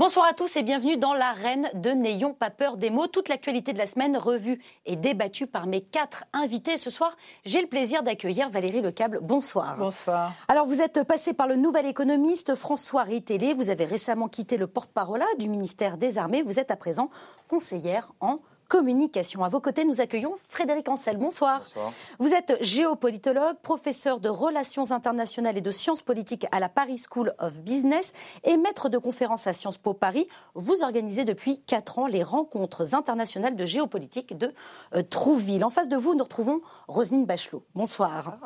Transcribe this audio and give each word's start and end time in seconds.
Bonsoir 0.00 0.24
à 0.24 0.32
tous 0.32 0.56
et 0.56 0.62
bienvenue 0.62 0.96
dans 0.96 1.12
l'arène 1.12 1.68
de 1.74 1.90
N'ayons 1.90 2.32
pas 2.32 2.48
peur 2.48 2.78
des 2.78 2.88
mots. 2.88 3.06
Toute 3.06 3.28
l'actualité 3.28 3.74
de 3.74 3.78
la 3.78 3.86
semaine 3.86 4.16
revue 4.16 4.58
et 4.86 4.96
débattue 4.96 5.46
par 5.46 5.66
mes 5.66 5.82
quatre 5.82 6.24
invités. 6.32 6.78
Ce 6.78 6.88
soir, 6.88 7.18
j'ai 7.44 7.60
le 7.60 7.66
plaisir 7.66 8.02
d'accueillir 8.02 8.48
Valérie 8.48 8.80
Lecable. 8.80 9.18
Bonsoir. 9.20 9.76
Bonsoir. 9.76 10.32
Alors, 10.48 10.64
vous 10.64 10.80
êtes 10.80 11.02
passé 11.02 11.34
par 11.34 11.46
le 11.46 11.56
nouvel 11.56 11.84
économiste 11.84 12.54
François 12.54 13.02
Ritélé. 13.02 13.52
Vous 13.52 13.68
avez 13.68 13.84
récemment 13.84 14.28
quitté 14.28 14.56
le 14.56 14.66
porte-parole 14.66 15.22
du 15.38 15.50
ministère 15.50 15.98
des 15.98 16.16
Armées. 16.16 16.40
Vous 16.40 16.58
êtes 16.58 16.70
à 16.70 16.76
présent 16.76 17.10
conseillère 17.46 18.10
en 18.20 18.38
communication. 18.70 19.42
À 19.44 19.48
vos 19.48 19.60
côtés, 19.60 19.84
nous 19.84 20.00
accueillons 20.00 20.36
Frédéric 20.48 20.88
Ancel. 20.88 21.16
Bonsoir. 21.16 21.58
Bonsoir. 21.58 21.92
Vous 22.20 22.32
êtes 22.32 22.56
géopolitologue, 22.60 23.56
professeur 23.62 24.20
de 24.20 24.28
relations 24.28 24.92
internationales 24.92 25.58
et 25.58 25.60
de 25.60 25.72
sciences 25.72 26.02
politiques 26.02 26.46
à 26.52 26.60
la 26.60 26.68
Paris 26.68 27.02
School 27.10 27.34
of 27.40 27.60
Business 27.60 28.12
et 28.44 28.56
maître 28.56 28.88
de 28.88 28.96
conférences 28.96 29.48
à 29.48 29.52
Sciences 29.52 29.76
Po 29.76 29.92
Paris. 29.92 30.28
Vous 30.54 30.84
organisez 30.84 31.24
depuis 31.24 31.60
quatre 31.60 31.98
ans 31.98 32.06
les 32.06 32.22
rencontres 32.22 32.94
internationales 32.94 33.56
de 33.56 33.66
géopolitique 33.66 34.38
de 34.38 34.54
euh, 34.94 35.02
Trouville. 35.02 35.64
En 35.64 35.70
face 35.70 35.88
de 35.88 35.96
vous, 35.96 36.14
nous 36.14 36.22
retrouvons 36.22 36.60
Roselyne 36.86 37.26
Bachelot. 37.26 37.64
Bonsoir. 37.74 38.36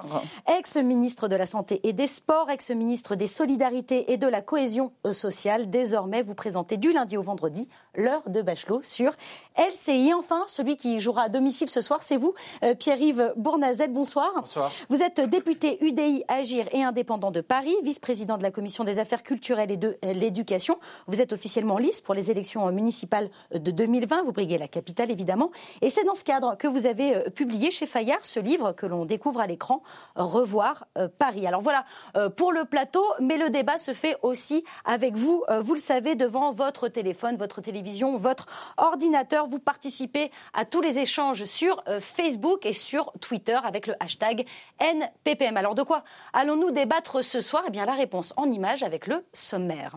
Ex-ministre 0.59 1.28
de 1.28 1.36
la 1.36 1.45
Santé 1.45 1.86
et 1.86 1.92
des 1.92 2.06
Sports, 2.06 2.48
ex-ministre 2.48 3.14
des 3.14 3.27
Solidarités 3.27 4.11
et 4.11 4.16
de 4.16 4.27
la 4.27 4.41
Cohésion 4.41 4.92
sociale. 5.12 5.69
Désormais, 5.69 6.22
vous 6.22 6.34
présentez 6.34 6.78
du 6.78 6.92
lundi 6.95 7.19
au 7.19 7.22
vendredi 7.22 7.69
l'heure 7.95 8.22
de 8.30 8.41
Bachelot 8.41 8.80
sur 8.80 9.12
LCI. 9.59 10.13
Enfin, 10.16 10.45
celui 10.46 10.77
qui 10.77 11.00
jouera 11.00 11.23
à 11.23 11.28
domicile 11.28 11.68
ce 11.68 11.80
soir, 11.80 12.02
c'est 12.02 12.16
vous, 12.16 12.34
euh, 12.62 12.74
Pierre-Yves 12.74 13.32
Bournazel. 13.36 13.92
Bonsoir. 13.92 14.30
Bonsoir. 14.36 14.70
Vous 14.89 15.02
êtes 15.02 15.20
député 15.20 15.84
UDI 15.84 16.25
Agir 16.28 16.66
et 16.72 16.83
indépendant 16.83 17.30
de 17.30 17.41
Paris, 17.41 17.75
vice-président 17.83 18.36
de 18.39 18.42
la 18.42 18.50
commission 18.50 18.84
des 18.84 18.98
affaires 18.98 19.22
culturelles 19.22 19.70
et 19.70 19.77
de 19.77 19.98
euh, 20.05 20.12
l'éducation. 20.12 20.78
Vous 21.06 21.20
êtes 21.20 21.33
officiellement 21.33 21.74
en 21.74 21.78
liste 21.78 22.05
pour 22.05 22.14
les 22.14 22.30
élections 22.30 22.70
municipales 22.70 23.28
de 23.52 23.70
2020. 23.70 24.22
Vous 24.22 24.33
briguez 24.33 24.58
la 24.58 24.69
capitale, 24.69 25.11
évidemment. 25.11 25.50
Et 25.83 25.91
c'est 25.91 26.05
dans 26.05 26.14
ce 26.14 26.24
cadre 26.24 26.56
que 26.56 26.69
vous 26.69 26.86
avez 26.86 27.17
euh, 27.17 27.30
publié 27.30 27.70
chez 27.70 27.86
Fayard 27.86 28.24
ce 28.24 28.41
livre 28.41 28.72
que 28.72 28.86
l'on 28.86 29.05
découvre 29.05 29.41
à 29.41 29.46
l'écran, 29.46 29.83
Revoir 30.17 30.86
euh, 30.98 31.08
Paris. 31.19 31.46
Alors 31.46 31.62
voilà 31.62 31.84
euh, 32.17 32.28
pour 32.30 32.52
le 32.52 32.64
plateau, 32.64 33.05
mais 33.20 33.36
le 33.36 33.50
débat 33.50 33.78
se 33.78 33.92
fait 33.92 34.17
aussi 34.22 34.64
avec 34.84 35.17
vous. 35.17 35.44
Euh, 35.48 35.61
Vous 35.61 35.74
le 35.74 35.80
savez, 35.80 36.14
devant 36.14 36.52
votre 36.52 36.89
téléphone, 36.89 37.36
votre 37.36 37.61
télévision, 37.61 38.17
votre 38.17 38.46
ordinateur. 38.77 39.46
Vous 39.46 39.58
participez 39.58 40.03
à 40.52 40.64
tous 40.64 40.80
les 40.80 40.98
échanges 40.98 41.44
sur 41.44 41.83
euh, 41.88 42.00
Facebook 42.00 42.66
et 42.66 42.72
sur 42.72 43.12
Twitter 43.20 43.58
avec 43.62 43.86
le 43.86 43.94
hashtag 44.00 44.46
NPPM. 44.78 45.56
Alors 45.56 45.74
de 45.74 45.83
quoi 45.83 46.05
allons-nous 46.33 46.70
débattre 46.70 47.22
ce 47.22 47.41
soir? 47.41 47.64
Eh 47.66 47.70
bien 47.70 47.86
la 47.86 47.94
réponse 47.94 48.33
en 48.36 48.50
images 48.50 48.83
avec 48.83 49.06
le 49.06 49.24
sommaire. 49.33 49.96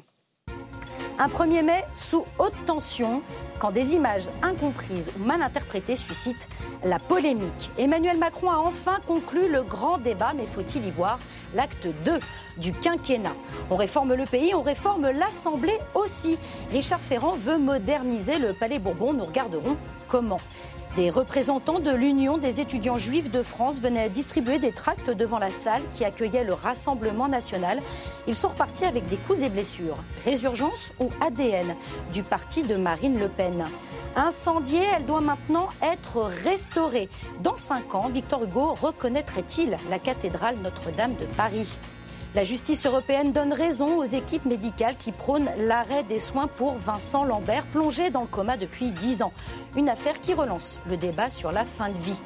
Un 1.19 1.29
1er 1.29 1.63
mai 1.63 1.83
sous 1.95 2.25
haute 2.37 2.53
tension, 2.67 3.23
quand 3.59 3.71
des 3.71 3.95
images 3.95 4.29
incomprises 4.43 5.11
ou 5.17 5.23
mal 5.23 5.41
interprétées 5.41 5.95
suscitent 5.95 6.47
la 6.83 6.99
polémique. 6.99 7.71
Emmanuel 7.79 8.19
Macron 8.19 8.51
a 8.51 8.57
enfin 8.57 8.99
conclu 9.07 9.51
le 9.51 9.63
grand 9.63 9.97
débat, 9.97 10.33
mais 10.35 10.45
faut-il 10.45 10.85
y 10.85 10.91
voir 10.91 11.17
l'acte 11.55 11.87
2 12.05 12.19
du 12.57 12.71
quinquennat? 12.71 13.35
On 13.71 13.75
réforme 13.75 14.13
le 14.13 14.25
pays, 14.25 14.53
on 14.53 14.61
réforme 14.61 15.09
l'Assemblée 15.09 15.79
aussi. 15.95 16.37
Richard 16.71 16.99
Ferrand 16.99 17.31
veut 17.31 17.57
moderniser 17.57 18.37
le 18.37 18.53
Palais 18.53 18.77
Bourbon, 18.77 19.13
nous 19.13 19.25
regarderons 19.25 19.75
comment. 20.07 20.39
Des 20.97 21.11
représentants 21.11 21.79
de 21.79 21.91
l'Union 21.91 22.39
des 22.39 22.59
étudiants 22.59 22.97
juifs 22.97 23.29
de 23.29 23.43
France 23.43 23.79
venaient 23.79 24.09
distribuer 24.09 24.57
des 24.57 24.71
tracts 24.71 25.11
devant 25.11 25.37
la 25.37 25.51
salle 25.51 25.83
qui 25.91 26.03
accueillait 26.03 26.43
le 26.43 26.55
Rassemblement 26.55 27.27
national. 27.27 27.81
Ils 28.27 28.33
sont 28.33 28.47
repartis 28.47 28.83
avec 28.83 29.05
des 29.05 29.17
coups 29.17 29.43
et 29.43 29.49
blessures. 29.49 30.03
Résurgence 30.25 30.93
ou 30.99 31.09
ADN 31.21 31.75
du 32.11 32.23
parti 32.23 32.63
de 32.63 32.75
Marine 32.77 33.19
Le 33.19 33.29
Pen 33.29 33.63
Incendiée, 34.15 34.87
elle 34.95 35.05
doit 35.05 35.21
maintenant 35.21 35.69
être 35.83 36.31
restaurée. 36.43 37.09
Dans 37.43 37.55
cinq 37.55 37.93
ans, 37.93 38.09
Victor 38.09 38.45
Hugo 38.45 38.73
reconnaîtrait-il 38.73 39.75
la 39.91 39.99
cathédrale 39.99 40.55
Notre-Dame 40.63 41.13
de 41.13 41.25
Paris? 41.25 41.77
La 42.37 42.43
justice 42.43 42.85
européenne 42.85 43.33
donne 43.33 43.51
raison 43.51 43.97
aux 43.97 44.03
équipes 44.03 44.45
médicales 44.45 44.95
qui 44.95 45.11
prônent 45.11 45.49
l'arrêt 45.57 46.03
des 46.03 46.19
soins 46.19 46.45
pour 46.45 46.75
Vincent 46.75 47.23
Lambert, 47.23 47.65
plongé 47.65 48.11
dans 48.11 48.21
le 48.21 48.27
coma 48.27 48.57
depuis 48.57 48.91
10 48.91 49.23
ans. 49.23 49.33
Une 49.75 49.89
affaire 49.89 50.21
qui 50.21 50.35
relance 50.35 50.79
le 50.87 50.97
débat 50.97 51.31
sur 51.31 51.51
la 51.51 51.65
fin 51.65 51.89
de 51.89 51.97
vie. 51.97 52.21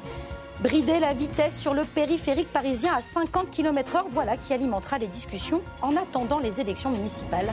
Brider 0.60 1.00
la 1.00 1.14
vitesse 1.14 1.58
sur 1.58 1.72
le 1.72 1.84
périphérique 1.84 2.52
parisien 2.52 2.92
à 2.94 3.00
50 3.00 3.48
km/h, 3.48 4.02
voilà 4.10 4.36
qui 4.36 4.52
alimentera 4.52 4.98
les 4.98 5.06
discussions 5.06 5.62
en 5.80 5.96
attendant 5.96 6.40
les 6.40 6.60
élections 6.60 6.90
municipales 6.90 7.50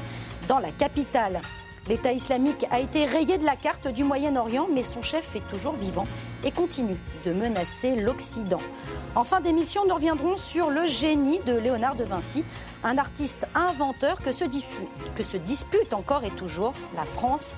dans 0.50 0.60
la 0.60 0.72
capitale. 0.72 1.40
L'État 1.90 2.14
islamique 2.14 2.68
a 2.70 2.80
été 2.80 3.06
rayé 3.06 3.40
de 3.40 3.46
la 3.46 3.56
carte 3.56 3.88
du 3.88 4.04
Moyen-Orient, 4.04 4.68
mais 4.72 4.84
son 4.84 5.02
chef 5.02 5.36
est 5.36 5.48
toujours 5.48 5.74
vivant 5.74 6.04
et 6.44 6.52
continue 6.52 7.00
de 7.26 7.34
menacer 7.34 7.96
l'Occident. 7.96 8.60
En 9.16 9.24
fin 9.24 9.42
d'émission, 9.42 9.82
nous 9.88 9.96
reviendrons 9.96 10.38
sur 10.38 10.70
le 10.70 10.86
génie 10.86 11.40
de 11.40 11.58
Léonard 11.58 11.96
de 11.96 12.04
Vinci, 12.04 12.46
un 12.84 13.00
artiste 13.00 13.48
inventeur 13.56 14.22
que 14.22 14.32
se, 14.32 14.46
dispute, 14.46 15.94
encore 15.96 16.24
et 16.24 16.30
toujours 16.30 16.74
la 16.96 17.02
France 17.02 17.54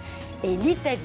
et 0.46 0.56
l'Italie. 0.56 1.02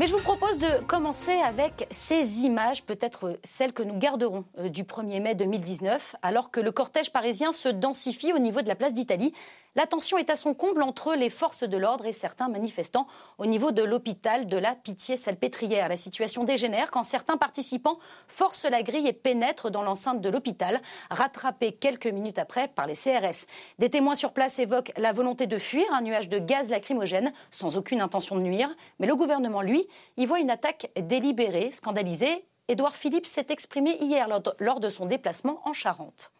Mais 0.00 0.08
je 0.08 0.12
vous 0.12 0.22
propose 0.22 0.58
de 0.58 0.84
commencer 0.84 1.38
avec 1.38 1.86
ces 1.92 2.40
images, 2.40 2.82
peut-être 2.82 3.38
celles 3.44 3.72
que 3.72 3.84
nous 3.84 3.98
garderons 3.98 4.44
euh, 4.58 4.68
du 4.68 4.82
1er 4.82 5.22
mai 5.22 5.34
2019, 5.36 6.16
alors 6.22 6.50
que 6.50 6.58
le 6.58 6.72
cortège 6.72 7.12
parisien 7.12 7.52
se 7.52 7.68
densifie 7.68 8.32
au 8.32 8.38
niveau 8.38 8.62
de 8.62 8.68
la 8.68 8.74
place 8.74 8.92
d'Italie. 8.92 9.32
La 9.76 9.86
tension 9.86 10.16
est 10.16 10.30
à 10.30 10.36
son 10.36 10.54
comble 10.54 10.82
entre 10.82 11.14
les 11.14 11.28
forces 11.28 11.62
de 11.62 11.76
l'ordre 11.76 12.06
et 12.06 12.14
certains 12.14 12.48
manifestants 12.48 13.06
au 13.36 13.44
niveau 13.44 13.72
de 13.72 13.82
l'hôpital 13.82 14.46
de 14.46 14.56
la 14.56 14.74
Pitié-Salpêtrière. 14.74 15.90
La 15.90 15.98
situation 15.98 16.44
dégénère 16.44 16.90
quand 16.90 17.02
certains 17.02 17.36
participants 17.36 17.98
forcent 18.26 18.64
la 18.64 18.82
grille 18.82 19.06
et 19.06 19.12
pénètrent 19.12 19.70
dans 19.70 19.82
l'enceinte 19.82 20.22
de 20.22 20.30
l'hôpital, 20.30 20.80
rattrapés 21.10 21.72
quelques 21.72 22.06
minutes 22.06 22.38
après 22.38 22.68
par 22.68 22.86
les 22.86 22.94
CRS. 22.94 23.44
Des 23.78 23.90
témoins 23.90 24.14
sur 24.14 24.32
place 24.32 24.58
évoquent 24.58 24.92
la 24.96 25.12
volonté 25.12 25.46
de 25.46 25.58
fuir 25.58 25.84
un 25.92 26.00
nuage 26.00 26.30
de 26.30 26.38
gaz 26.38 26.70
lacrymogène 26.70 27.34
sans 27.50 27.76
aucune 27.76 28.00
intention 28.00 28.36
de 28.36 28.40
nuire, 28.40 28.74
mais 28.98 29.06
le 29.06 29.14
gouvernement, 29.14 29.60
lui, 29.60 29.86
y 30.16 30.24
voit 30.24 30.40
une 30.40 30.50
attaque 30.50 30.90
délibérée, 30.98 31.70
scandalisée. 31.70 32.46
Édouard 32.68 32.96
Philippe 32.96 33.26
s'est 33.26 33.46
exprimé 33.50 33.98
hier 34.00 34.26
lors 34.58 34.80
de 34.80 34.88
son 34.88 35.04
déplacement 35.04 35.60
en 35.64 35.74
Charente. 35.74 36.32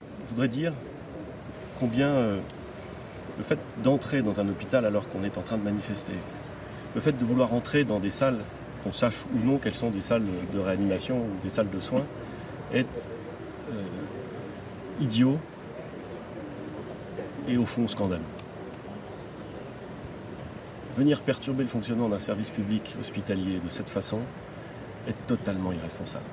Je 0.00 0.30
voudrais 0.30 0.48
dire 0.48 0.72
combien 1.78 2.08
euh, 2.08 2.38
le 3.38 3.44
fait 3.44 3.58
d'entrer 3.82 4.22
dans 4.22 4.40
un 4.40 4.48
hôpital 4.48 4.84
alors 4.84 5.08
qu'on 5.08 5.22
est 5.24 5.38
en 5.38 5.42
train 5.42 5.58
de 5.58 5.64
manifester, 5.64 6.14
le 6.94 7.00
fait 7.00 7.12
de 7.12 7.24
vouloir 7.24 7.52
entrer 7.52 7.84
dans 7.84 8.00
des 8.00 8.10
salles, 8.10 8.38
qu'on 8.82 8.92
sache 8.92 9.24
ou 9.34 9.46
non 9.46 9.58
quelles 9.58 9.74
sont 9.74 9.90
des 9.90 10.00
salles 10.00 10.24
de 10.52 10.58
réanimation 10.58 11.18
ou 11.18 11.42
des 11.42 11.48
salles 11.48 11.70
de 11.70 11.80
soins, 11.80 12.04
est 12.72 13.08
euh, 13.72 13.82
idiot 15.00 15.38
et 17.48 17.56
au 17.56 17.66
fond 17.66 17.86
scandaleux. 17.86 18.22
Venir 20.96 21.20
perturber 21.20 21.62
le 21.62 21.68
fonctionnement 21.68 22.08
d'un 22.08 22.18
service 22.18 22.48
public 22.48 22.96
hospitalier 22.98 23.60
de 23.62 23.68
cette 23.68 23.88
façon 23.88 24.20
est 25.06 25.26
totalement 25.26 25.72
irresponsable. 25.72 26.24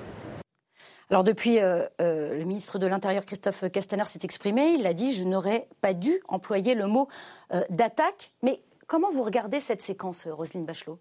Alors 1.13 1.23
depuis, 1.23 1.59
euh, 1.59 1.85
euh, 2.01 2.39
le 2.39 2.43
ministre 2.43 2.79
de 2.79 2.87
l'Intérieur 2.87 3.23
Christophe 3.23 3.69
Castaner 3.69 4.05
s'est 4.05 4.21
exprimé. 4.23 4.73
Il 4.79 4.87
a 4.87 4.95
dit 4.95 5.11
je 5.11 5.23
n'aurais 5.23 5.67
pas 5.79 5.93
dû 5.93 6.19
employer 6.27 6.73
le 6.73 6.87
mot 6.87 7.07
euh, 7.53 7.61
d'attaque. 7.69 8.31
Mais 8.41 8.63
comment 8.87 9.11
vous 9.11 9.21
regardez 9.21 9.59
cette 9.59 9.83
séquence, 9.83 10.25
Roselyne 10.25 10.65
Bachelot? 10.65 10.97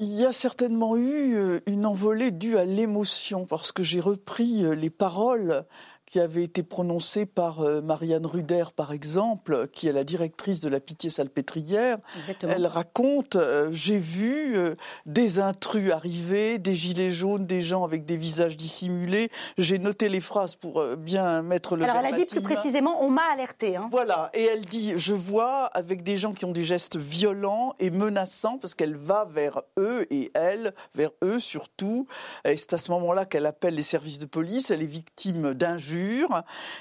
Il 0.00 0.12
y 0.12 0.24
a 0.24 0.32
certainement 0.32 0.96
eu 0.96 1.60
une 1.66 1.86
envolée 1.86 2.32
due 2.32 2.58
à 2.58 2.64
l'émotion 2.64 3.46
parce 3.46 3.70
que 3.70 3.84
j'ai 3.84 4.00
repris 4.00 4.64
les 4.74 4.90
paroles 4.90 5.64
qui 6.10 6.18
avait 6.18 6.42
été 6.42 6.64
prononcée 6.64 7.24
par 7.24 7.60
euh, 7.60 7.80
Marianne 7.80 8.26
Ruder, 8.26 8.64
par 8.74 8.92
exemple, 8.92 9.68
qui 9.68 9.86
est 9.86 9.92
la 9.92 10.02
directrice 10.02 10.58
de 10.58 10.68
la 10.68 10.80
Pitié-Salpêtrière. 10.80 11.98
Elle 12.42 12.66
raconte 12.66 13.36
euh, 13.36 13.68
J'ai 13.70 13.98
vu 13.98 14.56
euh, 14.56 14.74
des 15.06 15.38
intrus 15.38 15.92
arriver, 15.92 16.58
des 16.58 16.74
gilets 16.74 17.12
jaunes, 17.12 17.46
des 17.46 17.62
gens 17.62 17.84
avec 17.84 18.06
des 18.06 18.16
visages 18.16 18.56
dissimulés. 18.56 19.30
J'ai 19.56 19.78
noté 19.78 20.08
les 20.08 20.20
phrases 20.20 20.56
pour 20.56 20.84
bien 20.96 21.42
mettre 21.42 21.76
le. 21.76 21.84
Alors, 21.84 21.96
elle 21.96 22.12
a 22.12 22.16
dit 22.16 22.26
plus 22.26 22.42
précisément 22.42 23.04
On 23.04 23.10
m'a 23.10 23.30
alerté. 23.32 23.76
Hein. 23.76 23.88
Voilà. 23.92 24.30
Et 24.34 24.42
elle 24.42 24.64
dit 24.64 24.94
Je 24.96 25.14
vois 25.14 25.66
avec 25.66 26.02
des 26.02 26.16
gens 26.16 26.32
qui 26.32 26.44
ont 26.44 26.52
des 26.52 26.64
gestes 26.64 26.96
violents 26.96 27.76
et 27.78 27.90
menaçants, 27.90 28.58
parce 28.58 28.74
qu'elle 28.74 28.96
va 28.96 29.26
vers 29.30 29.62
eux 29.78 30.08
et 30.10 30.32
elle, 30.34 30.74
vers 30.96 31.12
eux 31.22 31.38
surtout. 31.38 32.08
Et 32.44 32.56
c'est 32.56 32.72
à 32.72 32.78
ce 32.78 32.90
moment-là 32.90 33.26
qu'elle 33.26 33.46
appelle 33.46 33.74
les 33.74 33.84
services 33.84 34.18
de 34.18 34.26
police. 34.26 34.72
Elle 34.72 34.82
est 34.82 34.86
victime 34.86 35.54
d'injures 35.54 35.99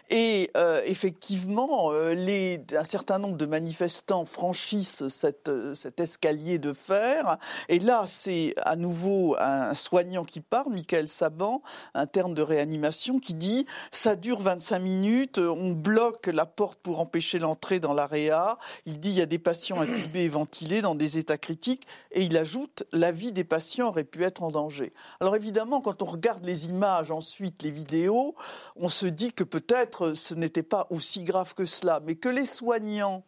Et 0.09 0.51
effectivement, 0.85 1.91
les, 1.91 2.61
un 2.77 2.83
certain 2.83 3.19
nombre 3.19 3.37
de 3.37 3.45
manifestants 3.45 4.25
franchissent 4.25 5.07
cet 5.07 5.99
escalier 5.99 6.57
de 6.57 6.73
fer. 6.73 7.37
Et 7.67 7.79
là, 7.79 8.03
c'est 8.07 8.53
à 8.57 8.75
nouveau 8.75 9.35
un 9.39 9.73
soignant 9.73 10.25
qui 10.25 10.41
parle, 10.41 10.71
Michael 10.71 11.07
Saban, 11.07 11.61
interne 11.93 12.33
de 12.33 12.41
réanimation, 12.41 13.19
qui 13.19 13.33
dit 13.33 13.65
ça 13.91 14.15
dure 14.15 14.41
25 14.41 14.79
minutes, 14.79 15.37
on 15.37 15.71
bloque 15.71 16.27
la 16.27 16.45
porte 16.45 16.79
pour 16.79 16.99
empêcher 16.99 17.39
l'entrée 17.39 17.79
dans 17.79 17.93
l'AREA. 17.93 18.57
Il 18.85 18.99
dit 18.99 19.09
il 19.09 19.15
y 19.15 19.21
a 19.21 19.25
des 19.25 19.39
patients 19.39 19.79
intubés 19.79 20.23
et 20.23 20.29
ventilés 20.29 20.81
dans 20.81 20.95
des 20.95 21.17
états 21.17 21.37
critiques. 21.37 21.87
Et 22.11 22.23
il 22.23 22.37
ajoute 22.37 22.83
la 22.91 23.11
vie 23.11 23.31
des 23.31 23.43
patients 23.43 23.87
aurait 23.87 24.03
pu 24.03 24.23
être 24.23 24.43
en 24.43 24.51
danger. 24.51 24.93
Alors 25.19 25.35
évidemment, 25.35 25.81
quand 25.81 26.01
on 26.01 26.05
regarde 26.05 26.45
les 26.45 26.69
images, 26.69 27.11
ensuite 27.11 27.63
les 27.63 27.71
vidéos, 27.71 28.35
on 28.75 28.89
se 28.89 29.05
dit 29.11 29.33
que 29.33 29.43
peut-être 29.43 30.13
ce 30.13 30.33
n'était 30.33 30.63
pas 30.63 30.87
aussi 30.89 31.23
grave 31.23 31.53
que 31.53 31.65
cela, 31.65 31.99
mais 32.05 32.15
que 32.15 32.29
les 32.29 32.45
soignants 32.45 33.23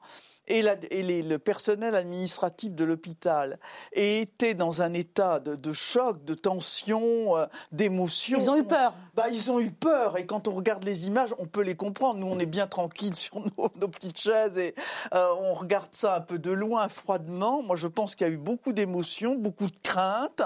et, 0.51 1.23
le 1.23 1.37
personnel 1.37 1.95
administratif 1.95 2.73
de 2.73 2.83
l'hôpital 2.83 3.59
étaient 3.93 4.53
dans 4.53 4.81
un 4.81 4.93
état 4.93 5.39
de, 5.39 5.73
choc, 5.73 6.23
de 6.25 6.33
tension, 6.33 7.37
euh, 7.37 7.45
d'émotion. 7.71 8.37
Ils 8.39 8.49
ont 8.49 8.57
eu 8.57 8.63
peur. 8.63 8.93
Bah, 9.15 9.25
ils 9.31 9.49
ont 9.49 9.59
eu 9.59 9.71
peur. 9.71 10.17
Et 10.17 10.25
quand 10.25 10.47
on 10.47 10.53
regarde 10.53 10.83
les 10.83 11.07
images, 11.07 11.33
on 11.39 11.45
peut 11.45 11.61
les 11.61 11.75
comprendre. 11.75 12.19
Nous, 12.19 12.27
on 12.27 12.39
est 12.39 12.45
bien 12.45 12.67
tranquilles 12.67 13.15
sur 13.15 13.39
nos, 13.57 13.87
petites 13.87 14.19
chaises 14.19 14.57
et 14.57 14.75
euh, 15.13 15.33
on 15.41 15.53
regarde 15.53 15.89
ça 15.91 16.15
un 16.15 16.21
peu 16.21 16.39
de 16.39 16.51
loin, 16.51 16.87
froidement. 16.89 17.61
Moi, 17.61 17.75
je 17.75 17.87
pense 17.87 18.15
qu'il 18.15 18.27
y 18.27 18.29
a 18.29 18.33
eu 18.33 18.37
beaucoup 18.37 18.73
d'émotions, 18.73 19.35
beaucoup 19.35 19.67
de 19.67 19.77
craintes, 19.83 20.43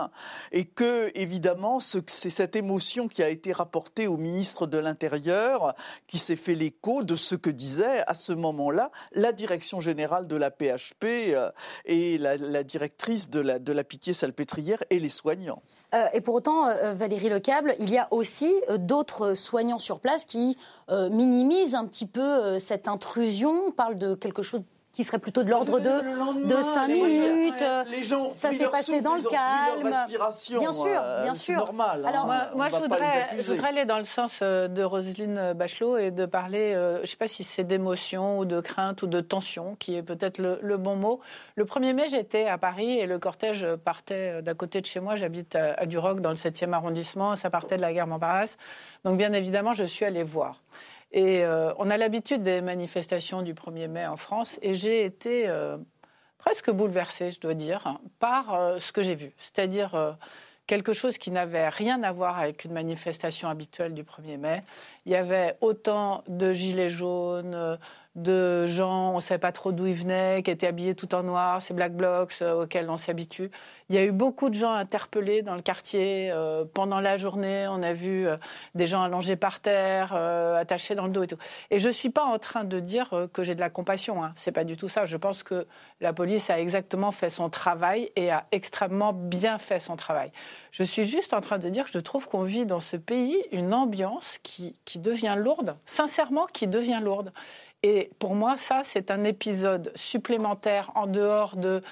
et 0.52 0.66
que, 0.66 1.12
évidemment, 1.16 1.80
c'est 1.80 2.30
cette 2.30 2.56
émotion 2.56 3.08
qui 3.08 3.24
a 3.24 3.30
été 3.30 3.52
rapportée 3.52 4.08
au 4.08 4.18
ministre 4.18 4.68
de 4.68 4.78
l'Intérieur, 4.78 5.76
qui 6.08 6.18
s'est 6.18 6.36
fait 6.36 6.56
l'écho 6.56 7.04
de 7.04 7.16
ce 7.16 7.36
que 7.36 7.50
disait 7.50 8.04
à 8.08 8.14
ce 8.14 8.34
moment-là 8.34 8.92
la 9.14 9.32
direction 9.32 9.80
générale 9.80 9.95
de 9.96 10.36
la 10.36 10.52
PHP 10.52 11.06
euh, 11.06 11.52
et 11.86 12.18
la, 12.18 12.64
directrice 12.64 13.30
de 13.30 13.40
la, 13.40 13.60
de 13.60 13.72
la 13.72 13.84
pitié 13.84 14.14
salpêtrière 14.14 14.84
et 14.90 15.00
les 15.00 15.10
soignants. 15.10 15.62
Euh, 15.94 16.08
et 16.14 16.22
pour 16.22 16.36
autant, 16.36 16.68
euh, 16.68 16.94
Valérie 16.94 17.30
Lecable, 17.30 17.76
il 17.80 17.90
y 17.90 17.98
a 17.98 18.08
aussi 18.12 18.54
d'autres 18.78 19.34
soignants 19.34 19.80
sur 19.80 20.00
place 20.00 20.26
qui 20.26 20.58
minimisent 20.90 21.76
un 21.76 21.86
petit 21.86 22.06
peu 22.06 22.60
cette 22.60 22.88
intrusion. 22.88 23.68
On 23.68 23.72
parle 23.72 23.96
de 23.96 24.14
quelque 24.14 24.44
chose 24.44 24.62
qui 24.96 25.04
serait 25.04 25.20
plutôt 25.20 25.44
de 25.44 25.50
l'ordre 25.50 25.80
de, 25.80 26.48
de 26.48 26.62
5 26.62 26.88
minutes. 26.88 27.64
Les 27.92 28.04
gens 28.04 28.32
ça 28.36 28.52
s'est 28.52 28.70
passé 28.70 29.02
dans 29.02 29.16
le 29.16 29.24
calme. 29.24 29.92
Bien 30.08 30.32
sûr, 30.32 30.62
euh, 30.64 31.24
bien 31.24 31.36
sûr. 31.36 31.58
normal. 31.58 32.04
Hein. 32.06 32.10
Alors, 32.10 32.26
moi, 32.56 32.70
je, 32.72 32.78
voudrais, 32.78 33.68
aller 33.68 33.86
dans 33.86 33.98
le 33.98 34.06
sens 34.06 34.40
euh, 34.42 34.68
de 34.68 34.84
Roselyne 34.84 35.54
Bachelot 35.54 35.98
et 35.98 36.12
de 36.12 36.26
parler, 36.26 36.74
euh, 36.74 36.98
je 36.98 37.02
ne 37.02 37.06
sais 37.08 37.18
pas 37.18 37.28
si 37.28 37.44
c'est 37.44 37.66
d'émotion 37.66 38.40
ou 38.40 38.46
de 38.46 38.62
crainte 38.62 39.02
ou 39.04 39.08
de 39.08 39.20
tension, 39.20 39.76
qui 39.76 39.96
est 39.96 40.04
peut-être 40.04 40.40
le, 40.40 40.78
bon 40.78 40.96
mot. 40.96 41.20
Le 41.56 41.66
1er 41.66 41.94
mai, 41.94 42.08
j'étais 42.10 42.48
à 42.48 42.58
Paris 42.58 43.00
et 43.00 43.06
le 43.06 43.20
cortège 43.20 43.68
partait 43.84 44.42
d'à 44.42 44.54
côté 44.54 44.80
de 44.80 44.86
chez 44.86 45.02
moi. 45.02 45.18
J'habite 45.18 45.56
à, 45.56 45.86
Duroc, 45.86 46.22
dans 46.22 46.30
le 46.30 46.36
7e 46.36 46.72
arrondissement. 46.72 47.36
Ça 47.36 47.50
partait 47.50 47.76
de 47.76 47.82
la 47.82 47.94
gare 47.94 48.08
Montparnasse. 48.08 48.58
Donc, 49.04 49.18
bien 49.18 49.34
évidemment, 49.34 49.74
je 49.74 49.84
suis 49.84 50.06
allée 50.06 50.24
voir. 50.24 50.62
Et 51.16 51.46
euh, 51.46 51.74
on 51.78 51.90
a 51.90 51.96
l'habitude 51.96 52.44
des 52.44 52.60
manifestations 52.60 53.42
du 53.42 53.54
1er 53.54 53.88
mai 53.88 54.06
en 54.06 54.18
France, 54.18 54.60
et 54.62 54.76
j'ai 54.76 55.06
été 55.06 55.48
euh, 55.48 55.78
presque 56.38 56.70
bouleversée, 56.70 57.32
je 57.32 57.40
dois 57.40 57.54
dire, 57.54 58.00
par 58.20 58.54
euh, 58.54 58.80
ce 58.80 58.92
que 58.92 59.02
j'ai 59.02 59.16
vu. 59.16 59.32
C'est-à-dire 59.40 60.18
quelque 60.68 60.92
chose 60.92 61.18
qui 61.18 61.32
n'avait 61.32 61.70
rien 61.70 62.04
à 62.04 62.12
voir 62.12 62.38
avec 62.38 62.66
une 62.66 62.74
manifestation 62.74 63.48
habituelle 63.48 63.94
du 63.94 64.04
1er 64.04 64.38
mai. 64.38 64.64
Il 65.06 65.14
y 65.14 65.16
avait 65.16 65.56
autant 65.62 66.22
de 66.28 66.52
gilets 66.52 66.90
jaunes, 66.90 67.80
de 68.16 68.66
gens, 68.68 69.12
on 69.12 69.16
ne 69.18 69.22
savait 69.22 69.40
pas 69.40 69.52
trop 69.52 69.74
d'où 69.74 69.86
ils 69.88 69.94
venaient, 69.94 70.42
qui 70.42 70.50
étaient 70.50 70.68
habillés 70.68 70.96
tout 70.96 71.14
en 71.14 71.24
noir, 71.24 71.62
ces 71.62 71.74
black 71.74 71.94
blocs 71.94 72.38
euh, 72.42 72.64
auxquels 72.64 72.90
on 72.90 72.96
s'habitue. 72.96 73.52
Il 73.90 73.96
y 73.96 73.98
a 73.98 74.06
eu 74.06 74.14
beaucoup 74.14 74.50
de 74.50 74.56
gens 74.56 74.72
interpellés 74.72 75.42
dans 75.42 75.56
le 75.56 75.62
quartier 75.62 76.32
euh, 76.32 76.64
pendant 76.74 77.02
la 77.02 77.18
journée. 77.18 77.68
On 77.70 77.84
a 77.84 77.92
vu 77.92 78.26
euh, 78.26 78.38
des 78.74 78.88
gens 78.88 79.04
allongés 79.04 79.36
par 79.36 79.60
terre, 79.60 80.14
attachés 80.14 80.96
dans 80.96 81.06
le 81.06 81.12
dos 81.12 81.24
et 81.24 81.28
tout. 81.28 81.38
Et 81.72 81.80
je 81.80 81.88
ne 81.88 81.94
suis 81.94 82.10
pas 82.10 82.24
en 82.24 82.40
train 82.40 82.64
de 82.64 82.80
dire 82.80 83.28
que 83.34 83.44
j'ai 83.44 83.54
de 83.54 83.60
la 83.60 83.70
compassion. 83.70 84.24
Hein. 84.24 84.32
C'est 84.36 84.54
pas 84.54 84.64
du 84.64 84.78
tout 84.78 84.88
ça. 84.88 85.06
Je 85.06 85.18
pense 85.18 85.44
que 85.44 85.68
la 86.00 86.14
police 86.14 86.50
a 86.50 86.60
exactement 86.60 87.12
fait 87.12 87.30
son 87.30 87.50
travail 87.50 88.12
et 88.16 88.32
a 88.32 88.46
extrêmement 88.52 89.14
bien 89.14 89.58
fait 89.58 89.80
son 89.80 89.98
travail. 89.98 90.32
Je 90.72 90.84
suis 90.84 91.04
juste 91.04 91.34
en 91.34 91.42
train 91.42 91.58
de 91.58 91.70
dire 91.70 91.86
que 91.86 91.92
je 91.92 92.00
trouve 92.00 92.28
qu'on 92.28 92.44
vit 92.44 92.66
dans 92.66 92.80
ce 92.80 92.98
pays 92.98 93.38
une 93.52 93.74
ambiance 93.74 94.40
qui, 94.42 94.76
qui 94.86 95.00
devient 95.00 95.36
lourde, 95.38 95.76
sincèrement 95.86 96.48
qui 96.48 96.68
devient 96.68 97.02
lourde. 97.04 97.32
Et 97.84 98.12
pour 98.20 98.36
moi, 98.36 98.58
ça, 98.58 98.82
c'est 98.84 99.12
un 99.12 99.24
épisode 99.24 99.92
supplémentaire 99.96 100.92
en 100.96 101.08
dehors 101.08 101.56
de 101.56 101.84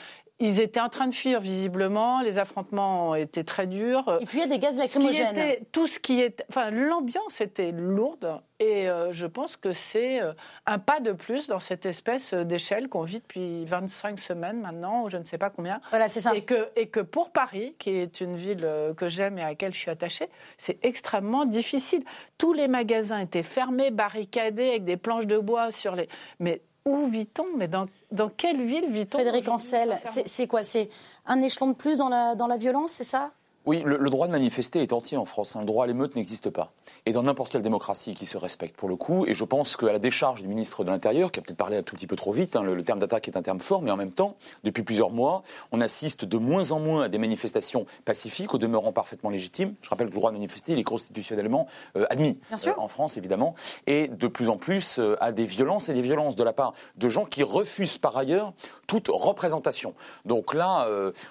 ils 0.44 0.60
étaient 0.60 0.81
en 0.81 0.90
train 0.90 1.07
de 1.07 1.16
fuir, 1.16 1.40
visiblement. 1.40 2.19
Les 2.19 2.38
affrontements 2.38 3.12
ont 3.12 3.16
été 3.16 3.45
très 3.45 3.66
durs. 3.66 4.18
Ils 4.19 4.28
fuyaient 4.28 4.48
des 4.48 4.60
gaz 4.60 4.78
lacrymogènes. 4.78 5.56
tout 5.72 5.88
ce 5.88 6.00
qui 6.00 6.19
était. 6.19 6.44
Enfin, 6.50 6.69
l'ambiance 6.69 7.40
était 7.40 7.72
lourde. 7.72 8.42
Et 8.60 8.90
euh, 8.90 9.13
je 9.13 9.25
pense 9.25 9.56
que 9.56 9.72
c'est 9.72 10.22
euh, 10.22 10.34
un 10.66 10.80
pas 10.80 11.00
de 11.00 11.13
plus 11.13 11.48
dans 11.48 11.60
cette 11.60 11.86
espèce 11.86 12.34
d'échelle 12.34 12.90
qu'on 12.90 13.04
vit 13.04 13.19
depuis 13.19 13.63
25 13.63 14.19
semaines 14.19 14.60
maintenant, 14.60 15.04
ou 15.04 15.10
je 15.10 15.16
ne 15.16 15.24
sais 15.24 15.38
pas 15.38 15.50
combien. 15.50 15.80
Voilà, 15.92 16.10
c'est 16.10 16.19
ça. 16.19 16.36
Et 16.36 16.44
que, 16.44 16.69
et 16.75 16.88
que 16.88 17.00
pour 17.00 17.31
Paris, 17.31 17.75
qui 17.80 17.92
est 17.92 18.19
une 18.19 18.36
ville 18.36 18.66
euh, 18.66 18.94
que 18.94 19.07
j'aime 19.07 19.38
et 19.38 19.44
à 19.44 19.48
laquelle 19.48 19.74
je 19.74 19.80
suis 19.80 19.92
attachée, 19.92 20.28
c'est 20.57 20.84
extrêmement 20.84 21.45
difficile. 21.45 22.04
Tous 22.38 22.51
les 22.51 22.68
magasins 22.68 23.19
étaient 23.19 23.44
fermés, 23.44 23.92
barricadés, 23.92 24.69
avec 24.69 24.84
des 24.84 24.98
planches 24.98 25.28
de 25.28 25.38
bois 25.38 25.72
sur 25.72 25.95
les. 25.95 26.10
Mais 26.40 26.62
où 26.85 27.07
vit-on 27.07 27.45
Mais 27.57 27.68
dans, 27.68 27.85
dans, 28.12 28.30
quelle 28.30 28.62
ville 28.62 28.89
vit-on 28.89 29.18
Frédéric 29.18 29.47
Ancel, 29.47 30.00
c'est 30.03 30.47
quoi? 30.47 30.63
C'est 30.63 30.89
un 31.25 31.41
échelon 31.41 31.68
de 31.68 31.75
plus 31.75 31.97
dans 31.97 32.09
la, 32.09 32.35
dans 32.35 32.47
la 32.47 32.57
violence, 32.57 32.91
c'est 32.91 33.03
ça? 33.03 33.31
Oui, 33.65 33.81
le, 33.86 34.10
droit 34.10 34.27
de 34.27 34.31
manifester 34.33 34.81
est 34.81 34.92
entier 34.92 35.18
en 35.18 35.24
France. 35.24 35.56
Hein. 35.56 35.62
Le 35.62 35.65
droit 35.65 35.86
à 35.86 35.88
l'émeute 35.88 36.15
n'existe 36.15 36.50
pas. 36.50 36.74
Et 37.06 37.13
dans 37.13 37.24
n'importe 37.24 37.51
quelle 37.51 37.62
démocratie 37.62 38.13
qui 38.13 38.25
se 38.25 38.38
respecte, 38.38 38.75
pour 38.75 38.89
le 38.89 38.98
coup, 38.98 39.25
et 39.25 39.33
je 39.33 39.44
pense 39.45 39.77
qu'à 39.77 39.92
la 39.92 40.00
décharge 40.00 40.42
du 40.42 40.48
ministre 40.50 40.83
de 40.83 40.89
l'Intérieur, 40.89 41.31
qui 41.31 41.39
a 41.39 41.44
peut-être 41.44 41.57
parlé 41.57 41.77
un 41.77 41.83
tout 41.83 41.95
petit 41.95 42.07
peu 42.07 42.18
trop 42.18 42.33
vite, 42.33 42.57
hein, 42.57 42.63
le, 42.63 42.83
terme 42.83 43.00
d'attaque 43.00 43.27
est 43.30 43.38
un 43.38 43.42
terme 43.42 43.62
fort, 43.62 43.81
mais 43.81 43.92
en 43.92 43.98
même 43.98 44.12
temps, 44.12 44.36
depuis 44.65 44.83
plusieurs 44.83 45.12
mois, 45.12 45.44
on 45.71 45.80
assiste 45.80 46.25
de 46.25 46.38
moins 46.38 46.71
en 46.71 46.80
moins 46.80 47.04
à 47.04 47.10
des 47.10 47.18
manifestations 47.18 47.86
pacifiques, 48.04 48.54
au 48.54 48.57
demeurant 48.57 48.92
parfaitement 48.92 49.30
légitimes. 49.30 49.75
Je 49.81 49.89
rappelle 49.89 50.07
que 50.07 50.13
le 50.13 50.19
droit 50.19 50.31
de 50.31 50.36
manifester, 50.36 50.74
il 50.74 50.80
est 50.80 50.83
constitutionnellement 50.83 51.68
euh, 51.95 52.06
admis 52.09 52.39
euh, 52.51 52.74
en 52.77 52.89
France, 52.89 53.16
évidemment, 53.16 53.56
et 53.88 54.09
de 54.09 54.27
plus 54.27 54.50
en 54.50 54.57
plus 54.57 55.00
euh, 55.00 55.16
à 55.21 55.31
des 55.31 55.45
violences 55.45 55.88
et 55.88 55.94
des 55.94 56.01
violences 56.01 56.36
de 56.36 56.44
la 56.44 56.54
part 56.54 56.74
de 56.98 57.07
gens 57.07 57.25
qui 57.25 57.44
refusent 57.44 57.98
par 57.98 58.18
ailleurs 58.18 58.54
toute 58.88 59.07
représentation. 59.07 59.94
Donc 60.25 60.54
là, 60.54 60.88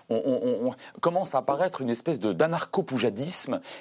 on, 0.08 0.22
on, 0.24 0.72
commence 1.00 1.34
à 1.34 1.38
apparaître 1.38 1.80
une 1.80 1.90
espèce 1.90 2.18
de 2.18 2.21
d'anarcho 2.26 2.82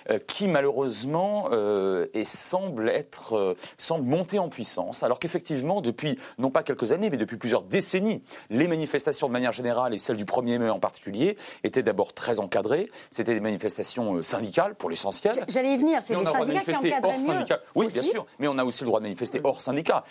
euh, 0.10 0.20
qui 0.28 0.48
malheureusement 0.48 1.50
euh, 1.52 2.08
et 2.14 2.26
semble 2.26 2.90
être 2.90 3.34
euh, 3.34 3.56
semble 3.78 4.06
monter 4.06 4.40
en 4.40 4.50
puissance, 4.50 5.04
alors 5.04 5.20
qu'effectivement 5.20 5.82
depuis 5.82 6.18
non 6.38 6.50
pas 6.50 6.64
quelques 6.64 6.92
années 6.92 7.10
mais 7.10 7.18
depuis 7.18 7.38
plusieurs 7.38 7.64
décennies, 7.64 8.22
les 8.50 8.68
manifestations 8.68 9.28
de 9.28 9.34
manière 9.34 9.52
générale 9.52 9.94
et 9.94 9.98
celles 9.98 10.18
du 10.18 10.26
1er 10.26 10.60
mai 10.60 10.70
en 10.70 10.80
particulier 10.80 11.38
étaient 11.64 11.84
d'abord 11.84 12.14
très 12.14 12.40
encadrées. 12.40 12.90
C'était 13.10 13.34
des 13.34 13.40
manifestations 13.40 14.22
syndicales 14.24 14.76
pour 14.76 14.90
l'essentiel. 14.90 15.46
J'allais 15.48 15.74
y 15.74 15.78
venir, 15.78 16.02
c'est 16.04 16.16
les 16.16 16.26
syndicats 16.26 16.62
qui 16.62 16.76
encadraient 16.76 17.18
mieux. 17.18 17.46
Oui, 17.76 17.88
bien 17.88 18.04
sûr, 18.04 18.26
mais 18.40 18.48
on 18.48 18.58
a 18.58 18.64
aussi 18.64 18.84
le 18.84 18.88
droit 18.88 19.00
de 19.00 19.06
manifester 19.06 19.42
hors 19.44 19.62
syndicat. 19.62 20.04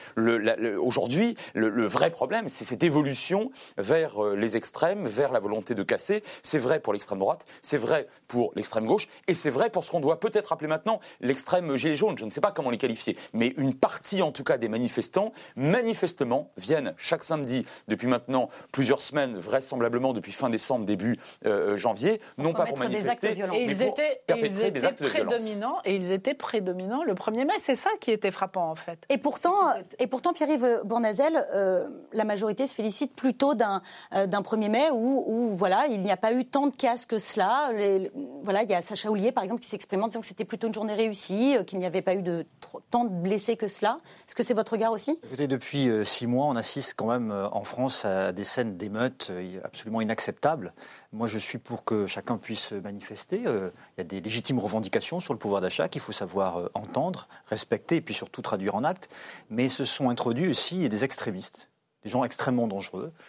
Aujourd'hui, 0.78 1.36
le, 1.54 1.68
le, 1.68 1.86
vrai 1.86 2.10
problème, 2.10 2.48
c'est 2.48 2.64
cette 2.64 2.82
évolution 2.82 3.50
vers 3.78 4.22
les 4.22 4.56
extrêmes, 4.56 5.06
vers 5.06 5.32
la 5.32 5.40
volonté 5.40 5.74
de 5.74 5.82
casser. 5.82 6.22
C'est 6.42 6.58
vrai 6.58 6.80
pour 6.80 6.92
l'extrême 6.92 7.18
droite, 7.18 7.44
c'est 7.62 7.76
vrai 7.76 8.08
pour 8.28 8.52
l'extrême 8.54 8.86
gauche. 8.86 9.08
Et 9.26 9.34
c'est 9.34 9.50
vrai 9.50 9.70
pour 9.70 9.84
ce 9.84 9.90
qu'on 9.90 10.00
doit 10.00 10.20
peut-être 10.20 10.52
appeler 10.52 10.68
maintenant 10.68 11.00
l'extrême 11.20 11.76
gilet 11.76 11.96
jaune. 11.96 12.16
Je 12.18 12.24
ne 12.24 12.30
sais 12.30 12.40
pas 12.40 12.52
comment 12.52 12.70
les 12.70 12.78
qualifier. 12.78 13.16
Mais 13.32 13.54
une 13.56 13.74
partie, 13.74 14.22
en 14.22 14.32
tout 14.32 14.44
cas, 14.44 14.58
des 14.58 14.68
manifestants, 14.68 15.32
manifestement, 15.56 16.50
viennent 16.56 16.94
chaque 16.96 17.22
samedi 17.22 17.66
depuis 17.88 18.06
maintenant 18.06 18.48
plusieurs 18.72 19.02
semaines, 19.02 19.36
vraisemblablement 19.36 20.12
depuis 20.12 20.32
fin 20.32 20.50
décembre, 20.50 20.86
début 20.86 21.16
euh, 21.44 21.76
janvier, 21.76 22.20
non 22.38 22.52
pas 22.52 22.66
pour 22.66 22.78
manifester, 22.78 23.34
mais 23.50 23.64
ils 23.64 23.76
pour 23.76 23.88
étaient, 23.88 24.22
perpétrer 24.26 24.70
des 24.70 24.84
actes 24.84 25.02
de 25.02 25.08
violence. 25.08 25.58
Et 25.84 25.96
ils 25.96 26.12
étaient 26.12 26.34
prédominants 26.34 27.04
le 27.04 27.14
1er 27.14 27.46
mai. 27.46 27.54
C'est 27.58 27.76
ça 27.76 27.90
qui 28.00 28.10
était 28.10 28.30
frappant, 28.30 28.70
en 28.70 28.76
fait. 28.76 28.98
Et 29.08 29.18
pourtant, 29.18 29.74
et 29.98 30.06
pourtant 30.06 30.32
Pierre-Yves 30.32 30.82
Bournazel, 30.84 31.46
euh, 31.52 31.88
la 32.12 32.24
majorité 32.24 32.66
se 32.66 32.74
félicite 32.74 33.14
plutôt 33.14 33.54
d'un 33.54 33.82
euh, 34.14 34.26
d'un 34.26 34.40
1er 34.40 34.68
mai 34.68 34.90
où, 34.92 35.24
où, 35.26 35.56
voilà, 35.56 35.86
il 35.88 36.02
n'y 36.02 36.10
a 36.10 36.16
pas 36.16 36.32
eu 36.32 36.44
tant 36.44 36.66
de 36.66 36.76
casse 36.76 37.06
que 37.06 37.18
cela. 37.18 37.72
Les, 37.72 38.09
voilà, 38.42 38.62
il 38.62 38.70
y 38.70 38.74
a 38.74 38.82
Sacha 38.82 39.10
Oulier, 39.10 39.32
par 39.32 39.44
exemple, 39.44 39.62
qui 39.62 39.68
s'exprime 39.68 40.02
en 40.02 40.08
disant 40.08 40.20
que 40.20 40.26
c'était 40.26 40.44
plutôt 40.44 40.66
une 40.66 40.74
journée 40.74 40.94
réussie, 40.94 41.56
qu'il 41.66 41.78
n'y 41.78 41.86
avait 41.86 42.02
pas 42.02 42.14
eu 42.14 42.22
de 42.22 42.46
tant 42.90 43.04
de 43.04 43.10
blessés 43.10 43.56
que 43.56 43.66
cela. 43.66 44.00
Est-ce 44.26 44.34
que 44.34 44.42
c'est 44.42 44.54
votre 44.54 44.72
regard 44.72 44.92
aussi? 44.92 45.20
Depuis 45.36 45.88
six 46.04 46.26
mois, 46.26 46.46
on 46.46 46.56
assiste 46.56 46.94
quand 46.96 47.06
même 47.08 47.30
en 47.30 47.64
France 47.64 48.04
à 48.04 48.32
des 48.32 48.44
scènes 48.44 48.76
d'émeutes 48.76 49.30
absolument 49.62 50.00
inacceptables. 50.00 50.72
Moi, 51.12 51.26
je 51.26 51.38
suis 51.38 51.58
pour 51.58 51.84
que 51.84 52.06
chacun 52.06 52.38
puisse 52.38 52.72
manifester. 52.72 53.42
Il 53.44 53.72
y 53.98 54.00
a 54.00 54.04
des 54.04 54.20
légitimes 54.20 54.58
revendications 54.58 55.20
sur 55.20 55.34
le 55.34 55.38
pouvoir 55.38 55.60
d'achat 55.60 55.88
qu'il 55.88 56.00
faut 56.00 56.12
savoir 56.12 56.70
entendre, 56.74 57.28
respecter 57.46 57.96
et 57.96 58.00
puis 58.00 58.14
surtout 58.14 58.42
traduire 58.42 58.74
en 58.74 58.84
actes. 58.84 59.08
Mais 59.50 59.68
se 59.68 59.84
sont 59.84 60.10
introduits 60.10 60.48
aussi 60.48 60.88
des 60.88 61.04
extrémistes 61.04 61.70
des 62.02 62.08
gens 62.08 62.24
extrêmement 62.24 62.66
dangereux, 62.66 63.12
euh, 63.14 63.20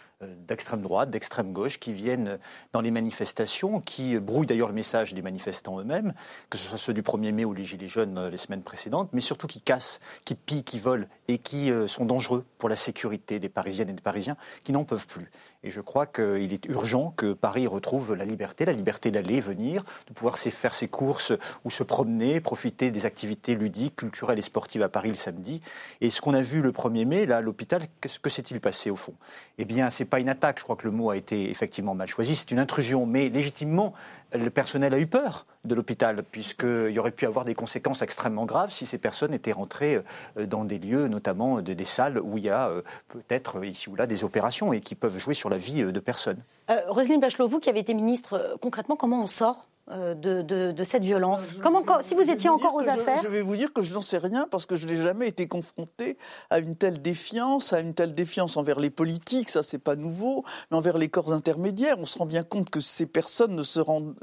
d'extrême 0.46 0.82
droite, 0.82 1.10
d'extrême 1.10 1.52
gauche, 1.52 1.78
qui 1.78 1.92
viennent 1.92 2.38
dans 2.72 2.80
les 2.80 2.90
manifestations, 2.90 3.80
qui 3.80 4.18
brouillent 4.18 4.46
d'ailleurs 4.46 4.68
le 4.68 4.74
message 4.74 5.14
des 5.14 5.22
manifestants 5.22 5.78
eux-mêmes, 5.80 6.14
que 6.50 6.58
ce 6.58 6.68
soit 6.68 6.78
ceux 6.78 6.94
du 6.94 7.02
1er 7.02 7.32
mai 7.32 7.44
ou 7.44 7.54
les 7.54 7.64
Gilets 7.64 7.86
jaunes 7.86 8.18
euh, 8.18 8.30
les 8.30 8.36
semaines 8.36 8.62
précédentes, 8.62 9.10
mais 9.12 9.20
surtout 9.20 9.46
qui 9.46 9.60
cassent, 9.60 10.00
qui 10.24 10.34
pillent, 10.34 10.64
qui 10.64 10.78
volent 10.78 11.06
et 11.28 11.38
qui 11.38 11.70
euh, 11.70 11.86
sont 11.86 12.04
dangereux 12.04 12.44
pour 12.58 12.68
la 12.68 12.76
sécurité 12.76 13.38
des 13.38 13.48
Parisiennes 13.48 13.90
et 13.90 13.94
des 13.94 14.02
Parisiens 14.02 14.36
qui 14.64 14.72
n'en 14.72 14.84
peuvent 14.84 15.06
plus. 15.06 15.30
Et 15.64 15.70
je 15.70 15.80
crois 15.80 16.06
qu'il 16.06 16.52
est 16.52 16.66
urgent 16.66 17.12
que 17.16 17.32
Paris 17.32 17.66
retrouve 17.66 18.14
la 18.14 18.24
liberté, 18.24 18.64
la 18.64 18.72
liberté 18.72 19.10
d'aller, 19.10 19.40
venir, 19.40 19.84
de 20.08 20.12
pouvoir 20.12 20.38
faire 20.38 20.74
ses 20.74 20.88
courses 20.88 21.32
ou 21.64 21.70
se 21.70 21.82
promener, 21.82 22.40
profiter 22.40 22.90
des 22.90 23.06
activités 23.06 23.54
ludiques, 23.54 23.96
culturelles 23.96 24.38
et 24.40 24.42
sportives 24.42 24.82
à 24.82 24.88
Paris 24.88 25.10
le 25.10 25.14
samedi. 25.14 25.60
Et 26.00 26.10
ce 26.10 26.20
qu'on 26.20 26.34
a 26.34 26.42
vu 26.42 26.62
le 26.62 26.72
1er 26.72 27.04
mai, 27.04 27.26
là, 27.26 27.36
à 27.36 27.40
l'hôpital, 27.40 27.82
que 28.00 28.30
s'est-il 28.30 28.60
passé 28.60 28.90
au 28.90 28.96
fond? 28.96 29.14
Eh 29.58 29.64
bien, 29.64 29.90
c'est 29.90 30.04
pas 30.04 30.18
une 30.18 30.28
attaque, 30.28 30.58
je 30.58 30.64
crois 30.64 30.76
que 30.76 30.84
le 30.84 30.90
mot 30.90 31.10
a 31.10 31.16
été 31.16 31.50
effectivement 31.50 31.94
mal 31.94 32.08
choisi, 32.08 32.34
c'est 32.34 32.50
une 32.50 32.58
intrusion, 32.58 33.06
mais 33.06 33.28
légitimement, 33.28 33.94
le 34.34 34.50
personnel 34.50 34.94
a 34.94 34.98
eu 34.98 35.06
peur 35.06 35.46
de 35.64 35.74
l'hôpital, 35.74 36.22
puisqu'il 36.22 36.90
y 36.90 36.98
aurait 36.98 37.12
pu 37.12 37.26
avoir 37.26 37.44
des 37.44 37.54
conséquences 37.54 38.02
extrêmement 38.02 38.44
graves 38.44 38.72
si 38.72 38.86
ces 38.86 38.98
personnes 38.98 39.34
étaient 39.34 39.52
rentrées 39.52 40.02
euh, 40.36 40.46
dans 40.46 40.64
des 40.64 40.78
lieux, 40.78 41.08
notamment 41.08 41.60
des 41.60 41.84
salles 41.84 42.18
où 42.18 42.38
il 42.38 42.44
y 42.44 42.50
a 42.50 42.68
euh, 42.68 42.82
peut-être 43.08 43.64
ici 43.64 43.88
ou 43.88 43.96
là 43.96 44.06
des 44.06 44.24
opérations 44.24 44.72
et 44.72 44.80
qui 44.80 44.94
peuvent 44.94 45.18
jouer 45.18 45.34
sur 45.34 45.50
la 45.50 45.58
vie 45.58 45.82
euh, 45.82 45.92
de 45.92 46.00
personnes. 46.00 46.42
Roselyne 46.88 47.20
Bachelot, 47.20 47.48
vous 47.48 47.60
qui 47.60 47.68
avez 47.68 47.80
été 47.80 47.92
ministre, 47.92 48.56
concrètement, 48.62 48.96
comment 48.96 49.22
on 49.22 49.26
sort 49.26 49.66
euh, 49.90 50.14
de, 50.14 50.84
cette 50.84 51.02
violence 51.02 51.42
Comment, 51.60 51.82
Si 52.02 52.14
vous 52.14 52.30
étiez 52.30 52.48
encore 52.48 52.76
aux 52.76 52.88
affaires 52.88 53.20
je, 53.20 53.26
vais 53.26 53.42
vous 53.42 53.56
dire 53.56 53.72
que 53.72 53.82
je 53.82 53.92
n'en 53.92 54.00
sais 54.00 54.18
rien 54.18 54.46
parce 54.48 54.64
que 54.64 54.76
je 54.76 54.86
n'ai 54.86 54.96
jamais 54.96 55.26
été 55.26 55.48
confronté 55.48 56.18
à 56.50 56.60
une 56.60 56.76
telle 56.76 57.02
défiance, 57.02 57.72
à 57.72 57.80
une 57.80 57.92
telle 57.92 58.14
défiance 58.14 58.56
envers 58.56 58.78
les 58.78 58.90
politiques, 58.90 59.50
ça 59.50 59.64
c'est 59.64 59.80
pas 59.80 59.96
nouveau, 59.96 60.44
mais 60.70 60.76
envers 60.76 60.98
les 60.98 61.08
corps 61.08 61.32
intermédiaires. 61.32 61.96
On 61.98 62.04
se 62.04 62.16
rend 62.16 62.26
bien 62.26 62.44
compte 62.44 62.70
que 62.70 62.78
ces 62.80 63.06
personnes 63.06 63.56
ne 63.56 63.64
se, 63.64 63.80
rendent, 63.80 64.14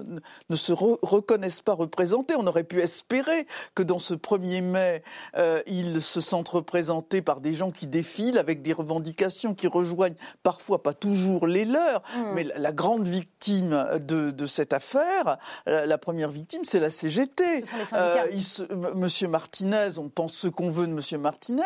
ne 0.49 0.55
se 0.55 0.71
reconnaissent 0.71 1.61
pas 1.61 1.73
représentées. 1.73 2.35
On 2.37 2.47
aurait 2.47 2.63
pu 2.63 2.79
espérer 2.79 3.45
que 3.75 3.83
dans 3.83 3.99
ce 3.99 4.13
1er 4.13 4.61
mai, 4.61 5.03
euh, 5.35 5.61
ils 5.67 6.01
se 6.01 6.21
sentent 6.21 6.49
représentés 6.49 7.21
par 7.21 7.41
des 7.41 7.53
gens 7.53 7.71
qui 7.71 7.85
défilent 7.85 8.37
avec 8.37 8.61
des 8.61 8.71
revendications 8.71 9.53
qui 9.55 9.67
rejoignent 9.67 10.15
parfois, 10.41 10.81
pas 10.83 10.93
toujours 10.93 11.47
les 11.47 11.65
leurs, 11.65 12.01
hmm. 12.15 12.33
mais 12.33 12.43
la, 12.55 12.71
grande 12.71 13.07
victime 13.07 13.99
de, 13.99 14.31
de 14.31 14.45
cette 14.45 14.71
affaire, 14.71 15.37
la 15.65 15.97
première 15.97 16.31
victime, 16.31 16.63
c'est 16.63 16.79
la 16.79 16.89
CGT. 16.89 17.63
Euh, 17.93 18.25
Monsieur 18.95 19.27
Martinez, 19.27 19.97
on 19.97 20.09
pense 20.09 20.33
ce 20.33 20.47
qu'on 20.47 20.71
veut 20.71 20.87
de 20.87 20.93
Monsieur 20.93 21.17
Martinez, 21.17 21.63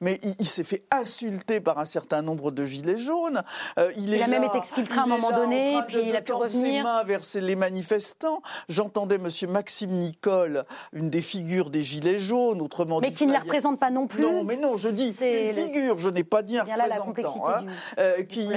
mais 0.00 0.20
il, 0.38 0.46
s'est 0.46 0.64
fait 0.64 0.84
insulter 0.90 1.60
par 1.60 1.78
un 1.78 1.84
certain 1.84 2.22
nombre 2.22 2.50
de 2.50 2.64
gilets 2.64 2.98
jaunes. 2.98 3.42
Euh, 3.78 3.92
il, 3.96 4.22
a 4.22 4.26
même 4.26 4.44
été 4.44 4.58
exfiltré 4.58 4.98
à 4.98 5.02
un 5.02 5.06
moment 5.06 5.32
donné, 5.32 5.80
puis 5.86 5.98
il 6.04 6.16
a 6.16 6.20
pu 6.20 6.32
revenir. 6.32 6.66
Ses 6.66 6.82
mains 6.82 7.02
vers 7.04 7.20
les 7.34 7.56
manifestants. 7.56 8.42
J'entendais 8.68 9.18
Monsieur 9.18 9.48
Maxime 9.48 9.90
Nicole, 9.90 10.64
une 10.92 11.10
des 11.10 11.22
figures 11.22 11.70
des 11.70 11.82
gilets 11.82 12.18
jaunes, 12.18 12.60
autrement 12.60 13.00
mais 13.00 13.12
qui 13.12 13.26
ne 13.26 13.32
la 13.32 13.40
représente 13.40 13.78
pas 13.78 13.90
non 13.90 14.06
plus. 14.06 14.22
Non, 14.22 14.44
mais 14.44 14.56
non, 14.56 14.76
je 14.76 14.88
dis 14.88 15.08
une 15.08 15.54
figure. 15.54 15.98
Je 15.98 16.08
n'ai 16.08 16.24
pas 16.24 16.42
dit 16.42 16.58
un 16.58 16.62
représentant. 16.62 16.88
Là, 16.88 16.94
la 16.94 17.00
complexité 17.00 17.48
hein, 17.48 17.66
euh, 17.98 18.22
qui, 18.22 18.48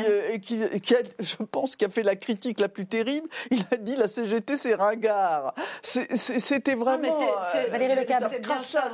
qui, 0.41 0.95
je 1.19 1.43
pense, 1.43 1.75
qui 1.75 1.85
a 1.85 1.89
fait 1.89 2.03
la 2.03 2.15
critique 2.15 2.59
la 2.59 2.69
plus 2.69 2.85
terrible. 2.85 3.27
Il 3.51 3.63
a 3.71 3.77
dit 3.77 3.95
la 3.95 4.07
CGT 4.07 4.57
c'est 4.62 4.75
ringard. 4.75 5.53
C'était 5.82 6.75
vraiment. 6.75 7.08
Euh, 7.08 7.70
Valérie 7.72 7.96
C'est 7.98 8.06
bien, 8.06 8.20
ça, 8.20 8.89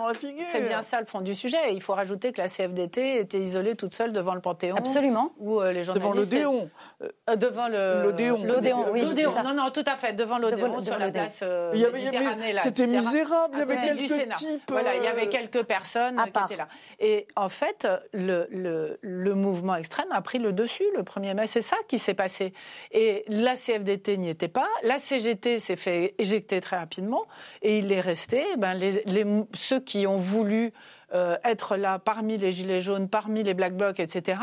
C'est 0.51 0.67
bien 0.67 0.81
ça 0.81 0.99
le 0.99 1.05
fond 1.05 1.21
du 1.21 1.33
sujet. 1.33 1.73
Il 1.73 1.81
faut 1.81 1.93
rajouter 1.93 2.31
que 2.31 2.41
la 2.41 2.47
CFDT 2.47 3.19
était 3.19 3.39
isolée 3.39 3.75
toute 3.75 3.93
seule 3.93 4.13
devant 4.13 4.33
le 4.33 4.41
Panthéon. 4.41 4.75
Absolument. 4.75 5.33
Où, 5.39 5.59
euh, 5.61 5.71
les 5.71 5.85
devant 5.85 6.13
l'Odéon. 6.13 6.69
Euh, 7.29 7.35
devant 7.35 7.67
le. 7.67 8.03
L'Odéon. 8.03 8.43
L'Odéon, 8.43 8.85
oui. 8.91 9.03
Non, 9.03 9.53
non, 9.53 9.69
tout 9.71 9.83
à 9.85 9.97
fait. 9.97 10.13
Devant 10.13 10.37
l'Odéon, 10.37 10.79
sur 10.81 10.97
la 10.97 11.11
place 11.11 11.43
C'était 12.63 12.87
misérable. 12.87 13.55
Il 13.55 13.59
y 13.59 13.61
avait 13.61 13.77
quelques 13.77 14.35
types. 14.35 14.61
Voilà, 14.69 14.95
il 14.95 15.03
y 15.03 15.07
avait 15.07 15.27
quelques 15.27 15.63
personnes 15.63 16.15
qui 16.15 16.29
étaient 16.29 16.57
là. 16.57 16.67
Et 16.99 17.27
en 17.35 17.49
fait, 17.49 17.87
le, 18.13 18.47
le, 18.49 18.99
le 19.01 19.33
mouvement 19.35 19.75
extrême 19.75 20.07
a 20.11 20.21
pris 20.21 20.39
le 20.39 20.53
dessus 20.53 20.85
le 20.95 21.03
1er 21.03 21.33
mai. 21.33 21.47
C'est 21.47 21.61
ça 21.61 21.75
qui 21.87 21.99
s'est 21.99 22.13
passé. 22.13 22.53
Et 22.91 23.25
la 23.27 23.55
CFDT 23.55 24.17
n'y 24.17 24.29
était 24.29 24.47
pas. 24.47 24.67
La 24.83 24.99
CGT 24.99 25.56
s'est 25.59 25.75
fait 25.75 26.15
éjecter 26.17 26.61
très 26.61 26.77
rapidement 26.77 27.25
et 27.61 27.79
il 27.79 27.91
est 27.91 28.01
resté. 28.01 28.43
Ben, 28.57 28.73
les, 28.73 29.03
ceux 29.53 29.79
qui 29.79 30.07
ont 30.07 30.17
voulu 30.17 30.73
euh, 31.13 31.37
être 31.45 31.77
là 31.77 31.99
parmi 31.99 32.37
les 32.37 32.51
Gilets 32.51 32.81
jaunes, 32.81 33.07
parmi 33.07 33.41
les 33.43 33.53
Black 33.53 33.75
Blocs, 33.75 33.99
etc. 33.99 34.41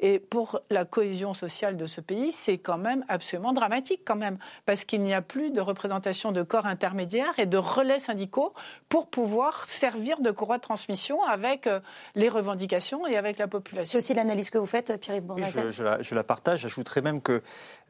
Et 0.00 0.18
pour 0.18 0.60
la 0.68 0.84
cohésion 0.84 1.32
sociale 1.32 1.76
de 1.76 1.86
ce 1.86 2.02
pays, 2.02 2.32
c'est 2.32 2.58
quand 2.58 2.76
même 2.76 3.04
absolument 3.08 3.52
dramatique 3.52 4.02
quand 4.04 4.16
même, 4.16 4.38
parce 4.66 4.84
qu'il 4.84 5.00
n'y 5.00 5.14
a 5.14 5.22
plus 5.22 5.50
de 5.50 5.60
représentation 5.60 6.30
de 6.30 6.42
corps 6.42 6.66
intermédiaires 6.66 7.32
et 7.38 7.46
de 7.46 7.56
relais 7.56 7.98
syndicaux 7.98 8.52
pour 8.90 9.08
pouvoir 9.08 9.64
servir 9.66 10.20
de 10.20 10.30
courroie 10.30 10.58
de 10.58 10.62
transmission 10.62 11.22
avec 11.24 11.66
euh, 11.66 11.80
les 12.14 12.28
revendications 12.28 13.06
et 13.06 13.16
avec 13.16 13.38
la 13.38 13.48
population. 13.48 13.92
C'est 13.92 13.98
aussi 13.98 14.14
l'analyse 14.14 14.50
que 14.50 14.58
vous 14.58 14.66
faites, 14.66 15.00
Pierre-Yves 15.00 15.22
je, 15.36 15.70
je, 15.70 15.82
la, 15.82 16.02
je, 16.02 16.14
la, 16.14 16.24
partage. 16.24 16.60
J'ajouterais 16.60 17.00
même 17.00 17.22
que 17.22 17.42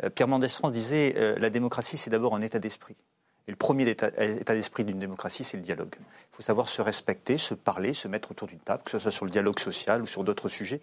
euh, 0.05 0.11
Pierre 0.11 0.29
Mendès 0.29 0.49
France 0.49 0.73
disait 0.73 1.15
la 1.39 1.51
démocratie, 1.51 1.97
c'est 1.97 2.11
d'abord 2.11 2.35
un 2.35 2.41
état 2.41 2.59
d'esprit. 2.59 2.97
Et 3.49 3.51
le 3.51 3.57
premier 3.57 3.89
état, 3.89 4.11
d'esprit 4.11 4.85
d'une 4.85 4.99
démocratie, 4.99 5.43
c'est 5.43 5.57
le 5.57 5.63
dialogue. 5.63 5.95
Il 5.99 6.37
faut 6.37 6.43
savoir 6.43 6.69
se 6.69 6.81
respecter, 6.81 7.39
se 7.39 7.55
parler, 7.55 7.93
se 7.93 8.07
mettre 8.07 8.31
autour 8.31 8.47
d'une 8.49 8.61
table, 8.61 8.83
que 8.85 8.91
ce 8.91 8.99
soit 8.99 9.11
sur 9.11 9.25
le 9.25 9.31
dialogue 9.31 9.59
social 9.59 10.03
ou 10.03 10.07
sur 10.07 10.23
d'autres 10.23 10.49
sujets. 10.49 10.81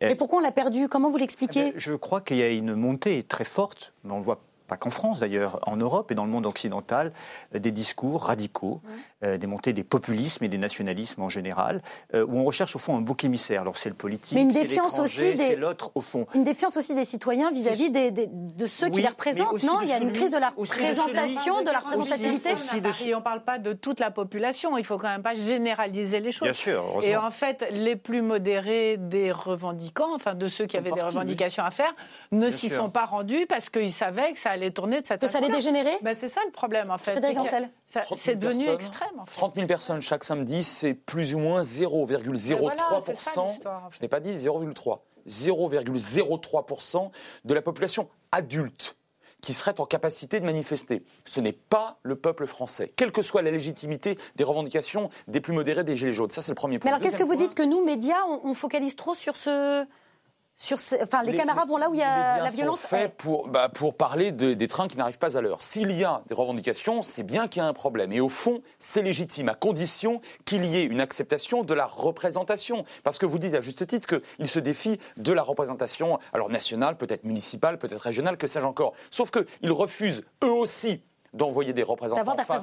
Et 0.00 0.14
pourquoi 0.14 0.38
on 0.38 0.42
l'a 0.42 0.52
perdu? 0.52 0.88
Comment 0.88 1.10
vous 1.10 1.16
l'expliquez? 1.16 1.68
Eh 1.68 1.72
ben, 1.72 1.78
Je 1.78 1.94
crois 1.94 2.20
qu'il 2.20 2.36
y 2.36 2.42
a 2.42 2.50
une 2.50 2.74
montée 2.74 3.22
très 3.24 3.44
forte, 3.44 3.92
mais 4.04 4.12
on 4.12 4.18
le 4.18 4.24
voit 4.24 4.40
pas 4.68 4.76
qu'en 4.76 4.90
France 4.90 5.20
d'ailleurs, 5.20 5.58
en 5.66 5.76
Europe 5.76 6.12
et 6.12 6.14
dans 6.14 6.24
le 6.24 6.30
monde 6.30 6.46
occidental, 6.46 7.12
euh, 7.54 7.58
des 7.58 7.72
discours 7.72 8.24
radicaux, 8.24 8.80
euh, 9.24 9.38
des 9.38 9.46
montées 9.46 9.72
des 9.72 9.82
populismes 9.82 10.44
et 10.44 10.48
des 10.48 10.58
nationalismes 10.58 11.22
en 11.22 11.28
général, 11.28 11.82
euh, 12.14 12.24
où 12.26 12.38
on 12.38 12.44
recherche 12.44 12.76
au 12.76 12.78
fond 12.78 12.96
un 12.96 13.00
bouc 13.00 13.24
émissaire. 13.24 13.62
Alors 13.62 13.76
c'est 13.76 13.88
le 13.88 13.94
politique, 13.94 14.38
c'est 14.52 14.64
l'étranger, 14.64 15.36
c'est 15.36 15.56
l'autre 15.56 15.90
au 15.94 16.00
fond. 16.00 16.26
Une 16.34 16.44
défiance 16.44 16.76
aussi 16.76 16.94
des 16.94 17.06
citoyens 17.06 17.50
vis-à-vis 17.50 17.90
de 17.90 18.66
ceux 18.66 18.90
qui 18.90 19.00
les 19.00 19.08
représentent. 19.08 19.62
Non, 19.64 19.80
il 19.82 19.88
y 19.88 19.92
a 19.92 19.98
une 19.98 20.12
crise 20.12 20.30
de 20.30 20.38
la 20.38 20.50
représentation, 20.50 21.62
de, 21.62 21.70
la 21.70 21.78
représentativité. 21.78 23.14
on 23.14 23.18
ne 23.18 23.22
parle 23.22 23.42
pas 23.42 23.58
de 23.58 23.72
toute 23.72 24.00
la 24.00 24.10
population, 24.10 24.76
il 24.76 24.84
faut 24.84 24.98
quand 24.98 25.08
même 25.08 25.22
pas 25.22 25.34
généraliser 25.34 26.20
les 26.20 26.30
choses. 26.30 26.46
Bien 26.46 26.52
sûr. 26.52 27.00
Et 27.02 27.16
en 27.16 27.30
fait, 27.30 27.66
les 27.70 27.96
plus 27.96 28.20
modérés 28.20 28.98
des 28.98 29.32
revendiquants, 29.32 30.14
enfin 30.14 30.34
de 30.34 30.46
ceux 30.48 30.66
qui 30.66 30.76
avaient 30.76 30.92
des 30.92 31.00
revendications 31.00 31.64
à 31.64 31.70
faire, 31.70 31.94
ne 32.32 32.50
s'y 32.50 32.68
sont 32.68 32.90
pas 32.90 33.06
rendus 33.06 33.46
parce 33.48 33.70
qu'ils 33.70 33.92
savaient 33.92 34.32
que 34.32 34.38
ça 34.38 34.50
allait 34.50 34.57
tourner 34.70 35.00
de 35.00 35.06
cette 35.06 35.20
Que 35.20 35.28
ça 35.28 35.38
allait 35.38 35.48
dégénérer 35.48 35.96
ben, 36.02 36.14
C'est 36.18 36.28
ça 36.28 36.40
le 36.44 36.52
problème 36.52 36.90
en 36.90 36.98
fait. 36.98 37.12
Frédéric 37.12 37.38
Ancel 37.38 37.70
C'est 38.16 38.38
devenu 38.38 38.68
extrême 38.68 39.18
en 39.18 39.26
fait. 39.26 39.36
30 39.36 39.54
000 39.56 39.66
personnes 39.66 40.02
chaque 40.02 40.24
samedi, 40.24 40.64
c'est 40.64 40.94
plus 40.94 41.34
ou 41.34 41.38
moins 41.38 41.62
0,03%. 41.62 43.88
Je 43.90 43.98
n'ai 44.02 44.08
pas 44.08 44.20
dit 44.20 44.34
0,3. 44.34 44.98
0,03% 45.26 47.10
de 47.44 47.54
la 47.54 47.62
population 47.62 48.08
adulte 48.32 48.96
qui 49.40 49.54
serait 49.54 49.80
en 49.80 49.86
capacité 49.86 50.40
de 50.40 50.44
manifester. 50.44 51.04
Ce 51.24 51.40
n'est 51.40 51.52
pas 51.52 51.98
le 52.02 52.16
peuple 52.16 52.46
français, 52.46 52.92
quelle 52.96 53.12
que 53.12 53.22
soit 53.22 53.42
la 53.42 53.52
légitimité 53.52 54.18
des 54.34 54.44
revendications 54.44 55.10
des 55.28 55.40
plus 55.40 55.52
modérés 55.52 55.84
des 55.84 55.96
Gilets 55.96 56.12
jaunes. 56.12 56.30
Ça, 56.30 56.42
c'est 56.42 56.50
le 56.50 56.56
premier 56.56 56.78
point. 56.78 56.90
Mais 56.90 56.94
alors, 56.94 57.04
qu'est-ce 57.04 57.16
que 57.16 57.22
vous 57.22 57.36
dites 57.36 57.54
que 57.54 57.62
nous, 57.62 57.84
médias, 57.84 58.20
on 58.42 58.52
focalise 58.54 58.96
trop 58.96 59.14
sur 59.14 59.36
ce, 59.36 59.86
enfin, 60.72 61.22
les, 61.22 61.34
caméras 61.34 61.64
vont 61.64 61.76
là 61.76 61.88
où 61.88 61.94
il 61.94 62.00
y 62.00 62.02
a 62.02 62.42
la 62.42 62.50
violence. 62.50 62.80
Sont 62.80 62.88
faits 62.88 63.16
pour, 63.16 63.48
bah, 63.48 63.68
pour 63.68 63.94
parler 63.94 64.32
des 64.32 64.68
trains 64.68 64.88
qui 64.88 64.96
n'arrivent 64.96 65.18
pas 65.18 65.36
à 65.36 65.40
l'heure. 65.40 65.62
S'il 65.62 65.92
y 65.92 66.04
a 66.04 66.22
des 66.28 66.34
revendications, 66.34 67.02
c'est 67.02 67.22
bien 67.22 67.48
qu'il 67.48 67.60
y 67.60 67.64
a 67.64 67.68
un 67.68 67.72
problème. 67.72 68.12
Et 68.12 68.20
au 68.20 68.28
fond, 68.28 68.62
c'est 68.78 69.02
légitime, 69.02 69.48
à 69.48 69.54
condition 69.54 70.20
qu'il 70.44 70.64
y 70.64 70.76
ait 70.76 70.84
une 70.84 71.00
acceptation 71.00 71.62
de 71.62 71.74
la 71.74 71.86
représentation. 71.86 72.84
Parce 73.04 73.18
que 73.18 73.26
vous 73.26 73.38
dites 73.38 73.54
à 73.54 73.60
juste 73.60 73.86
titre 73.86 74.08
qu'il 74.08 74.48
se 74.48 74.58
défie 74.58 74.98
de 75.16 75.32
la 75.32 75.42
représentation, 75.42 76.18
alors 76.32 76.50
nationale, 76.50 76.96
peut-être 76.96 77.24
municipale, 77.24 77.78
peut-être 77.78 78.02
régionale, 78.02 78.36
que 78.36 78.46
sais-je 78.46 78.66
encore. 78.66 78.92
Sauf 79.10 79.30
qu'ils 79.30 79.72
refusent, 79.72 80.24
eux 80.42 80.52
aussi, 80.52 81.02
d'envoyer 81.32 81.72
des 81.72 81.82
représentants 81.82 82.36
face 82.44 82.62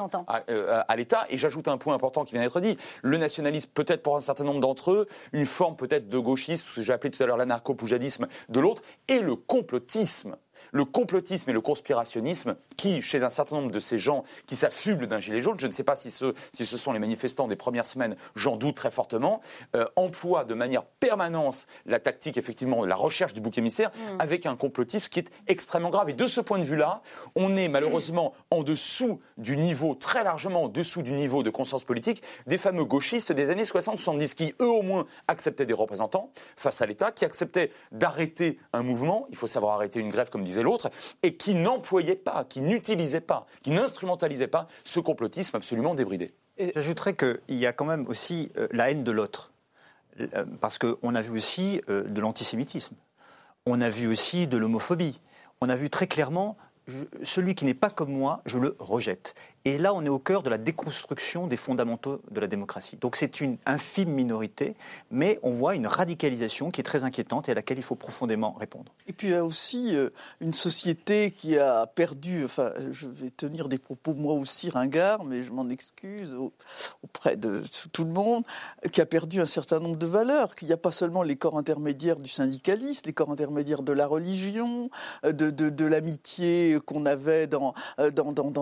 euh, 0.49 0.81
à, 0.87 0.95
l'État. 0.95 1.25
Et 1.29 1.37
j'ajoute 1.37 1.67
un 1.67 1.77
point 1.77 1.93
important 1.93 2.23
qui 2.23 2.33
vient 2.33 2.41
d'être 2.41 2.59
dit. 2.59 2.77
Le 3.01 3.17
nationalisme, 3.17 3.69
peut-être 3.73 4.03
pour 4.03 4.15
un 4.15 4.21
certain 4.21 4.43
nombre 4.43 4.59
d'entre 4.59 4.91
eux, 4.91 5.07
une 5.33 5.45
forme 5.45 5.75
peut-être 5.75 6.09
de 6.09 6.19
gauchisme, 6.19 6.65
ce 6.69 6.75
que 6.75 6.81
j'ai 6.81 6.93
appelé 6.93 7.11
tout 7.11 7.21
à 7.21 7.25
l'heure 7.25 7.37
l'anarcho-poujadisme 7.37 8.27
de 8.49 8.59
l'autre, 8.59 8.81
et 9.07 9.19
le 9.19 9.35
complotisme 9.35 10.35
le 10.71 10.85
complotisme 10.85 11.49
et 11.49 11.53
le 11.53 11.61
conspirationnisme 11.61 12.55
qui, 12.77 13.01
chez 13.01 13.23
un 13.23 13.29
certain 13.29 13.57
nombre 13.57 13.71
de 13.71 13.79
ces 13.79 13.97
gens 13.97 14.23
qui 14.47 14.55
s'affublent 14.55 15.07
d'un 15.07 15.19
gilet 15.19 15.41
jaune, 15.41 15.59
je 15.59 15.67
ne 15.67 15.71
sais 15.71 15.83
pas 15.83 15.95
si 15.95 16.11
ce, 16.11 16.33
si 16.51 16.65
ce 16.65 16.77
sont 16.77 16.93
les 16.93 16.99
manifestants 16.99 17.47
des 17.47 17.55
premières 17.55 17.85
semaines, 17.85 18.15
j'en 18.35 18.55
doute 18.57 18.75
très 18.75 18.91
fortement, 18.91 19.41
euh, 19.75 19.85
emploient 19.95 20.45
de 20.45 20.53
manière 20.53 20.83
permanente 20.83 21.67
la 21.85 21.99
tactique 21.99 22.37
effectivement 22.37 22.81
de 22.81 22.87
la 22.87 22.95
recherche 22.95 23.33
du 23.33 23.41
bouc 23.41 23.57
émissaire 23.57 23.91
mm. 23.91 24.17
avec 24.19 24.45
un 24.45 24.55
complotisme 24.55 25.09
qui 25.09 25.19
est 25.19 25.31
extrêmement 25.47 25.89
grave. 25.89 26.09
Et 26.09 26.13
de 26.13 26.27
ce 26.27 26.41
point 26.41 26.59
de 26.59 26.63
vue-là, 26.63 27.01
on 27.35 27.55
est 27.55 27.67
malheureusement 27.67 28.33
en 28.51 28.63
dessous 28.63 29.19
du 29.37 29.57
niveau, 29.57 29.95
très 29.95 30.23
largement 30.23 30.63
en 30.63 30.67
dessous 30.69 31.01
du 31.01 31.11
niveau 31.11 31.43
de 31.43 31.49
conscience 31.49 31.83
politique 31.83 32.21
des 32.47 32.57
fameux 32.57 32.85
gauchistes 32.85 33.31
des 33.31 33.49
années 33.49 33.63
60-70 33.63 34.35
qui, 34.35 34.53
eux 34.61 34.69
au 34.69 34.81
moins, 34.81 35.05
acceptaient 35.27 35.65
des 35.65 35.73
représentants 35.73 36.31
face 36.55 36.81
à 36.81 36.85
l'État, 36.85 37.11
qui 37.11 37.25
acceptaient 37.25 37.71
d'arrêter 37.91 38.59
un 38.73 38.83
mouvement, 38.83 39.27
il 39.29 39.35
faut 39.35 39.47
savoir 39.47 39.75
arrêter 39.75 39.99
une 39.99 40.09
grève 40.09 40.29
comme 40.29 40.43
disait 40.43 40.54
l'autre, 40.61 40.89
et 41.23 41.35
qui 41.35 41.55
n'employaient 41.55 42.15
pas, 42.15 42.45
qui 42.47 42.61
n'utilisaient 42.61 43.21
pas, 43.21 43.45
qui 43.63 43.71
n'instrumentalisaient 43.71 44.47
pas 44.47 44.67
ce 44.83 44.99
complotisme 44.99 45.55
absolument 45.55 45.95
débridé. 45.95 46.33
J'ajouterais 46.57 47.15
qu'il 47.15 47.39
y 47.49 47.65
a 47.65 47.73
quand 47.73 47.85
même 47.85 48.07
aussi 48.07 48.51
euh, 48.57 48.67
la 48.71 48.89
haine 48.89 49.03
de 49.03 49.11
l'autre, 49.11 49.51
euh, 50.19 50.45
parce 50.61 50.77
qu'on 50.77 51.15
a 51.15 51.21
vu 51.21 51.31
aussi 51.31 51.81
euh, 51.89 52.03
de 52.03 52.21
l'antisémitisme, 52.21 52.95
on 53.65 53.81
a 53.81 53.89
vu 53.89 54.07
aussi 54.07 54.47
de 54.47 54.57
l'homophobie, 54.57 55.19
on 55.61 55.69
a 55.69 55.75
vu 55.75 55.89
très 55.89 56.07
clairement 56.07 56.57
celui 57.23 57.55
qui 57.55 57.65
n'est 57.65 57.73
pas 57.73 57.89
comme 57.89 58.11
moi, 58.11 58.41
je 58.45 58.57
le 58.57 58.75
rejette. 58.79 59.33
Et 59.67 59.79
là, 59.79 59.95
on 59.95 60.05
est 60.05 60.09
au 60.09 60.19
cœur 60.19 60.43
de 60.43 60.49
la 60.51 60.59
déconstruction 60.59 61.47
des 61.47 61.57
fondamentaux 61.57 62.21
de 62.29 62.39
la 62.39 62.45
démocratie. 62.45 62.97
Donc 62.97 63.15
c'est 63.15 63.41
une 63.41 63.57
infime 63.65 64.09
minorité, 64.09 64.75
mais 65.09 65.39
on 65.41 65.49
voit 65.49 65.73
une 65.73 65.87
radicalisation 65.87 66.69
qui 66.69 66.81
est 66.81 66.83
très 66.83 67.03
inquiétante 67.03 67.49
et 67.49 67.51
à 67.51 67.55
laquelle 67.55 67.79
il 67.79 67.83
faut 67.83 67.95
profondément 67.95 68.51
répondre. 68.51 68.93
Et 69.07 69.13
puis 69.13 69.29
il 69.29 69.31
y 69.31 69.35
a 69.35 69.43
aussi 69.43 69.95
euh, 69.95 70.11
une 70.39 70.53
société 70.53 71.31
qui 71.31 71.57
a 71.57 71.87
perdu, 71.87 72.45
enfin 72.45 72.73
je 72.91 73.07
vais 73.07 73.31
tenir 73.31 73.67
des 73.67 73.79
propos 73.79 74.13
moi 74.13 74.35
aussi 74.35 74.69
ringards, 74.69 75.25
mais 75.25 75.43
je 75.43 75.51
m'en 75.51 75.67
excuse 75.69 76.35
auprès 77.01 77.35
de 77.35 77.63
tout 77.91 78.03
le 78.03 78.11
monde, 78.11 78.43
qui 78.91 79.01
a 79.01 79.07
perdu 79.07 79.41
un 79.41 79.47
certain 79.47 79.79
nombre 79.79 79.97
de 79.97 80.05
valeurs. 80.05 80.55
Qu'il 80.55 80.67
n'y 80.67 80.75
a 80.75 80.77
pas 80.77 80.91
seulement 80.91 81.23
les 81.23 81.37
corps 81.37 81.57
intermédiaires 81.57 82.19
du 82.19 82.29
syndicalisme, 82.29 83.07
les 83.07 83.13
corps 83.13 83.31
intermédiaires 83.31 83.81
de 83.81 83.93
la 83.93 84.05
religion, 84.05 84.91
euh, 85.25 85.31
de, 85.31 85.85
l'amitié 85.85 86.77
qu'on 86.85 87.07
avait 87.07 87.47
dans, 87.47 87.73
euh, 87.99 88.11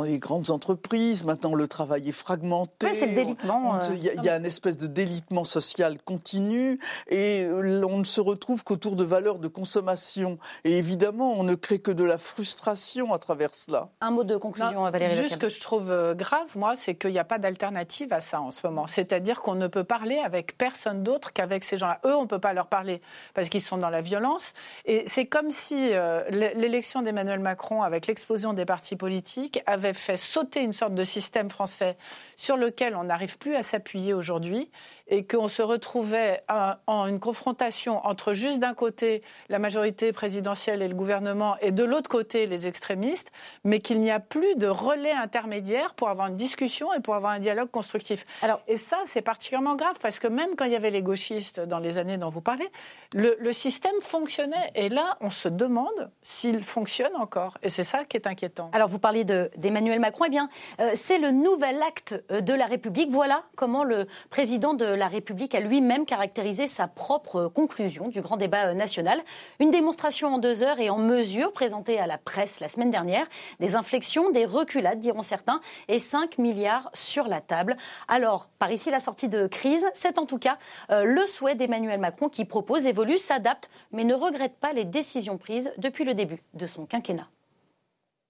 les 0.05 0.19
grandes 0.19 0.49
entreprises 0.49 0.92
Maintenant, 1.25 1.55
le 1.55 1.67
travail 1.67 2.09
est 2.09 2.11
fragmenté. 2.11 2.93
c'est 2.93 3.07
le 3.07 3.15
délitement. 3.15 3.75
Euh, 3.75 3.95
il 3.95 4.03
y, 4.03 4.29
a 4.29 4.37
une 4.37 4.45
espèce 4.45 4.77
de 4.77 4.85
délitement 4.85 5.43
social 5.43 5.97
continu 6.05 6.79
et 7.07 7.45
euh, 7.45 7.83
on 7.83 7.97
ne 7.97 8.03
se 8.03 8.21
retrouve 8.21 8.63
qu'autour 8.63 8.95
de 8.95 9.03
valeurs 9.03 9.39
de 9.39 9.47
consommation. 9.47 10.37
Et 10.63 10.77
évidemment, 10.77 11.33
on 11.33 11.43
ne 11.43 11.55
crée 11.55 11.79
que 11.79 11.89
de 11.89 12.03
la 12.03 12.19
frustration 12.19 13.11
à 13.11 13.17
travers 13.17 13.55
cela. 13.55 13.89
Un 14.01 14.11
mot 14.11 14.23
de 14.23 14.37
conclusion, 14.37 14.87
Valérie. 14.91 15.15
Juste 15.15 15.33
ce 15.33 15.37
que 15.37 15.49
je 15.49 15.59
trouve 15.61 15.89
euh, 15.89 16.13
grave, 16.13 16.45
moi, 16.55 16.75
c'est 16.75 16.93
qu'il 16.93 17.11
n'y 17.11 17.19
a 17.19 17.23
pas 17.23 17.39
d'alternative 17.39 18.13
à 18.13 18.21
ça 18.21 18.39
en 18.39 18.51
ce 18.51 18.59
moment. 18.63 18.85
C'est-à-dire 18.85 19.41
qu'on 19.41 19.55
ne 19.55 19.67
peut 19.67 19.83
parler 19.83 20.19
avec 20.19 20.59
personne 20.59 21.01
d'autre 21.01 21.33
qu'avec 21.33 21.63
ces 21.63 21.77
gens-là. 21.77 22.01
Eux, 22.05 22.15
on 22.15 22.23
ne 22.23 22.27
peut 22.27 22.39
pas 22.39 22.53
leur 22.53 22.67
parler 22.67 23.01
parce 23.33 23.49
qu'ils 23.49 23.63
sont 23.63 23.79
dans 23.79 23.89
la 23.89 24.01
violence. 24.01 24.53
Et 24.85 25.05
c'est 25.07 25.25
comme 25.25 25.49
si 25.49 25.91
l'élection 26.29 27.01
d'Emmanuel 27.01 27.39
Macron, 27.39 27.81
avec 27.81 28.05
l'explosion 28.05 28.53
des 28.53 28.65
partis 28.65 28.95
politiques, 28.95 29.59
avait 29.65 29.93
fait 29.93 30.17
sauter 30.17 30.61
une 30.61 30.73
sorte 30.73 30.82
de 30.89 31.03
système 31.03 31.49
français 31.49 31.97
sur 32.35 32.57
lequel 32.57 32.95
on 32.95 33.05
n'arrive 33.05 33.37
plus 33.37 33.55
à 33.55 33.63
s'appuyer 33.63 34.13
aujourd'hui 34.13 34.69
et 35.07 35.25
qu'on 35.25 35.47
se 35.47 35.61
retrouvait 35.61 36.43
en 36.87 37.07
une 37.07 37.19
confrontation 37.19 38.05
entre 38.05 38.33
juste 38.33 38.59
d'un 38.59 38.73
côté 38.73 39.21
la 39.49 39.59
majorité 39.59 40.13
présidentielle 40.13 40.81
et 40.81 40.87
le 40.87 40.95
gouvernement 40.95 41.57
et 41.61 41.71
de 41.71 41.83
l'autre 41.83 42.09
côté 42.09 42.45
les 42.45 42.67
extrémistes, 42.67 43.31
mais 43.63 43.79
qu'il 43.79 43.99
n'y 43.99 44.11
a 44.11 44.19
plus 44.19 44.55
de 44.55 44.67
relais 44.67 45.11
intermédiaire 45.11 45.93
pour 45.93 46.09
avoir 46.09 46.27
une 46.27 46.37
discussion 46.37 46.93
et 46.93 47.01
pour 47.01 47.15
avoir 47.15 47.33
un 47.33 47.39
dialogue 47.39 47.69
constructif. 47.69 48.25
Alors, 48.41 48.61
et 48.67 48.77
ça, 48.77 48.97
c'est 49.05 49.21
particulièrement 49.21 49.75
grave 49.75 49.95
parce 50.01 50.19
que 50.19 50.27
même 50.27 50.55
quand 50.55 50.65
il 50.65 50.71
y 50.71 50.75
avait 50.75 50.89
les 50.89 51.03
gauchistes 51.03 51.59
dans 51.59 51.79
les 51.79 51.97
années 51.97 52.17
dont 52.17 52.29
vous 52.29 52.41
parlez, 52.41 52.69
le, 53.13 53.53
système 53.53 53.93
fonctionnait. 54.01 54.71
Et 54.75 54.89
là, 54.89 55.17
on 55.21 55.29
se 55.29 55.47
demande 55.47 56.11
s'il 56.23 56.63
fonctionne 56.63 57.15
encore. 57.15 57.57
Et 57.61 57.69
c'est 57.69 57.83
ça 57.83 58.03
qui 58.03 58.17
est 58.17 58.25
inquiétant. 58.25 58.71
Alors, 58.73 58.87
vous 58.87 58.99
parliez 58.99 59.23
d'Emmanuel 59.23 59.99
Macron. 59.99 60.25
Eh 60.25 60.29
bien, 60.29 60.49
c'est 60.95 61.17
le 61.17 61.31
nouvel 61.31 61.81
acte 61.81 62.15
euh, 62.31 62.41
de 62.41 62.53
la 62.53 62.65
République. 62.65 63.09
Voilà 63.09 63.43
comment 63.55 63.83
le 63.83 64.07
président 64.29 64.73
de 64.73 64.85
la 64.85 65.07
République 65.07 65.55
a 65.55 65.59
lui-même 65.59 66.05
caractérisé 66.05 66.67
sa 66.67 66.87
propre 66.87 67.47
conclusion 67.47 68.07
du 68.07 68.21
grand 68.21 68.37
débat 68.37 68.69
euh, 68.69 68.73
national. 68.73 69.21
Une 69.59 69.71
démonstration 69.71 70.35
en 70.35 70.37
deux 70.37 70.63
heures 70.63 70.79
et 70.79 70.89
en 70.89 70.97
mesure 70.97 71.53
présentée 71.53 71.99
à 71.99 72.07
la 72.07 72.17
presse 72.17 72.59
la 72.59 72.67
semaine 72.67 72.91
dernière. 72.91 73.27
Des 73.59 73.75
inflexions, 73.75 74.31
des 74.31 74.45
reculades, 74.45 74.99
diront 74.99 75.21
certains, 75.21 75.61
et 75.87 75.99
5 75.99 76.37
milliards 76.37 76.89
sur 76.93 77.27
la 77.27 77.41
table. 77.41 77.77
Alors, 78.07 78.49
par 78.59 78.71
ici, 78.71 78.89
la 78.89 78.99
sortie 78.99 79.29
de 79.29 79.47
crise, 79.47 79.85
c'est 79.93 80.17
en 80.17 80.25
tout 80.25 80.39
cas 80.39 80.57
euh, 80.89 81.03
le 81.03 81.25
souhait 81.27 81.55
d'Emmanuel 81.55 81.99
Macron 81.99 82.29
qui 82.29 82.45
propose, 82.45 82.85
évolue, 82.85 83.17
s'adapte, 83.17 83.69
mais 83.91 84.03
ne 84.03 84.13
regrette 84.13 84.57
pas 84.57 84.73
les 84.73 84.85
décisions 84.85 85.37
prises 85.37 85.71
depuis 85.77 86.03
le 86.03 86.13
début 86.13 86.41
de 86.53 86.67
son 86.67 86.85
quinquennat. 86.85 87.27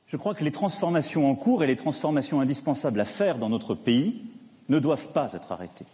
Je 0.08 0.18
crois 0.18 0.36
que 0.36 0.44
les 0.44 0.52
transformations 0.52 1.30
en 1.30 1.36
cours 1.36 1.64
et 1.64 1.68
les 1.68 1.76
transformations 1.76 2.42
indispensables 2.42 3.00
à 3.00 3.06
faire 3.06 3.38
dans 3.38 3.50
notre 3.50 3.76
pays 3.76 4.22
ne 4.70 4.80
doivent 4.80 5.12
pas 5.12 5.32
être 5.34 5.52
arrêtées 5.52 5.86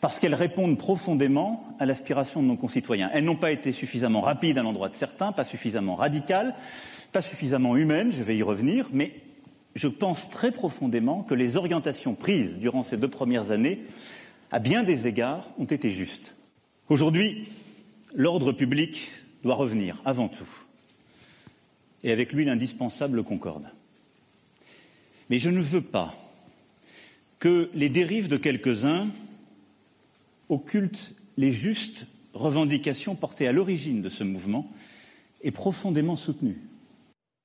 parce 0.00 0.20
qu'elles 0.20 0.34
répondent 0.34 0.78
profondément 0.78 1.64
à 1.78 1.86
l'aspiration 1.86 2.42
de 2.42 2.46
nos 2.46 2.56
concitoyens. 2.56 3.10
Elles 3.12 3.24
n'ont 3.24 3.36
pas 3.36 3.50
été 3.50 3.72
suffisamment 3.72 4.20
rapides 4.20 4.58
à 4.58 4.62
l'endroit 4.62 4.88
de 4.88 4.94
certains, 4.94 5.32
pas 5.32 5.44
suffisamment 5.44 5.96
radicales, 5.96 6.54
pas 7.12 7.22
suffisamment 7.22 7.76
humaines, 7.76 8.12
je 8.12 8.22
vais 8.22 8.36
y 8.36 8.42
revenir, 8.42 8.88
mais 8.92 9.12
je 9.74 9.88
pense 9.88 10.28
très 10.28 10.52
profondément 10.52 11.22
que 11.22 11.34
les 11.34 11.56
orientations 11.56 12.14
prises 12.14 12.58
durant 12.58 12.82
ces 12.82 12.96
deux 12.96 13.08
premières 13.08 13.50
années, 13.50 13.84
à 14.50 14.60
bien 14.60 14.82
des 14.82 15.06
égards, 15.06 15.48
ont 15.58 15.64
été 15.64 15.90
justes. 15.90 16.36
Aujourd'hui, 16.88 17.48
l'ordre 18.14 18.52
public 18.52 19.10
doit 19.42 19.56
revenir 19.56 20.00
avant 20.04 20.28
tout, 20.28 20.48
et 22.04 22.12
avec 22.12 22.32
lui 22.32 22.44
l'indispensable 22.44 23.22
concorde. 23.24 23.68
Mais 25.30 25.38
je 25.38 25.50
ne 25.50 25.60
veux 25.60 25.82
pas 25.82 26.14
que 27.38 27.70
les 27.74 27.88
dérives 27.88 28.28
de 28.28 28.36
quelques-uns 28.36 29.08
occulte 30.48 31.14
les 31.36 31.52
justes 31.52 32.06
revendications 32.34 33.14
portées 33.14 33.46
à 33.48 33.52
l'origine 33.52 34.02
de 34.02 34.08
ce 34.08 34.24
mouvement 34.24 34.70
et 35.42 35.50
profondément 35.50 36.16
soutenues. 36.16 36.58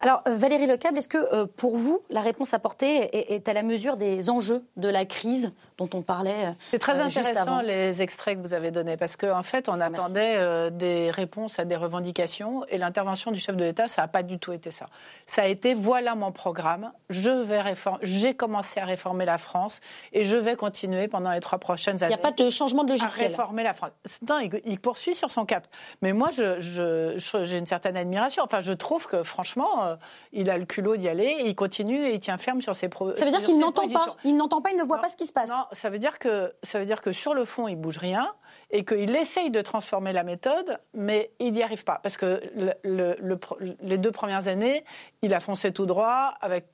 Alors, 0.04 0.22
euh, 0.28 0.36
Valérie 0.36 0.68
Lecable, 0.68 0.98
est-ce 0.98 1.08
que 1.08 1.34
euh, 1.34 1.46
pour 1.46 1.78
vous, 1.78 2.02
la 2.10 2.20
réponse 2.20 2.54
apportée 2.54 3.34
est, 3.34 3.48
à 3.48 3.54
la 3.54 3.64
mesure 3.64 3.96
des 3.96 4.30
enjeux 4.30 4.66
de 4.76 4.90
la 4.90 5.06
crise 5.06 5.54
dont 5.78 5.90
on 5.94 6.02
parlait 6.02 6.48
euh, 6.48 6.52
C'est 6.68 6.78
très 6.78 7.00
intéressant 7.00 7.62
les 7.62 8.02
extraits 8.02 8.38
que 8.38 8.42
vous 8.42 8.54
avez 8.54 8.70
donnés, 8.72 8.98
parce 8.98 9.16
qu'en 9.16 9.40
en 9.40 9.44
fait, 9.44 9.70
on 9.70 9.80
attendait 9.80 10.72
des 10.72 11.10
réponses 11.10 11.58
à 11.58 11.64
des 11.64 11.78
revendications, 11.78 12.66
et 12.68 12.78
l'intervention 12.78 13.32
du 13.32 13.40
chef 13.40 13.56
de 13.56 13.64
l'État, 13.64 13.88
ça 13.88 14.02
n'a 14.02 14.08
pas 14.10 14.24
du 14.24 14.40
tout 14.40 14.52
été 14.52 14.72
ça. 14.72 14.88
Ça 15.26 15.44
a 15.44 15.46
été 15.46 15.74
voilà 15.74 16.16
mon 16.16 16.34
programme, 16.34 16.92
je 17.10 17.32
vais 17.32 17.62
réformer, 17.62 18.00
j'ai 18.02 18.34
commencé 18.34 18.82
à 18.82 18.86
réformer 18.86 19.24
la 19.24 19.38
France, 19.38 19.80
et 20.12 20.26
je 20.26 20.36
vais 20.36 20.58
continuer 20.58 21.08
pendant 21.08 21.32
les 21.32 21.40
trois 21.40 21.60
prochaines 21.60 22.04
années. 22.04 22.14
Il 22.14 22.18
n'y 22.18 22.28
a 22.28 22.32
pas 22.32 22.44
de 22.44 22.50
changement 22.50 22.84
de 22.84 22.90
logiciel. 22.90 23.28
À 23.28 23.30
réformer 23.30 23.64
la 23.64 23.74
France. 23.74 23.92
Non, 24.28 24.40
il, 24.66 24.80
poursuit 24.80 25.16
sur 25.16 25.32
son 25.32 25.46
cap. 25.46 25.66
Mais 26.02 26.12
moi, 26.12 26.30
j'ai 26.32 26.60
je, 26.60 27.56
une 27.56 27.66
certaine 27.66 27.96
admiration. 27.96 28.44
Enfin, 28.44 28.60
je 28.60 28.74
trouve 28.74 29.08
que 29.08 29.24
franchement 29.24 29.93
euh, 29.94 29.98
il 30.32 30.50
a 30.50 30.58
le 30.58 30.66
culot 30.66 30.98
d'y 30.98 31.08
aller, 31.08 31.36
et 31.40 31.48
il 31.48 31.56
continue 31.56 32.06
et 32.06 32.14
il 32.14 32.20
tient 32.20 32.38
ferme 32.38 32.62
sur 32.62 32.76
ses 32.76 32.90
pro 32.90 33.16
Ça 33.16 33.26
veut 33.26 33.32
dire 33.32 33.44
qu'il 33.44 33.60
n'entend 33.60 33.88
pas, 33.90 34.16
il 34.24 34.36
n'entend 34.36 34.62
pas, 34.62 34.72
il 34.72 34.78
ne 34.78 34.84
voit 34.84 35.00
pas 35.00 35.10
ce 35.10 35.18
qui 35.18 35.28
se 35.28 35.34
passe. 35.34 35.50
Non, 35.50 35.66
ça 35.72 35.90
veut 35.90 36.00
dire 36.00 36.20
que 36.20 36.54
ça 36.64 36.80
veut 36.80 36.86
dire 36.86 37.02
que 37.02 37.12
sur 37.12 37.34
le 37.34 37.46
fond, 37.46 37.68
il 37.68 37.76
bouge 37.76 37.98
rien 37.98 38.34
et 38.72 38.86
qu'il 38.86 39.16
essaye 39.16 39.52
de 39.52 39.62
transformer 39.62 40.14
la 40.14 40.24
méthode, 40.24 40.80
mais 40.94 41.32
il 41.40 41.54
n'y 41.54 41.64
arrive 41.64 41.84
pas. 41.84 42.00
Parce 42.02 42.18
que 42.18 42.42
les 42.84 43.98
deux 43.98 44.12
premières 44.12 44.48
années, 44.48 44.84
il 45.22 45.34
a 45.34 45.40
foncé 45.40 45.72
tout 45.72 45.86
droit 45.86 46.34
avec 46.42 46.66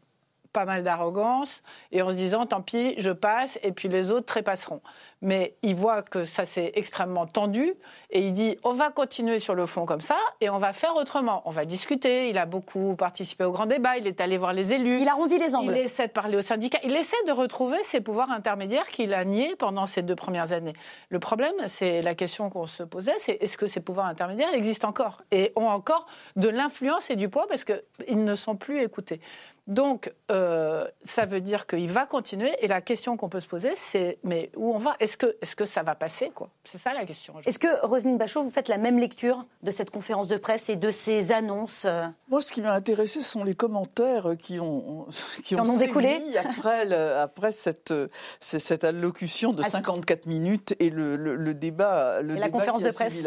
pas 0.53 0.65
mal 0.65 0.83
d'arrogance 0.83 1.63
et 1.91 2.01
en 2.01 2.09
se 2.09 2.15
disant 2.15 2.45
tant 2.45 2.61
pis, 2.61 2.95
je 2.97 3.11
passe 3.11 3.59
et 3.63 3.71
puis 3.71 3.87
les 3.87 4.11
autres 4.11 4.25
trépasseront 4.25 4.81
mais 5.21 5.55
il 5.63 5.75
voit 5.75 6.01
que 6.01 6.25
ça 6.25 6.45
s'est 6.45 6.71
extrêmement 6.75 7.25
tendu 7.25 7.73
et 8.09 8.25
il 8.25 8.33
dit 8.33 8.57
on 8.63 8.73
va 8.73 8.89
continuer 8.89 9.39
sur 9.39 9.53
le 9.53 9.65
fond 9.65 9.85
comme 9.85 10.01
ça 10.01 10.15
et 10.39 10.49
on 10.49 10.59
va 10.59 10.73
faire 10.73 10.95
autrement. 10.95 11.41
On 11.45 11.51
va 11.51 11.65
discuter. 11.65 12.29
Il 12.29 12.37
a 12.37 12.45
beaucoup 12.45 12.95
participé 12.95 13.43
au 13.43 13.51
grand 13.51 13.65
débat. 13.65 13.97
Il 13.97 14.07
est 14.07 14.21
allé 14.21 14.37
voir 14.37 14.53
les 14.53 14.71
élus. 14.71 15.01
Il 15.01 15.07
arrondit 15.07 15.37
les 15.37 15.55
angles. 15.55 15.73
Il 15.75 15.77
essaie 15.77 16.07
de 16.07 16.13
parler 16.13 16.37
aux 16.37 16.41
syndicats. 16.41 16.79
Il 16.83 16.95
essaie 16.95 17.21
de 17.27 17.31
retrouver 17.31 17.77
ses 17.83 18.01
pouvoirs 18.01 18.31
intermédiaires 18.31 18.87
qu'il 18.87 19.13
a 19.13 19.25
niés 19.25 19.55
pendant 19.57 19.85
ces 19.85 20.01
deux 20.01 20.15
premières 20.15 20.53
années. 20.53 20.73
Le 21.09 21.19
problème, 21.19 21.55
c'est 21.67 22.01
la 22.01 22.15
question 22.15 22.49
qu'on 22.49 22.67
se 22.67 22.83
posait, 22.83 23.15
c'est 23.19 23.37
est-ce 23.41 23.57
que 23.57 23.67
ces 23.67 23.81
pouvoirs 23.81 24.05
intermédiaires 24.05 24.53
existent 24.53 24.87
encore 24.87 25.21
et 25.31 25.51
ont 25.55 25.67
encore 25.67 26.07
de 26.35 26.47
l'influence 26.47 27.09
et 27.09 27.15
du 27.15 27.29
poids 27.29 27.47
parce 27.47 27.65
qu'ils 27.65 28.23
ne 28.23 28.35
sont 28.35 28.55
plus 28.55 28.81
écoutés. 28.81 29.19
Donc, 29.69 30.11
euh, 30.31 30.69
euh, 30.79 30.87
ça 31.03 31.25
veut 31.25 31.41
dire 31.41 31.67
qu'il 31.67 31.91
va 31.91 32.05
continuer. 32.05 32.51
Et 32.61 32.67
la 32.67 32.81
question 32.81 33.17
qu'on 33.17 33.29
peut 33.29 33.39
se 33.39 33.47
poser, 33.47 33.71
c'est 33.75 34.17
mais 34.23 34.51
où 34.55 34.73
on 34.73 34.77
va? 34.77 34.95
Est-ce 34.99 35.17
que, 35.17 35.37
est 35.41 35.55
que 35.55 35.65
ça 35.65 35.83
va 35.83 35.95
passer 35.95 36.31
quoi? 36.33 36.49
C'est 36.63 36.77
ça 36.77 36.93
la 36.93 37.05
question. 37.05 37.35
Est-ce 37.45 37.59
que, 37.59 37.85
Roselyne 37.85 38.17
Bachot, 38.17 38.43
vous 38.43 38.49
faites 38.49 38.67
la 38.67 38.77
même 38.77 38.99
lecture 38.99 39.45
de 39.63 39.71
cette 39.71 39.91
conférence 39.91 40.27
de 40.27 40.37
presse 40.37 40.69
et 40.69 40.75
de 40.75 40.91
ces 40.91 41.31
annonces 41.31 41.85
euh? 41.85 42.05
Moi, 42.29 42.41
ce 42.41 42.53
qui 42.53 42.61
m'a 42.61 42.73
intéressé 42.73 43.21
sont 43.21 43.43
les 43.43 43.55
commentaires 43.55 44.35
qui 44.41 44.59
ont, 44.59 45.07
qui, 45.43 45.55
ont, 45.55 45.77
découlé 45.77 46.17
après, 46.37 46.91
après 46.93 47.51
cette, 47.51 47.93
cette 48.39 48.83
allocution 48.83 49.53
de 49.53 49.63
54 49.63 50.21
ah, 50.23 50.29
minutes 50.29 50.75
et 50.79 50.89
le, 50.89 51.15
le, 51.15 51.53
débat, 51.53 52.21
le 52.21 52.35
la 52.35 52.49
conférence 52.49 52.83
de 52.83 52.91
presse 52.91 53.23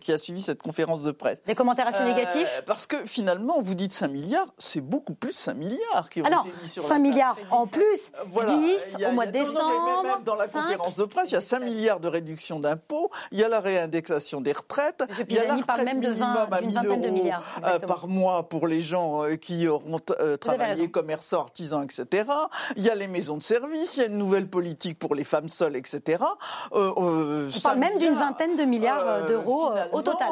qui 0.00 0.12
a 0.12 0.18
suivi 0.18 0.42
cette 0.42 0.62
conférence 0.62 1.02
de 1.02 1.12
presse. 1.12 1.38
Des 1.46 1.54
commentaires 1.54 1.86
assez 1.86 2.04
négatifs? 2.04 2.62
Parce 2.66 2.86
que 2.86 2.96
finalement, 3.06 3.60
vous 3.60 3.74
dites 3.74 3.92
5 3.92 4.08
milliards, 4.08 4.52
c'est 4.58 4.80
beaucoup 4.80 5.14
plus 5.14 5.32
5 5.32 5.54
milliards 5.54 5.65
qui 6.10 6.22
ont 6.22 6.24
Alors, 6.24 6.46
été 6.46 6.54
mis 6.62 6.68
sur 6.68 6.82
5 6.82 6.98
milliards 6.98 7.36
en 7.50 7.66
plus, 7.66 8.10
10 8.26 9.04
au 9.08 9.12
mois 9.12 9.26
de 9.26 9.32
décembre. 9.32 10.02
même 10.02 10.22
dans 10.24 10.34
la 10.34 10.48
conférence 10.48 10.94
de 10.94 11.04
presse, 11.04 11.30
il 11.30 11.34
y 11.34 11.38
a 11.38 11.40
5 11.40 11.60
milliards 11.60 12.00
de 12.00 12.08
réduction 12.08 12.60
d'impôts, 12.60 13.10
il 13.32 13.38
y 13.38 13.44
a 13.44 13.48
la 13.48 13.60
réindexation 13.60 14.40
des 14.40 14.52
retraites, 14.52 15.04
il 15.28 15.34
y 15.34 15.38
a 15.38 15.46
la 15.46 15.56
retraite 15.56 15.84
même 15.84 16.00
minimum 16.00 16.48
à 16.50 16.60
1000 16.60 16.78
euros 16.86 17.30
euh, 17.64 17.78
par 17.78 18.08
mois 18.08 18.48
pour 18.48 18.66
les 18.66 18.82
gens 18.82 19.24
euh, 19.24 19.36
qui 19.36 19.68
auront 19.68 20.00
euh, 20.20 20.36
travaillé, 20.36 20.90
commerçants, 20.90 21.40
artisans, 21.40 21.84
etc. 21.84 22.30
Il 22.76 22.84
y 22.84 22.90
a 22.90 22.94
les 22.94 23.08
maisons 23.08 23.36
de 23.36 23.42
service, 23.42 23.96
il 23.96 24.00
y 24.00 24.02
a 24.04 24.06
une 24.06 24.18
nouvelle 24.18 24.48
politique 24.48 24.98
pour 24.98 25.14
les 25.14 25.24
femmes 25.24 25.48
seules, 25.48 25.76
etc. 25.76 26.22
On 26.72 27.48
parle 27.62 27.78
même 27.78 27.98
d'une 27.98 28.14
vingtaine 28.14 28.56
de 28.56 28.64
milliards 28.64 29.26
d'euros 29.26 29.70
au 29.92 30.02
total. 30.02 30.28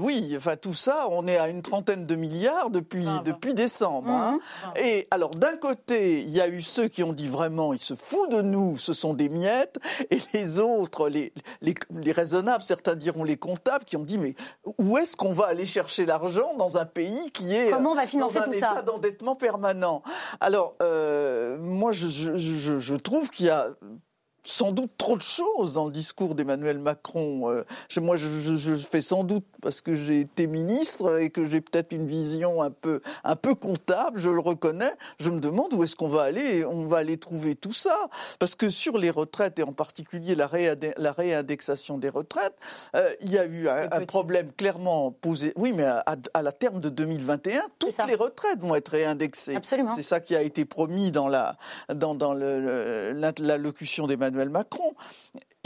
oui, 0.00 0.34
enfin 0.36 0.56
tout 0.56 0.74
ça, 0.74 1.06
on 1.10 1.26
est 1.26 1.38
à 1.38 1.48
une 1.48 1.62
trentaine 1.62 2.06
de 2.06 2.14
milliards 2.14 2.70
depuis, 2.70 3.06
depuis 3.24 3.54
décembre. 3.54 4.05
Hein. 4.08 4.38
Mhm. 4.64 4.72
Et 4.84 5.06
alors 5.10 5.30
d'un 5.30 5.56
côté, 5.56 6.20
il 6.20 6.30
y 6.30 6.40
a 6.40 6.48
eu 6.48 6.62
ceux 6.62 6.88
qui 6.88 7.02
ont 7.02 7.12
dit 7.12 7.28
vraiment, 7.28 7.72
ils 7.72 7.78
se 7.78 7.94
foutent 7.94 8.30
de 8.30 8.42
nous, 8.42 8.76
ce 8.76 8.92
sont 8.92 9.14
des 9.14 9.28
miettes, 9.28 9.78
et 10.10 10.20
les 10.32 10.58
autres, 10.58 11.08
les, 11.08 11.32
les, 11.60 11.74
les 11.90 12.12
raisonnables, 12.12 12.64
certains 12.64 12.94
diront 12.94 13.24
les 13.24 13.36
comptables, 13.36 13.84
qui 13.84 13.96
ont 13.96 14.04
dit 14.04 14.18
mais 14.18 14.34
où 14.78 14.98
est-ce 14.98 15.16
qu'on 15.16 15.32
va 15.32 15.46
aller 15.46 15.66
chercher 15.66 16.06
l'argent 16.06 16.54
dans 16.56 16.76
un 16.78 16.86
pays 16.86 17.30
qui 17.32 17.54
est 17.54 17.70
Comment 17.70 17.92
on 17.92 17.94
va 17.94 18.06
financer 18.06 18.38
dans 18.38 18.46
un 18.46 18.52
état 18.52 18.82
d'endettement 18.82 19.36
permanent? 19.36 20.02
Alors 20.40 20.74
euh, 20.82 21.58
moi, 21.58 21.92
je, 21.92 22.08
je, 22.08 22.36
je, 22.36 22.78
je 22.78 22.94
trouve 22.94 23.30
qu'il 23.30 23.46
y 23.46 23.50
a 23.50 23.70
sans 24.46 24.72
doute 24.72 24.92
trop 24.96 25.16
de 25.16 25.22
choses 25.22 25.74
dans 25.74 25.86
le 25.86 25.90
discours 25.90 26.34
d'Emmanuel 26.34 26.78
Macron. 26.78 27.50
Euh, 27.50 27.64
moi, 27.96 28.16
je, 28.16 28.76
fais 28.76 29.02
sans 29.02 29.24
doute 29.24 29.44
parce 29.60 29.80
que 29.80 29.94
j'ai 29.94 30.20
été 30.20 30.46
ministre 30.46 31.20
et 31.20 31.30
que 31.30 31.46
j'ai 31.46 31.60
peut-être 31.60 31.92
une 31.92 32.06
vision 32.06 32.62
un 32.62 32.70
peu, 32.70 33.00
un 33.24 33.36
peu 33.36 33.54
comptable, 33.54 34.20
je 34.20 34.30
le 34.30 34.38
reconnais. 34.38 34.92
Je 35.18 35.30
me 35.30 35.40
demande 35.40 35.74
où 35.74 35.82
est-ce 35.82 35.96
qu'on 35.96 36.08
va 36.08 36.22
aller, 36.22 36.64
on 36.64 36.86
va 36.86 36.98
aller 36.98 37.16
trouver 37.16 37.56
tout 37.56 37.72
ça, 37.72 38.08
parce 38.38 38.54
que 38.54 38.68
sur 38.68 38.98
les 38.98 39.10
retraites 39.10 39.58
et 39.58 39.62
en 39.64 39.72
particulier 39.72 40.34
la, 40.34 40.48
la 40.96 41.12
réindexation 41.12 41.98
des 41.98 42.08
retraites, 42.08 42.56
euh, 42.94 43.10
il 43.20 43.32
y 43.32 43.38
a 43.38 43.46
eu 43.46 43.68
un, 43.68 44.06
problème 44.06 44.52
clairement 44.56 45.10
posé. 45.10 45.52
Oui, 45.56 45.72
mais 45.74 45.84
à, 45.84 46.42
la 46.42 46.52
terme 46.52 46.80
de 46.80 46.88
2021, 46.88 47.62
toutes 47.78 48.06
les 48.06 48.14
retraites 48.14 48.60
vont 48.60 48.76
être 48.76 48.90
réindexées. 48.90 49.58
C'est 49.94 50.02
ça 50.02 50.20
qui 50.20 50.36
a 50.36 50.42
été 50.42 50.64
promis 50.64 51.10
dans 51.10 51.28
la 51.28 51.56
dans, 51.92 52.14
dans 52.14 52.32
l'allocution 52.34 54.06
d'Emmanuel 54.06 54.35
Macron 54.44 54.94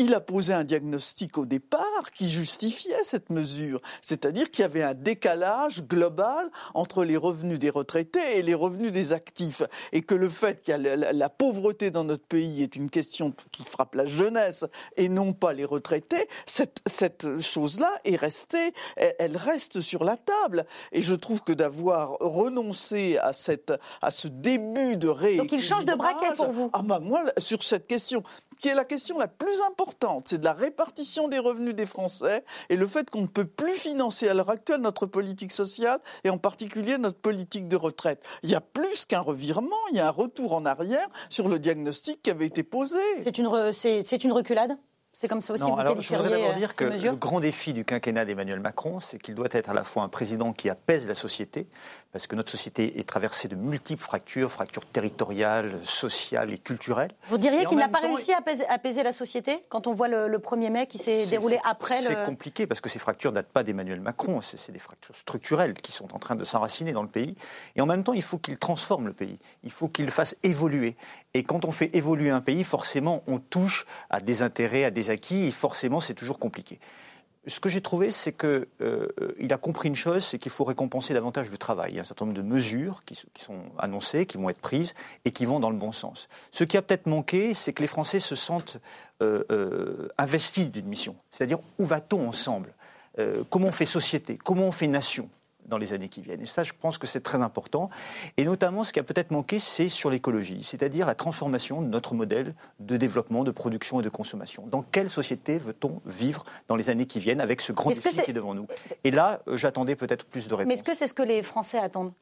il 0.00 0.14
a 0.14 0.20
posé 0.20 0.54
un 0.54 0.64
diagnostic 0.64 1.37
au 1.37 1.44
départ 1.44 2.11
qui 2.14 2.30
justifiait 2.30 3.04
cette 3.04 3.28
mesure, 3.28 3.83
c'est-à-dire 4.00 4.50
qu'il 4.50 4.62
y 4.62 4.64
avait 4.64 4.83
un 4.83 4.94
décalage 4.94 5.83
global 5.83 6.50
entre 6.72 7.04
les 7.04 7.18
revenus 7.18 7.59
des 7.59 7.68
retraités 7.68 8.38
et 8.38 8.42
les 8.42 8.54
revenus 8.54 8.92
des 8.92 9.12
actifs, 9.12 9.62
et 9.92 10.00
que 10.00 10.14
le 10.14 10.30
fait 10.30 10.64
que 10.64 10.72
la, 10.72 11.28
pauvreté 11.28 11.90
dans 11.90 12.04
notre 12.04 12.24
pays 12.24 12.62
est 12.62 12.76
une 12.76 12.88
question 12.88 13.35
qui 13.52 13.62
frappe 13.62 13.94
la 13.94 14.06
jeunesse 14.06 14.64
et 14.96 15.11
non 15.11 15.35
pas 15.35 15.52
les 15.52 15.66
retraités, 15.66 16.28
cette, 16.46 16.80
cette 16.87 17.40
chose-là 17.40 17.92
est 18.04 18.16
restée, 18.16 18.72
elle, 18.96 19.37
reste 19.37 19.83
sur 19.83 20.02
la 20.02 20.16
table. 20.16 20.64
Et 20.92 21.02
je 21.02 21.14
trouve 21.14 21.42
que 21.42 21.52
d'avoir 21.52 22.16
renoncé 22.20 23.18
à, 23.18 23.35
cette, 23.35 23.72
à 24.00 24.11
ce 24.11 24.28
début 24.28 24.96
de 24.96 25.09
rééquilibrage... 25.09 25.50
Donc 25.50 25.52
il 25.52 25.62
change 25.62 25.85
de 25.85 25.94
braquet 25.94 26.35
pour 26.37 26.50
vous. 26.50 26.70
Ah 26.72 26.80
bah 26.83 27.00
moi, 27.00 27.24
sur 27.38 27.62
cette 27.62 27.87
question, 27.87 28.22
qui 28.61 28.68
est 28.68 28.75
la 28.75 28.85
question 28.85 29.18
la 29.18 29.29
plus 29.29 29.61
importante, 29.68 30.29
c'est 30.29 30.38
de 30.38 30.44
la 30.44 30.53
répartition 30.53 31.29
des 31.29 31.38
revenus 31.38 31.75
des 31.75 31.87
Français 31.87 32.44
et 32.68 32.77
le 32.77 32.87
fait 32.87 33.11
qu'on 33.11 33.23
ne 33.23 33.27
peut 33.27 33.46
plus 33.46 33.75
financer 33.75 34.29
à 34.29 34.35
l'heure 34.35 34.51
actuelle 34.51 34.81
notre 34.81 35.07
politique 35.07 35.53
sociale 35.53 36.01
et 36.25 36.31
en 36.31 36.38
particulier 36.38 36.99
notre 36.99 37.18
politique 37.18 37.68
de 37.68 37.77
retraite. 37.77 38.23
Il 38.42 38.51
y 38.51 38.55
a 38.55 38.61
plus 38.61 39.07
qu'un 39.07 39.20
revirement, 39.20 39.77
il 39.90 39.96
y 39.96 40.01
a 40.01 40.07
un 40.07 40.11
retour 40.11 40.53
en 40.53 40.66
arrière 40.66 41.09
sur 41.29 41.49
le 41.49 41.59
diagnostic 41.59 42.23
qui 42.23 42.31
avait 42.31 42.46
été 42.46 42.62
posé. 42.62 42.99
C'est 43.23 43.38
une, 43.38 43.73
c'est 43.73 44.25
une 44.25 44.33
reculade? 44.33 44.77
C'est 45.20 45.28
comme 45.28 45.42
ça 45.42 45.52
aussi 45.52 45.64
non, 45.64 45.76
alors, 45.76 46.00
Je 46.00 46.14
voudrais 46.14 46.30
d'abord 46.30 46.52
euh, 46.52 46.54
dire 46.54 46.74
que 46.74 46.85
le 46.85 47.14
grand 47.14 47.40
défi 47.40 47.74
du 47.74 47.85
quinquennat 47.85 48.24
d'Emmanuel 48.24 48.61
Macron, 48.61 49.00
c'est 49.00 49.18
qu'il 49.18 49.35
doit 49.35 49.48
être 49.50 49.68
à 49.68 49.74
la 49.74 49.85
fois 49.85 50.02
un 50.02 50.09
président 50.09 50.54
qui 50.54 50.70
apaise 50.70 51.06
la 51.06 51.14
société, 51.14 51.66
parce 52.11 52.26
que 52.26 52.35
notre 52.37 52.50
société 52.50 52.98
est 52.98 53.06
traversée 53.06 53.46
de 53.46 53.54
multiples 53.54 54.02
fractures, 54.02 54.50
fractures 54.50 54.87
territoriales, 54.87 55.78
sociales 55.85 56.54
et 56.54 56.56
culturelles. 56.59 57.12
Vous 57.28 57.37
diriez 57.37 57.66
qu'il 57.66 57.76
n'a 57.76 57.90
pas 57.90 57.98
réussi 57.98 58.33
à 58.33 58.38
apaiser, 58.70 59.02
la 59.02 59.12
société 59.12 59.62
quand 59.68 59.87
on 59.87 59.92
voit 59.92 60.09
le, 60.09 60.38
premier 60.38 60.70
mai 60.70 60.87
qui 60.87 60.96
s'est 60.96 61.26
déroulé 61.26 61.61
après 61.64 62.00
le... 62.00 62.06
C'est 62.06 62.24
compliqué 62.24 62.66
parce 62.66 62.80
que 62.80 62.88
ces 62.88 62.98
fractures 62.98 63.30
ne 63.30 63.35
datent 63.35 63.52
pas 63.52 63.62
d'Emmanuel 63.62 64.00
Macron, 64.00 64.40
c'est 64.40 64.72
des 64.72 64.78
fractures 64.78 65.14
structurelles 65.14 65.74
qui 65.74 65.92
sont 65.92 66.14
en 66.14 66.18
train 66.18 66.35
de 66.35 66.44
s'enraciner 66.44 66.94
dans 66.94 67.02
le 67.02 67.09
pays. 67.09 67.35
Et 67.76 67.83
en 67.83 67.87
même 67.87 68.04
temps, 68.04 68.14
il 68.14 68.22
faut 68.22 68.38
qu'il 68.38 68.56
transforme 68.56 69.06
le 69.06 69.12
pays, 69.12 69.38
il 69.64 69.70
faut 69.70 69.88
qu'il 69.88 70.06
le 70.06 70.11
fasse 70.11 70.35
évoluer. 70.42 70.96
Et 71.35 71.44
quand 71.44 71.66
on 71.66 71.72
fait 71.72 71.94
évoluer 71.94 72.30
un 72.30 72.40
pays, 72.40 72.64
forcément, 72.64 73.22
on 73.26 73.38
touche 73.38 73.87
à 74.09 74.20
des 74.20 74.42
intérêts, 74.42 74.85
à 74.85 74.90
des 74.90 75.10
acquis, 75.11 75.46
et 75.46 75.51
forcément, 75.51 76.01
c'est 76.01 76.14
toujours 76.14 76.38
compliqué 76.38 76.79
ce 77.46 77.59
que 77.61 77.68
j'ai 77.68 77.81
trouvé, 77.81 78.11
c'est 78.11 78.33
qu'il 78.33 78.66
euh, 78.83 79.09
a 79.49 79.57
compris 79.57 79.88
une 79.88 79.94
chose, 79.94 80.25
c'est 80.25 80.38
qu'il 80.38 80.53
faut 80.53 80.64
récompenser 80.64 81.14
davantage 81.14 81.51
le 81.51 81.57
travail. 81.57 81.92
Il 81.92 81.96
y 81.96 81.99
a 81.99 82.03
un 82.03 82.05
certain 82.05 82.27
nombre 82.27 82.37
de 82.37 82.42
mesures 82.42 83.03
qui, 83.05 83.18
sont 83.38 83.62
annoncées, 83.79 84.27
qui 84.27 84.37
vont 84.37 84.51
être 84.51 84.61
prises 84.61 84.94
et 85.25 85.33
qui 85.33 85.46
vont 85.46 85.59
dans 85.59 85.70
le 85.70 85.77
bon 85.77 85.92
sens. 85.92 86.29
Ce 86.51 86.64
qui 86.64 86.77
a 86.77 86.83
peut-être 86.83 87.07
manqué, 87.07 87.55
c'est 87.55 87.73
que 87.73 87.81
les 87.81 87.88
Français 87.88 88.20
se 88.20 88.37
sentent 88.37 88.79
euh, 89.23 89.44
euh, 89.51 90.09
investis 90.18 90.70
d'une 90.70 90.87
mission. 90.87 91.16
C'est-à-dire, 91.31 91.59
où 91.79 91.85
va-t-on 91.85 92.29
ensemble? 92.29 92.75
Comment 93.51 93.66
on 93.66 93.73
fait 93.73 93.85
société? 93.85 94.38
Comment 94.42 94.62
on 94.62 94.73
fait 94.73 94.87
nation? 94.87 95.29
Dans 95.70 95.78
les 95.78 95.94
années 95.94 96.11
qui 96.11 96.20
viennent. 96.20 96.42
Et 96.42 96.46
ça, 96.46 96.62
je 96.62 96.72
pense 96.78 96.98
que 96.98 97.06
c'est 97.06 97.22
très 97.22 97.40
important. 97.40 97.88
Et 98.37 98.44
notamment, 98.44 98.85
ce 98.85 98.92
qui 98.92 98.98
a 98.98 99.02
peut-être 99.02 99.30
manqué, 99.30 99.59
c'est 99.59 99.88
sur 99.88 100.11
l'écologie, 100.11 100.62
c'est-à-dire 100.62 101.06
la 101.06 101.14
transformation 101.14 101.80
de 101.80 101.87
notre 101.87 102.14
modèle 102.14 102.54
de 102.80 102.98
développement, 102.98 103.44
de 103.44 103.50
production 103.50 104.00
et 104.00 104.02
de 104.02 104.09
consommation. 104.11 104.66
Dans 104.66 104.83
quelle 104.83 105.09
société 105.09 105.56
veut-on 105.56 106.02
vivre 106.04 106.44
dans 106.68 106.76
les 106.76 106.90
années 106.90 107.06
qui 107.06 107.20
viennent 107.20 107.40
avec 107.40 107.62
ce 107.62 107.72
grand 107.72 107.90
défi 107.90 108.22
qui 108.22 108.30
est 108.30 108.35
devant 108.35 108.54
nous? 108.54 108.66
Et 109.04 109.11
là, 109.11 109.40
euh, 109.48 109.56
j'attendais 109.56 109.96
peut-être 109.96 110.26
plus 110.26 110.48
de 110.48 110.54
réponses. 110.54 110.68
Mais 110.68 110.74
est-ce 110.74 110.85
que 110.85 110.94
c'est 110.94 111.06
ce 111.06 111.14
que 111.14 111.22
les 111.22 111.42
Français 111.42 111.78
attendent? 111.78 112.12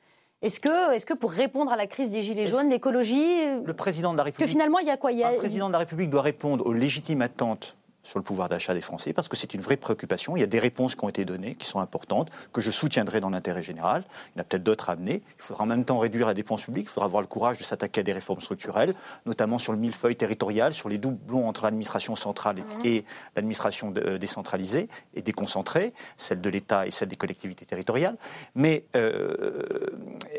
Est-ce 0.41 0.61
que, 0.61 0.95
est 0.95 1.05
que 1.05 1.15
pour 1.15 1.33
répondre 1.33 1.73
à 1.73 1.77
la 1.77 1.89
crise 1.89 2.11
des 2.11 2.23
Gilets 2.23 2.47
jaunes, 2.47 2.71
l'écologie. 2.71 3.43
Euh, 3.45 3.61
le 3.65 3.75
président 3.75 4.13
de 4.13 4.19
la 4.19 4.23
République. 4.23 4.39
Parce 4.39 4.51
que 4.51 4.53
finalement, 4.53 4.79
il 4.79 4.87
y 4.87 4.91
a 4.91 4.97
quoi? 4.97 5.11
Il 5.11 5.19
y 5.19 5.25
a... 5.25 5.33
Le 5.33 5.39
président 5.39 5.67
de 5.67 5.73
la 5.73 5.79
République 5.79 6.11
doit 6.11 6.23
répondre 6.23 6.65
aux 6.65 6.73
légitimes 6.73 7.23
attentes 7.23 7.77
sur 8.09 8.19
le 8.19 8.25
pouvoir 8.25 8.49
d'achat 8.49 8.73
des 8.73 8.81
Français, 8.81 9.13
parce 9.13 9.29
que 9.29 9.37
c'est 9.37 9.53
une 9.53 9.61
vraie 9.61 9.77
préoccupation. 9.77 10.35
Il 10.35 10.41
y 10.41 10.43
a 10.43 10.47
des 10.47 10.59
réponses 10.59 10.95
qui 10.95 11.05
ont 11.05 11.11
été 11.11 11.27
données, 11.27 11.55
qui 11.55 11.67
sont 11.67 11.79
importantes, 11.79 12.31
que 12.55 12.63
je 12.63 12.71
soutiendrai 12.71 13.21
dans 13.21 13.29
l'intérêt 13.29 13.63
général. 13.63 14.05
Il 14.35 14.39
y 14.39 14.41
en 14.41 14.41
a 14.41 14.45
peut-être 14.45 14.63
d'autres 14.63 14.89
à 14.89 14.93
amener. 14.93 15.23
Il 15.39 15.43
faudra 15.43 15.65
en 15.65 15.67
même 15.67 15.85
temps 15.85 15.99
réduire 15.99 16.27
la 16.27 16.33
dépense 16.33 16.65
publique. 16.65 16.87
Il 16.87 16.91
faudra 16.91 17.05
avoir 17.05 17.21
le 17.21 17.29
courage 17.29 17.59
de 17.59 17.65
s'attaquer 17.65 18.01
à 18.01 18.05
des 18.05 18.15
réformes 18.15 18.41
structurelles, 18.41 18.95
notamment 19.27 19.59
sur 19.59 19.75
le 19.75 19.79
millefeuille 19.79 20.17
territorial, 20.17 20.73
sur 20.73 20.89
les 20.89 20.97
doublons 20.97 21.47
entre 21.47 21.65
l'administration 21.65 22.17
centrale 22.17 22.65
et, 22.83 23.05
l'administration 23.37 23.93
euh, 23.99 24.17
décentralisée 24.17 24.89
et 25.15 25.21
déconcentrée, 25.21 25.93
celle 26.17 26.41
de 26.41 26.49
l'État 26.49 26.87
et 26.87 26.91
celle 26.91 27.09
des 27.09 27.17
collectivités 27.17 27.67
territoriales. 27.67 28.17
Mais 28.55 28.85
euh, 28.97 29.63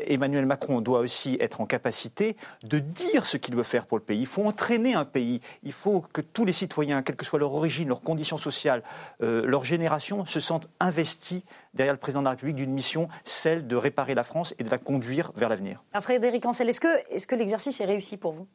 Emmanuel 0.08 0.44
Macron 0.44 0.80
doit 0.80 0.98
aussi 0.98 1.36
être 1.38 1.60
en 1.60 1.66
capacité 1.66 2.36
de 2.64 2.80
dire 2.80 3.26
ce 3.26 3.36
qu'il 3.36 3.54
veut 3.54 3.62
faire 3.62 3.86
pour 3.86 3.96
le 3.96 4.02
pays. 4.02 4.18
Il 4.18 4.26
faut 4.26 4.44
entraîner 4.44 4.94
un 4.94 5.04
pays. 5.04 5.40
Il 5.62 5.72
faut 5.72 6.04
que 6.12 6.20
tous 6.20 6.44
les 6.44 6.52
citoyens, 6.52 7.02
quel 7.02 7.14
que 7.14 7.24
soit 7.24 7.38
leur 7.38 7.59
origine, 7.60 7.88
leurs 7.88 8.02
conditions 8.02 8.38
sociales, 8.38 8.82
euh, 9.22 9.44
leur 9.46 9.64
génération 9.64 10.24
se 10.24 10.40
sentent 10.40 10.68
investis 10.80 11.42
derrière 11.74 11.92
le 11.92 12.00
président 12.00 12.20
de 12.20 12.24
la 12.24 12.30
République 12.30 12.56
d'une 12.56 12.72
mission, 12.72 13.08
celle 13.24 13.66
de 13.66 13.76
réparer 13.76 14.14
la 14.14 14.24
France 14.24 14.54
et 14.58 14.64
de 14.64 14.70
la 14.70 14.78
conduire 14.78 15.30
vers 15.36 15.48
l'avenir. 15.48 15.84
Frédéric 16.00 16.46
Ancel, 16.46 16.68
est-ce 16.68 16.80
que, 16.80 17.34
l'exercice 17.34 17.80
est 17.80 17.84
réussi 17.84 18.16
pour 18.16 18.32
vous? 18.32 18.48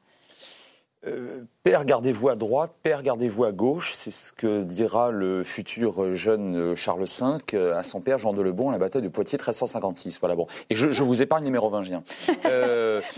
Euh, 1.08 1.44
père, 1.64 1.86
gardez-vous 1.86 2.30
à 2.30 2.36
droite, 2.36 2.72
père, 2.82 3.04
gardez-vous 3.04 3.44
à 3.44 3.52
gauche. 3.52 3.94
C'est 3.96 4.12
ce 4.12 4.34
que 4.34 4.62
dira 4.62 5.12
le 5.12 5.44
futur 5.44 6.14
jeune 6.16 6.56
euh, 6.56 6.76
Charles 6.76 7.06
V 7.06 7.38
euh, 7.54 7.78
à 7.78 7.84
son 7.84 8.02
père 8.02 8.18
Jean 8.18 8.34
de 8.34 8.42
Lebon 8.42 8.70
à 8.70 8.72
la 8.72 8.80
bataille 8.80 9.02
de 9.02 9.08
Poitiers 9.08 9.38
1356. 9.38 10.20
Voilà, 10.20 10.36
bon. 10.36 10.48
Et 10.70 10.76
je, 10.76 11.04
vous 11.04 11.22
épargne 11.22 11.46
les 11.46 11.52
mérovingiens. 11.52 12.04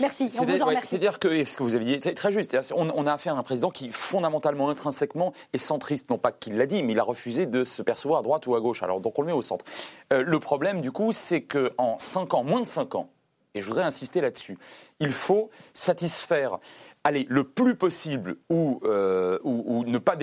merci, 0.00 0.30
C'est-à-dire 0.30 1.18
que, 1.18 1.44
ce 1.44 1.56
que 1.56 1.62
vous 1.62 1.74
aviez 1.74 1.98
dit, 1.98 2.14
très 2.14 2.32
juste, 2.32 2.56
on, 2.74 2.90
on, 2.94 3.06
a 3.06 3.12
affaire 3.12 3.36
à 3.36 3.38
un 3.38 3.42
président 3.42 3.70
qui, 3.70 3.90
fondamentalement, 3.90 4.68
intrinsèquement, 4.68 5.32
est 5.52 5.58
centriste. 5.58 6.10
Non 6.10 6.18
pas 6.18 6.32
qu'il 6.32 6.56
l'a 6.56 6.66
dit, 6.66 6.82
mais 6.82 6.92
il 6.92 6.98
a 6.98 7.04
refusé 7.04 7.46
de 7.46 7.64
se 7.64 7.82
percevoir 7.82 8.20
à 8.20 8.22
droite 8.22 8.46
ou 8.46 8.54
à 8.54 8.60
gauche. 8.60 8.82
Alors, 8.82 9.00
donc 9.00 9.18
on 9.18 9.22
le 9.22 9.28
met 9.28 9.32
au 9.32 9.42
centre. 9.42 9.64
le 10.10 10.38
problème, 10.40 10.80
du 10.80 10.92
coup, 10.92 11.12
c'est 11.12 11.42
qu'en 11.42 11.96
5 11.98 12.34
ans, 12.34 12.44
moins 12.44 12.60
de 12.60 12.66
5 12.66 12.94
ans, 12.96 13.08
et 13.54 13.60
je 13.60 13.66
voudrais 13.66 13.82
insister 13.84 14.20
là-dessus. 14.20 14.58
Il 15.00 15.12
faut 15.12 15.50
satisfaire 15.74 16.58
aller 17.04 17.26
le 17.28 17.44
plus 17.44 17.74
possible 17.74 18.36
ou, 18.50 18.80
euh, 18.84 19.38
ne 19.44 19.98
pas 19.98 20.16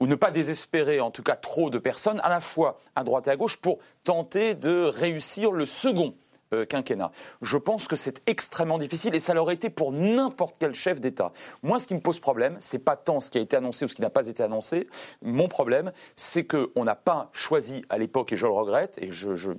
ou, 0.00 0.06
ne 0.06 0.14
pas 0.14 0.30
désespérer 0.30 1.00
en 1.00 1.10
tout 1.10 1.22
cas 1.22 1.36
trop 1.36 1.70
de 1.70 1.78
personnes, 1.78 2.20
à 2.22 2.28
la 2.28 2.40
fois 2.40 2.78
à 2.94 3.04
droite 3.04 3.28
et 3.28 3.30
à 3.30 3.36
gauche, 3.36 3.56
pour 3.56 3.78
tenter 4.04 4.54
de 4.54 4.84
réussir 4.84 5.52
le 5.52 5.66
second 5.66 6.14
euh, 6.54 6.64
quinquennat. 6.64 7.10
Je 7.42 7.56
pense 7.56 7.88
que 7.88 7.96
c'est 7.96 8.22
extrêmement 8.26 8.78
difficile 8.78 9.14
et 9.14 9.18
ça 9.18 9.34
l'aurait 9.34 9.54
été 9.54 9.70
pour 9.70 9.92
n'importe 9.92 10.56
quel 10.58 10.74
chef 10.74 11.00
d'État. 11.00 11.32
Moi, 11.62 11.78
ce 11.78 11.86
qui 11.86 11.94
me 11.94 12.00
pose 12.00 12.20
problème, 12.20 12.56
c'est 12.60 12.78
pas 12.78 12.96
tant 12.96 13.20
ce 13.20 13.30
qui 13.30 13.38
a 13.38 13.40
été 13.40 13.56
annoncé 13.56 13.84
ou 13.84 13.88
ce 13.88 13.94
qui 13.94 14.02
n'a 14.02 14.10
pas 14.10 14.26
été 14.26 14.42
annoncé. 14.42 14.88
Mon 15.22 15.48
problème, 15.48 15.92
c'est 16.16 16.44
qu'on 16.44 16.84
n'a 16.84 16.94
pas 16.94 17.30
choisi 17.32 17.84
à 17.88 17.98
l'époque, 17.98 18.32
et 18.32 18.36
je 18.36 18.46
le 18.46 18.52
regrette, 18.52 18.98
et 19.00 19.10
je, 19.10 19.34
je, 19.34 19.50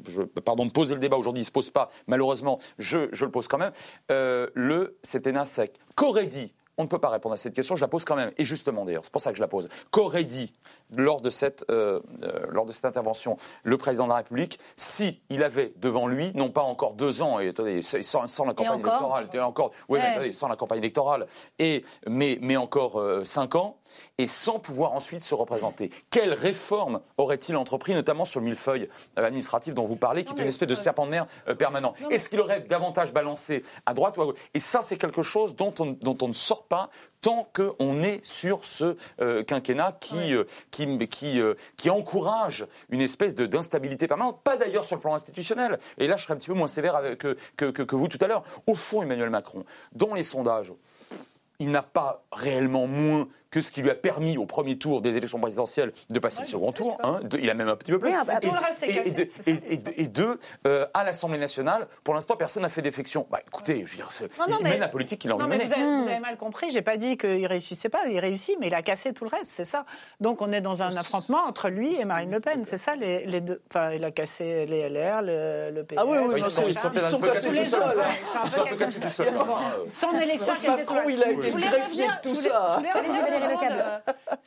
pardon 0.43 0.65
de 0.65 0.71
poser 0.71 0.93
le 0.93 0.99
débat 0.99 1.17
aujourd'hui, 1.17 1.43
il 1.43 1.45
se 1.45 1.52
pose 1.52 1.69
pas, 1.69 1.91
malheureusement, 2.08 2.60
je, 2.78 3.10
je 3.12 3.25
le 3.25 3.32
pose 3.32 3.47
quand 3.47 3.58
même, 3.58 3.73
euh, 4.12 4.47
le 4.54 4.97
septennat 5.04 5.45
sec. 5.45 5.80
Qu'aurait 5.95 6.28
dit 6.28 6.54
on 6.80 6.84
ne 6.84 6.88
peut 6.88 6.98
pas 6.98 7.10
répondre 7.10 7.34
à 7.34 7.38
cette 7.38 7.54
question, 7.54 7.76
je 7.76 7.82
la 7.82 7.89
pose 7.89 8.06
quand 8.06 8.15
même, 8.15 8.32
et 8.38 8.46
justement 8.46 8.86
d'ailleurs, 8.86 9.04
c'est 9.04 9.12
pour 9.12 9.22
ça 9.22 9.32
que 9.32 9.36
je 9.36 9.42
la 9.42 9.50
pose. 9.50 9.68
Qu'aurait 9.92 10.24
dit 10.24 10.54
lors 10.96 11.20
de 11.20 11.30
cette, 11.30 11.65
euh, 11.70 12.00
euh, 12.24 12.46
lors 12.50 12.65
de 12.65 12.72
cette 12.72 12.86
intervention 12.86 13.38
le 13.63 13.78
président 13.78 14.06
de 14.06 14.10
la 14.10 14.15
République 14.15 14.60
si 14.78 15.22
il 15.30 15.44
avait 15.44 15.74
devant 15.76 16.08
lui, 16.08 16.32
non 16.36 16.50
pas 16.50 16.62
encore 16.62 16.94
deux 16.94 17.22
ans, 17.22 17.39
et 17.42 17.50
attendez, 17.50 17.82
sans, 17.82 18.46
la 18.46 18.54
campagne 18.54 18.80
électorale, 18.80 19.30
encore, 19.42 19.72
oui, 19.89 20.00
sans 20.32 20.48
la 20.48 20.56
campagne 20.56 20.80
électorale, 20.80 21.28
et, 21.60 21.84
mais, 22.08 22.39
mais 22.42 22.56
encore 22.56 22.98
euh, 22.98 23.26
cinq 23.26 23.56
ans, 23.56 23.76
et 24.17 24.28
sans 24.28 24.60
pouvoir 24.60 24.93
ensuite 24.93 25.21
se 25.21 25.34
représenter. 25.34 25.89
Quelle 26.10 26.34
réforme 26.34 27.02
aurait-il 27.17 27.56
entrepris, 27.56 27.93
notamment 27.93 28.25
sur 28.25 28.39
le 28.39 28.45
millefeuille 28.45 28.89
administratif 29.15 29.73
dont 29.73 29.86
vous 29.86 29.95
parlez, 29.95 30.23
qui 30.23 30.34
est 30.34 30.41
une 30.41 30.47
espèce 30.47 30.67
de 30.67 30.75
serpent 30.75 31.06
de 31.06 31.12
mer 31.12 31.28
euh, 31.47 31.56
permanent 31.56 31.93
Est-ce 32.10 32.30
qu'il 32.30 32.39
aurait 32.39 32.62
davantage 32.62 33.13
balancé 33.13 33.63
à 33.86 33.93
droite 33.93 34.17
ou 34.17 34.21
à 34.21 34.25
gauche? 34.25 34.39
Et 34.54 34.60
ça, 34.60 34.82
c'est 34.82 34.97
quelque 34.97 35.21
chose 35.21 35.56
dont 35.56 35.73
on, 35.80 35.97
dont 36.02 36.17
on 36.21 36.28
ne 36.28 36.34
sort 36.34 36.63
pas 36.63 36.89
tant 37.21 37.49
qu'on 37.54 38.02
est 38.02 38.25
sur 38.25 38.63
ce 38.63 38.95
euh, 39.19 39.43
quinquennat 39.43 39.97
qui, 39.99 40.34
euh, 40.34 40.45
qui, 40.71 40.97
qui, 41.08 41.41
qui, 41.75 41.89
encourage 41.89 42.65
une 42.89 43.02
espèce 43.02 43.36
d'instabilité 43.36 44.08
permanente, 44.08 44.41
pas 44.41 44.56
d'ailleurs 44.56 44.86
sur 44.86 44.95
le 44.95 45.02
plan 45.02 45.15
institutionnel. 45.15 45.80
Et 45.97 46.08
là, 46.08 46.15
je 46.15 46.23
serais 46.23 46.34
un 46.34 46.38
petit 46.38 46.47
peu 46.47 46.54
moins 46.54 46.69
sévère 46.69 47.02
que, 47.17 47.38
que, 47.58 47.65
que 47.65 47.95
vous 47.95 48.08
tout 48.08 48.19
à 48.21 48.28
l'heure. 48.28 48.43
Au 48.67 48.75
fond, 48.75 49.02
Emmanuel 49.02 49.30
Macron, 49.30 49.65
dans 49.93 50.13
les 50.13 50.23
sondages, 50.23 50.73
il 51.60 51.71
n'a 51.71 51.84
pas 51.84 52.23
réellement 52.32 52.88
moins 52.88 53.28
que 53.51 53.62
ce 53.62 53.71
qui 53.71 53.81
lui 53.81 53.89
a 53.89 53.95
permis 53.95 54.38
au 54.38 54.45
premier 54.45 54.77
tour 54.77 55.01
des 55.01 55.17
élections 55.17 55.39
présidentielles 55.39 55.91
de 56.09 56.19
passer 56.19 56.41
le 56.41 56.47
second 56.47 56.71
tour. 56.71 56.97
Hein, 57.03 57.19
il 57.39 57.49
a 57.49 57.53
même 57.53 57.67
un 57.67 57.75
petit 57.75 57.91
peu 57.91 57.99
plus. 57.99 58.12
et, 59.97 60.07
deux, 60.07 60.39
euh, 60.67 60.85
à 60.93 61.03
l'Assemblée 61.03 61.39
nationale, 61.39 61.88
pour 62.03 62.13
l'instant, 62.13 62.35
personne 62.35 62.63
n'a 62.63 62.69
fait 62.69 62.81
défection. 62.81 63.27
Bah, 63.29 63.39
écoutez, 63.45 63.83
je 63.85 63.91
veux 63.91 63.97
dire, 63.97 64.09
il 64.59 64.63
mène 64.63 64.79
la 64.79 64.88
politique 64.88 65.21
qu'il 65.21 65.31
a 65.31 65.35
envie 65.35 65.45
de 65.45 65.49
mener. 65.49 65.65
Vous 65.65 65.73
avez, 65.73 65.83
vous 65.83 66.07
avez, 66.07 66.19
mal 66.19 66.38
compris. 66.38 66.71
J'ai 66.71 66.81
pas 66.81 66.97
dit 66.97 67.17
qu'il 67.17 67.45
réussissait 67.47 67.89
pas. 67.89 68.07
Il 68.07 68.19
réussit, 68.19 68.57
mais 68.59 68.67
il 68.67 68.75
a 68.75 68.81
cassé 68.81 69.13
tout 69.13 69.23
le 69.23 69.29
reste. 69.29 69.51
C'est 69.51 69.65
ça. 69.65 69.85
Donc 70.19 70.41
on 70.41 70.51
est 70.51 70.62
dans 70.62 70.83
un 70.83 70.95
affrontement 70.95 71.45
entre 71.45 71.69
lui 71.69 71.99
et 71.99 72.05
Marine 72.05 72.31
Le 72.31 72.39
Pen. 72.39 72.65
C'est 72.65 72.77
ça 72.77 72.95
les, 72.95 73.25
les, 73.25 73.41
deux. 73.41 73.62
Enfin, 73.69 73.91
il 73.91 74.03
a 74.03 74.12
cassé 74.12 74.65
les 74.65 74.89
LR, 74.89 75.21
le, 75.21 75.71
le 75.71 75.83
PS. 75.83 75.95
Ah 75.97 76.05
oui, 76.05 76.17
oui, 76.27 76.41
ils 76.45 76.45
sont, 76.45 76.63
ils 76.67 76.77
sont, 76.77 76.89
cassés 77.19 77.49
tout 77.49 77.63
seuls. 77.63 77.81
Ils 78.45 78.51
sont 78.51 78.63
cassés 78.63 78.99
tout 78.99 79.09
seuls. 79.09 79.33
Son 79.89 80.19
élection. 80.19 80.53
Macron, 80.69 81.09
il 81.09 81.23
a 81.23 81.31
été 81.31 81.51
greffier 81.51 82.05
de 82.05 82.29
tout 82.29 82.35
ça. 82.35 82.81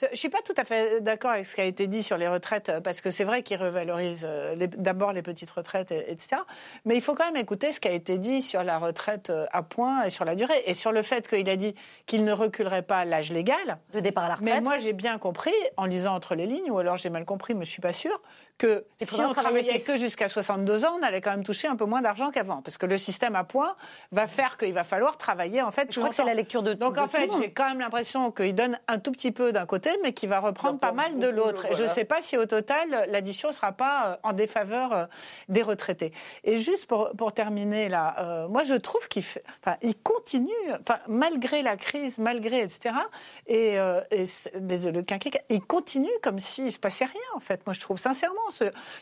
Je 0.00 0.06
ne 0.10 0.16
suis 0.16 0.28
pas 0.28 0.40
tout 0.44 0.54
à 0.56 0.64
fait 0.64 1.00
d'accord 1.00 1.32
avec 1.32 1.46
ce 1.46 1.54
qui 1.54 1.60
a 1.60 1.64
été 1.64 1.86
dit 1.86 2.02
sur 2.02 2.16
les 2.16 2.28
retraites, 2.28 2.72
parce 2.82 3.00
que 3.00 3.10
c'est 3.10 3.24
vrai 3.24 3.42
qu'il 3.42 3.56
revalorise 3.56 4.22
euh, 4.24 4.56
d'abord 4.76 5.12
les 5.12 5.22
petites 5.22 5.50
retraites, 5.50 5.92
etc. 5.92 6.36
Mais 6.84 6.96
il 6.96 7.00
faut 7.02 7.14
quand 7.14 7.26
même 7.26 7.36
écouter 7.36 7.72
ce 7.72 7.80
qui 7.80 7.88
a 7.88 7.92
été 7.92 8.18
dit 8.18 8.42
sur 8.42 8.62
la 8.62 8.78
retraite 8.78 9.30
euh, 9.30 9.46
à 9.52 9.62
point 9.62 10.04
et 10.04 10.10
sur 10.10 10.24
la 10.24 10.34
durée, 10.34 10.62
et 10.66 10.74
sur 10.74 10.92
le 10.92 11.02
fait 11.02 11.28
qu'il 11.28 11.48
a 11.48 11.56
dit 11.56 11.74
qu'il 12.06 12.24
ne 12.24 12.32
reculerait 12.32 12.82
pas 12.82 13.04
l'âge 13.04 13.32
légal. 13.32 13.78
De 13.92 14.00
départ 14.00 14.24
à 14.24 14.28
la 14.28 14.34
retraite. 14.34 14.54
Mais 14.54 14.60
moi, 14.60 14.78
j'ai 14.78 14.92
bien 14.92 15.18
compris, 15.18 15.52
en 15.76 15.84
lisant 15.84 16.14
entre 16.14 16.34
les 16.34 16.46
lignes, 16.46 16.70
ou 16.70 16.78
alors 16.78 16.96
j'ai 16.96 17.10
mal 17.10 17.24
compris, 17.24 17.54
mais 17.54 17.64
je 17.64 17.70
suis 17.70 17.82
pas 17.82 17.92
sûre, 17.92 18.20
que 18.58 18.84
si 19.00 19.20
on 19.20 19.32
travaillait 19.32 19.80
que 19.80 19.98
jusqu'à 19.98 20.28
62 20.28 20.84
ans, 20.84 20.96
on 21.00 21.02
allait 21.02 21.20
quand 21.20 21.30
même 21.32 21.44
toucher 21.44 21.68
un 21.68 21.76
peu 21.76 21.84
moins 21.84 22.00
d'argent 22.00 22.30
qu'avant, 22.30 22.62
parce 22.62 22.78
que 22.78 22.86
le 22.86 22.98
système 22.98 23.34
à 23.34 23.44
point 23.44 23.74
va 24.12 24.28
faire 24.28 24.56
qu'il 24.56 24.72
va 24.72 24.84
falloir 24.84 25.16
travailler 25.16 25.62
en 25.62 25.70
fait. 25.70 25.88
Je 25.90 25.98
crois 25.98 26.10
que 26.10 26.14
c'est 26.14 26.24
la 26.24 26.34
lecture 26.34 26.62
de. 26.62 26.74
Donc 26.74 26.98
en 26.98 27.08
fait, 27.08 27.30
j'ai 27.40 27.50
quand 27.50 27.68
même 27.68 27.80
l'impression 27.80 28.30
qu'il 28.30 28.54
donne 28.54 28.78
un 28.88 28.98
tout 28.98 29.12
petit 29.12 29.32
peu 29.32 29.52
d'un 29.52 29.66
côté, 29.66 29.90
mais 30.02 30.12
qu'il 30.12 30.28
va 30.28 30.40
reprendre 30.40 30.78
pas 30.78 30.92
mal 30.92 31.18
de 31.18 31.26
l'autre. 31.26 31.66
Et 31.66 31.76
je 31.76 31.82
ne 31.82 31.88
sais 31.88 32.04
pas 32.04 32.22
si 32.22 32.36
au 32.36 32.46
total 32.46 33.06
l'addition 33.08 33.48
ne 33.48 33.54
sera 33.54 33.72
pas 33.72 34.06
euh, 34.06 34.16
en 34.22 34.32
défaveur 34.32 34.92
euh, 34.92 35.04
des 35.48 35.62
retraités. 35.62 36.12
Et 36.44 36.58
juste 36.58 36.86
pour, 36.86 37.10
pour 37.16 37.32
terminer 37.32 37.88
là, 37.88 38.14
euh, 38.18 38.48
moi 38.48 38.64
je 38.64 38.74
trouve 38.74 39.08
qu'il 39.08 39.24
enfin, 39.64 39.76
il 39.82 39.96
continue, 39.96 40.50
enfin, 40.80 40.98
malgré 41.08 41.62
la 41.62 41.76
crise, 41.76 42.18
malgré 42.18 42.60
etc. 42.60 42.94
Et, 43.46 43.74
et 44.10 44.24
le 44.54 45.00
quinquennat, 45.02 45.38
il 45.48 45.62
continue 45.62 46.10
comme 46.22 46.38
s'il 46.38 46.72
se 46.72 46.78
passait 46.78 47.04
rien 47.04 47.20
en 47.34 47.40
fait. 47.40 47.66
Moi 47.66 47.72
je 47.72 47.80
trouve 47.80 47.98
sincèrement 47.98 48.41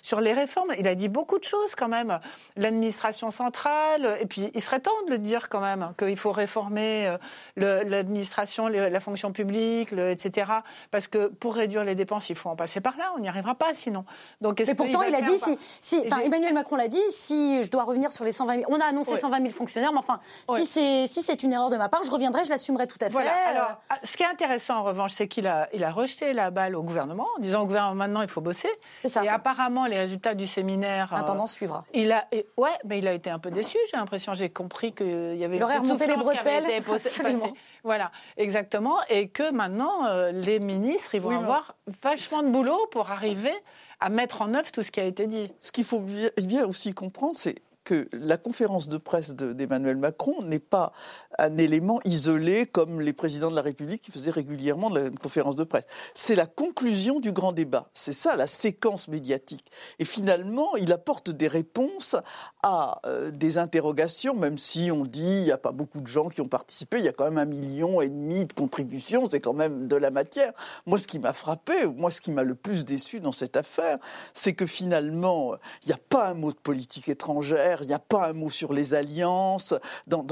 sur 0.02 0.20
les 0.20 0.32
réformes. 0.32 0.72
Il 0.78 0.88
a 0.88 0.94
dit 0.94 1.08
beaucoup 1.08 1.38
de 1.38 1.44
choses 1.44 1.74
quand 1.76 1.88
même. 1.88 2.20
L'administration 2.56 3.30
centrale, 3.30 4.18
et 4.20 4.26
puis 4.26 4.50
il 4.54 4.60
serait 4.60 4.80
temps 4.80 4.90
de 5.06 5.10
le 5.10 5.18
dire 5.18 5.48
quand 5.48 5.60
même, 5.60 5.92
qu'il 5.98 6.16
faut 6.16 6.32
réformer 6.32 7.16
euh, 7.58 7.84
l'administration, 7.84 8.68
la 8.68 9.00
fonction 9.00 9.32
publique, 9.32 9.92
etc. 9.92 10.50
Parce 10.90 11.08
que 11.08 11.28
pour 11.28 11.54
réduire 11.54 11.84
les 11.84 11.94
dépenses, 11.94 12.30
il 12.30 12.36
faut 12.36 12.48
en 12.48 12.56
passer 12.56 12.80
par 12.80 12.96
là. 12.96 13.12
On 13.16 13.20
n'y 13.20 13.28
arrivera 13.28 13.54
pas 13.54 13.74
sinon. 13.74 14.04
Donc, 14.40 14.62
Mais 14.66 14.74
pourtant, 14.74 15.02
il, 15.02 15.14
a 15.14 15.22
dit, 15.22 15.38
si, 15.38 15.58
si 15.80 16.02
Emmanuel 16.24 16.54
Macron 16.54 16.76
l'a 16.76 16.88
dit, 16.88 17.02
si 17.10 17.62
je 17.62 17.70
dois 17.70 17.84
revenir 17.84 18.12
sur 18.12 18.24
les 18.24 18.32
120 18.32 18.54
000, 18.60 18.66
on 18.68 18.80
a 18.80 18.84
annoncé 18.84 19.16
120 19.16 19.38
000 19.38 19.50
fonctionnaires, 19.50 19.92
mais 19.92 19.98
enfin, 19.98 20.20
si 20.56 20.66
c'est 20.66 21.06
si 21.06 21.46
une 21.46 21.52
erreur 21.52 21.70
de 21.70 21.76
ma 21.76 21.88
part, 21.88 22.02
je 22.02 22.10
reviendrai, 22.10 22.44
je 22.44 22.50
l'assumerai 22.50 22.86
tout 22.86 22.98
à 23.00 23.06
fait. 23.06 23.12
Voilà. 23.12 23.32
Alors, 23.48 23.76
ah, 23.88 23.96
ce 24.04 24.16
qui 24.16 24.22
est 24.22 24.26
intéressant 24.26 24.78
en 24.78 24.82
revanche, 24.82 25.12
c'est 25.12 25.28
qu'il 25.28 25.46
a, 25.46 25.68
il 25.72 25.84
a 25.84 25.90
rejeté 25.90 26.32
la 26.32 26.50
balle 26.50 26.74
au 26.74 26.82
gouvernement 26.82 27.26
en 27.36 27.40
disant 27.40 27.62
au 27.62 27.66
gouvernement 27.66 27.94
maintenant 27.94 28.22
il 28.22 28.28
faut 28.28 28.40
bosser. 28.40 28.70
C'est 29.02 29.08
ça 29.08 29.22
apparemment, 29.30 29.86
les 29.86 29.98
résultats 29.98 30.34
du 30.34 30.46
séminaire. 30.46 31.12
Intendant 31.14 31.46
suivra. 31.46 31.84
Il 31.94 32.12
a, 32.12 32.26
ouais, 32.56 32.70
mais 32.84 32.98
il 32.98 33.08
a 33.08 33.12
été 33.12 33.30
un 33.30 33.38
peu 33.38 33.50
déçu. 33.50 33.78
J'ai 33.90 33.96
l'impression, 33.96 34.34
j'ai 34.34 34.50
compris 34.50 34.92
qu'il 34.92 35.36
y 35.36 35.44
avait. 35.44 35.56
Il 35.56 35.62
aurait 35.62 35.78
remonté 35.78 36.06
les 36.06 36.16
bretelles. 36.16 36.82
Voilà, 37.82 38.12
exactement, 38.36 38.96
et 39.08 39.28
que 39.28 39.50
maintenant 39.50 40.06
euh, 40.06 40.32
les 40.32 40.60
ministres, 40.60 41.14
ils 41.14 41.20
vont 41.20 41.30
avoir 41.30 41.76
vachement 42.02 42.42
de 42.42 42.48
boulot 42.48 42.86
pour 42.90 43.10
arriver 43.10 43.54
à 44.00 44.08
mettre 44.08 44.42
en 44.42 44.54
œuvre 44.54 44.70
tout 44.70 44.82
ce 44.82 44.90
qui 44.90 45.00
a 45.00 45.04
été 45.04 45.26
dit. 45.26 45.50
Ce 45.58 45.72
qu'il 45.72 45.84
faut 45.84 46.04
bien 46.36 46.66
aussi 46.66 46.92
comprendre, 46.92 47.36
c'est 47.36 47.56
que 47.84 48.08
la 48.12 48.36
conférence 48.36 48.88
de 48.88 48.96
presse 48.96 49.34
d'Emmanuel 49.34 49.96
Macron 49.96 50.42
n'est 50.42 50.58
pas 50.58 50.92
un 51.38 51.56
élément 51.58 52.00
isolé 52.04 52.66
comme 52.66 53.00
les 53.00 53.12
présidents 53.12 53.50
de 53.50 53.56
la 53.56 53.62
République 53.62 54.02
qui 54.02 54.12
faisaient 54.12 54.30
régulièrement 54.30 54.90
de 54.90 55.00
la 55.00 55.10
conférence 55.10 55.56
de 55.56 55.64
presse. 55.64 55.84
C'est 56.14 56.34
la 56.34 56.46
conclusion 56.46 57.20
du 57.20 57.32
grand 57.32 57.52
débat. 57.52 57.88
C'est 57.94 58.12
ça 58.12 58.36
la 58.36 58.46
séquence 58.46 59.08
médiatique. 59.08 59.70
Et 59.98 60.04
finalement, 60.04 60.76
il 60.76 60.92
apporte 60.92 61.30
des 61.30 61.48
réponses 61.48 62.16
à 62.62 63.00
euh, 63.06 63.30
des 63.30 63.58
interrogations, 63.58 64.34
même 64.34 64.58
si 64.58 64.90
on 64.90 65.04
dit 65.04 65.38
il 65.40 65.44
n'y 65.44 65.52
a 65.52 65.58
pas 65.58 65.72
beaucoup 65.72 66.00
de 66.00 66.06
gens 66.06 66.28
qui 66.28 66.40
ont 66.40 66.48
participé, 66.48 66.98
il 66.98 67.04
y 67.04 67.08
a 67.08 67.12
quand 67.12 67.24
même 67.24 67.38
un 67.38 67.44
million 67.44 68.00
et 68.00 68.08
demi 68.08 68.44
de 68.44 68.52
contributions, 68.52 69.28
c'est 69.30 69.40
quand 69.40 69.54
même 69.54 69.88
de 69.88 69.96
la 69.96 70.10
matière. 70.10 70.52
Moi, 70.86 70.98
ce 70.98 71.06
qui 71.06 71.18
m'a 71.18 71.32
frappé, 71.32 71.86
moi, 71.86 72.10
ce 72.10 72.20
qui 72.20 72.32
m'a 72.32 72.42
le 72.42 72.54
plus 72.54 72.84
déçu 72.84 73.20
dans 73.20 73.32
cette 73.32 73.56
affaire, 73.56 73.98
c'est 74.34 74.52
que 74.52 74.66
finalement, 74.66 75.54
il 75.84 75.88
n'y 75.88 75.92
a 75.92 76.00
pas 76.08 76.28
un 76.28 76.34
mot 76.34 76.52
de 76.52 76.58
politique 76.58 77.08
étrangère 77.08 77.69
il 77.80 77.86
n'y 77.86 77.94
a 77.94 77.98
pas 77.98 78.28
un 78.28 78.32
mot 78.32 78.50
sur 78.50 78.72
les 78.72 78.94
alliances. 78.94 79.74
Dans, 80.06 80.24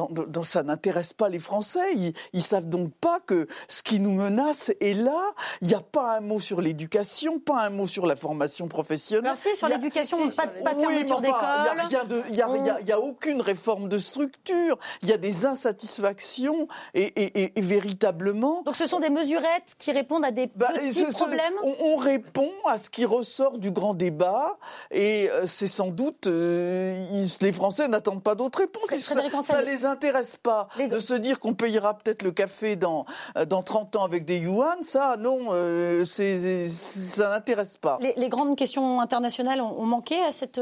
ça 0.42 0.62
n'intéresse 0.62 1.12
pas 1.12 1.28
les 1.28 1.38
Français. 1.38 1.94
Ils, 1.94 2.14
ne 2.34 2.40
savent 2.40 2.68
donc 2.68 2.92
pas 2.94 3.20
que 3.20 3.46
ce 3.68 3.82
qui 3.82 4.00
nous 4.00 4.12
menace 4.12 4.70
est 4.80 4.94
là. 4.94 5.20
Il 5.60 5.68
n'y 5.68 5.74
a 5.74 5.80
pas 5.80 6.16
un 6.16 6.20
mot 6.20 6.40
sur 6.40 6.60
l'éducation, 6.60 7.38
pas 7.38 7.62
un 7.62 7.70
mot 7.70 7.86
sur 7.86 8.06
la 8.06 8.16
formation 8.16 8.68
professionnelle. 8.68 9.24
Merci 9.24 9.56
sur 9.56 9.68
l'éducation, 9.68 10.30
pas, 10.30 10.46
pas 10.46 10.74
de 10.74 10.80
fermeture 10.80 11.20
d'école. 11.20 11.38
Il 12.30 12.84
n'y 12.84 12.92
a, 12.92 13.00
aucune 13.00 13.40
réforme 13.40 13.88
de 13.88 13.98
structure. 13.98 14.78
Il 15.02 15.08
y 15.08 15.12
a 15.12 15.18
des 15.18 15.46
insatisfactions 15.46 16.68
et, 16.94 17.52
véritablement. 17.56 18.62
Donc 18.62 18.76
ce 18.76 18.86
sont 18.86 19.00
des 19.00 19.10
mesurettes 19.10 19.76
qui 19.78 19.92
répondent 19.92 20.24
à 20.24 20.30
des 20.30 20.50
bah, 20.54 20.72
petits 20.74 21.04
problèmes? 21.04 21.54
on, 21.62 21.96
répond 21.96 22.50
à 22.66 22.78
ce 22.78 22.90
qui 22.90 23.04
ressort 23.04 23.58
du 23.58 23.70
grand 23.70 23.94
débat 23.94 24.58
et 24.90 25.28
euh, 25.30 25.46
c'est 25.46 25.68
sans 25.68 25.88
doute 25.88 26.26
euh, 26.26 27.06
les 27.40 27.52
Français 27.52 27.88
n'attendent 27.88 28.22
pas 28.22 28.34
d'autres 28.34 28.60
réponses. 28.60 28.78
Ça, 28.98 29.60
ne 29.60 29.64
les 29.64 29.84
intéresse 29.84 30.36
pas 30.36 30.68
de 30.78 31.00
se 31.00 31.14
dire 31.14 31.40
qu'on 31.40 31.54
payera 31.54 31.94
peut-être 31.94 32.22
le 32.22 32.30
café 32.30 32.76
dans, 32.76 33.04
euh, 33.36 33.44
dans 33.44 33.62
30 33.62 33.96
ans 33.96 34.04
avec 34.04 34.24
des 34.24 34.38
yuan. 34.38 34.82
Ça, 34.82 35.16
non, 35.18 35.38
euh, 35.52 36.04
ça 36.04 37.30
n'intéresse 37.30 37.76
pas. 37.76 37.98
Les, 38.16 38.28
grandes 38.28 38.56
questions 38.56 39.00
internationales 39.00 39.60
ont, 39.60 39.86
manqué 39.86 40.18
à 40.22 40.32
cette... 40.32 40.60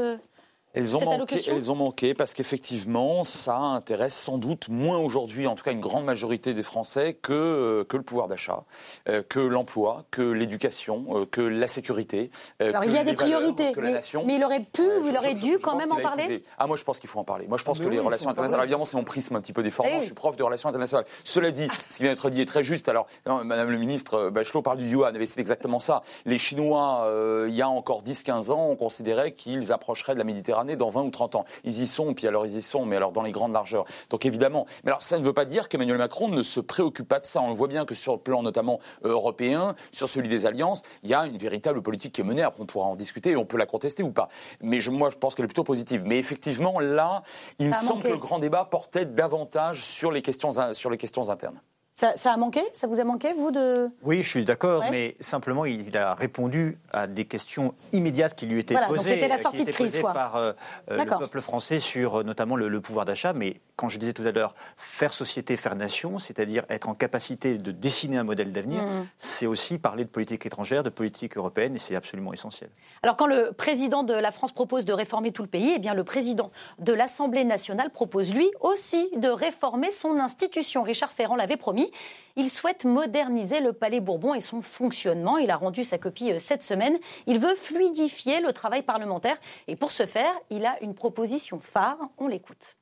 elles 0.77 0.95
ont, 0.95 1.05
manqué, 1.05 1.39
elles 1.47 1.71
ont 1.71 1.75
manqué 1.75 2.13
parce 2.13 2.33
qu'effectivement, 2.33 3.23
ça 3.23 3.57
intéresse 3.57 4.15
sans 4.15 4.37
doute 4.37 4.69
moins 4.69 4.97
aujourd'hui, 4.99 5.47
en 5.47 5.55
tout 5.55 5.63
cas 5.63 5.71
une 5.71 5.79
grande 5.79 6.05
majorité 6.05 6.53
des 6.53 6.63
Français, 6.63 7.13
que, 7.13 7.33
euh, 7.33 7.83
que 7.83 7.97
le 7.97 8.03
pouvoir 8.03 8.27
d'achat, 8.27 8.63
euh, 9.09 9.23
que 9.27 9.39
l'emploi, 9.39 10.05
que 10.11 10.21
l'éducation, 10.21 11.05
euh, 11.09 11.25
que 11.25 11.41
la 11.41 11.67
sécurité. 11.67 12.31
Alors 12.59 12.83
il 12.83 12.91
y 12.91 12.97
a 12.97 13.03
des 13.03 13.13
priorités, 13.13 13.71
mais, 13.77 14.01
mais, 14.25 14.35
il 14.35 14.43
aurait 14.43 14.61
pu 14.61 14.81
ou 14.81 15.07
il 15.07 15.17
aurait 15.17 15.33
dû 15.33 15.57
quand 15.59 15.75
même 15.75 15.91
en 15.91 16.01
parler 16.01 16.43
Ah, 16.57 16.67
moi 16.67 16.77
je 16.77 16.83
pense 16.83 16.99
qu'il 16.99 17.09
faut 17.09 17.19
en 17.19 17.23
parler. 17.23 17.47
Moi 17.47 17.57
je 17.57 17.63
pense 17.63 17.79
que 17.79 17.87
les 17.87 17.99
relations 17.99 18.29
internationales, 18.29 18.65
évidemment 18.65 18.85
c'est 18.85 18.97
mon 18.97 19.03
prisme 19.03 19.35
un 19.35 19.41
petit 19.41 19.53
peu 19.53 19.63
déformant, 19.63 19.91
eh 19.95 19.99
je 20.01 20.05
suis 20.05 20.13
prof 20.13 20.35
de 20.35 20.43
relations 20.43 20.69
internationales. 20.69 21.05
Cela 21.23 21.51
dit, 21.51 21.67
ce 21.89 21.97
qui 21.97 22.03
vient 22.03 22.11
d'être 22.11 22.29
dit 22.29 22.41
est 22.41 22.45
très 22.45 22.63
juste. 22.63 22.89
Alors, 22.89 23.07
Madame 23.25 23.69
le 23.69 23.77
ministre 23.77 24.29
Bachelot 24.29 24.61
parle 24.61 24.77
du 24.77 24.87
yuan, 24.87 25.15
mais 25.17 25.25
c'est 25.25 25.39
exactement 25.39 25.79
ça. 25.79 26.03
Les 26.25 26.37
Chinois, 26.37 27.09
il 27.47 27.55
y 27.55 27.61
a 27.61 27.69
encore 27.69 28.03
10-15 28.03 28.51
ans, 28.51 28.67
on 28.69 28.75
considérait 28.75 29.31
qu'ils 29.31 29.71
approcheraient 29.71 30.13
de 30.13 30.19
la 30.19 30.23
Méditerranée 30.23 30.66
dans 30.75 30.89
20 30.89 31.03
ou 31.03 31.09
30 31.09 31.35
ans. 31.35 31.45
Ils 31.63 31.81
y 31.81 31.87
sont, 31.87 32.13
puis 32.13 32.27
alors 32.27 32.45
ils 32.45 32.57
y 32.57 32.61
sont, 32.61 32.85
mais 32.85 32.95
alors 32.95 33.11
dans 33.11 33.23
les 33.23 33.31
grandes 33.31 33.53
largeurs. 33.53 33.85
Donc 34.09 34.25
évidemment, 34.25 34.65
mais 34.83 34.91
alors 34.91 35.03
ça 35.03 35.17
ne 35.17 35.23
veut 35.23 35.33
pas 35.33 35.45
dire 35.45 35.69
qu'Emmanuel 35.69 35.97
Macron 35.97 36.27
ne 36.27 36.43
se 36.43 36.59
préoccupe 36.59 37.07
pas 37.07 37.19
de 37.19 37.25
ça. 37.25 37.41
On 37.41 37.53
voit 37.53 37.67
bien 37.67 37.85
que 37.85 37.95
sur 37.95 38.13
le 38.13 38.19
plan 38.19 38.43
notamment 38.43 38.79
euh, 39.05 39.09
européen, 39.09 39.75
sur 39.91 40.09
celui 40.09 40.29
des 40.29 40.45
alliances, 40.45 40.81
il 41.03 41.09
y 41.09 41.13
a 41.13 41.25
une 41.25 41.37
véritable 41.37 41.81
politique 41.81 42.13
qui 42.13 42.21
est 42.21 42.23
menée. 42.23 42.41
Après, 42.41 42.61
on 42.61 42.65
pourra 42.65 42.87
en 42.87 42.95
discuter 42.95 43.31
et 43.31 43.35
on 43.35 43.45
peut 43.45 43.57
la 43.57 43.65
contester 43.65 44.03
ou 44.03 44.11
pas. 44.11 44.29
Mais 44.61 44.79
moi, 44.89 45.09
je 45.09 45.17
pense 45.17 45.35
qu'elle 45.35 45.45
est 45.45 45.47
plutôt 45.47 45.63
positive. 45.63 46.03
Mais 46.05 46.17
effectivement, 46.17 46.79
là, 46.79 47.23
il 47.59 47.69
me 47.69 47.73
semble 47.73 48.03
que 48.03 48.09
le 48.09 48.17
grand 48.17 48.39
débat 48.39 48.65
portait 48.65 49.05
davantage 49.05 49.83
sur 49.83 50.11
les 50.11 50.21
questions, 50.21 50.51
sur 50.73 50.89
les 50.89 50.97
questions 50.97 51.29
internes. 51.29 51.59
Ça, 51.97 52.31
a 52.31 52.37
manqué? 52.37 52.61
Ça 52.73 52.85
vous 52.85 52.99
a 52.99 53.03
manqué, 53.03 53.33
vous, 53.33 53.49
de... 53.49 53.89
Oui, 54.03 54.21
je 54.21 54.29
suis 54.29 54.45
d'accord, 54.45 54.83
mais 54.91 55.15
simplement, 55.19 55.65
il 55.65 55.97
a 55.97 56.13
répondu 56.13 56.77
à 56.93 57.07
des 57.07 57.25
questions 57.25 57.73
immédiates 57.91 58.35
qui 58.35 58.45
lui 58.45 58.59
étaient 58.59 58.75
posées, 58.87 59.15
c'était 59.15 59.27
la 59.27 59.39
sortie 59.39 59.65
de 59.65 59.71
crise, 59.71 59.97
quoi. 59.97 60.13
par 60.13 60.35
euh, 60.35 60.51
euh, 60.91 61.03
le 61.03 61.17
peuple 61.17 61.41
français 61.41 61.79
sur 61.79 62.19
euh, 62.19 62.23
notamment 62.23 62.55
le, 62.55 62.81
pouvoir 62.81 63.05
d'achat. 63.05 63.33
Mais 63.33 63.61
quand 63.77 63.89
je 63.89 63.97
disais 63.97 64.13
tout 64.13 64.21
à 64.27 64.31
l'heure, 64.31 64.53
faire 64.77 65.11
société, 65.11 65.57
faire 65.57 65.75
nation, 65.75 66.19
c'est-à-dire 66.19 66.65
être 66.69 66.87
en 66.87 66.93
capacité 66.93 67.57
de 67.57 67.71
dessiner 67.71 68.17
un 68.17 68.23
modèle 68.23 68.51
d'avenir, 68.51 68.83
mm. 68.83 69.07
c'est 69.17 69.47
aussi 69.47 69.79
parler 69.79 70.05
de 70.05 70.09
politique 70.09 70.45
étrangère, 70.45 70.83
de 70.83 70.89
politique 70.89 71.35
européenne, 71.35 71.75
et 71.75 71.79
c'est 71.79 71.95
absolument 71.95 72.31
essentiel. 72.31 72.69
Alors, 73.01 73.17
quand 73.17 73.25
le 73.25 73.53
président 73.53 74.03
de 74.03 74.13
la 74.13 74.31
France 74.31 74.51
propose 74.51 74.85
de 74.85 74.93
réformer 74.93 75.31
tout 75.31 75.41
le 75.41 75.49
pays, 75.49 75.73
eh 75.75 75.79
bien, 75.79 75.95
le 75.95 76.03
président 76.03 76.51
de 76.77 76.93
l'Assemblée 76.93 77.43
nationale 77.43 77.89
propose, 77.89 78.35
lui 78.35 78.51
aussi, 78.61 79.09
de 79.15 79.29
réformer 79.29 79.89
son 79.89 80.19
institution. 80.19 80.83
Richard 80.83 81.11
Ferrand 81.11 81.35
l'avait 81.35 81.57
promis. 81.57 81.86
Il 82.35 82.51
souhaite 82.51 82.85
moderniser 82.85 83.59
le 83.59 83.73
Palais 83.73 83.99
Bourbon 83.99 84.35
et 84.35 84.41
son 84.41 84.61
fonctionnement. 84.61 85.37
Il 85.37 85.49
a 85.49 85.57
rendu 85.57 85.83
sa 85.83 85.97
copie 85.97 86.31
euh, 86.31 86.39
cette 86.39 86.63
semaine. 86.63 86.97
Il 87.25 87.39
veut 87.39 87.55
fluidifier 87.55 88.41
le 88.41 88.53
travail 88.53 88.83
parlementaire. 88.83 89.37
Et 89.67 89.75
pour 89.75 89.91
ce 89.91 90.05
faire, 90.05 90.33
il 90.51 90.65
a 90.65 90.81
une 90.83 90.93
proposition 90.93 91.59
phare. 91.59 91.97
On 92.19 92.27
l'écoute. 92.27 92.77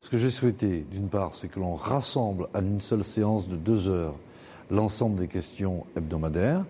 Ce 0.00 0.10
que 0.10 0.18
j'ai 0.18 0.30
souhaité, 0.30 0.86
d'une 0.90 1.08
part, 1.08 1.34
c'est 1.34 1.48
que 1.48 1.60
l'on 1.60 1.74
rassemble 1.74 2.48
en 2.54 2.60
une 2.60 2.80
seule 2.80 3.04
séance 3.04 3.46
de 3.46 3.56
deux 3.56 3.88
heures 3.88 4.16
l'ensemble 4.70 5.20
des 5.20 5.28
questions 5.28 5.84
hebdomadaires, 5.96 6.64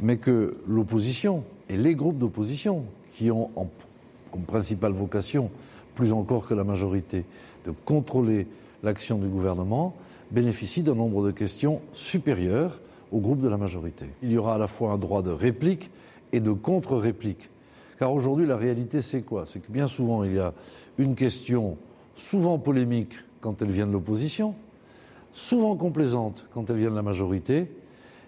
mais 0.00 0.18
que 0.18 0.58
l'opposition 0.68 1.44
et 1.68 1.76
les 1.76 1.94
groupes 1.94 2.18
d'opposition, 2.18 2.84
qui 3.12 3.30
ont 3.30 3.50
comme 4.30 4.42
principale 4.42 4.92
vocation, 4.92 5.50
plus 5.94 6.12
encore 6.12 6.46
que 6.46 6.54
la 6.54 6.62
majorité, 6.62 7.24
de 7.66 7.72
contrôler 7.84 8.46
l'action 8.82 9.18
du 9.18 9.26
gouvernement, 9.28 9.94
bénéficie 10.30 10.82
d'un 10.82 10.94
nombre 10.94 11.24
de 11.24 11.30
questions 11.30 11.80
supérieur 11.92 12.80
au 13.12 13.20
groupe 13.20 13.40
de 13.40 13.48
la 13.48 13.56
majorité. 13.56 14.06
Il 14.22 14.30
y 14.30 14.38
aura 14.38 14.54
à 14.54 14.58
la 14.58 14.68
fois 14.68 14.92
un 14.92 14.98
droit 14.98 15.22
de 15.22 15.30
réplique 15.30 15.90
et 16.32 16.40
de 16.40 16.52
contre-réplique. 16.52 17.50
Car 17.98 18.12
aujourd'hui, 18.12 18.46
la 18.46 18.56
réalité, 18.56 19.02
c'est 19.02 19.22
quoi? 19.22 19.44
C'est 19.46 19.60
que 19.60 19.70
bien 19.70 19.86
souvent, 19.86 20.24
il 20.24 20.34
y 20.34 20.38
a 20.38 20.54
une 20.98 21.14
question 21.14 21.76
souvent 22.14 22.58
polémique 22.58 23.14
quand 23.40 23.62
elle 23.62 23.70
vient 23.70 23.86
de 23.86 23.92
l'opposition, 23.92 24.54
souvent 25.32 25.76
complaisante 25.76 26.46
quand 26.52 26.70
elle 26.70 26.76
vient 26.76 26.90
de 26.90 26.96
la 26.96 27.02
majorité, 27.02 27.70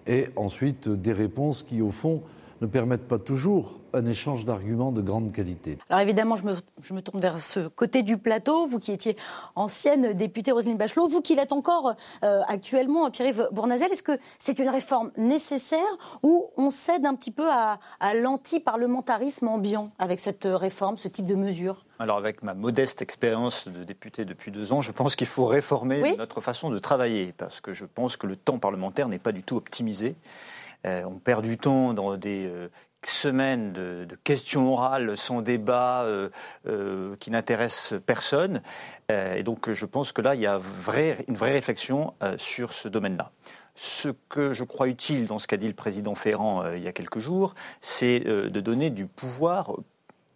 et 0.06 0.26
ensuite 0.36 0.88
des 0.88 1.12
réponses 1.12 1.62
qui, 1.62 1.80
au 1.80 1.90
fond, 1.90 2.22
ne 2.62 2.66
permettent 2.68 3.08
pas 3.08 3.18
toujours 3.18 3.80
un 3.92 4.06
échange 4.06 4.44
d'arguments 4.44 4.92
de 4.92 5.02
grande 5.02 5.32
qualité. 5.32 5.78
Alors 5.90 6.00
évidemment, 6.00 6.36
je 6.36 6.44
me, 6.44 6.54
je 6.80 6.94
me, 6.94 7.02
tourne 7.02 7.20
vers 7.20 7.38
ce 7.40 7.66
côté 7.68 8.02
du 8.02 8.16
plateau, 8.16 8.66
vous 8.66 8.78
qui 8.78 8.92
étiez 8.92 9.16
ancienne 9.56 10.14
députée 10.14 10.52
Roselyne 10.52 10.78
Bachelot, 10.78 11.08
vous 11.08 11.20
qui 11.20 11.34
l'êtes 11.34 11.52
encore 11.52 11.94
euh, 12.22 12.40
actuellement, 12.46 13.10
Pierre-Yves 13.10 13.48
Bournazel, 13.50 13.92
est-ce 13.92 14.04
que 14.04 14.18
c'est 14.38 14.60
une 14.60 14.68
réforme 14.68 15.10
nécessaire 15.16 15.80
ou 16.22 16.46
on 16.56 16.70
cède 16.70 17.04
un 17.04 17.14
petit 17.16 17.32
peu 17.32 17.50
à, 17.50 17.80
à 18.00 18.14
l'anti-parlementarisme 18.14 19.48
ambiant 19.48 19.90
avec 19.98 20.20
cette 20.20 20.46
réforme, 20.48 20.96
ce 20.96 21.08
type 21.08 21.26
de 21.26 21.34
mesure? 21.34 21.84
Alors 21.98 22.16
avec 22.16 22.42
ma 22.42 22.54
modeste 22.54 23.02
expérience 23.02 23.68
de 23.68 23.84
députée 23.84 24.24
depuis 24.24 24.50
deux 24.50 24.72
ans, 24.72 24.80
je 24.80 24.92
pense 24.92 25.16
qu'il 25.16 25.26
faut 25.26 25.46
réformer 25.46 26.16
notre 26.16 26.40
façon 26.40 26.70
de 26.70 26.78
travailler, 26.78 27.34
parce 27.36 27.60
que 27.60 27.72
je 27.72 27.84
pense 27.84 28.16
que 28.16 28.26
le 28.26 28.36
temps 28.36 28.58
parlementaire 28.58 29.08
n'est 29.08 29.18
pas 29.18 29.32
du 29.32 29.42
tout 29.42 29.56
optimisé. 29.56 30.14
Euh, 30.86 31.04
on 31.04 31.18
perd 31.18 31.44
du 31.44 31.58
temps 31.58 31.94
dans 31.94 32.16
des 32.16 32.46
euh, 32.46 32.68
semaines 33.04 33.72
de, 33.72 34.06
questions 34.24 34.72
orales 34.72 35.16
sans 35.16 35.42
débat 35.42 36.04
euh, 36.04 37.16
qui 37.18 37.30
n'intéressent 37.30 38.00
personne. 38.04 38.62
et 39.08 39.42
donc 39.42 39.72
je 39.72 39.86
pense 39.86 40.12
que 40.12 40.22
là, 40.22 40.34
il 40.34 40.40
y 40.40 40.46
a 40.46 40.60
une 41.26 41.34
vraie 41.34 41.52
réflexion 41.52 42.14
sur 42.36 42.72
ce 42.72 42.88
domaine-là. 42.88 43.32
Ce 43.74 44.08
que 44.28 44.52
je 44.52 44.64
crois 44.64 44.88
utile 44.88 45.26
dans 45.26 45.38
ce 45.38 45.46
qu'a 45.48 45.56
dit 45.56 45.66
le 45.66 45.74
président 45.74 46.14
Ferrand 46.14 46.70
il 46.72 46.82
y 46.82 46.88
a 46.88 46.92
quelques 46.92 47.18
jours, 47.18 47.54
c'est 47.80 48.20
de 48.20 48.60
donner 48.60 48.90
du 48.90 49.06
pouvoir 49.06 49.72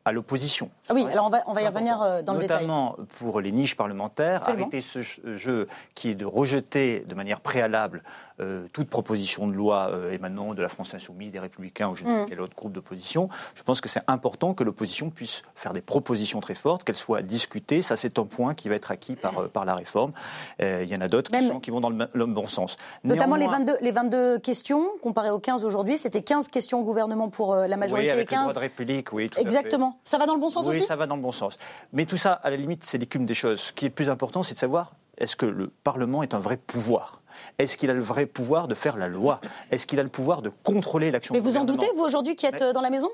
à 0.05 0.13
l'opposition. 0.13 0.71
Ah 0.89 0.95
oui, 0.95 1.05
alors 1.11 1.27
on 1.27 1.31
va, 1.31 1.45
on 1.47 1.53
va 1.53 1.63
y 1.63 1.67
revenir 1.67 2.23
dans 2.25 2.35
le 2.35 2.41
détail. 2.41 2.63
Notamment 2.63 2.97
pour 3.19 3.41
les 3.41 3.53
niches 3.53 3.77
parlementaires, 3.77 4.49
arrêter 4.49 4.81
ce 4.81 5.03
jeu 5.03 5.69
qui 5.95 6.11
est 6.11 6.15
de 6.15 6.25
rejeter 6.25 7.05
de 7.07 7.15
manière 7.15 7.41
préalable 7.41 8.03
euh, 8.41 8.67
toute 8.73 8.89
proposition 8.89 9.47
de 9.47 9.53
loi 9.53 9.89
euh, 9.91 10.13
émanant 10.13 10.55
de 10.55 10.63
la 10.63 10.69
France 10.69 10.95
Insoumise, 10.95 11.33
des 11.33 11.39
Républicains 11.39 11.89
ou 11.89 11.95
je 11.95 12.05
ne 12.05 12.09
sais 12.11 12.23
mm. 12.25 12.27
quel 12.29 12.41
autre 12.41 12.55
groupe 12.55 12.73
d'opposition. 12.73 13.29
Je 13.55 13.63
pense 13.63 13.81
que 13.81 13.89
c'est 13.89 14.03
important 14.07 14.55
que 14.55 14.65
l'opposition 14.65 15.11
puisse 15.11 15.43
faire 15.55 15.73
des 15.73 15.81
propositions 15.81 16.41
très 16.41 16.55
fortes, 16.55 16.85
qu'elles 16.85 16.97
soient 16.97 17.23
discutées. 17.23 17.83
Ça, 17.83 17.97
c'est 17.97 18.19
un 18.19 18.25
point 18.25 18.55
qui 18.55 18.69
va 18.69 18.75
être 18.75 18.91
acquis 18.91 19.17
par, 19.17 19.49
par 19.49 19.65
la 19.65 19.75
réforme. 19.75 20.13
Il 20.61 20.85
y 20.85 20.95
en 20.95 21.01
a 21.01 21.09
d'autres 21.09 21.31
qui, 21.31 21.61
qui, 21.61 21.71
vont 21.71 21.81
dans 21.81 21.91
le, 21.91 22.27
bon 22.27 22.47
sens. 22.47 22.77
Notamment 23.05 23.37
les, 23.37 23.47
22, 23.47 23.79
les 23.81 23.93
22 23.93 24.39
questions, 24.39 24.87
comparées 25.03 25.31
aux 25.31 25.39
15 25.39 25.65
aujourd'hui, 25.65 25.99
c'était 25.99 26.23
15 26.23 26.49
questions 26.49 26.81
au 26.81 26.85
gouvernement 26.85 27.29
pour 27.29 27.55
la 27.55 27.77
majorité. 27.77 28.09
Oui, 28.09 28.13
avec 28.13 28.29
15... 28.29 28.39
le 28.39 28.43
droit 28.45 28.55
de 28.55 28.59
république, 28.59 29.13
oui, 29.13 29.31
tout 29.31 29.41
Exactement. 29.41 29.99
Ça 30.05 30.19
va 30.19 30.27
dans 30.27 30.35
le 30.35 30.41
bon 30.41 30.49
sens 30.49 30.67
aussi 30.67 30.81
Oui, 30.81 30.85
ça 30.85 30.97
va 30.97 31.07
dans 31.07 31.17
le 31.17 31.23
bon 31.23 31.33
sens. 31.33 31.59
Mais 31.93 32.05
tout 32.05 32.17
ça, 32.17 32.33
à 32.33 32.51
la 32.51 32.57
limite, 32.57 32.85
c'est 32.85 32.99
l'écume 32.99 33.27
des 33.27 33.35
choses. 33.35 33.61
Ce 33.61 33.73
qui 33.73 33.87
est 33.87 33.91
plus 33.91 34.11
important, 34.11 34.43
c'est 34.43 34.55
de 34.55 34.59
savoir 34.59 34.93
est-ce 35.19 35.37
que 35.37 35.47
le 35.47 35.69
Parlement 35.69 36.23
est 36.23 36.35
un 36.35 36.39
vrai 36.39 36.57
pouvoir? 36.57 37.23
Est-ce 37.59 37.77
qu'il 37.77 37.91
a 37.91 37.95
le 37.95 38.01
vrai 38.01 38.27
pouvoir 38.27 38.69
de 38.69 38.75
faire 38.75 38.97
la 38.97 39.09
loi? 39.09 39.41
Est-ce 39.71 39.87
qu'il 39.87 39.99
a 39.99 40.03
le 40.03 40.09
pouvoir 40.09 40.43
de 40.43 40.51
contrôler 40.63 41.11
l'action 41.11 41.35
Mais 41.35 41.41
vous 41.41 41.57
en 41.57 41.65
doutez, 41.65 41.87
vous 41.95 42.03
aujourd'hui 42.03 42.37
qui 42.37 42.47
êtes 42.47 42.63
dans 42.63 42.81
la 42.81 42.91
maison? 42.91 43.09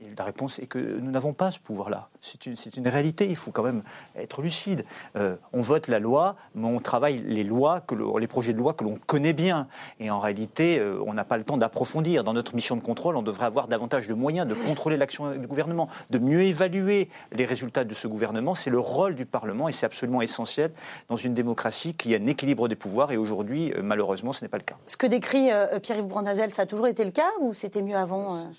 Et 0.00 0.08
la 0.16 0.24
réponse 0.24 0.58
est 0.58 0.66
que 0.66 0.78
nous 0.78 1.10
n'avons 1.10 1.32
pas 1.32 1.50
ce 1.50 1.58
pouvoir-là. 1.58 2.08
C'est 2.20 2.44
une, 2.44 2.54
une, 2.76 2.88
réalité, 2.88 3.28
il 3.30 3.36
faut 3.36 3.50
quand 3.50 3.62
même 3.62 3.82
être 4.14 4.42
lucide. 4.42 4.84
Euh, 5.16 5.36
on 5.54 5.62
vote 5.62 5.88
la 5.88 5.98
loi, 5.98 6.36
mais 6.54 6.66
on 6.66 6.80
travaille 6.80 7.22
les 7.26 7.44
lois, 7.44 7.80
que 7.80 7.94
les 8.18 8.26
projets 8.26 8.52
de 8.52 8.58
loi 8.58 8.74
que 8.74 8.84
l'on 8.84 8.98
connaît 9.06 9.32
bien. 9.32 9.68
Et 9.98 10.10
en 10.10 10.18
réalité, 10.18 10.78
euh, 10.78 11.02
on 11.06 11.14
n'a 11.14 11.24
pas 11.24 11.38
le 11.38 11.44
temps 11.44 11.56
d'approfondir. 11.56 12.24
Dans 12.24 12.34
notre 12.34 12.54
mission 12.54 12.76
de 12.76 12.82
contrôle, 12.82 13.16
on 13.16 13.22
devrait 13.22 13.46
avoir 13.46 13.68
davantage 13.68 14.06
de 14.06 14.12
moyens 14.12 14.46
de 14.46 14.54
contrôler 14.54 14.98
l'action 14.98 15.34
du 15.34 15.46
gouvernement, 15.46 15.88
de 16.10 16.18
mieux 16.18 16.42
évaluer 16.42 17.08
les 17.32 17.46
résultats 17.46 17.84
de 17.84 17.94
ce 17.94 18.06
gouvernement. 18.06 18.54
C'est 18.54 18.70
le 18.70 18.80
rôle 18.80 19.14
du 19.14 19.24
Parlement 19.24 19.68
et 19.68 19.72
c'est 19.72 19.86
absolument 19.86 20.20
essentiel 20.20 20.72
dans 21.08 21.16
une 21.16 21.32
démocratie 21.32 21.94
qui 21.94 22.14
a 22.14 22.18
un 22.18 22.26
équilibre 22.26 22.68
des 22.68 22.76
pouvoirs. 22.76 23.12
Et 23.12 23.16
aujourd'hui, 23.16 23.72
euh, 23.72 23.80
malheureusement, 23.82 24.34
ce 24.34 24.44
n'est 24.44 24.50
pas 24.50 24.58
le 24.58 24.64
cas. 24.64 24.76
Ce 24.88 24.98
que 24.98 25.06
décrit 25.06 25.48
Pierre-Yves 25.82 26.06
Brandazel, 26.06 26.50
ça 26.50 26.62
a 26.62 26.66
toujours 26.66 26.86
été 26.86 27.04
le 27.04 27.12
cas 27.12 27.30
ou 27.40 27.54
c'était 27.54 27.82
mieux 27.82 27.96
avant 27.96 28.50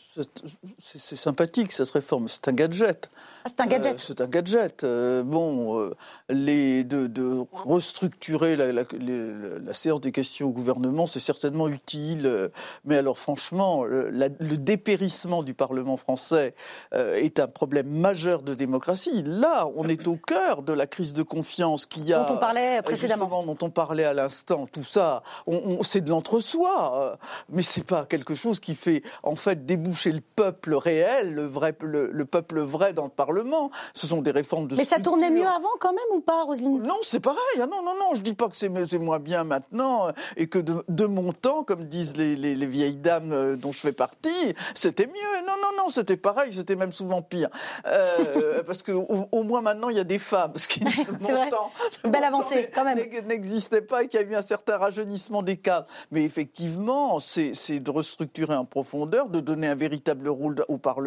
C'est 0.80 1.27
sympathique 1.28 1.74
cette 1.74 1.92
réforme, 1.92 2.30
c'est 2.30 2.48
un 2.48 2.54
gadget. 2.54 3.10
Ah, 3.44 3.50
c'est 3.50 3.62
un 3.62 3.68
gadget. 3.68 4.00
Euh, 4.00 4.04
c'est 4.08 4.22
un 4.22 4.28
gadget. 4.28 4.84
Euh, 4.86 5.24
bon, 5.24 5.78
euh, 5.78 5.94
les, 6.30 6.86
de, 6.86 7.08
de, 7.08 7.44
restructurer 7.52 8.56
la, 8.56 8.72
la, 8.72 8.84
la, 8.94 9.74
séance 9.74 10.00
des 10.00 10.14
questions 10.14 10.48
au 10.48 10.52
gouvernement, 10.52 11.06
c'est 11.06 11.20
certainement 11.20 11.68
utile. 11.68 12.50
mais 12.86 12.96
alors, 12.98 13.20
franchement, 13.20 13.84
le 13.84 14.56
dépérissement 14.56 15.44
du 15.44 15.54
Parlement 15.54 15.98
français 15.98 16.56
est 16.94 17.40
un 17.40 17.48
problème 17.48 17.90
majeur 17.90 18.42
de 18.42 18.54
démocratie. 18.54 19.24
Là, 19.26 19.68
on 19.76 19.88
est 19.90 20.08
au 20.08 20.16
cœur 20.16 20.62
de 20.62 20.72
la 20.72 20.88
crise 20.88 21.14
de 21.14 21.24
confiance 21.24 21.86
qu'il 21.86 22.04
y 22.04 22.14
a. 22.14 22.24
Dont 22.24 22.36
on 22.36 22.38
parlait 22.38 22.82
précédemment. 22.82 23.44
dont 23.44 23.58
on 23.62 23.70
parlait 23.70 24.06
à 24.06 24.14
l'instant. 24.14 24.68
Tout 24.72 24.84
ça, 24.84 25.24
on, 25.46 25.84
c'est 25.84 26.02
de 26.02 26.10
l'entre-soi. 26.10 27.18
mais 27.50 27.62
c'est 27.62 27.86
pas 27.86 28.06
quelque 28.06 28.36
chose 28.36 28.60
qui 28.60 28.76
fait, 28.76 29.04
en 29.24 29.36
fait, 29.36 29.66
déboucher 29.66 30.12
le 30.12 30.22
peuple 30.22 30.76
réel 30.76 31.17
le, 31.24 31.46
vrai, 31.46 31.76
le, 31.82 32.26
peuple 32.26 32.60
vrai 32.62 32.94
dans 32.94 33.06
le 33.06 33.10
Parlement. 33.10 33.72
Ce 33.94 34.08
sont 34.08 34.22
des 34.22 34.32
réformes 34.32 34.68
de 34.68 34.76
Mais 34.76 34.86
ça 34.86 35.00
tournait 35.00 35.30
mieux 35.30 35.48
avant 35.48 35.70
quand 35.80 35.94
même 35.94 36.18
ou 36.18 36.22
pas, 36.22 36.44
Roselyne? 36.44 36.82
Non, 36.84 36.98
c'est 37.04 37.20
pareil. 37.20 37.40
Ah 37.58 37.68
non, 37.68 37.84
non, 37.84 37.94
non, 37.96 38.16
je 38.16 38.22
dis 38.22 38.34
pas 38.34 38.48
que 38.50 38.56
c'est 38.56 38.70
moins 38.70 39.20
bien 39.20 39.44
maintenant 39.44 40.08
et 40.36 40.48
que 40.48 40.60
de, 40.60 41.06
mon 41.06 41.32
temps, 41.34 41.64
comme 41.64 41.86
disent 41.86 42.16
les, 42.18 42.36
les, 42.36 42.66
vieilles 42.66 42.96
dames 42.96 43.32
euh, 43.32 43.56
dont 43.56 43.72
je 43.72 43.80
fais 43.80 43.92
partie, 43.92 44.54
c'était 44.76 45.08
mieux. 45.08 45.46
Non, 45.46 45.54
non, 45.62 45.84
non, 45.84 45.90
c'était 45.90 46.18
pareil, 46.18 46.54
c'était 46.54 46.76
même 46.76 46.92
souvent 46.92 47.22
pire. 47.22 47.50
Euh, 47.88 48.64
parce 48.68 48.84
que 48.84 48.92
au, 48.92 49.44
moins 49.44 49.62
maintenant, 49.62 49.90
il 49.90 49.98
y 49.98 50.00
a 50.00 50.04
des 50.04 50.20
femmes, 50.20 50.54
ce 50.56 50.68
qui, 50.68 50.80
de 50.80 50.88
mon 51.22 51.50
temps, 51.50 51.72
belle 52.04 52.24
avancée 52.24 52.70
quand 52.74 52.84
même, 52.84 52.98
n'existait 53.28 53.82
pas 53.82 54.04
et 54.04 54.08
qu'il 54.08 54.20
y 54.20 54.24
a 54.24 54.28
eu 54.28 54.36
un 54.36 54.42
certain 54.42 54.78
rajeunissement 54.78 55.42
des 55.42 55.58
cadres. 55.58 55.88
Mais 56.12 56.24
effectivement, 56.24 57.20
c'est 57.20 57.80
de 57.80 57.92
restructurer 57.92 58.56
en 58.56 58.66
profondeur, 58.66 59.30
de 59.30 59.40
donner 59.40 59.68
un 59.68 59.76
véritable 59.76 60.28
rôle 60.30 60.64
au 60.68 60.78
Parlement, 60.78 61.07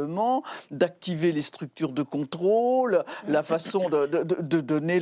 d'activer 0.71 1.33
les 1.33 1.43
structures 1.43 1.93
de 1.93 2.03
contrôle, 2.03 3.05
la 3.29 3.43
façon 3.43 3.89
de, 3.89 4.07
de, 4.07 4.61
donner 4.61 5.01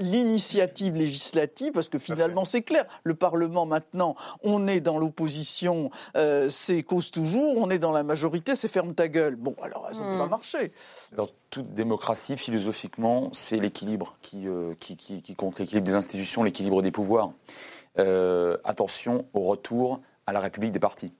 l'initiative 0.00 0.96
législative, 0.96 1.72
parce 1.72 1.88
que 1.88 1.98
finalement 1.98 2.44
c'est 2.44 2.62
clair, 2.62 2.84
le 3.02 3.14
Parlement 3.14 3.66
maintenant, 3.66 4.16
on 4.42 4.66
est 4.66 4.80
dans 4.80 4.98
l'opposition, 4.98 5.90
euh, 6.16 6.48
c'est 6.48 6.82
cause 6.82 7.10
toujours, 7.10 7.58
on 7.58 7.70
est 7.70 7.78
dans 7.78 7.92
la 7.92 8.02
majorité, 8.02 8.54
c'est 8.56 8.68
ferme 8.68 8.94
ta 8.94 9.08
gueule. 9.08 9.36
Bon, 9.36 9.54
alors 9.62 9.88
ça 9.92 10.00
ne 10.00 10.12
peut 10.12 10.18
pas 10.18 10.26
hmm. 10.26 10.30
marcher. 10.30 10.72
Dans 11.16 11.28
toute 11.50 11.72
démocratie, 11.74 12.36
philosophiquement, 12.36 13.30
c'est 13.32 13.58
l'équilibre 13.58 14.16
qui, 14.22 14.48
euh, 14.48 14.74
qui, 14.80 14.96
qui, 14.96 15.34
compte, 15.34 15.58
l'équilibre 15.58 15.86
des 15.86 15.94
institutions, 15.94 16.42
l'équilibre 16.42 16.82
des 16.82 16.90
pouvoirs. 16.90 17.30
Euh, 17.98 18.56
attention 18.64 19.26
au 19.34 19.40
retour 19.42 20.00
à 20.26 20.32
la 20.32 20.40
République 20.40 20.72
des 20.72 20.80
partis. 20.80 21.12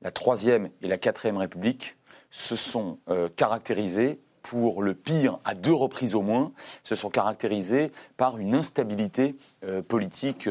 La 0.00 0.12
troisième 0.12 0.70
et 0.80 0.86
la 0.86 0.96
quatrième 0.96 1.38
République 1.38 1.96
se 2.30 2.56
sont 2.56 2.98
euh, 3.08 3.28
caractérisées 3.34 4.20
pour 4.42 4.82
le 4.82 4.94
pire, 4.94 5.38
à 5.44 5.54
deux 5.54 5.74
reprises 5.74 6.14
au 6.14 6.22
moins, 6.22 6.52
se 6.82 6.94
sont 6.94 7.10
caractérisées 7.10 7.92
par 8.16 8.38
une 8.38 8.54
instabilité 8.54 9.36
euh, 9.64 9.82
politique 9.82 10.48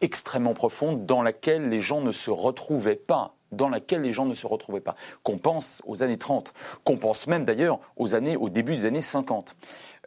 extrêmement 0.00 0.54
profonde 0.54 1.04
dans 1.06 1.22
laquelle 1.22 1.68
les 1.68 1.80
gens 1.80 2.00
ne 2.00 2.12
se 2.12 2.30
retrouvaient 2.30 2.96
pas 2.96 3.34
dans 3.52 3.68
laquelle 3.68 4.02
les 4.02 4.12
gens 4.12 4.26
ne 4.26 4.34
se 4.34 4.46
retrouvaient 4.46 4.80
pas. 4.80 4.94
Qu'on 5.22 5.38
pense 5.38 5.82
aux 5.84 6.02
années 6.02 6.18
30, 6.18 6.54
qu'on 6.84 6.96
pense 6.96 7.26
même 7.26 7.44
d'ailleurs 7.44 7.80
aux 7.96 8.14
années, 8.14 8.36
au 8.36 8.48
début 8.48 8.76
des 8.76 8.86
années 8.86 9.02
50. 9.02 9.56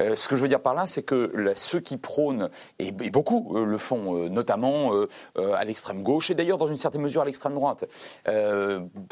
Euh, 0.02 0.16
ce 0.16 0.28
que 0.28 0.36
je 0.36 0.42
veux 0.42 0.48
dire 0.48 0.62
par 0.62 0.74
là, 0.74 0.88
c'est 0.88 1.04
que 1.04 1.32
ceux 1.56 1.80
qui 1.80 1.98
prônent, 1.98 2.50
et, 2.80 2.92
beaucoup 2.92 3.56
euh, 3.56 3.66
le 3.66 3.78
font, 3.78 4.18
euh, 4.18 4.30
notamment 4.30 4.92
à 5.36 5.64
l'extrême 5.66 6.04
gauche, 6.04 6.30
et 6.30 6.36
d'ailleurs 6.36 6.58
dans 6.58 6.68
une 6.68 6.78
certaine 6.78 7.02
mesure 7.02 7.22
à 7.22 7.26
l'extrême 7.26 7.54
droite, 7.54 7.86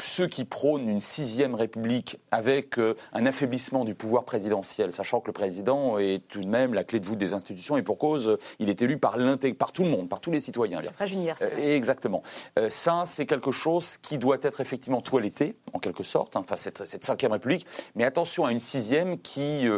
ceux 0.02 0.26
qui 0.26 0.44
prônent 0.44 0.88
une 0.88 1.00
sixième 1.00 1.54
république 1.54 2.18
avec 2.30 2.78
un 2.78 3.26
affaiblissement 3.26 3.84
du 3.84 3.94
pouvoir 3.94 4.24
présidentiel, 4.24 4.92
sachant 4.92 5.20
que 5.20 5.28
le 5.28 5.32
président 5.32 5.98
est 5.98 6.26
tout 6.28 6.40
de 6.40 6.48
même 6.48 6.74
la 6.74 6.84
clé 6.84 7.00
de 7.00 7.06
voûte 7.06 7.18
des 7.18 7.32
institutions, 7.32 7.76
et 7.76 7.82
pour 7.82 7.98
cause, 7.98 8.38
il 8.58 8.68
est 8.68 8.82
élu 8.82 8.98
par, 8.98 9.16
par 9.58 9.72
tout 9.72 9.84
le 9.84 9.90
monde, 9.90 10.08
par 10.08 10.20
tous 10.20 10.30
les 10.30 10.40
citoyens. 10.40 10.80
Suffrage 10.82 11.12
universel. 11.12 11.58
exactement. 11.58 12.22
ça, 12.68 13.02
c'est 13.04 13.26
quelque 13.26 13.52
chose 13.52 13.96
qui 13.98 14.18
doit 14.18 14.38
être 14.42 14.60
effectivement 14.60 15.00
toiletté, 15.00 15.56
en 15.72 15.78
quelque 15.78 16.02
sorte, 16.02 16.36
hein, 16.36 16.40
enfin 16.42 16.56
cette, 16.56 16.86
cette 16.86 17.04
cinquième 17.04 17.32
république, 17.32 17.66
mais 17.94 18.04
attention 18.04 18.46
à 18.46 18.52
une 18.52 18.60
sixième 18.60 19.20
qui, 19.20 19.68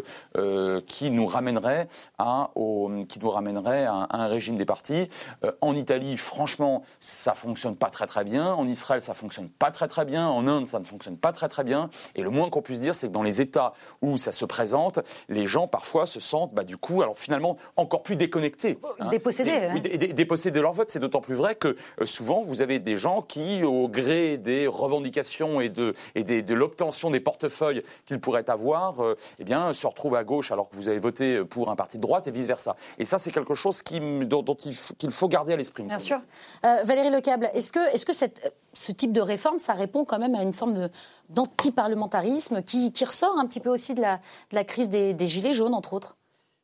qui 0.86 0.93
qui 0.94 1.10
nous 1.10 1.26
ramènerait 1.26 1.88
à, 2.18 2.50
au, 2.54 2.88
qui 3.08 3.18
nous 3.18 3.28
ramènerait 3.28 3.84
à, 3.84 4.06
un 4.10 4.28
régime 4.28 4.56
des 4.56 4.64
partis. 4.64 5.08
Euh, 5.44 5.50
en 5.60 5.74
Italie, 5.74 6.16
franchement, 6.16 6.84
ça 7.00 7.34
fonctionne 7.34 7.74
pas 7.74 7.90
très 7.90 8.06
très 8.06 8.22
bien. 8.22 8.54
En 8.54 8.68
Israël, 8.68 9.02
ça 9.02 9.12
fonctionne 9.12 9.48
pas 9.48 9.72
très 9.72 9.88
très 9.88 10.04
bien. 10.04 10.28
En 10.28 10.46
Inde, 10.46 10.68
ça 10.68 10.78
ne 10.78 10.84
fonctionne 10.84 11.16
pas 11.16 11.32
très 11.32 11.48
très 11.48 11.64
bien. 11.64 11.90
Et 12.14 12.22
le 12.22 12.30
moins 12.30 12.48
qu'on 12.48 12.62
puisse 12.62 12.78
dire, 12.78 12.94
c'est 12.94 13.08
que 13.08 13.12
dans 13.12 13.24
les 13.24 13.40
États 13.40 13.72
où 14.02 14.18
ça 14.18 14.30
se 14.30 14.44
présente, 14.44 15.00
les 15.28 15.46
gens 15.46 15.66
parfois 15.66 16.06
se 16.06 16.20
sentent, 16.20 16.54
bah, 16.54 16.62
du 16.62 16.76
coup, 16.76 17.02
alors 17.02 17.18
finalement, 17.18 17.56
encore 17.74 18.04
plus 18.04 18.14
déconnectés. 18.14 18.78
Hein. 19.00 19.08
Dépossédés. 19.08 19.50
Hein. 19.50 19.80
dépossédés 20.14 20.56
de 20.56 20.62
leur 20.62 20.74
vote. 20.74 20.90
C'est 20.92 21.00
d'autant 21.00 21.22
plus 21.22 21.34
vrai 21.34 21.56
que 21.56 21.74
euh, 22.00 22.06
souvent, 22.06 22.44
vous 22.44 22.62
avez 22.62 22.78
des 22.78 22.96
gens 22.98 23.20
qui, 23.20 23.64
au 23.64 23.88
gré 23.88 24.36
des 24.36 24.68
revendications 24.68 25.60
et 25.60 25.70
de, 25.70 25.96
et 26.14 26.22
de 26.22 26.54
l'obtention 26.54 27.10
des 27.10 27.18
portefeuilles 27.18 27.82
qu'ils 28.06 28.20
pourraient 28.20 28.48
avoir, 28.48 29.02
euh, 29.02 29.16
eh 29.40 29.44
bien, 29.44 29.72
se 29.72 29.88
retrouvent 29.88 30.14
à 30.14 30.22
gauche 30.22 30.52
alors 30.52 30.68
que 30.68 30.76
vous 30.76 30.83
vous 30.84 30.88
avez 30.90 30.98
voté 30.98 31.44
pour 31.44 31.70
un 31.70 31.76
parti 31.76 31.96
de 31.96 32.02
droite 32.02 32.26
et 32.26 32.30
vice-versa. 32.30 32.76
Et 32.98 33.04
ça, 33.04 33.18
c'est 33.18 33.30
quelque 33.30 33.54
chose 33.54 33.82
qui, 33.82 34.00
dont, 34.00 34.44
il, 34.64 35.10
faut 35.10 35.28
garder 35.28 35.54
à 35.54 35.56
l'esprit. 35.56 35.82
Bien 35.82 35.98
sûr. 35.98 36.20
Euh, 36.64 36.82
Valérie 36.84 37.10
Lecable, 37.10 37.50
est-ce 37.54 37.72
que, 37.72 37.80
est 37.92 37.96
-ce 37.96 38.06
que 38.06 38.14
cette, 38.14 38.54
ce 38.72 38.92
type 38.92 39.12
de 39.12 39.20
réforme, 39.20 39.58
ça 39.58 39.72
répond 39.72 40.04
quand 40.04 40.18
même 40.18 40.34
à 40.34 40.42
une 40.42 40.52
forme 40.52 40.88
d'anti-parlementarisme 41.30 42.62
qui, 42.62 42.92
qui, 42.92 43.04
ressort 43.04 43.38
un 43.38 43.46
petit 43.46 43.60
peu 43.60 43.70
aussi 43.70 43.94
de 43.94 44.00
la, 44.00 44.16
de 44.16 44.54
la 44.54 44.64
crise 44.64 44.88
des, 44.88 45.14
des 45.14 45.26
Gilets 45.26 45.54
jaunes, 45.54 45.74
entre 45.74 45.94
autres? 45.94 46.16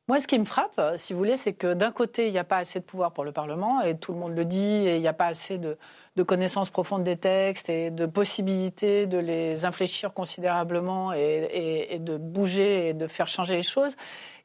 Moi, 0.08 0.20
ce 0.20 0.26
qui 0.26 0.38
me 0.38 0.44
frappe, 0.44 0.80
si 0.96 1.12
vous 1.12 1.18
voulez, 1.20 1.36
c'est 1.36 1.52
que 1.52 1.72
d'un 1.72 1.92
côté, 1.92 2.26
il 2.26 2.32
n'y 2.32 2.38
a 2.38 2.44
pas 2.44 2.58
assez 2.58 2.80
de 2.80 2.84
pouvoir 2.84 3.12
pour 3.12 3.24
le 3.24 3.32
Parlement, 3.32 3.80
et 3.80 3.96
tout 3.96 4.12
le 4.12 4.18
monde 4.18 4.34
le 4.34 4.44
dit, 4.44 4.58
et 4.88 4.96
il 4.96 5.00
n'y 5.00 5.08
a 5.08 5.12
pas 5.12 5.26
assez 5.26 5.56
de, 5.56 5.78
de 6.16 6.22
connaissances 6.24 6.70
profondes 6.70 7.04
des 7.04 7.16
textes 7.16 7.68
et 7.68 7.90
de 7.90 8.04
possibilités 8.04 9.06
de 9.06 9.18
les 9.18 9.64
infléchir 9.64 10.12
considérablement 10.12 11.12
et, 11.12 11.98
de 12.00 12.16
bouger 12.16 12.88
et 12.88 12.94
de 12.94 13.06
faire 13.06 13.28
changer 13.28 13.56
les 13.56 13.62
choses. 13.62 13.96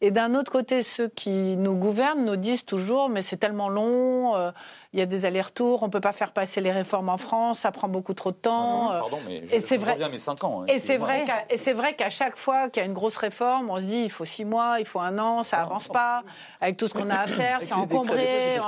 Et 0.02 0.12
d'un 0.12 0.36
autre 0.36 0.52
côté, 0.52 0.84
ceux 0.84 1.08
qui 1.08 1.58
nous 1.58 1.74
gouvernent 1.74 2.26
nous 2.26 2.36
disent 2.36 2.66
toujours, 2.66 3.10
mais 3.10 3.22
c'est 3.22 3.38
tellement 3.38 3.70
long, 3.70 4.36
euh, 4.36 4.52
il 4.94 5.00
y 5.00 5.02
a 5.02 5.06
des 5.06 5.26
allers-retours, 5.26 5.82
on 5.82 5.88
ne 5.88 5.92
peut 5.92 6.02
pas 6.02 6.12
faire 6.12 6.34
passer 6.34 6.62
les 6.62 6.72
réformes 6.72 7.10
en 7.10 7.18
France, 7.18 7.60
ça 7.60 7.72
prend 7.72 7.88
beaucoup 7.88 8.14
trop 8.14 8.32
de 8.32 8.36
temps. 8.36 8.90
pardon, 8.90 9.20
mais 9.26 9.48
je, 9.48 9.56
et 9.56 9.60
c'est 9.60 9.78
vrai. 9.78 9.98
mes 10.10 10.18
cinq 10.18 10.44
ans. 10.44 10.62
Hein, 10.62 10.66
et 10.68 10.80
c'est 10.80 10.98
vrai, 10.98 11.24
et 11.50 11.58
c'est 11.58 11.74
vrai 11.74 11.96
qu'à 11.96 12.10
chaque 12.10 12.36
fois 12.36 12.70
qu'il 12.70 12.82
y 12.82 12.84
a 12.84 12.88
une 12.88 12.94
grosse 12.94 13.16
réforme, 13.16 13.70
on 13.70 13.78
se 13.78 13.84
dit, 13.84 14.04
il 14.04 14.12
faut 14.12 14.26
six 14.26 14.46
mois, 14.46 14.80
il 14.80 14.86
faut 14.86 15.00
un 15.00 15.18
an, 15.18 15.44
ça 15.44 15.62
avance 15.62 15.88
pas, 15.88 16.24
avec 16.62 16.78
tout 16.78 16.88
ce 16.88 16.94
qu'on 16.94 17.10
a 17.10 17.20
à 17.20 17.28
faire, 17.28 17.60
c'est 17.62 17.74
encombré, 17.74 18.60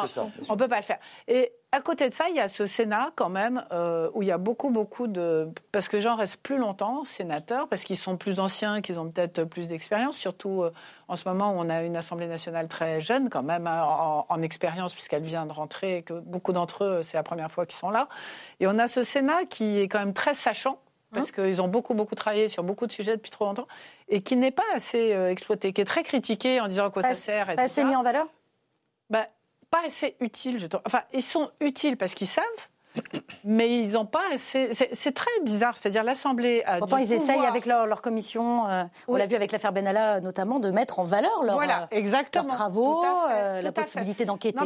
on 0.50 0.54
ne 0.54 0.58
peut 0.58 0.68
pas 0.68 0.78
le 0.78 0.84
faire. 0.84 1.00
Et 1.28 1.52
à 1.74 1.82
côté 1.82 2.08
de 2.08 2.14
ça, 2.14 2.30
il 2.30 2.36
y 2.36 2.40
a 2.40 2.48
ce 2.48 2.66
Sénat 2.66 3.12
quand 3.16 3.28
même 3.28 3.66
euh, 3.72 4.10
où 4.14 4.22
il 4.22 4.28
y 4.28 4.32
a 4.32 4.38
beaucoup, 4.38 4.70
beaucoup 4.70 5.08
de... 5.08 5.50
Parce 5.74 5.90
que 5.90 5.98
les 5.98 6.02
gens 6.02 6.16
restent 6.16 6.42
plus 6.42 6.58
longtemps 6.58 7.04
sénateurs, 7.04 7.68
parce 7.68 7.84
qu'ils 7.84 7.98
sont 7.98 8.16
plus 8.16 8.40
anciens, 8.40 8.82
qu'ils 8.82 9.00
ont 9.00 9.10
peut-être 9.10 9.44
plus 9.44 9.68
d'expérience, 9.68 10.16
surtout 10.16 10.64
euh, 10.64 10.72
en 11.10 11.18
ce 11.18 11.28
moment 11.28 11.52
où 11.52 11.56
on 11.58 11.70
a 11.70 11.84
une 11.84 11.98
Assemblée 11.98 12.28
nationale 12.28 12.70
très 12.70 13.02
jeune 13.02 13.30
quand 13.30 13.44
même 13.44 13.68
hein, 13.68 14.26
en, 14.30 14.42
expérience, 14.42 14.94
puisqu'elle 14.94 15.24
vient 15.24 15.46
de 15.46 15.52
rentrer, 15.52 15.98
et 15.98 16.02
que 16.04 16.14
beaucoup 16.14 16.54
d'entre 16.54 16.86
eux, 16.86 17.04
c'est 17.04 17.18
la 17.18 17.24
première 17.24 17.52
fois 17.52 17.66
qu'ils 17.66 17.78
sont 17.78 17.90
là. 17.90 18.08
Et 18.62 18.68
on 18.68 18.80
a 18.80 18.88
ce 18.88 19.04
Sénat 19.04 19.46
qui 19.46 19.80
est 19.80 19.90
quand 19.90 20.00
même 20.00 20.14
très 20.14 20.36
sachant, 20.36 20.80
parce 21.12 21.28
hein 21.28 21.32
qu'ils 21.36 21.62
ont 21.62 21.68
beaucoup, 21.68 21.94
beaucoup 21.94 22.16
travaillé 22.16 22.48
sur 22.48 22.64
beaucoup 22.64 22.88
de 22.88 22.94
sujets 22.94 23.18
depuis 23.18 23.32
trop 23.32 23.44
longtemps, 23.44 23.68
et 24.08 24.22
qui 24.22 24.38
n'est 24.38 24.52
pas 24.52 24.64
assez 24.74 25.14
euh, 25.14 25.30
exploité, 25.30 25.74
qui 25.74 25.82
est 25.82 25.86
très 25.86 26.04
critiqué 26.04 26.62
en 26.62 26.70
disant 26.70 26.86
à 26.86 26.92
quoi 26.92 27.02
ça 27.02 27.14
sert. 27.14 27.54
Pas 27.56 27.64
assez 27.64 27.84
mis 27.84 27.96
en 27.96 28.04
valeur? 28.04 28.28
Bah, 29.10 29.28
pas 29.70 29.82
assez 29.86 30.16
utiles. 30.20 30.60
Je 30.60 30.68
Enfin, 30.86 31.02
ils 31.14 31.24
sont 31.24 31.50
utiles 31.60 31.98
parce 31.98 32.14
qu'ils 32.14 32.28
savent, 32.28 32.44
mais 33.44 33.80
ils 33.80 33.92
n'ont 33.92 34.06
pas 34.06 34.24
assez. 34.34 34.72
C'est 34.94 35.14
très 35.14 35.32
bizarre. 35.44 35.78
C'est-à-dire 35.78 36.04
l'Assemblée 36.04 36.64
a. 36.66 36.80
Pourtant, 36.80 36.98
ils 36.98 37.14
essayent 37.14 37.46
avec 37.46 37.66
leur, 37.66 38.02
commission, 38.02 38.70
euh, 38.70 38.84
on 39.08 39.16
l'a 39.16 39.26
vu 39.26 39.36
avec 39.36 39.52
l'affaire 39.52 39.74
Benalla 39.74 40.22
notamment, 40.22 40.60
de 40.60 40.72
mettre 40.72 41.00
en 41.00 41.04
valeur 41.04 41.44
leur, 41.44 41.56
voilà, 41.56 41.90
leurs 41.92 42.48
travaux, 42.48 43.04
euh, 43.04 43.62
la 43.62 43.72
possibilité 43.72 44.26
d'enquêter. 44.26 44.58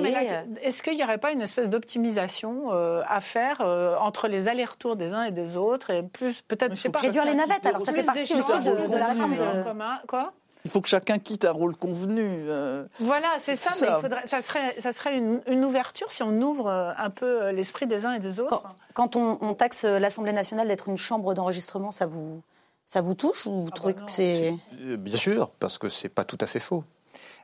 Est-ce 0.62 0.84
qu'il 0.84 0.95
n'y 0.95 1.04
aurait 1.04 1.18
pas 1.18 1.32
une 1.32 1.41
espèce 1.41 1.70
d'optimisation 1.70 2.70
euh, 2.72 3.04
à 3.08 3.22
faire 3.22 3.62
entre 4.02 4.28
les 4.28 4.47
allers-retours 4.47 4.95
des 4.95 5.14
uns 5.14 5.24
et 5.24 5.32
des 5.32 5.58
autres 5.58 5.89
et 5.89 6.04
plus 6.04 6.41
peut-être, 6.41 6.76
je 6.76 6.82
sais 6.82 6.89
pas. 6.89 6.99
Réduire 6.99 7.26
les 7.26 7.36
navettes. 7.36 7.66
Alors 7.66 7.82
ça 7.82 7.93
fait 7.93 8.04
partie 8.04 8.34
aussi 8.34 8.60
de, 8.60 8.88
de, 8.88 8.97
la 8.97 9.08
réforme 9.08 9.36
de... 9.36 9.64
commun. 9.64 9.99
Quoi? 10.08 10.34
Il 10.66 10.72
faut 10.72 10.82
que 10.82 10.88
chacun 10.88 11.18
quitte 11.18 11.45
un 11.45 11.51
rôle 11.51 11.76
convenu. 11.76 12.45
Euh, 12.47 12.86
voilà, 12.99 13.30
c'est 13.39 13.55
ça, 13.55 13.72
mais 13.82 13.88
il 13.95 14.01
faudrait, 14.01 14.28
ça 14.28 14.41
serait, 14.41 14.76
ça 14.80 14.93
serait 14.93 15.18
une, 15.18 15.66
ouverture 15.66 16.12
si 16.12 16.24
on 16.24 16.41
ouvre 16.41 16.68
euh, 16.68 16.91
un 16.97 17.09
peu 17.09 17.43
euh, 17.43 17.51
l'esprit 17.51 17.88
des 17.88 18.05
uns 18.05 18.14
et 18.14 18.20
des 18.20 18.39
autres. 18.39 18.64
Quand, 18.93 19.16
on, 19.16 19.53
taxe 19.53 19.84
l'Assemblée 19.84 20.34
nationale 20.34 20.68
d'être 20.68 20.88
une 20.89 20.97
chambre 20.97 21.34
d'enregistrement, 21.34 21.91
ça 21.91 22.05
vous, 22.05 22.41
ça 22.86 23.01
vous 23.01 23.16
touche 23.16 23.45
ou 23.45 23.64
vous 23.64 23.70
ah 23.72 23.76
trouvez 23.76 23.93
bah 23.93 24.01
que 24.05 24.12
c'est... 24.12 24.53
Bien 24.97 25.18
sûr, 25.18 25.49
parce 25.59 25.78
que 25.78 25.89
c'est 25.89 26.09
pas 26.09 26.24
tout 26.24 26.38
à 26.41 26.45
fait 26.45 26.59
faux. 26.59 26.84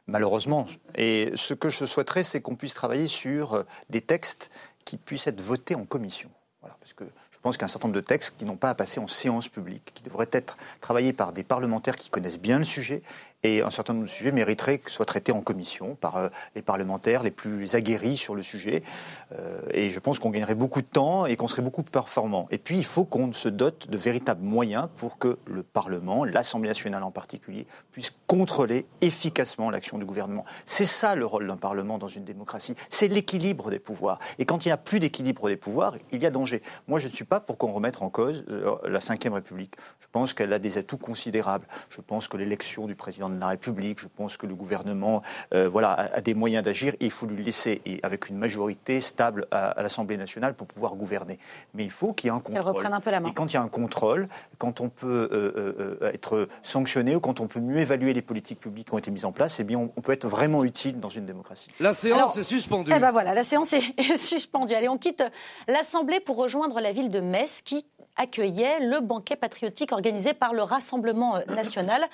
Malheureusement. 0.07 0.65
Et 0.95 1.31
ce 1.35 1.53
que 1.53 1.69
je 1.69 1.85
souhaiterais, 1.85 2.23
c'est 2.23 2.41
qu'on 2.41 2.55
puisse 2.55 2.73
travailler 2.73 3.07
sur 3.07 3.65
des 3.89 4.01
textes 4.01 4.49
qui 4.85 4.97
puissent 4.97 5.27
être 5.27 5.41
votés 5.41 5.75
en 5.75 5.85
commission. 5.85 6.29
Voilà, 6.61 6.77
parce 6.79 6.93
que 6.93 7.03
je 7.37 7.41
pense 7.41 7.55
qu'il 7.55 7.61
y 7.61 7.65
a 7.65 7.65
un 7.65 7.69
certain 7.69 7.87
nombre 7.87 7.99
de 7.99 8.05
textes 8.05 8.33
qui 8.37 8.45
n'ont 8.45 8.55
pas 8.55 8.71
à 8.71 8.75
passer 8.75 8.99
en 8.99 9.07
séance 9.07 9.47
publique, 9.47 9.91
qui 9.93 10.03
devraient 10.03 10.29
être 10.31 10.57
travaillés 10.81 11.13
par 11.13 11.31
des 11.31 11.43
parlementaires 11.43 11.95
qui 11.95 12.09
connaissent 12.09 12.39
bien 12.39 12.57
le 12.57 12.63
sujet 12.63 13.03
Et 13.47 13.61
un 13.61 13.69
certain 13.69 13.93
nombre 13.93 14.07
de 14.07 14.11
sujets 14.11 14.33
mériteraient 14.33 14.79
que 14.79 14.91
soient 14.91 15.05
traités 15.05 15.31
en 15.31 15.39
commission 15.39 15.95
par 15.95 16.17
euh, 16.17 16.27
les 16.53 16.61
parlementaires 16.61 17.23
les 17.23 17.31
plus 17.31 17.75
aguerris 17.75 18.17
sur 18.17 18.35
le 18.35 18.41
sujet. 18.41 18.83
Euh, 19.31 19.61
et 19.71 19.89
je 19.89 19.99
pense 20.01 20.19
qu'on 20.19 20.31
gagnerait 20.31 20.53
beaucoup 20.53 20.81
de 20.81 20.87
temps 20.87 21.25
et 21.25 21.37
qu'on 21.37 21.47
serait 21.47 21.61
beaucoup 21.61 21.81
plus 21.81 21.91
performant. 21.91 22.47
Et 22.51 22.57
puis, 22.57 22.77
il 22.77 22.83
faut 22.83 23.05
qu'on 23.05 23.31
se 23.31 23.47
dote 23.47 23.87
de 23.89 23.95
véritables 23.95 24.43
moyens 24.43 24.89
pour 24.97 25.17
que 25.17 25.37
le 25.45 25.63
Parlement, 25.63 26.25
l'Assemblée 26.25 26.67
nationale 26.67 27.03
en 27.03 27.11
particulier, 27.11 27.67
puisse 27.93 28.11
contrôler 28.27 28.85
efficacement 28.99 29.69
l'action 29.69 29.97
du 29.97 30.03
gouvernement. 30.03 30.43
C'est 30.65 30.85
ça 30.85 31.15
le 31.15 31.25
rôle 31.25 31.47
d'un 31.47 31.55
Parlement 31.55 31.97
dans 31.97 32.09
une 32.09 32.25
démocratie. 32.25 32.75
C'est 32.89 33.07
l'équilibre 33.07 33.69
des 33.69 33.79
pouvoirs. 33.79 34.19
Et 34.39 34.45
quand 34.45 34.65
il 34.65 34.67
n'y 34.67 34.73
a 34.73 34.77
plus 34.77 34.99
d'équilibre 34.99 35.47
des 35.47 35.55
pouvoirs, 35.55 35.95
il 36.11 36.21
y 36.21 36.25
a 36.25 36.31
danger. 36.31 36.61
Moi, 36.87 36.99
je 36.99 37.07
ne 37.07 37.13
suis 37.13 37.23
pas 37.23 37.39
pour 37.39 37.57
qu'on 37.57 37.71
remette 37.71 38.01
en 38.01 38.09
cause 38.09 38.43
euh, 38.49 38.75
la 38.89 38.99
Ve 38.99 39.33
République. 39.33 39.75
Je 40.01 40.07
pense 40.11 40.33
qu'elle 40.33 40.51
a 40.51 40.59
des 40.59 40.77
atouts 40.77 40.97
considérables. 40.97 41.65
Je 41.89 42.01
pense 42.01 42.27
que 42.27 42.35
l'élection 42.35 42.87
du 42.87 42.95
président 42.95 43.29
de 43.29 43.36
la 43.39 43.47
République, 43.47 43.99
je 43.99 44.07
pense 44.07 44.37
que 44.37 44.45
le 44.45 44.55
gouvernement 44.55 45.21
euh, 45.53 45.69
voilà, 45.69 45.91
a, 45.91 46.21
des 46.21 46.33
moyens 46.33 46.63
d'agir 46.63 46.93
et 46.99 47.05
il 47.05 47.11
faut 47.11 47.25
lui 47.25 47.43
laisser, 47.43 47.81
et 47.85 47.99
avec 48.03 48.29
une 48.29 48.37
majorité 48.37 49.01
stable 49.01 49.47
à, 49.51 49.81
l'Assemblée 49.81 50.17
nationale 50.17 50.53
pour 50.53 50.67
pouvoir 50.67 50.95
gouverner. 50.95 51.39
Mais 51.73 51.83
il 51.83 51.91
faut 51.91 52.13
qu'il 52.13 52.29
y 52.29 52.33
ait 52.33 52.35
un 52.35 52.39
contrôle. 52.39 52.55
Elle 52.55 52.61
reprenne 52.61 52.93
un 52.93 52.99
peu 52.99 53.11
la 53.11 53.19
main. 53.19 53.29
Et 53.29 53.33
quand 53.33 53.51
il 53.51 53.55
y 53.55 53.57
a 53.57 53.61
un 53.61 53.67
contrôle, 53.67 54.27
quand 54.57 54.81
on 54.81 54.89
peut 54.89 55.29
euh, 55.31 56.11
être 56.13 56.47
sanctionné 56.63 57.15
ou 57.15 57.19
quand 57.19 57.39
on 57.39 57.47
peut 57.47 57.59
mieux 57.59 57.77
évaluer 57.77 58.13
les 58.13 58.21
politiques 58.21 58.59
publiques 58.59 58.87
qui 58.87 58.93
ont 58.93 58.97
été 58.97 59.11
mises 59.11 59.25
en 59.25 59.31
place, 59.31 59.59
eh 59.59 59.63
bien, 59.63 59.79
on, 59.79 60.01
peut 60.01 60.11
être 60.11 60.27
vraiment 60.27 60.63
utile 60.63 60.99
dans 60.99 61.09
une 61.09 61.25
démocratie. 61.25 61.69
La 61.79 61.93
séance 61.93 62.37
est 62.37 62.43
suspendue. 62.43 62.91
Eh 62.95 62.99
ben 62.99 63.11
voilà, 63.11 63.33
la 63.33 63.43
séance 63.43 63.73
est 63.97 64.17
suspendue. 64.17 64.73
Allez, 64.73 64.89
on 64.89 64.97
quitte 64.97 65.23
l'Assemblée 65.67 66.19
pour 66.19 66.37
rejoindre 66.37 66.79
la 66.79 66.91
ville 66.91 67.09
de 67.09 67.19
Metz 67.19 67.61
qui 67.61 67.85
accueillait 68.17 68.79
le 68.79 68.99
banquet 68.99 69.35
patriotique 69.35 69.91
organisé 69.91 70.33
par 70.33 70.53
le 70.53 70.63
Rassemblement 70.63 71.39
national. 71.47 72.07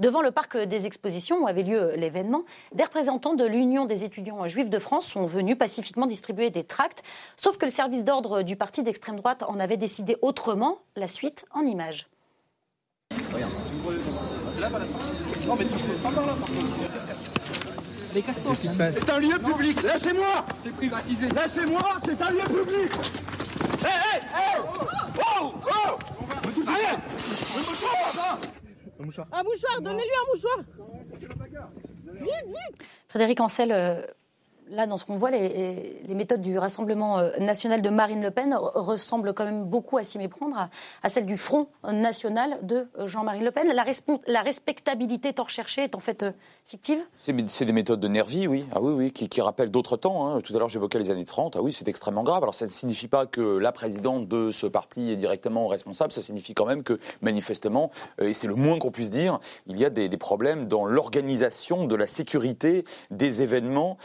Devant 0.00 0.22
le 0.22 0.30
parc 0.30 0.56
des 0.56 0.86
expositions 0.86 1.42
où 1.42 1.46
avait 1.46 1.62
lieu 1.62 1.92
l'événement, 1.94 2.44
des 2.74 2.84
représentants 2.84 3.34
de 3.34 3.44
l'Union 3.44 3.84
des 3.84 4.02
étudiants 4.02 4.48
juifs 4.48 4.70
de 4.70 4.78
France 4.78 5.06
sont 5.06 5.26
venus 5.26 5.58
pacifiquement 5.58 6.06
distribuer 6.06 6.48
des 6.48 6.64
tracts, 6.64 7.02
sauf 7.36 7.58
que 7.58 7.66
le 7.66 7.70
service 7.70 8.02
d'ordre 8.02 8.40
du 8.40 8.56
parti 8.56 8.82
d'extrême 8.82 9.16
droite 9.16 9.44
en 9.46 9.60
avait 9.60 9.76
décidé 9.76 10.16
autrement. 10.22 10.78
La 10.96 11.06
suite 11.06 11.44
en 11.52 11.60
images. 11.60 12.08
C'est 18.92 19.10
un 19.10 19.20
lieu 19.20 19.38
public 19.38 19.82
Lâchez-moi! 19.82 20.46
C'est 20.62 20.74
privatisé. 20.74 21.28
Lâchez-moi 21.28 21.82
C'est 22.06 22.22
un 22.22 22.30
lieu 22.30 22.40
public! 22.40 22.90
Hé 23.82 23.86
hé 23.86 24.20
hé! 24.34 24.60
Oh 25.18 25.52
Oh 25.84 25.98
Un 29.00 29.04
mouchoir. 29.04 29.26
Un 29.32 29.42
mouchoir 29.42 29.80
Donnez-lui 29.80 30.10
un 30.20 30.34
mouchoir. 30.34 30.58
Vite, 32.20 32.46
vite 32.46 32.86
Frédéric 33.08 33.40
Ancel, 33.40 33.72
euh, 33.72 34.02
là, 34.70 34.86
dans 34.86 34.96
ce 34.96 35.04
qu'on 35.04 35.16
voit, 35.16 35.30
les, 35.30 36.00
méthodes 36.08 36.40
du 36.40 36.58
Rassemblement 36.58 37.18
euh, 37.18 37.30
national 37.38 37.82
de 37.82 37.90
Marine 37.90 38.22
Le 38.22 38.30
Pen 38.30 38.54
ressemblent 38.54 39.32
quand 39.32 39.44
même 39.44 39.64
beaucoup 39.64 39.98
à 39.98 40.04
s'y 40.04 40.18
méprendre 40.18 40.68
à, 41.02 41.08
celles 41.08 41.26
du 41.26 41.36
Front 41.36 41.68
national 41.84 42.58
de 42.62 42.88
Jean-Marie 43.04 43.40
Le 43.40 43.50
Pen. 43.50 43.72
La, 43.72 44.42
respectabilité 44.42 45.32
tant 45.32 45.44
recherchée 45.44 45.82
est 45.84 45.94
en 45.94 45.98
fait 45.98 46.22
euh, 46.22 46.32
fictive 46.64 46.98
C'est 47.18 47.64
des 47.64 47.72
méthodes 47.72 48.00
de 48.00 48.08
nervis, 48.08 48.46
oui, 48.46 48.64
ah, 48.72 48.80
oui, 48.80 48.92
oui 48.92 49.12
qui, 49.12 49.40
rappellent 49.40 49.70
d'autres 49.70 49.96
temps. 49.96 50.26
Hein. 50.26 50.40
Tout 50.40 50.54
à 50.54 50.58
l'heure, 50.58 50.68
j'évoquais 50.68 50.98
les 50.98 51.10
années 51.10 51.24
30. 51.24 51.56
Ah 51.56 51.62
oui, 51.62 51.72
c'est 51.72 51.88
extrêmement 51.88 52.22
grave. 52.22 52.42
Alors, 52.42 52.54
ça 52.54 52.66
ne 52.66 52.70
signifie 52.70 53.08
pas 53.08 53.26
que 53.26 53.40
la 53.40 53.72
présidente 53.72 54.28
de 54.28 54.50
ce 54.50 54.66
parti 54.66 55.10
est 55.10 55.16
directement 55.16 55.66
responsable. 55.68 56.12
Ça 56.12 56.22
signifie 56.22 56.54
quand 56.54 56.66
même 56.66 56.82
que, 56.82 56.98
manifestement, 57.22 57.90
euh, 58.20 58.28
et 58.28 58.34
c'est 58.34 58.46
le 58.46 58.54
moins 58.54 58.78
qu'on 58.78 58.90
puisse 58.90 59.10
dire, 59.10 59.40
il 59.66 59.78
y 59.78 59.84
a 59.84 59.90
des, 59.90 60.08
problèmes 60.20 60.68
dans 60.68 60.84
l'organisation 60.84 61.86
de 61.86 61.94
la 61.94 62.06
sécurité 62.06 62.84
des 63.10 63.40
événements 63.40 63.96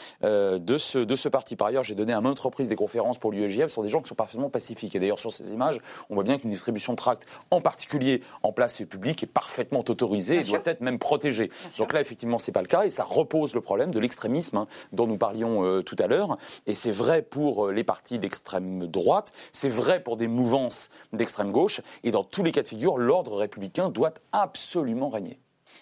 de 0.57 0.77
ce, 0.77 0.97
de 0.97 1.15
ce 1.15 1.29
parti. 1.29 1.55
Par 1.55 1.67
ailleurs, 1.67 1.83
j'ai 1.83 1.95
donné 1.95 2.13
à 2.13 2.21
maintes 2.21 2.39
reprises 2.39 2.69
des 2.69 2.75
conférences 2.75 3.17
pour 3.17 3.31
l'UEJF 3.31 3.67
sur 3.67 3.83
des 3.83 3.89
gens 3.89 4.01
qui 4.01 4.09
sont 4.09 4.15
parfaitement 4.15 4.49
pacifiques. 4.49 4.95
Et 4.95 4.99
d'ailleurs, 4.99 5.19
sur 5.19 5.31
ces 5.31 5.53
images, 5.53 5.79
on 6.09 6.15
voit 6.15 6.23
bien 6.23 6.37
qu'une 6.37 6.49
distribution 6.49 6.93
de 6.93 6.97
tracts, 6.97 7.25
en 7.51 7.61
particulier 7.61 8.21
en 8.43 8.51
place 8.51 8.81
publique, 8.83 9.23
est 9.23 9.27
parfaitement 9.27 9.83
autorisée 9.87 10.39
et 10.39 10.43
doit 10.43 10.61
être 10.65 10.81
même 10.81 10.99
protégée. 10.99 11.49
Donc 11.77 11.93
là, 11.93 12.01
effectivement, 12.01 12.39
c'est 12.39 12.51
pas 12.51 12.61
le 12.61 12.67
cas 12.67 12.83
et 12.83 12.89
ça 12.89 13.03
repose 13.03 13.53
le 13.53 13.61
problème 13.61 13.91
de 13.91 13.99
l'extrémisme 13.99 14.57
hein, 14.57 14.67
dont 14.91 15.07
nous 15.07 15.17
parlions 15.17 15.63
euh, 15.63 15.81
tout 15.81 15.95
à 15.99 16.07
l'heure. 16.07 16.37
Et 16.67 16.73
c'est 16.73 16.91
vrai 16.91 17.21
pour 17.21 17.67
euh, 17.67 17.71
les 17.71 17.83
partis 17.83 18.19
d'extrême 18.19 18.87
droite, 18.87 19.31
c'est 19.51 19.69
vrai 19.69 20.01
pour 20.01 20.17
des 20.17 20.27
mouvances 20.27 20.89
d'extrême 21.13 21.51
gauche. 21.51 21.81
Et 22.03 22.11
dans 22.11 22.23
tous 22.23 22.43
les 22.43 22.51
cas 22.51 22.63
de 22.63 22.67
figure, 22.67 22.97
l'ordre 22.97 23.35
républicain 23.35 23.89
doit 23.89 24.13
absolument 24.31 25.09
régner. 25.09 25.39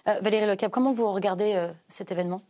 Euh, 0.07 0.19
Valérie 0.21 0.45
Lecap, 0.45 0.71
comment 0.71 0.91
vous 0.91 1.11
regardez 1.11 1.69
cet 1.88 2.11
événement? 2.11 2.41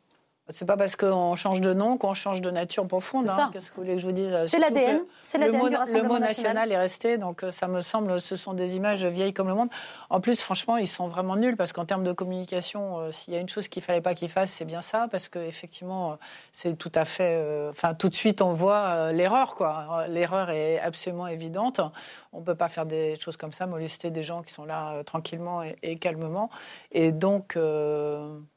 C'est 0.49 0.65
pas 0.65 0.75
parce 0.75 0.97
qu'on 0.97 1.37
change 1.37 1.61
de 1.61 1.73
nom 1.73 1.97
qu'on 1.97 2.13
change 2.13 2.41
de 2.41 2.51
nature 2.51 2.85
profonde. 2.85 3.29
Hein. 3.29 3.49
Qu'est-ce 3.53 3.69
que 3.69 3.75
vous 3.75 3.83
voulez 3.83 3.95
que 3.95 4.01
je 4.01 4.05
vous 4.05 4.11
dise? 4.11 4.37
C'est 4.45 4.59
l'ADN. 4.59 5.01
C'est 5.21 5.37
l'ADN 5.37 5.69
du 5.69 5.93
Le 5.93 6.03
mot 6.03 6.19
national 6.19 6.69
est 6.69 6.77
resté, 6.77 7.17
donc 7.17 7.43
euh, 7.43 7.51
ça 7.51 7.69
me 7.69 7.79
semble, 7.79 8.19
ce 8.19 8.35
sont 8.35 8.53
des 8.53 8.75
images 8.75 9.05
vieilles 9.05 9.33
comme 9.33 9.47
le 9.47 9.55
monde. 9.55 9.69
En 10.09 10.19
plus, 10.19 10.41
franchement, 10.41 10.75
ils 10.75 10.89
sont 10.89 11.07
vraiment 11.07 11.37
nuls 11.37 11.55
parce 11.55 11.71
qu'en 11.71 11.85
termes 11.85 12.03
de 12.03 12.11
communication, 12.11 12.99
euh, 12.99 13.11
s'il 13.13 13.33
y 13.33 13.37
a 13.37 13.39
une 13.39 13.47
chose 13.47 13.69
qu'il 13.69 13.81
fallait 13.81 14.01
pas 14.01 14.15
qu'ils 14.15 14.27
fassent, 14.27 14.51
c'est 14.51 14.65
bien 14.65 14.81
ça, 14.81 15.07
parce 15.09 15.29
que 15.29 15.39
effectivement, 15.39 16.11
euh, 16.11 16.15
c'est 16.51 16.77
tout 16.77 16.91
à 16.93 17.05
fait. 17.05 17.41
Enfin, 17.69 17.93
tout 17.93 18.09
de 18.09 18.15
suite, 18.15 18.41
on 18.41 18.51
voit 18.53 19.13
l'erreur, 19.13 19.55
quoi. 19.55 20.05
L'erreur 20.09 20.49
est 20.49 20.79
absolument 20.79 21.27
évidente. 21.27 21.79
On 22.33 22.41
peut 22.41 22.55
pas 22.55 22.67
faire 22.67 22.85
des 22.85 23.17
choses 23.17 23.37
comme 23.37 23.53
ça, 23.53 23.65
molester 23.65 24.11
des 24.11 24.23
gens 24.23 24.41
qui 24.41 24.51
sont 24.51 24.65
là 24.65 25.03
tranquillement 25.05 25.63
et, 25.63 25.97
calmement. 25.97 26.49
Et 26.91 27.13
donc. 27.13 27.57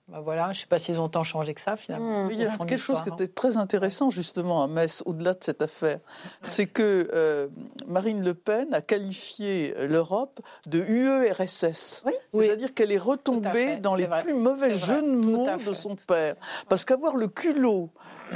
Bah 0.09 0.21
voilà, 0.23 0.45
je 0.53 0.59
ne 0.59 0.63
sais 0.63 0.67
pas 0.67 0.79
s'ils 0.79 1.01
ont 1.01 1.09
tant 1.09 1.25
changé 1.25 1.53
que 1.53 1.61
ça 1.61 1.75
finalement. 1.75 2.27
Mmh. 2.27 2.31
il 2.31 2.39
y 2.39 2.45
a 2.45 2.57
quelque 2.59 2.77
chose 2.77 3.03
qui 3.03 3.09
était 3.09 3.27
très 3.27 3.57
intéressant 3.57 4.11
justement 4.11 4.63
à 4.63 4.69
Metz, 4.69 5.03
au-delà 5.05 5.35
de 5.35 5.43
cette 5.43 5.63
affaire, 5.63 5.99
c'est 6.45 6.67
que 6.67 7.11
euh, 7.13 7.49
Marine 7.89 8.25
Le 8.25 8.35
Pen 8.35 8.73
a 8.73 8.81
qualifié 8.81 9.75
l'Europe 9.89 10.41
de 10.67 10.79
UERSS. 10.79 12.05
C'est-à-dire 12.33 12.73
qu'elle 12.73 12.93
est 12.93 12.99
retombée 12.99 13.79
dans 13.79 13.97
les 13.97 14.07
plus 14.21 14.35
mauvais 14.35 14.77
jeux 14.77 15.03
de 15.03 15.11
mots 15.11 15.49
de 15.59 15.73
son 15.73 15.97
père. 15.97 16.37
Parce 16.69 16.85
qu'avoir 16.85 17.17
le 17.17 17.27
culot 17.27 17.91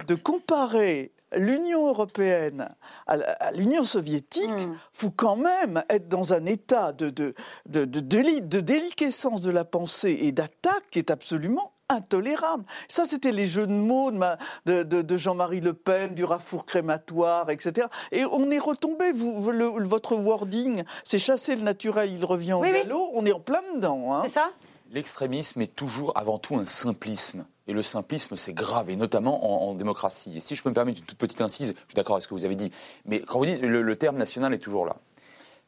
de 0.09 0.17
comparer 0.17 1.13
l'Union 1.33 1.89
européenne 1.89 2.69
à 3.07 3.53
l'Union 3.53 3.85
soviétique, 3.85 4.51
il 4.59 4.69
hmm. 4.69 4.79
faut 4.93 5.11
quand 5.11 5.37
même 5.37 5.83
être 5.89 6.09
dans 6.09 6.33
un 6.33 6.47
état 6.47 6.93
de, 6.93 7.11
de, 7.11 7.35
de, 7.67 7.85
de, 7.85 8.01
de 8.01 8.61
déliquescence 8.61 9.43
de 9.43 9.51
la 9.51 9.65
pensée 9.65 10.19
et 10.23 10.33
d'attaque 10.33 10.85
qui 10.91 10.99
est 10.99 11.11
absolument 11.11 11.73
intolérable. 11.91 12.65
Ça, 12.89 13.05
c'était 13.05 13.33
les 13.33 13.47
jeux 13.47 13.67
de 13.67 13.73
mots 13.73 14.11
de, 14.11 14.83
de, 14.83 15.17
Jean-Marie 15.17 15.61
Le 15.61 15.75
Pen, 15.75 16.15
du 16.15 16.25
rafour 16.25 16.65
crématoire, 16.65 17.51
etc. 17.51 17.89
Et 18.13 18.25
on 18.25 18.51
est 18.51 18.59
retombé, 18.59 19.13
vous, 19.13 19.43
votre 19.43 20.15
wording, 20.17 20.85
c'est 21.05 21.19
chasser 21.19 21.57
le 21.57 21.63
naturel, 21.63 22.13
il 22.13 22.25
revient 22.25 22.55
au 22.55 22.63
galop, 22.63 23.11
on 23.15 23.27
est 23.27 23.33
en 23.33 23.41
plein 23.41 23.63
dedans. 23.75 24.15
Hein. 24.15 24.23
C'est 24.25 24.35
ça? 24.35 24.51
L'extrémisme 24.93 25.61
est 25.61 25.75
toujours 25.75 26.17
avant 26.17 26.39
tout 26.39 26.57
un 26.57 26.67
simplisme. 26.67 27.45
Et 27.71 27.73
le 27.73 27.83
simplisme, 27.83 28.37
c'est 28.37 28.53
grave, 28.53 28.91
et 28.91 28.97
notamment 28.97 29.69
en, 29.69 29.75
démocratie. 29.75 30.37
Et 30.37 30.41
si 30.41 30.57
je 30.57 30.63
peux 30.65 30.71
me 30.71 30.75
permettre 30.75 30.99
une 30.99 31.07
toute 31.07 31.17
petite 31.17 31.41
incise, 31.41 31.69
je 31.69 31.91
suis 31.91 31.95
d'accord 31.95 32.17
avec 32.17 32.25
ce 32.25 32.29
que 32.29 32.35
vous 32.35 32.45
avez 32.45 32.57
dit, 32.57 32.73
mais 33.05 33.21
quand 33.21 33.39
vous 33.39 33.47
dites 33.47 33.61
le, 33.61 33.97
terme 33.97 34.17
national 34.17 34.53
est 34.53 34.59
toujours 34.59 34.87
là. 34.87 34.97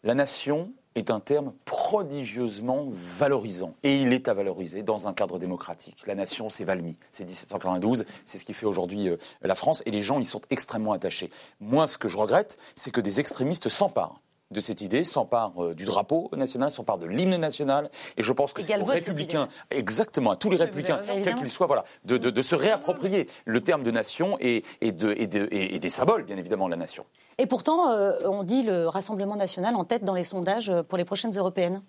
La 0.03 0.15
nation 0.15 0.73
est 0.97 1.13
un 1.13 1.21
terme 1.21 1.53
prodigieusement 1.65 2.89
valorisant. 2.91 3.77
Et 3.85 4.03
il 4.03 4.13
est 4.13 4.27
à 4.27 4.35
valoriser 4.35 4.83
dans 4.83 5.07
un 5.07 5.13
cadre 5.13 5.39
démocratique. 5.39 6.05
La 6.09 6.17
nation, 6.17 6.51
c'est 6.51 6.65
Valmy, 6.65 6.97
c'est 7.13 7.23
1792, 7.23 8.05
c'est 8.25 8.37
ce 8.37 8.45
qui 8.45 8.53
fait 8.53 8.67
aujourd'hui 8.67 9.09
euh, 9.09 9.17
la 9.43 9.55
France, 9.55 9.85
et 9.87 9.93
les 9.93 10.03
gens 10.03 10.19
y 10.19 10.27
sont 10.27 10.41
extrêmement 10.51 10.91
attachés. 10.91 11.31
Moi, 11.61 11.87
ce 11.87 11.99
que 11.99 12.09
je 12.09 12.17
regrette, 12.17 12.59
c'est 12.75 12.91
que 12.91 13.01
des 13.01 13.21
extrémistes 13.21 13.69
s'emparent 13.69 14.21
de 14.53 14.61
cette 14.61 14.81
idée, 14.81 15.05
s'empare 15.05 15.53
euh, 15.63 15.75
du 15.75 15.85
drapeau 15.85 16.31
national, 16.37 16.71
s'empare 16.71 16.99
de 16.99 17.07
l'hymne 17.07 17.37
national. 17.37 17.91
Et 18.17 18.23
je 18.23 18.33
pense 18.33 18.53
que 18.53 18.63
c'est 18.63 18.79
aux 18.79 18.85
républicains, 18.85 19.49
exactement, 19.71 20.31
à 20.31 20.37
tous 20.37 20.51
les 20.51 20.57
républicains, 20.57 21.01
quels 21.23 21.35
qu'ils 21.35 21.51
soient, 21.51 21.67
voilà, 21.67 21.85
de, 22.05 22.43
se 22.43 22.55
réapproprier 22.55 23.29
le 23.45 23.61
terme 23.61 23.83
de 23.83 23.91
nation 23.91 24.37
et, 24.41 24.63
des 24.81 25.89
symboles, 25.89 26.25
bien 26.25 26.37
évidemment, 26.37 26.67
de 26.67 26.73
la 26.73 26.77
nation. 26.77 27.05
Et 27.39 27.47
pourtant, 27.47 27.91
euh, 27.91 28.19
on 28.25 28.43
dit 28.43 28.63
le 28.63 28.89
Rassemblement 28.89 29.37
national 29.37 29.75
en 29.75 29.85
tête 29.85 30.05
dans 30.05 30.15
les 30.15 30.25
sondages 30.25 30.73
pour 30.89 30.99
les 30.99 31.05
prochaines 31.05 31.37
européennes. 31.37 31.83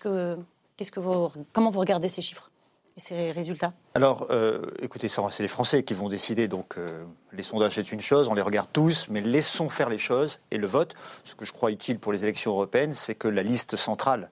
que, 0.00 0.36
que 0.78 1.00
vous, 1.00 1.30
comment 1.52 1.70
vous 1.70 1.80
regardez 1.80 2.08
ces 2.08 2.22
chiffres? 2.22 2.50
Et 2.96 3.00
ces 3.00 3.32
résultats 3.32 3.72
Alors, 3.94 4.28
euh, 4.30 4.62
écoutez, 4.80 5.08
c'est 5.08 5.42
les 5.42 5.48
Français 5.48 5.82
qui 5.82 5.94
vont 5.94 6.08
décider. 6.08 6.48
Donc, 6.48 6.78
euh, 6.78 7.04
les 7.32 7.42
sondages, 7.42 7.72
c'est 7.74 7.92
une 7.92 8.00
chose, 8.00 8.28
on 8.28 8.34
les 8.34 8.42
regarde 8.42 8.68
tous, 8.72 9.08
mais 9.08 9.20
laissons 9.20 9.68
faire 9.68 9.88
les 9.88 9.98
choses 9.98 10.40
et 10.50 10.58
le 10.58 10.66
vote. 10.66 10.94
Ce 11.24 11.34
que 11.34 11.44
je 11.44 11.52
crois 11.52 11.70
utile 11.70 11.98
pour 11.98 12.12
les 12.12 12.22
élections 12.22 12.52
européennes, 12.52 12.92
c'est 12.92 13.14
que 13.14 13.28
la 13.28 13.42
liste 13.42 13.76
centrale, 13.76 14.30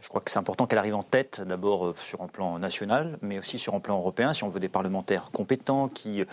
je 0.00 0.08
crois 0.08 0.20
que 0.20 0.30
c'est 0.30 0.38
important 0.38 0.66
qu'elle 0.66 0.78
arrive 0.78 0.96
en 0.96 1.04
tête, 1.04 1.40
d'abord 1.40 1.86
euh, 1.86 1.94
sur 1.96 2.22
un 2.22 2.28
plan 2.28 2.58
national, 2.58 3.18
mais 3.22 3.38
aussi 3.38 3.58
sur 3.58 3.74
un 3.74 3.80
plan 3.80 3.96
européen, 3.96 4.34
si 4.34 4.42
on 4.42 4.48
veut 4.48 4.60
des 4.60 4.68
parlementaires 4.68 5.30
compétents 5.32 5.88
qui 5.88 6.24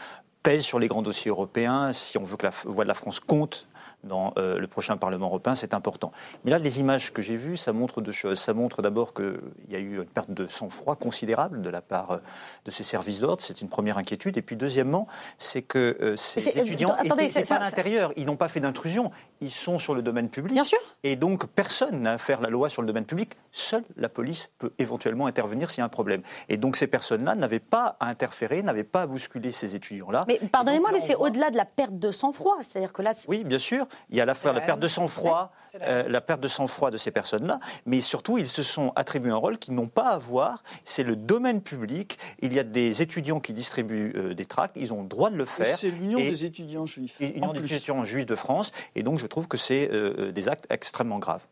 pèsent 0.41 0.63
sur 0.63 0.79
les 0.79 0.87
grands 0.87 1.03
dossiers 1.03 1.29
européens, 1.29 1.93
si 1.93 2.17
on 2.17 2.23
veut 2.23 2.37
que 2.37 2.47
la 2.47 2.53
voix 2.65 2.83
de 2.83 2.87
la 2.87 2.95
France 2.95 3.19
compte 3.19 3.67
dans 4.03 4.33
euh, 4.37 4.57
le 4.57 4.67
prochain 4.67 4.97
Parlement 4.97 5.27
européen, 5.27 5.55
c'est 5.55 5.73
important. 5.73 6.11
Mais 6.43 6.51
là, 6.51 6.57
les 6.57 6.79
images 6.79 7.13
que 7.13 7.21
j'ai 7.21 7.35
vues, 7.35 7.57
ça 7.57 7.73
montre 7.73 8.01
deux 8.01 8.11
choses. 8.11 8.39
Ça 8.39 8.53
montre 8.53 8.81
d'abord 8.81 9.13
qu'il 9.13 9.39
y 9.69 9.75
a 9.75 9.79
eu 9.79 9.97
une 9.97 10.05
perte 10.05 10.31
de 10.31 10.47
sang-froid 10.47 10.95
considérable 10.95 11.61
de 11.61 11.69
la 11.69 11.81
part 11.81 12.11
euh, 12.11 12.17
de 12.65 12.71
ces 12.71 12.83
services 12.83 13.19
d'ordre. 13.19 13.41
C'est 13.43 13.61
une 13.61 13.69
première 13.69 13.97
inquiétude. 13.97 14.37
Et 14.37 14.41
puis, 14.41 14.55
deuxièmement, 14.55 15.07
c'est 15.37 15.61
que 15.61 15.97
euh, 16.01 16.15
ces 16.15 16.47
étudiants 16.49 16.95
n'étaient 17.03 17.43
pas 17.43 17.55
à 17.55 17.59
l'intérieur. 17.59 18.11
Ils 18.15 18.25
n'ont 18.25 18.35
pas 18.35 18.47
fait 18.47 18.59
d'intrusion. 18.59 19.11
Ils 19.41 19.51
sont 19.51 19.79
sur 19.79 19.95
le 19.95 20.01
domaine 20.01 20.29
public. 20.29 20.53
Bien 20.53 20.63
sûr. 20.63 20.79
Et 21.03 21.15
donc, 21.15 21.47
personne 21.47 22.01
n'a 22.01 22.13
à 22.13 22.17
faire 22.17 22.41
la 22.41 22.49
loi 22.49 22.69
sur 22.69 22.81
le 22.81 22.87
domaine 22.87 23.05
public. 23.05 23.31
Seule 23.51 23.83
la 23.95 24.09
police 24.09 24.49
peut 24.57 24.73
éventuellement 24.79 25.27
intervenir 25.27 25.71
s'il 25.71 25.79
y 25.79 25.81
a 25.81 25.85
un 25.85 25.89
problème. 25.89 26.21
Et 26.49 26.57
donc, 26.57 26.75
ces 26.75 26.87
personnes-là 26.87 27.35
n'avaient 27.35 27.59
pas 27.59 27.95
à 27.99 28.07
interférer, 28.07 28.61
n'avaient 28.63 28.83
pas 28.83 29.03
à 29.03 29.07
bousculer 29.07 29.51
ces 29.51 29.75
étudiants-là. 29.75 30.25
Mais 30.27 30.39
pardonnez-moi, 30.51 30.91
mais 30.91 30.99
c'est 30.99 31.15
au-delà 31.15 31.51
de 31.51 31.57
la 31.57 31.65
perte 31.65 31.97
de 31.97 32.11
sang-froid. 32.11 32.57
C'est-à-dire 32.61 32.93
que 32.93 33.01
là. 33.01 33.13
Oui, 33.27 33.43
bien 33.43 33.59
sûr. 33.59 33.87
Il 34.09 34.17
y 34.17 34.21
a 34.21 34.25
la, 34.25 34.33
la 34.43 34.61
perte 34.61 34.79
de 34.79 34.87
sang-froid, 34.87 35.51
euh, 35.81 36.07
la 36.07 36.21
perte 36.21 36.41
de 36.41 36.47
sang-froid 36.47 36.91
de 36.91 36.97
ces 36.97 37.11
personnes-là, 37.11 37.59
mais 37.85 38.01
surtout, 38.01 38.37
ils 38.37 38.47
se 38.47 38.63
sont 38.63 38.91
attribués 38.95 39.31
un 39.31 39.37
rôle 39.37 39.57
qu'ils 39.57 39.73
n'ont 39.73 39.87
pas 39.87 40.09
à 40.09 40.15
avoir. 40.15 40.63
C'est 40.85 41.03
le 41.03 41.15
domaine 41.15 41.61
public. 41.61 42.17
Il 42.41 42.53
y 42.53 42.59
a 42.59 42.63
des 42.63 43.01
étudiants 43.01 43.39
qui 43.39 43.53
distribuent 43.53 44.13
euh, 44.15 44.33
des 44.33 44.45
tracts. 44.45 44.75
Ils 44.75 44.93
ont 44.93 45.01
le 45.01 45.07
droit 45.07 45.29
de 45.29 45.37
le 45.37 45.45
faire. 45.45 45.77
C'est 45.77 45.89
l'Union 45.89 46.19
des 46.19 46.45
étudiants 46.45 46.85
juifs. 46.85 47.19
L'Union 47.19 47.53
des 47.53 47.73
étudiants 47.73 48.03
juifs 48.03 48.25
de 48.25 48.35
France. 48.35 48.71
Et 48.95 49.03
donc, 49.03 49.19
je 49.19 49.27
trouve 49.27 49.47
que 49.47 49.57
c'est 49.57 49.89
euh, 49.91 50.31
des 50.31 50.49
actes 50.49 50.67
extrêmement 50.69 51.19
graves. 51.19 51.43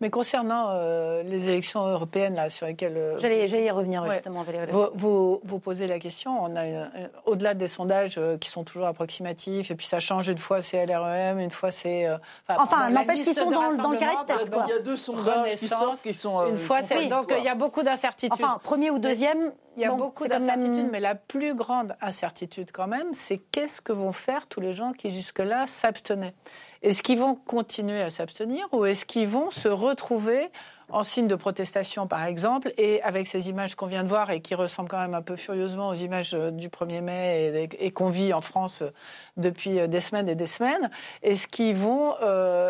Mais 0.00 0.10
concernant 0.10 0.74
les 1.22 1.48
élections 1.48 1.86
européennes 1.86 2.34
là, 2.34 2.48
sur 2.48 2.66
lesquelles. 2.66 3.16
J'allais 3.18 3.46
y 3.46 3.70
revenir 3.70 4.08
justement, 4.08 4.42
Valérie. 4.42 4.70
Vous, 4.94 5.40
vous, 5.44 5.58
posez 5.58 5.86
la 5.86 5.98
question. 5.98 6.42
On 6.42 6.56
a 6.56 6.88
au-delà 7.26 7.54
des 7.54 7.68
sondages 7.68 8.20
qui 8.40 8.48
sont 8.48 8.64
toujours 8.64 8.86
approximatifs, 8.86 9.70
et 9.70 9.74
puis 9.74 9.86
ça 9.86 10.00
change 10.00 10.28
une 10.28 10.38
fois 10.38 10.62
c'est 10.62 10.84
LREM, 10.86 11.38
une 11.38 11.50
fois 11.50 11.70
c'est. 11.70 12.08
enfin, 12.48 12.90
n'empêche 12.90 13.22
qu'ils 13.22 13.34
sont 13.34 13.50
dans, 13.50 13.90
le 13.90 13.98
caractère. 13.98 14.38
Il 14.66 14.70
y 14.70 14.78
a 14.78 14.80
deux 14.80 14.96
sondages 14.96 15.56
qui 15.56 15.68
sortent 15.68 16.02
qui 16.02 16.14
sont. 16.14 16.48
une 16.48 16.56
fois, 16.56 16.82
c'est 16.82 17.06
donc 17.06 17.32
il 17.36 17.44
y 17.44 17.48
a 17.48 17.54
beaucoup 17.54 17.82
d'incertitudes. 17.82 18.32
Enfin, 18.32 18.60
premier 18.62 18.90
ou 18.90 18.98
deuxième. 18.98 19.52
Il 19.76 19.82
y 19.82 19.84
a 19.86 19.92
beaucoup 19.92 20.28
d'incertitudes, 20.28 20.88
mais 20.90 21.00
la 21.00 21.14
plus 21.14 21.54
grande 21.54 21.96
incertitude 22.00 22.72
quand 22.72 22.86
même, 22.86 23.14
c'est 23.14 23.38
qu'est-ce 23.38 23.80
que 23.80 23.92
vont 23.92 24.12
faire 24.12 24.46
tous 24.46 24.60
les 24.60 24.72
gens 24.72 24.92
qui 24.92 25.10
jusque-là 25.10 25.66
s'abstenaient? 25.66 26.34
Est-ce 26.82 27.02
qu'ils 27.02 27.18
vont 27.18 27.34
continuer 27.34 28.02
à 28.02 28.10
s'abstenir 28.10 28.68
ou 28.72 28.84
est-ce 28.84 29.04
qu'ils 29.04 29.28
vont 29.28 29.50
se 29.50 29.68
retrouver 29.68 30.50
en 30.92 31.02
signe 31.02 31.26
de 31.26 31.34
protestation, 31.34 32.06
par 32.06 32.24
exemple, 32.24 32.72
et 32.76 33.02
avec 33.02 33.26
ces 33.26 33.48
images 33.48 33.74
qu'on 33.74 33.86
vient 33.86 34.04
de 34.04 34.08
voir 34.08 34.30
et 34.30 34.40
qui 34.40 34.54
ressemblent 34.54 34.90
quand 34.90 35.00
même 35.00 35.14
un 35.14 35.22
peu 35.22 35.36
furieusement 35.36 35.88
aux 35.88 35.94
images 35.94 36.34
euh, 36.34 36.50
du 36.50 36.68
1er 36.68 37.00
mai 37.00 37.68
et, 37.78 37.90
qu'on 37.90 38.10
vit 38.10 38.32
en 38.32 38.40
France 38.40 38.82
euh, 38.82 38.90
depuis 39.36 39.80
euh, 39.80 39.86
des 39.86 40.00
semaines 40.00 40.28
et 40.28 40.34
des 40.34 40.46
semaines, 40.46 40.90
est-ce 41.22 41.48
qu'ils 41.48 41.76
vont 41.76 42.12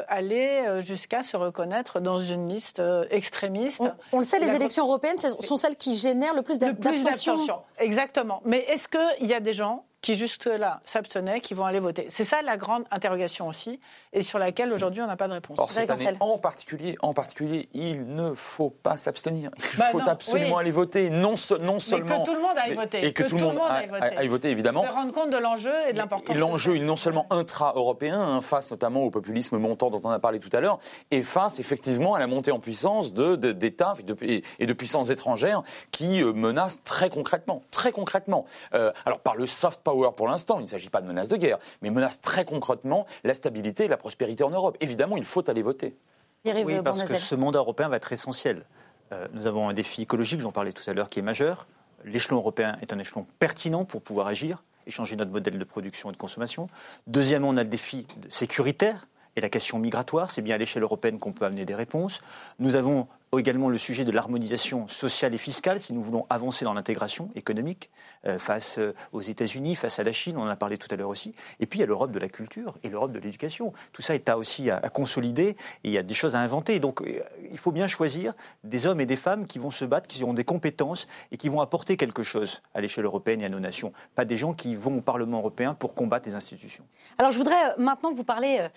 aller 0.09 0.81
jusqu'à 0.81 1.23
se 1.23 1.37
reconnaître 1.37 2.01
dans 2.01 2.19
une 2.19 2.49
liste 2.49 2.81
extrémiste 3.11 3.83
on, 4.13 4.19
le 4.19 4.25
sait, 4.25 4.39
les 4.39 4.55
élections 4.55 4.85
européennes 4.85 5.19
sont 5.19 5.57
celles 5.57 5.77
qui 5.77 5.95
génèrent 5.95 6.35
le 6.35 6.43
plus 6.43 6.59
d'abstention. 6.59 7.63
Exactement. 7.79 8.41
Mais 8.45 8.61
est-ce 8.69 8.89
qu'il 8.89 9.27
y 9.27 9.35
a 9.35 9.41
des 9.41 9.53
gens 9.53 9.85
qui 10.03 10.17
jusque-là 10.17 10.81
s'abstenaient, 10.85 11.41
qui 11.41 11.55
vont 11.55 11.65
aller 11.65 11.79
voter. 11.79 12.07
C'est 12.11 12.25
ça 12.25 12.43
la 12.43 12.57
grande 12.57 12.85
interrogation 12.91 13.47
aussi, 13.47 13.79
et 14.13 14.23
sur 14.23 14.41
laquelle 14.41 14.73
aujourd'hui 14.73 15.01
on 15.01 15.07
n'a 15.07 15.17
pas 15.17 15.29
de 15.29 15.33
réponse. 15.33 15.57
Alors 15.57 15.71
cette 15.71 15.89
année, 15.89 16.17
en 16.19 16.39
particulier, 16.39 16.97
en 17.03 17.15
particulier, 17.15 17.69
il 17.73 18.15
ne 18.15 18.35
faut 18.35 18.71
pas 18.71 18.97
s'abstenir. 18.97 19.51
Il 19.75 19.79
bah 19.79 19.87
faut 19.93 20.01
absolument 20.01 20.59
aller 20.59 20.73
voter, 20.73 21.09
non, 21.09 21.35
non 21.61 21.79
seulement. 21.79 22.19
Mais 22.19 22.25
que 22.25 22.31
tout 22.31 22.35
le 22.35 22.43
monde 22.43 22.57
aille 22.57 22.75
voter. 22.75 23.07
Et 23.07 23.13
que, 23.13 23.23
tout, 23.23 23.37
le 23.37 23.45
monde 23.45 23.59
aille 23.69 24.29
voter. 24.29 24.51
évidemment. 24.51 24.83
Se 24.83 24.89
rendre 24.89 25.13
compte 25.13 25.31
de 25.31 25.39
l'enjeu 25.39 25.73
et 25.89 25.93
de 25.93 25.99
l'importance. 25.99 26.37
L'enjeu, 26.37 26.79
non 26.79 26.97
seulement 26.97 27.27
intra-européen, 27.31 28.21
hein, 28.21 28.41
face 28.41 28.73
notamment 28.73 29.05
au 29.05 29.11
populisme 29.11 29.57
montant 29.59 29.91
dont 29.91 30.01
on 30.03 30.11
a 30.11 30.19
parlé 30.19 30.41
tout 30.41 30.51
à 30.53 30.61
l'heure, 30.61 30.81
et 31.13 31.23
face 31.23 31.61
effectivement 31.61 32.15
à 32.15 32.19
la 32.19 32.27
montée 32.27 32.51
en 32.51 32.59
puissance 32.59 33.15
d'États 33.15 33.95
de, 34.05 34.17
et, 34.59 34.67
de, 34.67 34.73
puissances 34.73 35.11
étrangères 35.11 35.63
qui 35.93 36.23
euh, 36.23 36.33
menacent 36.33 36.83
très 36.83 37.09
concrètement, 37.09 37.63
très 37.71 37.93
concrètement. 37.93 38.47
Euh, 38.75 38.91
alors 39.07 39.21
par 39.21 39.37
le 39.37 39.47
soft 39.47 39.81
power 39.83 39.92
pour 40.17 40.29
l'instant. 40.29 40.59
Il 40.59 40.63
ne 40.63 40.67
s'agit 40.67 40.91
pas 40.91 41.01
de 41.01 41.07
menace 41.07 41.29
de 41.29 41.37
guerre, 41.37 41.59
mais 41.81 41.91
menace 41.91 42.21
très 42.21 42.45
concrètement 42.45 43.07
la 43.25 43.35
stabilité 43.35 43.85
et 43.85 43.89
la 43.89 43.97
prospérité 43.97 44.45
en 44.45 44.51
Europe. 44.51 44.77
Évidemment, 44.81 45.17
il 45.17 45.25
faut 45.25 45.49
aller 45.49 45.63
voter. 45.63 45.97
Oui, 46.45 46.83
parce 46.83 47.05
que 47.05 47.17
ce 47.17 47.35
mandat 47.35 47.61
européen 47.61 47.89
va 47.89 47.97
être 47.97 48.13
essentiel. 48.13 48.65
Euh, 49.13 49.29
nous 49.33 49.47
avons 49.47 49.69
un 49.69 49.75
défi 49.75 50.03
écologique, 50.03 50.41
j'en 50.41 50.53
parlais 50.53 50.73
tout 50.73 50.89
à 50.89 50.93
l'heure, 50.93 51.09
qui 51.09 51.19
est 51.19 51.23
majeur. 51.23 51.67
L'échelon 52.05 52.39
européen 52.39 52.79
est 52.83 52.93
un 52.93 52.99
échelon 52.99 53.27
pertinent 53.39 53.85
pour 53.85 54.03
pouvoir 54.03 54.27
agir 54.27 54.63
et 54.87 54.91
changer 54.91 55.15
notre 55.15 55.31
modèle 55.31 55.59
de 55.59 55.65
production 55.65 56.11
et 56.11 56.13
de 56.13 56.17
consommation. 56.17 56.69
Deuxièmement, 57.07 57.51
on 57.51 57.57
a 57.57 57.63
le 57.63 57.69
défi 57.69 58.07
sécuritaire 58.29 59.07
et 59.37 59.41
la 59.41 59.49
question 59.49 59.79
migratoire. 59.79 60.31
C'est 60.31 60.43
bien 60.43 60.57
à 60.57 60.59
l'échelle 60.59 60.83
européenne 60.83 61.19
qu'on 61.19 61.33
peut 61.33 61.45
amener 61.45 61.65
des 61.65 61.75
réponses. 61.75 62.21
Nous 62.59 62.75
avons 62.75 63.07
également 63.39 63.71
le 63.71 63.79
sujet 63.79 64.05
de 64.05 64.11
l'harmonisation 64.11 64.89
sociale 64.89 65.33
et 65.33 65.39
fiscale 65.39 65.81
si 65.81 65.95
nous 65.95 66.03
voulons 66.03 66.27
avancer 66.29 66.67
dans 66.67 66.75
l'intégration 66.75 67.31
économique 67.35 67.91
euh, 68.27 68.39
face 68.39 68.77
euh, 68.79 68.95
aux 69.13 69.23
États-Unis, 69.23 69.75
face 69.75 69.99
à 69.99 70.05
la 70.05 70.13
Chine, 70.13 70.37
on 70.37 70.43
en 70.43 70.49
a 70.49 70.57
parlé 70.57 70.77
tout 70.77 70.89
à 70.91 70.97
l'heure 70.97 71.09
aussi. 71.09 71.35
Et 71.59 71.65
puis 71.65 71.79
il 71.79 71.81
y 71.81 71.83
a 71.83 71.87
l'Europe 71.87 72.13
de 72.13 72.19
la 72.19 72.29
culture 72.29 72.75
et 72.83 72.91
l'Europe 72.91 73.11
de 73.11 73.19
l'éducation. 73.19 73.73
Tout 73.95 74.03
ça 74.03 74.15
est 74.15 74.29
à 74.29 74.37
aussi 74.37 74.71
à, 74.71 74.81
consolider 74.91 75.49
et 75.49 75.57
il 75.85 75.93
y 75.93 75.99
a 75.99 76.03
des 76.03 76.13
choses 76.13 76.35
à 76.35 76.41
inventer. 76.41 76.79
Donc 76.79 77.01
euh, 77.01 77.23
il 77.51 77.57
faut 77.57 77.73
bien 77.73 77.87
choisir 77.87 78.35
des 78.65 78.87
hommes 78.87 79.01
et 79.01 79.07
des 79.07 79.17
femmes 79.17 79.47
qui 79.47 79.59
vont 79.59 79.71
se 79.71 79.87
battre, 79.87 80.09
qui 80.09 80.23
ont 80.25 80.35
des 80.35 80.45
compétences 80.45 81.09
et 81.31 81.39
qui 81.39 81.49
vont 81.49 81.63
apporter 81.63 81.97
quelque 81.97 82.23
chose 82.23 82.61
à 82.75 82.83
l'échelle 82.83 83.07
européenne 83.07 83.41
et 83.41 83.47
à 83.47 83.49
nos 83.49 83.61
nations. 83.61 83.95
Pas 84.15 84.27
des 84.27 84.37
gens 84.37 84.53
qui 84.53 84.75
vont 84.75 84.99
au 84.99 85.01
Parlement 85.01 85.39
européen 85.39 85.73
pour 85.73 85.95
combattre 85.95 86.29
les 86.29 86.35
institutions. 86.35 86.85
Alors 87.17 87.33
je 87.33 87.39
voudrais 87.39 87.77
maintenant 87.79 88.13
vous 88.13 88.25
parler 88.25 88.69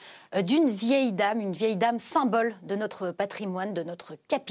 d'une 0.43 0.69
vieille 0.69 1.11
dame, 1.11 1.41
une 1.41 1.51
vieille 1.51 1.75
dame 1.75 1.99
symbole 1.99 2.55
de 2.63 2.77
notre 2.77 3.11
patrimoine, 3.11 3.73
de 3.73 3.83
notre 3.83 4.15
capitale 4.29 4.44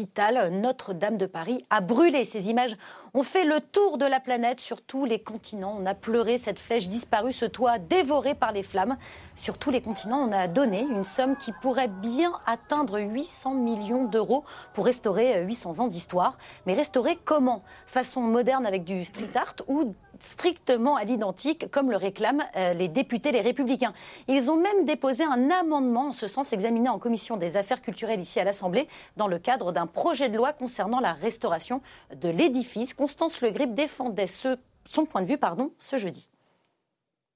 notre-Dame 0.50 1.16
de 1.16 1.26
Paris, 1.26 1.64
a 1.70 1.80
brûlé. 1.80 2.24
Ces 2.24 2.48
images 2.50 2.76
ont 3.14 3.22
fait 3.22 3.44
le 3.44 3.60
tour 3.60 3.96
de 3.96 4.04
la 4.04 4.18
planète 4.18 4.58
sur 4.58 4.82
tous 4.82 5.04
les 5.04 5.20
continents. 5.20 5.76
On 5.78 5.86
a 5.86 5.94
pleuré 5.94 6.36
cette 6.36 6.58
flèche 6.58 6.88
disparue, 6.88 7.32
ce 7.32 7.44
toit 7.44 7.78
dévoré 7.78 8.34
par 8.34 8.50
les 8.50 8.64
flammes. 8.64 8.96
Sur 9.36 9.56
tous 9.56 9.70
les 9.70 9.80
continents, 9.80 10.18
on 10.18 10.32
a 10.32 10.48
donné 10.48 10.80
une 10.80 11.04
somme 11.04 11.36
qui 11.36 11.52
pourrait 11.52 11.88
bien 11.88 12.32
atteindre 12.44 13.00
800 13.00 13.54
millions 13.54 14.04
d'euros 14.04 14.44
pour 14.72 14.84
restaurer 14.84 15.44
800 15.44 15.78
ans 15.78 15.86
d'histoire. 15.86 16.36
Mais 16.66 16.74
restaurer 16.74 17.16
comment? 17.24 17.62
Façon 17.86 18.20
moderne 18.20 18.66
avec 18.66 18.82
du 18.82 19.04
street 19.04 19.30
art 19.36 19.54
ou 19.68 19.94
strictement 20.20 20.96
à 20.96 21.04
l'identique, 21.04 21.70
comme 21.70 21.90
le 21.90 21.96
réclament 21.96 22.44
euh, 22.56 22.74
les 22.74 22.88
députés 22.88 23.32
les 23.32 23.40
républicains. 23.40 23.92
Ils 24.28 24.50
ont 24.50 24.56
même 24.56 24.84
déposé 24.84 25.24
un 25.24 25.50
amendement 25.50 26.08
en 26.08 26.12
ce 26.12 26.26
sens 26.26 26.52
examiné 26.52 26.88
en 26.88 26.98
commission 26.98 27.36
des 27.36 27.56
affaires 27.56 27.82
culturelles 27.82 28.20
ici 28.20 28.40
à 28.40 28.44
l'Assemblée 28.44 28.88
dans 29.16 29.26
le 29.26 29.38
cadre 29.38 29.72
d'un 29.72 29.86
projet 29.86 30.28
de 30.28 30.36
loi 30.36 30.52
concernant 30.52 31.00
la 31.00 31.12
restauration 31.12 31.80
de 32.14 32.28
l'édifice. 32.28 32.94
Constance 33.04 33.42
Le 33.42 33.50
Grip 33.50 33.74
défendait 33.74 34.26
son 34.26 35.04
point 35.04 35.20
de 35.20 35.26
vue 35.26 35.36
pardon, 35.36 35.74
ce 35.76 35.98
jeudi. 35.98 36.26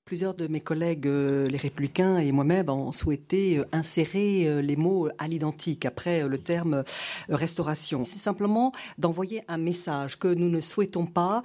Plusieurs 0.08 0.32
de 0.32 0.46
mes 0.46 0.62
collègues, 0.62 1.06
euh, 1.06 1.46
les 1.48 1.58
républicains 1.58 2.16
et 2.16 2.32
moi-même, 2.32 2.70
ont 2.70 2.92
souhaité 2.92 3.58
euh, 3.58 3.66
insérer 3.72 4.48
euh, 4.48 4.62
les 4.62 4.74
mots 4.74 5.10
à 5.18 5.28
l'identique 5.28 5.84
après 5.84 6.26
le 6.26 6.38
terme 6.38 6.82
restauration. 7.28 8.04
C'est 8.06 8.18
simplement 8.18 8.72
d'envoyer 8.96 9.42
un 9.48 9.58
message 9.58 10.18
que 10.18 10.28
nous 10.28 10.48
ne 10.48 10.62
souhaitons 10.62 11.04
pas 11.04 11.42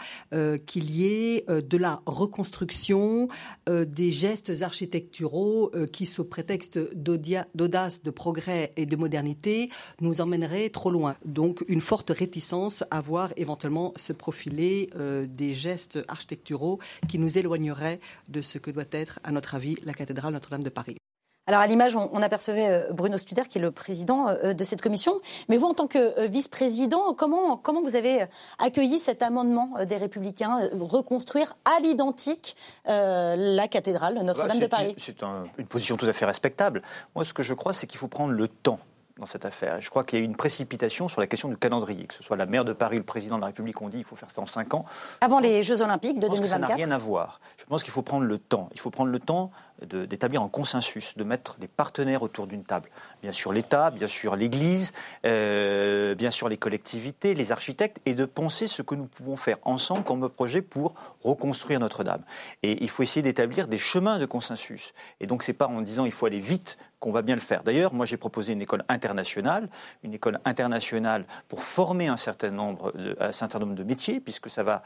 qu'il 0.65 0.91
y 0.91 1.05
ait 1.05 1.45
de 1.47 1.77
la 1.77 2.01
reconstruction 2.05 3.27
des 3.67 4.11
gestes 4.11 4.61
architecturaux 4.61 5.71
qui, 5.91 6.05
sous 6.05 6.23
prétexte 6.23 6.79
d'audace, 6.95 8.03
de 8.03 8.11
progrès 8.11 8.71
et 8.77 8.85
de 8.85 8.95
modernité, 8.95 9.69
nous 10.01 10.21
emmèneraient 10.21 10.69
trop 10.69 10.91
loin. 10.91 11.15
Donc 11.25 11.63
une 11.67 11.81
forte 11.81 12.11
réticence 12.11 12.83
à 12.91 13.01
voir 13.01 13.33
éventuellement 13.37 13.93
se 13.95 14.13
profiler 14.13 14.89
des 15.27 15.53
gestes 15.53 15.99
architecturaux 16.07 16.79
qui 17.07 17.19
nous 17.19 17.37
éloigneraient 17.37 17.99
de 18.29 18.41
ce 18.41 18.52
ce 18.53 18.59
que 18.59 18.71
doit 18.71 18.83
être, 18.91 19.19
à 19.23 19.31
notre 19.31 19.55
avis, 19.55 19.77
la 19.83 19.93
cathédrale 19.93 20.33
Notre-Dame 20.33 20.63
de 20.63 20.69
Paris. 20.69 20.97
Alors 21.45 21.59
à 21.59 21.67
l'image, 21.67 21.93
on, 21.97 22.21
apercevait 22.21 22.69
euh, 22.69 22.93
Bruno 22.93 23.17
Studer, 23.17 23.41
qui 23.49 23.57
est 23.57 23.61
le 23.61 23.71
président 23.71 24.29
euh, 24.29 24.53
de 24.53 24.63
cette 24.63 24.81
commission. 24.81 25.19
Mais 25.49 25.57
vous, 25.57 25.65
en 25.65 25.73
tant 25.73 25.87
que 25.87 26.17
euh, 26.17 26.27
vice-président, 26.27 27.13
comment, 27.13 27.57
comment 27.57 27.81
vous 27.81 27.97
avez 27.97 28.25
accueilli 28.59 28.97
cet 28.99 29.21
amendement 29.21 29.83
des 29.83 29.97
Républicains, 29.97 30.69
reconstruire 30.71 31.53
à 31.65 31.81
l'identique 31.81 32.55
la 32.85 33.67
cathédrale 33.67 34.23
Notre-Dame 34.23 34.59
bah, 34.59 34.63
de 34.63 34.69
Paris? 34.69 34.95
C'est 34.97 35.21
une 35.21 35.67
position 35.67 35.97
tout 35.97 36.05
à 36.05 36.13
fait 36.13 36.25
respectable. 36.25 36.81
Moi, 37.13 37.25
ce 37.25 37.33
que 37.33 37.43
je 37.43 37.53
crois, 37.53 37.73
c'est 37.73 37.87
qu'il 37.87 37.97
faut 37.97 38.07
prendre 38.07 38.31
le 38.31 38.47
temps 38.47 38.79
dans 39.19 39.25
cette 39.25 39.45
affaire. 39.45 39.79
Je 39.79 39.89
crois 39.89 40.03
qu'il 40.03 40.17
y 40.17 40.21
a 40.21 40.23
eu 40.23 40.25
une 40.25 40.35
précipitation 40.35 41.07
sur 41.07 41.21
la 41.21 41.27
question 41.27 41.47
du 41.49 41.57
calendrier, 41.57 42.05
que 42.05 42.13
ce 42.13 42.23
soit 42.23 42.35
la 42.35 42.45
maire 42.45 42.65
de 42.65 42.73
Paris, 42.73 42.97
le 42.97 43.03
président 43.03 43.35
de 43.35 43.41
la 43.41 43.47
République, 43.47 43.81
on 43.81 43.89
dit 43.89 43.99
il 43.99 44.03
faut 44.03 44.15
faire 44.15 44.31
ça 44.31 44.41
en 44.41 44.45
5 44.45 44.73
ans. 44.73 44.85
Avant 45.21 45.39
les 45.39 45.61
Jeux 45.61 45.81
Olympiques 45.81 46.19
de 46.19 46.27
2024 46.27 46.49
Ça 46.49 46.59
n'a 46.59 46.73
rien 46.73 46.91
à 46.91 46.97
voir. 46.97 47.39
Je 47.57 47.65
pense 47.65 47.83
qu'il 47.83 47.93
faut 47.93 48.01
prendre 48.01 48.25
le 48.25 48.39
temps. 48.39 48.69
Il 48.73 48.79
faut 48.79 48.89
prendre 48.89 49.11
le 49.11 49.19
temps 49.19 49.51
d'établir 49.81 50.41
un 50.41 50.47
consensus, 50.47 51.17
de 51.17 51.23
mettre 51.23 51.57
des 51.57 51.67
partenaires 51.67 52.23
autour 52.23 52.47
d'une 52.47 52.63
table. 52.63 52.89
Bien 53.21 53.31
sûr 53.31 53.51
l'État, 53.51 53.91
bien 53.91 54.07
sûr 54.07 54.35
l'Église, 54.35 54.93
euh, 55.25 56.15
bien 56.15 56.31
sûr 56.31 56.47
les 56.47 56.57
collectivités, 56.57 57.33
les 57.33 57.51
architectes, 57.51 57.99
et 58.05 58.13
de 58.13 58.25
penser 58.25 58.67
ce 58.67 58.81
que 58.81 58.95
nous 58.95 59.05
pouvons 59.05 59.35
faire 59.35 59.57
ensemble 59.63 60.03
comme 60.03 60.29
projet 60.29 60.61
pour 60.61 60.93
reconstruire 61.23 61.79
Notre-Dame. 61.79 62.23
Et 62.61 62.83
il 62.83 62.89
faut 62.89 63.03
essayer 63.03 63.21
d'établir 63.21 63.67
des 63.67 63.77
chemins 63.77 64.19
de 64.19 64.25
consensus. 64.25 64.93
Et 65.19 65.27
donc 65.27 65.43
c'est 65.43 65.53
pas 65.53 65.67
en 65.67 65.81
disant 65.81 66.05
il 66.05 66.11
faut 66.11 66.25
aller 66.25 66.39
vite 66.39 66.77
qu'on 66.99 67.11
va 67.11 67.21
bien 67.21 67.35
le 67.35 67.41
faire. 67.41 67.63
D'ailleurs, 67.63 67.93
moi 67.93 68.05
j'ai 68.05 68.15
proposé 68.15 68.53
une 68.53 68.61
école 68.61 68.85
internationale, 68.87 69.67
une 70.03 70.13
école 70.13 70.39
internationale 70.45 71.25
pour 71.49 71.61
former 71.61 72.07
un 72.07 72.15
certain 72.15 72.49
nombre 72.49 72.93
de, 72.93 73.17
un 73.19 73.33
certain 73.33 73.59
nombre 73.59 73.75
de 73.75 73.83
métiers, 73.83 74.21
puisque 74.21 74.49
ça 74.49 74.63
va 74.63 74.83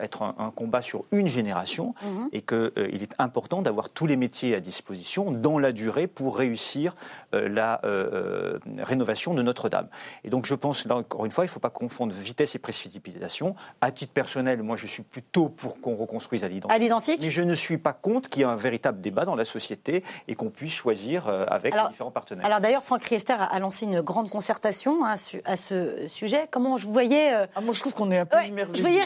être 0.00 0.22
un, 0.22 0.52
combat 0.54 0.82
sur 0.82 1.04
une 1.12 1.26
génération, 1.26 1.94
mhm. 2.02 2.28
et 2.32 2.42
qu'il 2.42 2.56
euh, 2.56 2.72
est 2.76 3.14
important 3.18 3.62
d'avoir 3.62 3.88
tous 3.88 4.06
les 4.06 4.16
métiers 4.16 4.54
à 4.54 4.60
disposition 4.60 5.30
dans 5.30 5.58
la 5.58 5.72
durée 5.72 6.06
pour 6.06 6.36
réussir 6.36 6.94
euh, 7.34 7.48
la 7.48 7.80
euh, 7.84 8.58
rénovation 8.78 9.34
de 9.34 9.42
Notre-Dame. 9.42 9.88
Et 10.24 10.30
donc 10.30 10.46
je 10.46 10.54
pense, 10.54 10.84
là 10.86 10.96
encore 10.96 11.24
une 11.24 11.30
fois, 11.30 11.44
il 11.44 11.48
ne 11.48 11.52
faut 11.52 11.60
pas 11.60 11.70
confondre 11.70 12.14
vitesse 12.14 12.54
et 12.54 12.58
précipitation. 12.58 13.54
À 13.80 13.90
titre 13.90 14.12
personnel, 14.12 14.62
moi 14.62 14.76
je 14.76 14.86
suis 14.86 15.02
plutôt 15.02 15.48
pour 15.48 15.80
qu'on 15.80 15.96
reconstruise 15.96 16.44
à 16.44 16.48
l'identique. 16.48 17.20
Mais 17.20 17.30
je 17.30 17.42
ne 17.42 17.54
suis 17.54 17.78
pas 17.78 17.92
contre 17.92 18.28
qu'il 18.28 18.42
y 18.42 18.44
ait 18.44 18.48
un 18.48 18.56
véritable 18.56 19.00
débat 19.00 19.24
dans 19.24 19.34
la 19.34 19.44
société 19.44 20.04
et 20.28 20.34
qu'on 20.34 20.50
puisse 20.50 20.72
choisir 20.72 21.28
avec 21.28 21.74
les 21.74 21.88
différents 21.90 22.10
partenaires. 22.10 22.44
Alors 22.46 22.60
d'ailleurs, 22.60 22.84
Franck 22.84 23.04
Riester 23.04 23.32
a, 23.38 23.58
lancé 23.58 23.86
une 23.86 24.00
grande 24.00 24.30
concertation 24.30 25.04
hein, 25.04 25.16
à 25.44 25.56
ce 25.56 26.06
sujet. 26.08 26.48
Comment 26.50 26.78
je 26.78 26.86
voyais 26.86 27.34
euh, 27.34 27.46
ah, 27.54 27.60
Moi, 27.60 27.74
je 27.74 27.80
trouve 27.80 27.94
qu'on 27.94 28.10
est 28.10 28.18
un 28.18 28.26
peu 28.26 28.36
ouais, 28.36 28.52
Je 28.74 28.80
voyais 28.80 29.02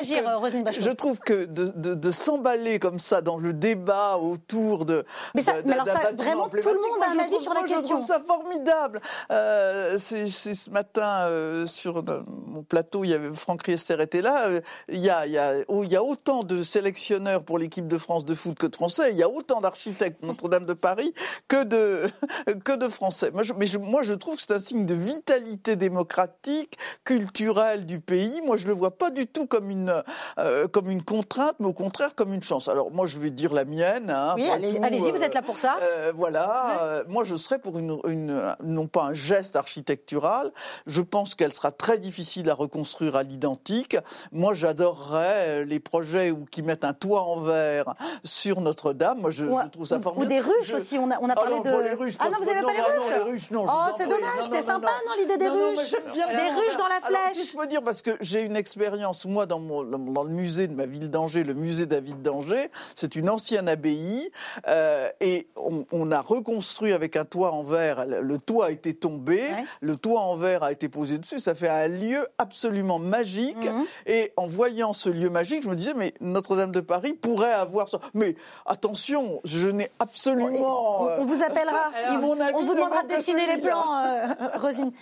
réagir, 0.00 0.64
que. 0.64 0.80
Je 0.80 0.90
trouve 0.90 1.18
que 1.18 1.44
de, 1.44 2.10
s'emballer 2.10 2.78
comme 2.78 2.98
ça 2.98 3.20
dans 3.20 3.38
le 3.38 3.52
débat 3.52 4.16
autour 4.18 4.84
de. 4.84 5.04
Mais, 5.34 5.42
ça, 5.42 5.54
mais 5.64 5.74
alors 5.74 5.86
ça, 5.86 6.12
vraiment, 6.12 6.48
tout 6.48 6.56
le 6.56 6.80
monde 6.80 7.02
a 7.02 7.12
un 7.12 7.24
avis 7.24 7.40
sur 7.40 7.54
la 7.54 7.62
question. 7.62 7.80
Je 7.82 7.86
trouve 7.86 8.04
ça 8.04 8.20
formidable. 8.26 9.00
Euh, 9.30 9.96
c'est 9.98 10.28
ce 10.28 10.70
matin 10.70 11.26
euh, 11.26 11.66
sur 11.66 12.02
mon 12.26 12.62
plateau, 12.62 13.04
il 13.04 13.10
y 13.10 13.14
avait 13.14 13.32
Franck 13.34 13.62
Riester 13.62 13.96
était 14.00 14.22
là. 14.22 14.48
il 14.88 14.98
y 14.98 15.10
a, 15.10 15.26
il 15.26 15.32
y 15.32 15.38
a, 15.38 15.54
oh, 15.68 15.84
il 15.84 15.92
y 15.92 15.96
a 15.96 16.02
autant 16.02 16.42
de 16.42 16.62
sélectionneurs 16.62 17.44
pour 17.44 17.58
l'équipe 17.58 17.86
de 17.86 17.98
France 17.98 18.24
de 18.24 18.34
foot 18.34 18.58
que 18.58 18.66
de 18.66 18.74
Français. 18.74 19.10
Il 19.12 19.16
y 19.16 19.22
a 19.22 19.28
autant 19.28 19.60
d'architectes 19.60 20.22
Notre-Dame 20.22 20.66
de 20.66 20.74
Paris 20.74 21.12
que 21.48 21.64
de, 21.64 22.10
que 22.64 22.76
de 22.76 22.88
Français. 22.88 23.30
Moi 23.30 23.42
je, 23.42 23.52
mais 23.52 23.66
moi, 23.78 24.02
je 24.02 24.14
trouve 24.14 24.36
que 24.36 24.42
c'est 24.42 24.54
un 24.54 24.58
signe 24.58 24.86
de 24.86 24.94
vitalité 24.94 25.76
démocratique, 25.76 26.78
culturelle 27.04 27.86
du 27.86 28.00
pays. 28.00 28.40
Moi, 28.44 28.56
je 28.56 28.66
le 28.66 28.72
vois 28.72 28.96
pas 28.96 29.10
du 29.10 29.26
tout 29.26 29.46
comme 29.46 29.70
une, 29.70 29.89
euh, 30.38 30.68
comme 30.68 30.90
une 30.90 31.02
contrainte, 31.02 31.56
mais 31.58 31.66
au 31.66 31.72
contraire 31.72 32.14
comme 32.14 32.32
une 32.32 32.42
chance. 32.42 32.68
Alors, 32.68 32.90
moi, 32.90 33.06
je 33.06 33.18
vais 33.18 33.30
dire 33.30 33.52
la 33.52 33.64
mienne. 33.64 34.10
Hein, 34.10 34.34
oui, 34.36 34.48
allez-y, 34.48 35.10
vous 35.10 35.22
êtes 35.22 35.34
là 35.34 35.42
pour 35.42 35.58
ça. 35.58 35.76
Euh, 35.82 36.12
voilà. 36.14 36.80
Euh, 36.82 37.04
moi, 37.08 37.24
je 37.24 37.36
serais 37.36 37.58
pour 37.58 37.78
une, 37.78 37.98
une, 38.06 38.54
non 38.62 38.86
pas 38.86 39.04
un 39.04 39.14
geste 39.14 39.56
architectural. 39.56 40.52
Je 40.86 41.02
pense 41.02 41.34
qu'elle 41.34 41.52
sera 41.52 41.72
très 41.72 41.98
difficile 41.98 42.48
à 42.50 42.54
reconstruire 42.54 43.16
à 43.16 43.22
l'identique. 43.22 43.96
Moi, 44.32 44.54
j'adorerais 44.54 45.64
les 45.64 45.80
projets 45.80 46.30
où, 46.30 46.44
qui 46.44 46.62
mettent 46.62 46.84
un 46.84 46.92
toit 46.92 47.22
en 47.22 47.40
verre 47.40 47.94
sur 48.24 48.60
Notre-Dame. 48.60 49.20
Moi, 49.20 49.30
je, 49.30 49.44
trouve 49.70 49.86
ça 49.86 50.00
formidable. 50.00 50.26
Ou 50.26 50.28
des 50.28 50.40
ruches 50.40 50.74
aussi. 50.74 50.98
On 50.98 51.10
a, 51.10 51.18
on 51.20 51.28
a 51.28 51.34
parlé 51.34 51.60
de. 51.60 51.80
Les 51.80 51.94
ruches, 51.94 52.16
ah 52.18 52.30
non, 52.30 52.38
vous 52.40 52.46
n'avez 52.46 52.62
pas 52.62 52.72
les 52.72 52.80
ruches, 52.80 53.10
les 53.10 53.30
ruches 53.30 53.50
non, 53.50 53.64
Oh, 53.68 53.90
c'est 53.96 54.06
dommage, 54.06 54.42
c'était 54.42 54.62
sympa, 54.62 54.90
non, 55.06 55.12
l'idée 55.18 55.36
des 55.36 55.48
ruches 55.48 55.90
Des 55.90 56.50
ruches 56.50 56.76
dans 56.76 56.88
la 56.88 57.00
flèche. 57.00 57.32
si 57.32 57.46
je 57.46 57.56
peux 57.56 57.66
dire, 57.66 57.82
parce 57.82 58.02
que 58.02 58.10
j'ai 58.20 58.42
une 58.42 58.56
expérience, 58.56 59.24
moi, 59.24 59.46
dans, 59.46 59.60
mon, 59.60 59.79
dans 59.84 60.24
le 60.24 60.30
musée 60.30 60.68
de 60.68 60.74
ma 60.74 60.86
ville 60.86 61.10
d'Angers, 61.10 61.44
le 61.44 61.54
musée 61.54 61.86
David 61.86 62.22
d'Angers, 62.22 62.70
c'est 62.96 63.16
une 63.16 63.28
ancienne 63.28 63.68
abbaye, 63.68 64.30
euh, 64.68 65.08
et 65.20 65.48
on, 65.56 65.86
on, 65.92 66.10
a 66.10 66.20
reconstruit 66.20 66.92
avec 66.92 67.16
un 67.16 67.24
toit 67.24 67.52
en 67.52 67.62
verre. 67.62 68.06
Le 68.06 68.38
toit 68.38 68.66
a 68.66 68.70
été 68.70 68.94
tombé, 68.94 69.40
le 69.80 69.96
toit 69.96 70.20
en 70.20 70.36
verre 70.36 70.62
a 70.62 70.72
été 70.72 70.88
posé 70.88 71.18
dessus. 71.18 71.38
Ça 71.38 71.54
fait 71.54 71.68
un 71.68 71.88
lieu 71.88 72.26
absolument 72.38 72.98
magique. 72.98 73.64
Mhm. 73.64 73.84
Et 74.06 74.32
en 74.36 74.46
voyant 74.46 74.92
ce 74.92 75.08
lieu 75.08 75.30
magique, 75.30 75.62
je 75.64 75.68
me 75.68 75.74
disais, 75.74 75.94
mais 75.94 76.14
Notre-Dame 76.20 76.72
de 76.72 76.80
Paris 76.80 77.12
pourrait 77.12 77.52
avoir 77.52 77.88
ça. 77.88 77.98
Mais 78.14 78.36
attention, 78.66 79.40
je 79.44 79.68
n'ai 79.68 79.90
absolument. 79.98 81.18
On, 81.20 81.24
vous 81.24 81.42
appellera. 81.42 81.90
on 82.10 82.60
vous 82.60 82.74
demandera 82.74 83.02
de 83.04 83.08
dessiner 83.08 83.46
les 83.46 83.62
plans, 83.62 83.94
euh, 83.96 84.26
Rosine. 84.58 84.92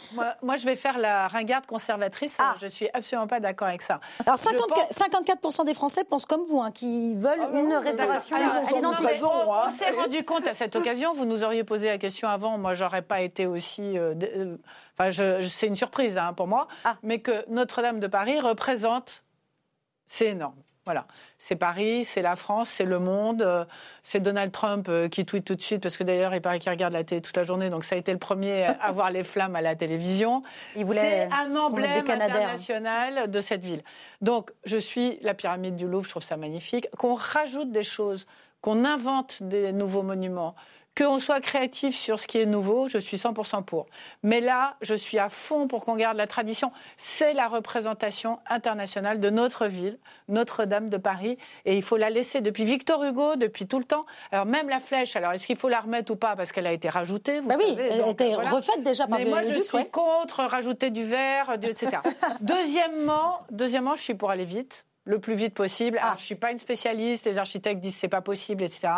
Moi, 0.43 0.57
je 0.57 0.65
vais 0.65 0.77
faire 0.77 0.99
la 0.99 1.29
ringarde 1.29 1.67
conservatrice. 1.67 2.37
Ah. 2.39 2.55
Je 2.61 2.67
suis 2.67 2.89
absolument 2.93 3.27
pas 3.27 3.41
d'accord 3.41 3.69
avec 3.69 3.83
ça. 3.83 4.01
Alors, 4.27 4.39
54% 4.69 5.65
des 5.65 5.75
Français 5.75 6.05
pensent 6.05 6.27
comme 6.27 6.45
vous, 6.47 6.61
hein, 6.61 6.71
qui 6.71 7.15
veulent 7.15 7.41
ah 7.41 7.61
une 7.61 7.75
restauration 7.75 8.37
à 8.37 8.41
l'identique. 8.41 8.77
On, 9.23 9.53
hein. 9.53 9.71
s'est 9.71 9.91
rendu 9.91 10.25
compte 10.25 10.47
à 10.47 10.55
cette 10.55 10.77
occasion, 10.77 11.15
vous 11.15 11.25
nous 11.25 11.43
auriez 11.43 11.65
posé 11.65 11.89
la 11.89 11.99
question 11.99 12.29
avant, 12.29 12.59
moi, 12.59 12.75
j'aurais 12.75 13.03
pas 13.03 13.21
été 13.21 13.47
aussi. 13.47 13.99
Euh, 13.99 14.15
euh, 14.23 14.57
enfin, 14.99 15.11
c'est 15.49 15.67
une 15.67 15.77
surprise 15.77 16.19
hein, 16.19 16.33
pour 16.33 16.47
moi, 16.47 16.69
ah. 16.85 16.97
mais 17.03 17.21
que 17.21 17.49
Notre-Dame 17.49 18.01
de 18.01 18.07
Paris 18.07 18.41
représente. 18.41 19.25
C'est 20.09 20.29
énorme. 20.29 20.57
Voilà. 20.89 21.07
C'est 21.39 21.57
Paris, 21.57 22.07
c'est 22.07 22.23
la 22.23 22.35
France, 22.35 22.71
c'est 22.71 22.87
le 22.87 22.99
monde. 22.99 23.43
Euh, 23.43 23.67
c'est 24.03 24.21
Donald 24.21 24.51
Trump 24.53 24.87
euh, 24.89 25.11
qui 25.11 25.27
tweet 25.27 25.45
tout 25.45 25.55
de 25.55 25.61
suite, 25.61 25.83
parce 25.83 25.99
que 25.99 26.03
d'ailleurs, 26.03 26.35
il 26.35 26.41
paraît 26.41 26.59
qu'il 26.59 26.71
regarde 26.71 26.95
la 26.95 27.05
télé 27.05 27.21
toute 27.21 27.37
la 27.37 27.45
journée, 27.45 27.69
donc 27.69 27.85
ça 27.85 27.95
a 27.95 27.99
été 27.99 28.11
le 28.11 28.19
premier 28.19 28.65
à 28.65 28.91
voir 28.93 29.11
les 29.11 29.23
flammes 29.23 29.55
à 29.55 29.61
la 29.61 29.77
télévision. 29.77 30.43
Il 30.77 30.87
voulait 30.87 31.29
c'est 31.29 31.35
un 31.35 31.55
emblème 31.55 32.09
international 32.09 33.31
de 33.31 33.41
cette 33.43 33.63
ville. 33.63 33.83
Donc, 34.23 34.51
je 34.65 34.79
suis 34.79 35.19
la 35.21 35.35
pyramide 35.35 35.77
du 35.77 35.87
Louvre, 35.87 36.07
je 36.07 36.11
trouve 36.11 36.23
ça 36.23 36.39
magnifique. 36.39 36.89
Qu'on 36.97 37.15
rajoute 37.15 37.71
des 37.71 37.85
choses, 37.85 38.27
qu'on 38.63 38.87
invente 38.87 39.43
des 39.43 39.73
nouveaux 39.73 40.03
monuments, 40.03 40.55
qu'on 40.99 41.21
soit 41.21 41.41
créatif 41.41 41.97
sur 41.97 42.19
ce 42.19 42.27
qui 42.27 42.39
est 42.39 42.47
nouveau, 42.47 42.89
je 42.89 42.99
suis 42.99 43.17
100% 43.17 43.63
pour. 43.65 43.87
Mais 44.25 44.41
là, 44.41 44.77
je 44.81 44.95
suis 44.95 45.19
à 45.19 45.29
fond 45.29 45.69
pour 45.69 45.85
qu'on 45.85 45.95
garde 45.95 46.17
la 46.17 46.27
tradition. 46.27 46.73
C'est 46.97 47.35
la 47.35 47.47
représentation 47.47 48.41
internationale 48.49 49.21
de 49.21 49.31
notre 49.31 49.67
ville, 49.67 49.99
Notre-Dame 50.29 50.89
de 50.89 50.97
Paris, 50.97 51.39
et 51.65 51.77
il 51.77 51.83
faut 51.83 51.97
la 51.97 52.11
laisser 52.11 52.41
depuis 52.41 52.65
Victor 52.65 53.05
Hugo, 53.05 53.37
depuis 53.37 53.69
tout 53.69 53.79
le 53.79 53.85
temps. 53.85 54.05
Alors 54.33 54.47
même 54.47 54.69
la 54.69 54.81
flèche, 54.81 55.15
alors 55.15 55.33
est-ce 55.33 55.47
qu'il 55.47 55.57
faut 55.57 55.69
la 55.69 55.81
remettre 55.81 56.13
ou 56.13 56.17
pas? 56.17 56.35
Parce 56.35 56.51
qu'elle 56.51 56.67
a 56.67 56.73
été 56.73 56.89
rajoutée 56.89 57.41
vous 57.41 57.49
bah 57.49 57.55
Oui, 57.57 57.77
elle 57.79 58.03
a 58.03 58.09
été 58.09 58.35
refaite 58.35 58.83
déjà 58.83 59.07
par 59.07 59.19
Mais 59.19 59.25
moi, 59.25 59.43
je 59.43 59.61
suis 59.61 59.91
contre 59.91 60.41
rajouter 60.43 60.91
du 60.91 61.05
verre, 61.05 61.53
etc. 61.63 61.99
deuxièmement, 62.41 63.41
deuxièmement, 63.51 63.95
je 63.95 64.03
suis 64.03 64.15
pour 64.15 64.31
aller 64.31 64.45
vite 64.45 64.85
le 65.09 65.19
plus 65.19 65.35
vite 65.35 65.55
possible. 65.55 65.99
Ah. 66.03 66.15
je 66.19 66.23
suis 66.23 66.35
pas 66.35 66.53
une 66.53 66.59
spécialiste, 66.59 67.25
les 67.25 67.39
architectes 67.39 67.81
disent 67.81 67.97
c'est 67.97 68.09
pas 68.09 68.21
possible, 68.21 68.63
etc. 68.63 68.89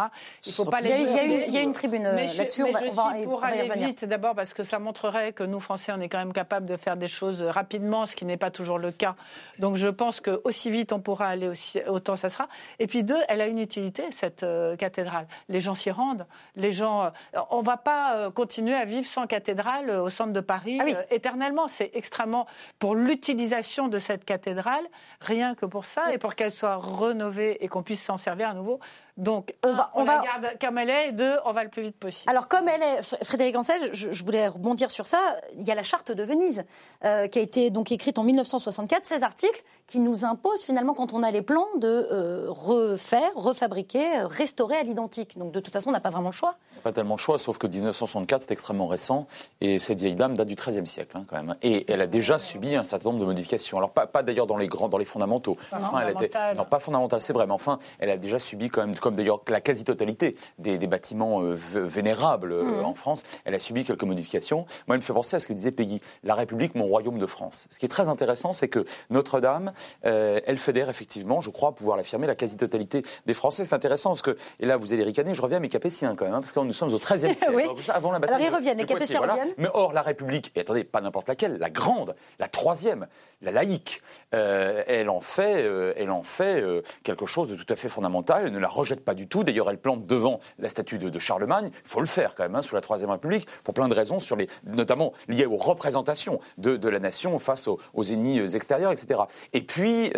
Il 0.45 0.53
faut 0.53 0.65
pas 0.65 0.81
les. 0.81 0.91
Il 0.91 1.09
y, 1.09 1.19
a, 1.19 1.23
une, 1.23 1.43
il 1.47 1.53
y 1.53 1.57
a 1.57 1.61
une 1.61 1.73
tribune 1.73 2.05
euh, 2.05 2.27
là-dessus. 2.37 2.65
On 2.65 2.73
va, 2.73 2.81
je 2.81 3.19
suis 3.19 3.27
pour 3.27 3.45
aller 3.45 3.69
vite 3.77 4.05
d'abord 4.05 4.35
parce 4.35 4.53
que 4.53 4.65
ça 4.65 4.81
montrerait 4.81 5.33
que 5.33 5.45
nous 5.45 5.61
Français 5.61 5.93
on 5.97 6.01
est 6.01 6.09
quand 6.09 6.19
même 6.19 6.33
capable 6.33 6.67
de 6.67 6.77
faire 6.77 6.97
des 6.97 7.07
choses 7.07 7.43
rapidement, 7.43 8.07
ce 8.07 8.17
qui 8.17 8.25
n'est 8.25 8.37
pas 8.37 8.51
toujours 8.51 8.79
le 8.79 8.91
cas. 8.91 9.15
Donc 9.61 9.77
je 9.77 9.87
pense 9.87 10.21
que 10.21 10.41
aussi 10.43 10.69
vite 10.71 10.93
on 10.93 10.99
pourra 10.99 11.29
aller, 11.29 11.47
aussi, 11.47 11.79
autant 11.87 12.17
ça 12.17 12.29
sera. 12.29 12.49
Et 12.81 12.89
puis 12.89 13.05
deux, 13.05 13.21
elle 13.29 13.41
a 13.41 13.47
une 13.47 13.59
utilité 13.59 14.03
cette 14.11 14.43
euh, 14.43 14.75
cathédrale. 14.75 15.29
Les 15.49 15.61
gens 15.61 15.77
s'y 15.77 15.93
rendent. 15.93 16.27
Les 16.57 16.73
gens, 16.73 17.05
euh, 17.05 17.11
on 17.51 17.63
va 17.63 17.77
pas 17.77 18.33
continuer 18.33 18.75
à 18.75 18.85
vivre 18.85 19.07
sans 19.07 19.29
cathédrale 19.29 19.91
au 19.91 20.11
centre 20.11 20.33
de 20.33 20.41
Paris 20.41 20.81
ah 20.81 21.05
éternellement. 21.13 21.69
C'est 21.69 21.93
extrêmement 21.95 22.49
pour 22.81 22.97
l'utilisation 22.97 23.87
de 23.87 24.01
cette 24.01 24.25
cathédrale, 24.25 24.85
rien 25.21 25.55
que 25.55 25.67
pour 25.67 25.85
ça 25.85 25.99
et 26.09 26.18
pour 26.18 26.34
qu'elle 26.34 26.53
soit 26.53 26.78
rénovée 26.78 27.62
et 27.64 27.68
qu'on 27.68 27.82
puisse 27.82 28.03
s'en 28.03 28.16
servir 28.16 28.48
à 28.48 28.55
nouveau. 28.55 28.80
Donc, 29.17 29.55
on, 29.65 29.73
va, 29.73 29.91
on, 29.95 30.05
la 30.05 30.19
garde 30.19 30.59
comme 30.61 30.79
elle 30.79 30.91
est, 30.91 31.09
et 31.09 31.13
deux, 31.13 31.37
on 31.45 31.53
va 31.53 31.65
le 31.65 31.71
plus 31.71 31.83
vite 31.83 31.97
possible. 31.97 32.31
Alors, 32.31 32.49
comme 32.49 32.69
elle 32.69 32.83
est, 32.83 33.25
Frédéric 33.25 33.57
Ancel, 33.57 33.91
je, 33.93 34.25
voulais 34.25 34.49
rebondir 34.49 34.91
sur 34.91 35.07
ça. 35.07 35.19
Il 35.59 35.67
y 35.67 35.71
a 35.71 35.75
la 35.75 35.83
charte 35.83 36.13
de 36.13 36.23
Venise, 36.23 36.65
euh, 37.05 37.27
qui 37.29 37.39
a 37.39 37.43
été 37.43 37.71
donc 37.71 37.93
écrite 37.93 38.19
en 38.19 38.23
1964, 38.23 39.05
ces 39.05 39.23
articles 39.23 39.63
qui 39.87 39.99
nous 39.99 40.25
imposent 40.25 40.65
finalement, 40.65 40.95
quand 40.95 41.13
on 41.13 41.23
a 41.23 41.31
les 41.31 41.43
plans, 41.43 41.67
de 41.77 42.09
euh, 42.13 42.47
refaire, 42.49 43.31
refabriquer, 43.35 44.23
restaurer 44.23 44.77
à 44.77 44.83
l'identique. 44.83 45.37
Donc, 45.39 45.53
de 45.53 45.61
toute 45.61 45.73
façon, 45.73 45.91
on 45.91 45.93
n'a 45.93 46.01
pas 46.01 46.11
vraiment 46.11 46.31
le 46.31 46.35
choix. 46.35 46.55
Pas 46.83 46.93
tellement 46.93 47.17
le 47.17 47.21
choix, 47.21 47.39
sauf 47.39 47.59
que 47.59 47.67
1964, 47.67 48.43
c'est 48.43 48.53
extrêmement 48.53 48.87
récent, 48.87 49.27
et 49.61 49.79
cette 49.79 50.01
vieille 50.01 50.15
dame 50.15 50.35
date 50.35 50.49
du 50.49 50.55
XIIIe 50.55 50.87
siècle, 50.87 51.17
hein, 51.17 51.25
quand 51.29 51.37
même. 51.37 51.57
Et 51.63 51.91
elle 51.93 52.01
a 52.01 52.07
déjà 52.07 52.39
subi 52.39 52.75
un 52.77 52.85
certain 52.85 53.11
nombre 53.11 53.21
de 53.21 53.27
modifications. 53.27 53.79
Alors, 53.79 53.91
pas, 53.91 54.07
pas 54.07 54.23
d'ailleurs 54.23 54.47
dans 54.47 54.57
les 54.57 54.67
grands, 54.67 54.89
dans 54.89 54.99
les 54.99 55.05
fondamentaux. 55.05 55.57
enfin, 55.73 56.01
elle 56.07 56.11
était, 56.11 56.55
non, 56.55 56.65
pas 56.65 56.79
fondamentale, 56.79 57.21
c'est 57.21 57.33
vrai, 57.33 57.47
mais 57.47 57.53
enfin, 57.53 57.79
elle 57.99 58.11
a 58.11 58.17
déjà 58.17 58.39
subi 58.39 58.69
quand 58.69 58.81
même, 58.81 58.95
comme 59.01 59.16
d'ailleurs 59.16 59.40
la 59.48 59.61
quasi-totalité 59.61 60.36
des, 60.59 60.78
bâtiments 60.86 61.42
euh, 61.42 61.55
vénérables 61.57 62.53
euh, 62.53 62.64
mmh. 62.64 62.84
en 62.84 62.94
France, 62.94 63.22
elle 63.44 63.55
a 63.55 63.59
subi 63.59 63.84
quelques 63.84 64.05
modifications. 64.05 64.66
Moi, 64.86 64.96
elle 64.96 64.96
me 64.96 65.03
fait 65.03 65.12
penser 65.12 65.36
à 65.36 65.40
ce 65.40 65.46
que 65.46 65.53
disait 65.53 65.70
Peggy, 65.70 66.01
la 66.24 66.34
République, 66.34 66.74
mon 66.74 66.86
royaume 66.86 67.18
de 67.18 67.26
France. 67.26 67.66
Ce 67.70 67.78
qui 67.78 67.86
est 67.86 67.90
très 67.90 68.09
intéressant, 68.09 68.53
c'est 68.53 68.68
que 68.68 68.84
Notre-Dame, 69.11 69.72
euh, 70.05 70.40
elle 70.46 70.59
fédère 70.59 70.88
effectivement, 70.88 71.40
je 71.40 71.51
crois 71.51 71.72
pouvoir 71.72 71.96
l'affirmer, 71.96 72.26
la 72.26 72.34
quasi-totalité 72.34 73.05
des 73.26 73.34
Français. 73.34 73.64
C'est 73.64 73.74
intéressant 73.74 74.11
parce 74.11 74.22
que, 74.22 74.36
et 74.59 74.66
là 74.66 74.76
vous 74.76 74.92
allez 74.92 75.05
ricaner, 75.05 75.34
je 75.34 75.42
reviens 75.42 75.59
à 75.59 75.61
mes 75.61 75.68
Capétiens 75.68 76.14
quand 76.16 76.24
même, 76.24 76.34
hein, 76.34 76.40
parce 76.40 76.53
que 76.53 76.61
nous 76.61 76.72
sommes 76.72 76.92
au 76.92 76.98
XIIIe 76.98 77.34
siècle, 77.36 77.53
oui. 77.55 77.64
avant 77.88 78.12
la 78.12 78.18
bataille. 78.18 78.36
Alors 78.36 78.48
ils 78.48 78.55
reviennent, 78.55 78.78
les 78.78 78.84
Capétiens 78.84 79.20
reviennent. 79.20 79.55
Mais 79.59 79.68
or, 79.72 79.92
la 79.92 80.03
République, 80.03 80.53
et 80.57 80.61
attendez, 80.61 80.84
pas 80.84 81.01
n'importe 81.01 81.28
laquelle, 81.28 81.59
la 81.59 81.70
grande, 81.70 82.14
la 82.38 82.48
troisième, 82.48 83.07
la 83.42 83.53
laïque, 83.53 84.03
elle 84.32 85.09
en 85.09 85.20
fait 85.20 85.61
elle 85.96 86.11
en 86.11 86.22
fait 86.22 86.62
quelque 87.03 87.26
chose 87.26 87.48
de 87.48 87.57
tout 87.57 87.70
à 87.72 87.76
fait 87.76 87.88
fondamental. 87.88 88.44
Elle 88.46 88.53
ne 88.53 88.59
la 88.59 88.68
rejette 88.68 88.89
pas 88.97 89.14
du 89.14 89.28
tout. 89.28 89.45
D'ailleurs, 89.45 89.70
elle 89.70 89.78
plante 89.78 90.07
devant 90.07 90.41
la 90.59 90.68
statue 90.68 90.99
de, 90.99 91.18
Charlemagne. 91.20 91.70
Il 91.84 91.88
faut 91.88 92.01
le 92.01 92.07
faire 92.07 92.34
quand 92.34 92.43
même 92.43 92.57
hein, 92.57 92.62
sous 92.62 92.74
la 92.74 92.80
Troisième 92.80 93.11
République 93.11 93.47
pour 93.62 93.74
plein 93.74 93.88
de 93.88 93.95
raisons, 93.95 94.18
sur 94.18 94.36
les, 94.36 94.49
notamment 94.64 95.12
liées 95.28 95.47
aux 95.47 95.57
représentations 95.57 96.41
de, 96.59 96.88
la 96.88 96.99
nation 96.99 97.38
face 97.38 97.68
aux, 97.68 97.78
ennemis 98.03 98.57
extérieurs, 98.57 98.91
etc. 98.91 99.20
Et 99.53 99.62
puis, 99.62 100.12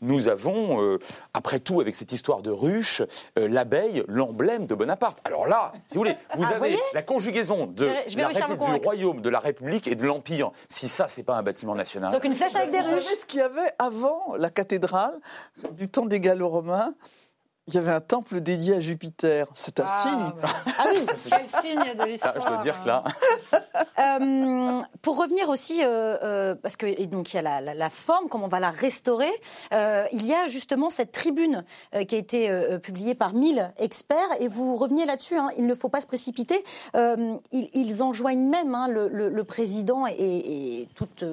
nous 0.00 0.28
avons, 0.28 0.98
après 1.34 1.58
tout, 1.58 1.80
avec 1.80 1.96
cette 1.96 2.12
histoire 2.12 2.42
de 2.42 2.50
ruche, 2.50 3.02
l'abeille, 3.36 4.04
l'emblème 4.06 4.66
de 4.66 4.74
Bonaparte. 4.74 5.18
Alors 5.24 5.46
là, 5.46 5.72
si 5.88 5.94
vous 5.94 6.00
voulez, 6.00 6.16
vous 6.36 6.44
ah, 6.46 6.56
avez 6.56 6.78
la 6.92 7.02
conjugaison 7.02 7.66
de 7.66 7.86
la 7.86 8.66
du 8.66 8.84
royaume, 8.84 9.20
de 9.20 9.28
la 9.28 9.40
République 9.40 9.86
et 9.86 9.94
de 9.94 10.04
l'Empire. 10.04 10.50
Si 10.68 10.88
ça, 10.88 11.08
c'est 11.08 11.22
pas 11.22 11.36
un 11.36 11.42
bâtiment 11.42 11.74
national. 11.74 12.12
Donc 12.12 12.24
une 12.24 12.34
flèche 12.34 12.54
avec 12.54 12.70
des 12.70 12.80
ruches. 12.80 12.94
Vous 12.94 13.00
savez 13.00 13.16
ce 13.16 13.26
qu'il 13.26 13.40
y 13.40 13.42
avait 13.42 13.72
avant 13.78 14.34
la 14.36 14.50
cathédrale 14.50 15.18
du 15.72 15.88
temps 15.88 16.06
des 16.06 16.20
Gallo-Romains? 16.20 16.94
Il 17.68 17.74
y 17.74 17.78
avait 17.78 17.92
un 17.92 18.00
temple 18.00 18.40
dédié 18.40 18.74
à 18.74 18.80
Jupiter. 18.80 19.46
C'est 19.54 19.78
un 19.78 19.86
ah, 19.86 20.02
signe. 20.02 20.32
Ah 20.78 20.86
oui, 20.90 21.06
quel 21.06 21.48
signe 21.48 21.94
de 21.96 22.04
l'histoire. 22.08 22.34
Ah, 22.36 22.40
je 22.40 22.46
dois 22.48 22.62
dire 22.62 22.82
que 22.82 22.88
là. 22.88 23.04
Euh, 23.98 24.80
pour 25.00 25.18
revenir 25.18 25.48
aussi, 25.48 25.82
euh, 25.82 26.16
euh, 26.22 26.54
parce 26.56 26.76
que 26.76 27.04
donc 27.04 27.32
il 27.32 27.36
y 27.36 27.38
a 27.38 27.60
la, 27.60 27.90
forme, 27.90 28.28
comment 28.28 28.46
on 28.46 28.48
va 28.48 28.58
la 28.58 28.70
restaurer. 28.70 29.30
il 29.70 30.26
y 30.26 30.34
a 30.34 30.48
justement 30.48 30.90
cette 30.90 31.12
tribune 31.12 31.64
qui 32.08 32.14
a 32.14 32.18
été 32.18 32.78
publiée 32.82 33.14
par 33.14 33.32
1000 33.32 33.72
experts, 33.78 34.18
et 34.40 34.48
vous 34.48 34.76
revenez 34.76 35.06
là-dessus. 35.06 35.36
Hein, 35.36 35.50
il 35.56 35.66
ne 35.66 35.74
faut 35.74 35.88
pas 35.88 36.00
se 36.00 36.06
précipiter. 36.06 36.64
Ils, 37.52 38.02
enjoignent 38.02 38.48
même 38.48 38.74
hein, 38.74 38.88
le, 38.88 39.44
président 39.44 40.06
et, 40.06 40.88
toute 40.96 41.24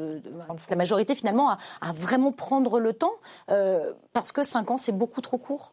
la 0.69 0.75
majorité 0.75 1.15
finalement 1.15 1.49
à, 1.49 1.57
à, 1.82 1.91
vraiment 1.91 2.32
prendre 2.32 2.80
le 2.80 2.93
temps, 2.93 3.15
parce 4.13 4.32
que 4.32 4.43
5 4.43 4.71
ans 4.71 4.77
c'est 4.77 4.91
beaucoup 4.91 5.21
trop 5.21 5.38
court. 5.38 5.71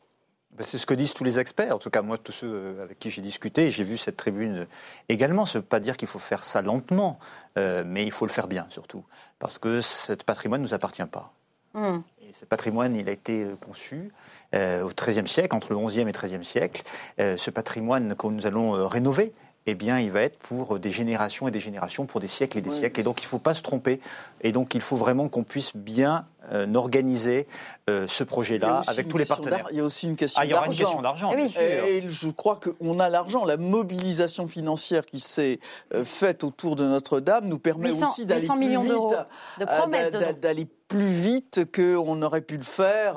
Ben, 0.56 0.64
c'est 0.64 0.78
ce 0.78 0.86
que 0.86 0.94
disent 0.94 1.12
tous 1.12 1.24
les 1.24 1.38
experts, 1.38 1.74
en 1.74 1.78
tout 1.78 1.90
cas 1.90 2.00
moi, 2.00 2.16
tous 2.16 2.32
ceux 2.32 2.50
euh, 2.50 2.82
avec 2.82 2.98
qui 2.98 3.10
j'ai 3.10 3.20
discuté, 3.20 3.70
j'ai 3.70 3.84
vu 3.84 3.98
cette 3.98 4.16
tribune 4.16 4.66
également. 5.10 5.44
Ça 5.44 5.58
ne 5.58 5.62
veut 5.62 5.68
pas 5.68 5.80
dire 5.80 5.98
qu'il 5.98 6.08
faut 6.08 6.18
faire 6.18 6.44
ça 6.44 6.62
lentement, 6.62 7.18
euh, 7.58 7.84
mais 7.86 8.04
il 8.04 8.12
faut 8.12 8.24
le 8.24 8.30
faire 8.30 8.46
bien 8.46 8.66
surtout, 8.70 9.04
parce 9.38 9.58
que 9.58 9.82
ce 9.82 10.14
patrimoine 10.14 10.62
ne 10.62 10.66
nous 10.66 10.74
appartient 10.74 11.04
pas. 11.04 11.34
Hmm. 11.74 11.98
Et 12.22 12.32
ce 12.32 12.46
patrimoine, 12.46 12.96
il 12.96 13.06
a 13.10 13.12
été 13.12 13.44
euh, 13.44 13.56
conçu 13.56 14.10
au 14.54 14.88
XIIIe 14.88 15.28
siècle, 15.28 15.54
entre 15.54 15.74
le 15.74 15.86
XIe 15.86 16.00
et 16.00 16.12
XIIIe 16.12 16.42
siècle. 16.42 16.82
ce 17.18 17.50
patrimoine 17.50 18.16
que 18.16 18.26
nous 18.28 18.46
allons 18.46 18.88
rénover, 18.88 19.34
eh 19.66 19.74
bien, 19.74 19.98
il 19.98 20.10
va 20.12 20.22
être 20.22 20.38
pour 20.38 20.78
des 20.78 20.90
générations 20.90 21.48
et 21.48 21.50
des 21.50 21.60
générations, 21.60 22.06
pour 22.06 22.20
des 22.20 22.28
siècles 22.28 22.58
et 22.58 22.62
des 22.62 22.70
siècles. 22.70 23.00
Et 23.00 23.02
donc, 23.02 23.20
il 23.22 23.24
ne 23.24 23.28
faut 23.28 23.38
pas 23.38 23.54
se 23.54 23.62
tromper. 23.62 24.00
Et 24.42 24.52
donc, 24.52 24.74
il 24.74 24.80
faut 24.80 24.96
vraiment 24.96 25.28
qu'on 25.28 25.42
puisse 25.42 25.76
bien 25.76 26.26
euh, 26.52 26.72
organiser 26.74 27.48
euh, 27.90 28.06
ce 28.06 28.22
projet-là 28.22 28.82
avec 28.86 29.08
tous 29.08 29.18
les 29.18 29.24
partenaires. 29.24 29.66
Il 29.72 29.78
y 29.78 29.80
a 29.80 29.84
aussi 29.84 30.06
une 30.06 30.14
question 30.14 30.40
d'argent. 30.40 30.42
Ah, 30.42 30.46
il 30.46 30.50
y 30.50 30.54
aura 30.54 30.66
une 30.66 30.78
question 30.78 31.02
d'argent. 31.02 31.30
Eh 31.58 31.96
et, 31.96 32.08
je 32.08 32.28
crois 32.28 32.60
qu'on 32.60 33.00
a 33.00 33.08
l'argent. 33.08 33.44
La 33.44 33.56
mobilisation 33.56 34.46
financière 34.46 35.04
qui 35.04 35.18
s'est 35.18 35.58
euh, 35.92 36.04
faite 36.04 36.44
autour 36.44 36.76
de 36.76 36.84
Notre-Dame 36.84 37.46
nous 37.46 37.58
permet 37.58 37.90
aussi 37.90 38.26
d'aller 38.26 38.46
plus 38.46 38.58
millions 38.58 38.82
vite, 38.82 40.40
d'aller 40.40 40.68
plus 40.88 41.06
vite 41.06 41.66
qu'on 41.74 42.22
aurait 42.22 42.40
pu 42.40 42.56
le 42.56 42.62
faire 42.62 43.14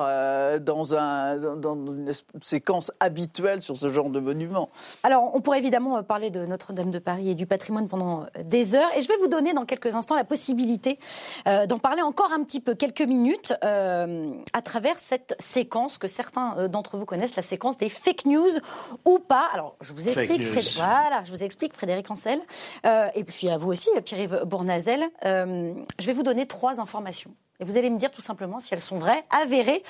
dans, 0.62 0.94
un, 0.94 1.56
dans 1.56 1.76
une 1.76 2.12
séquence 2.42 2.92
habituelle 3.00 3.62
sur 3.62 3.78
ce 3.78 3.90
genre 3.90 4.10
de 4.10 4.20
monument. 4.20 4.70
Alors, 5.04 5.32
on 5.36 5.42
pourrait 5.42 5.60
évidemment 5.60 6.02
parler 6.04 6.30
de 6.30 6.46
Notre-Dame 6.46 6.92
de 6.92 7.00
Paris 7.00 7.30
et 7.30 7.36
du 7.36 7.46
patrimoine 7.46 7.88
pendant 7.88 8.26
des 8.44 8.76
heures. 8.76 8.90
Et 8.96 9.02
je 9.02 9.08
vais 9.08 9.18
vous 9.18 9.28
donner 9.28 9.54
dans 9.54 9.66
quelques 9.66 9.96
instants 9.96 10.16
la 10.16 10.24
possibilité 10.24 11.00
d'en 11.46 11.80
parler 11.80 12.02
encore 12.02 12.32
un 12.34 12.44
petit 12.44 12.60
peu, 12.60 12.76
quelques 12.76 13.02
minutes 13.02 13.54
euh, 13.64 14.32
à 14.54 14.62
travers 14.62 14.98
cette 14.98 15.36
séquence 15.40 15.98
que 15.98 16.08
certains 16.08 16.58
euh, 16.58 16.68
d'entre 16.68 16.98
vous 16.98 17.06
connaissent, 17.06 17.36
la 17.36 17.42
séquence 17.42 17.78
des 17.78 17.90
fake 17.90 18.26
news 18.26 18.50
ou 19.06 19.20
pas. 19.20 19.50
Alors, 19.54 19.76
je 19.82 19.94
vous 19.94 20.08
explique, 20.08 20.44
Frédéric, 20.46 20.76
voilà, 20.76 21.24
je 21.24 21.32
vous 21.32 21.44
explique, 21.44 21.74
Frédéric 21.74 22.10
Ancel, 22.10 22.40
euh, 22.86 23.08
et 23.16 23.24
puis 23.24 23.50
à 23.50 23.58
vous 23.58 23.70
aussi, 23.70 23.90
Pierre-Yves 24.04 24.44
Bournazel. 24.46 25.10
je 25.24 26.06
vais 26.06 26.14
vous 26.14 26.24
donner 26.24 26.46
trois 26.46 26.80
informations. 26.80 27.32
Et 27.60 27.66
vous 27.66 27.78
allez 27.78 27.90
me 27.90 27.98
dire 27.98 28.12
tout 28.12 28.22
simplement 28.22 28.60
si 28.60 28.74
elles 28.74 28.82
sont 28.82 29.00
vraies, 29.00 29.26
avérées 29.30 29.84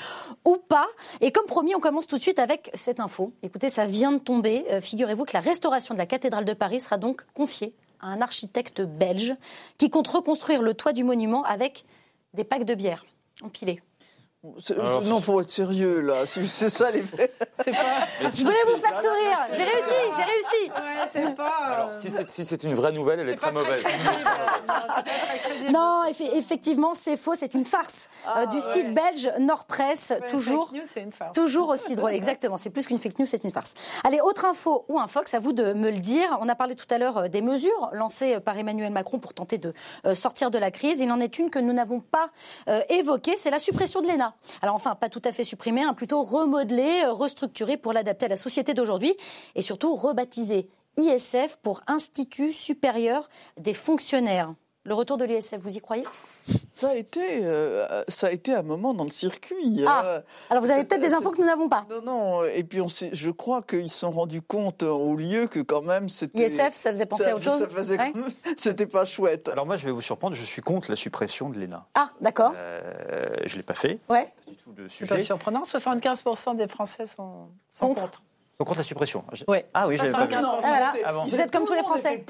ou 0.44 0.58
pas. 0.58 0.88
Et 1.22 1.32
comme 1.32 1.46
promis, 1.46 1.76
on 1.76 1.80
commence 1.80 2.08
tout 2.08 2.18
de 2.18 2.22
suite 2.22 2.40
avec 2.40 2.72
cette 2.74 3.00
info. 3.00 3.32
Écoutez, 3.44 3.70
ça 3.70 3.86
vient 3.86 4.12
de 4.12 4.18
tomber. 4.18 4.66
Figurez-vous 4.82 5.26
que 5.26 5.34
la 5.34 5.40
restauration 5.40 5.94
de 5.94 6.00
la 6.00 6.08
cathédrale 6.08 6.46
de 6.46 6.54
Paris 6.54 6.80
sera 6.80 6.98
donc 6.98 7.26
confiée 7.34 7.76
à 8.00 8.08
un 8.08 8.22
architecte 8.22 8.82
belge 8.82 9.36
qui 9.78 9.90
compte 9.90 10.08
reconstruire 10.08 10.62
le 10.62 10.74
toit 10.74 10.94
du 10.94 11.04
monument 11.04 11.44
avec 11.44 11.86
des 12.34 12.44
packs 12.44 12.66
de 12.66 12.74
bière 12.74 13.06
empilés. 13.44 13.82
Alors, 14.70 15.04
non, 15.04 15.20
faut 15.20 15.42
être 15.42 15.52
sérieux 15.52 16.00
là. 16.00 16.26
C'est 16.26 16.70
ça 16.70 16.92
les 16.92 17.02
faits. 17.02 17.34
C'est 17.58 17.72
pas. 17.72 18.08
Je 18.22 18.44
voulais 18.44 18.56
vous 18.68 18.80
faire 18.80 19.02
sourire. 19.02 19.38
J'ai 19.52 19.64
réussi, 19.64 20.16
j'ai 20.16 20.24
réussi. 20.24 20.70
Ouais, 20.70 21.08
c'est 21.10 21.36
pas. 21.36 21.58
Alors, 21.66 21.94
si 21.94 22.46
c'est 22.46 22.64
une 22.64 22.74
vraie 22.74 22.94
nouvelle, 22.94 23.20
elle 23.20 23.30
est, 23.30 23.36
très 23.36 23.52
mauvaise. 23.52 23.84
non, 25.74 26.04
effectivement, 26.06 26.94
c'est 26.94 27.18
faux. 27.18 27.36
C'est 27.36 27.54
une 27.54 27.66
farce 27.66 28.08
ah, 28.26 28.44
euh, 28.44 28.46
du 28.46 28.62
site 28.62 28.94
belge 28.94 29.30
Nord 29.40 29.66
Presse, 29.66 30.14
toujours. 30.32 30.70
Fake 30.70 30.80
news, 30.80 30.86
c'est 30.86 31.02
une 31.02 31.12
farce. 31.12 31.34
Toujours 31.34 31.70
aussi 31.70 31.96
drôle. 31.98 32.14
Exactement. 32.14 32.56
C'est 32.56 32.70
plus 32.70 32.88
qu'une 32.88 32.98
fake 32.98 33.20
news, 33.20 33.26
c'est 33.26 33.44
une 33.44 33.52
farce. 33.52 33.74
Allez, 34.06 34.22
autre 34.22 34.46
info 34.46 34.86
ou 34.88 35.00
un 35.00 35.08
Fox, 35.08 35.34
à 35.34 35.40
vous 35.40 35.52
de 35.52 35.74
me 35.74 35.90
le 35.92 35.98
dire. 35.98 36.38
On 36.40 36.48
a 36.48 36.56
parlé 36.56 36.76
tout 36.76 36.88
à 36.90 36.98
l'heure 36.98 37.18
euh, 37.18 37.28
des 37.28 37.42
mesures 37.42 37.90
lancées 37.92 38.36
euh, 38.36 38.40
par 38.40 38.58
Emmanuel 38.58 38.94
Macron 38.94 39.20
pour 39.20 39.34
tenter 39.34 39.58
de 39.58 39.74
sortir 40.14 40.50
de 40.50 40.58
la 40.58 40.72
crise. 40.72 41.02
Il 41.02 41.12
en 41.12 41.20
est 41.20 41.40
une 41.40 41.50
que 41.50 41.60
nous 41.60 41.74
n'avons 41.74 42.00
pas 42.00 42.30
évoquée, 42.90 43.36
c'est 43.36 43.50
la 43.50 43.60
suppression 43.60 44.02
de 44.02 44.08
l'ENA. 44.08 44.29
Alors 44.62 44.76
enfin, 44.76 44.96
pas 44.96 45.10
tout 45.10 45.22
à 45.26 45.32
fait 45.32 45.44
supprimé, 45.44 45.84
hein, 45.84 45.94
plutôt 45.94 46.24
remodelé, 46.24 47.04
euh, 47.06 47.14
restructuré 47.14 47.78
pour 47.78 47.94
l'adapter 47.94 48.26
à 48.26 48.30
la 48.30 48.38
société 48.38 48.74
d'aujourd'hui 48.74 49.16
et 49.56 49.62
surtout 49.62 49.96
rebaptisé 49.96 50.70
ISF 50.98 51.58
pour 51.62 51.82
Institut 51.88 52.52
supérieur 52.52 53.30
des 53.58 53.74
fonctionnaires. 53.74 54.54
Le 54.86 54.94
retour 54.94 55.18
de 55.18 55.26
l'ISF, 55.26 55.58
vous 55.60 55.76
y 55.76 55.82
croyez? 55.82 56.06
Ça 56.72 56.92
a 56.92 56.96
été, 56.96 57.44
euh, 57.44 58.04
ça 58.08 58.28
a 58.28 58.32
été 58.32 58.54
un 58.54 58.62
moment 58.62 58.94
dans 58.94 59.04
le 59.04 59.10
circuit. 59.10 59.84
Ah, 59.86 60.06
euh, 60.06 60.22
alors 60.50 60.64
vous 60.64 60.72
avez 60.72 60.86
peut-être 60.86 61.02
des 61.02 61.14
infos 61.14 61.32
que 61.32 61.42
nous 61.42 61.46
n'avons 61.46 61.68
pas. 61.68 61.86
Non, 61.90 62.02
non. 62.02 62.44
Et 62.46 62.64
puis 62.64 62.80
on 62.80 62.88
je 62.88 63.30
crois 63.30 63.62
qu'ils 63.62 63.92
se 63.92 64.00
sont 64.00 64.12
rendus 64.12 64.42
compte 64.42 64.84
au 64.84 65.16
lieu 65.18 65.48
que 65.48 65.60
quand 65.60 65.82
même 65.82 66.08
c'était. 66.08 66.46
ISF, 66.46 66.74
ça 66.76 66.92
faisait 66.92 67.06
penser 67.06 67.26
à 67.26 67.36
autre 67.36 67.44
chose. 67.44 67.68
C'était 68.58 68.88
pas 68.88 69.04
chouette. 69.04 69.50
Alors 69.50 69.66
moi, 69.66 69.76
je 69.76 69.86
vais 69.86 69.92
vous 69.92 70.02
surprendre. 70.02 70.36
Je 70.36 70.46
suis 70.46 70.62
contre 70.62 70.90
la 70.90 70.96
suppression 70.96 71.50
de 71.50 71.60
l'ENA. 71.60 71.86
Ah, 71.96 72.12
d'accord. 72.22 72.54
Euh, 72.56 73.30
je 73.46 73.58
l'ai 73.58 73.64
pas 73.64 73.74
fait. 73.74 74.00
Ouais. 74.10 74.34
C'est 74.88 75.08
pas 75.08 75.20
surprenant. 75.20 75.64
75% 75.64 76.56
des 76.56 76.68
Français 76.68 77.06
sont, 77.06 77.50
sont 77.70 77.94
contre. 77.94 78.22
Donc 78.60 78.68
contre 78.68 78.80
la 78.80 78.84
suppression. 78.84 79.24
Oui. 79.48 79.60
Ah 79.74 79.88
oui, 79.88 79.96
j'avais 79.96 80.12
pas 80.12 80.26
vu. 80.26 80.36
Vous 81.30 81.40
êtes 81.40 81.50
comme 81.50 81.64
tous 81.64 81.74
les 81.74 81.82
Français. 81.82 82.26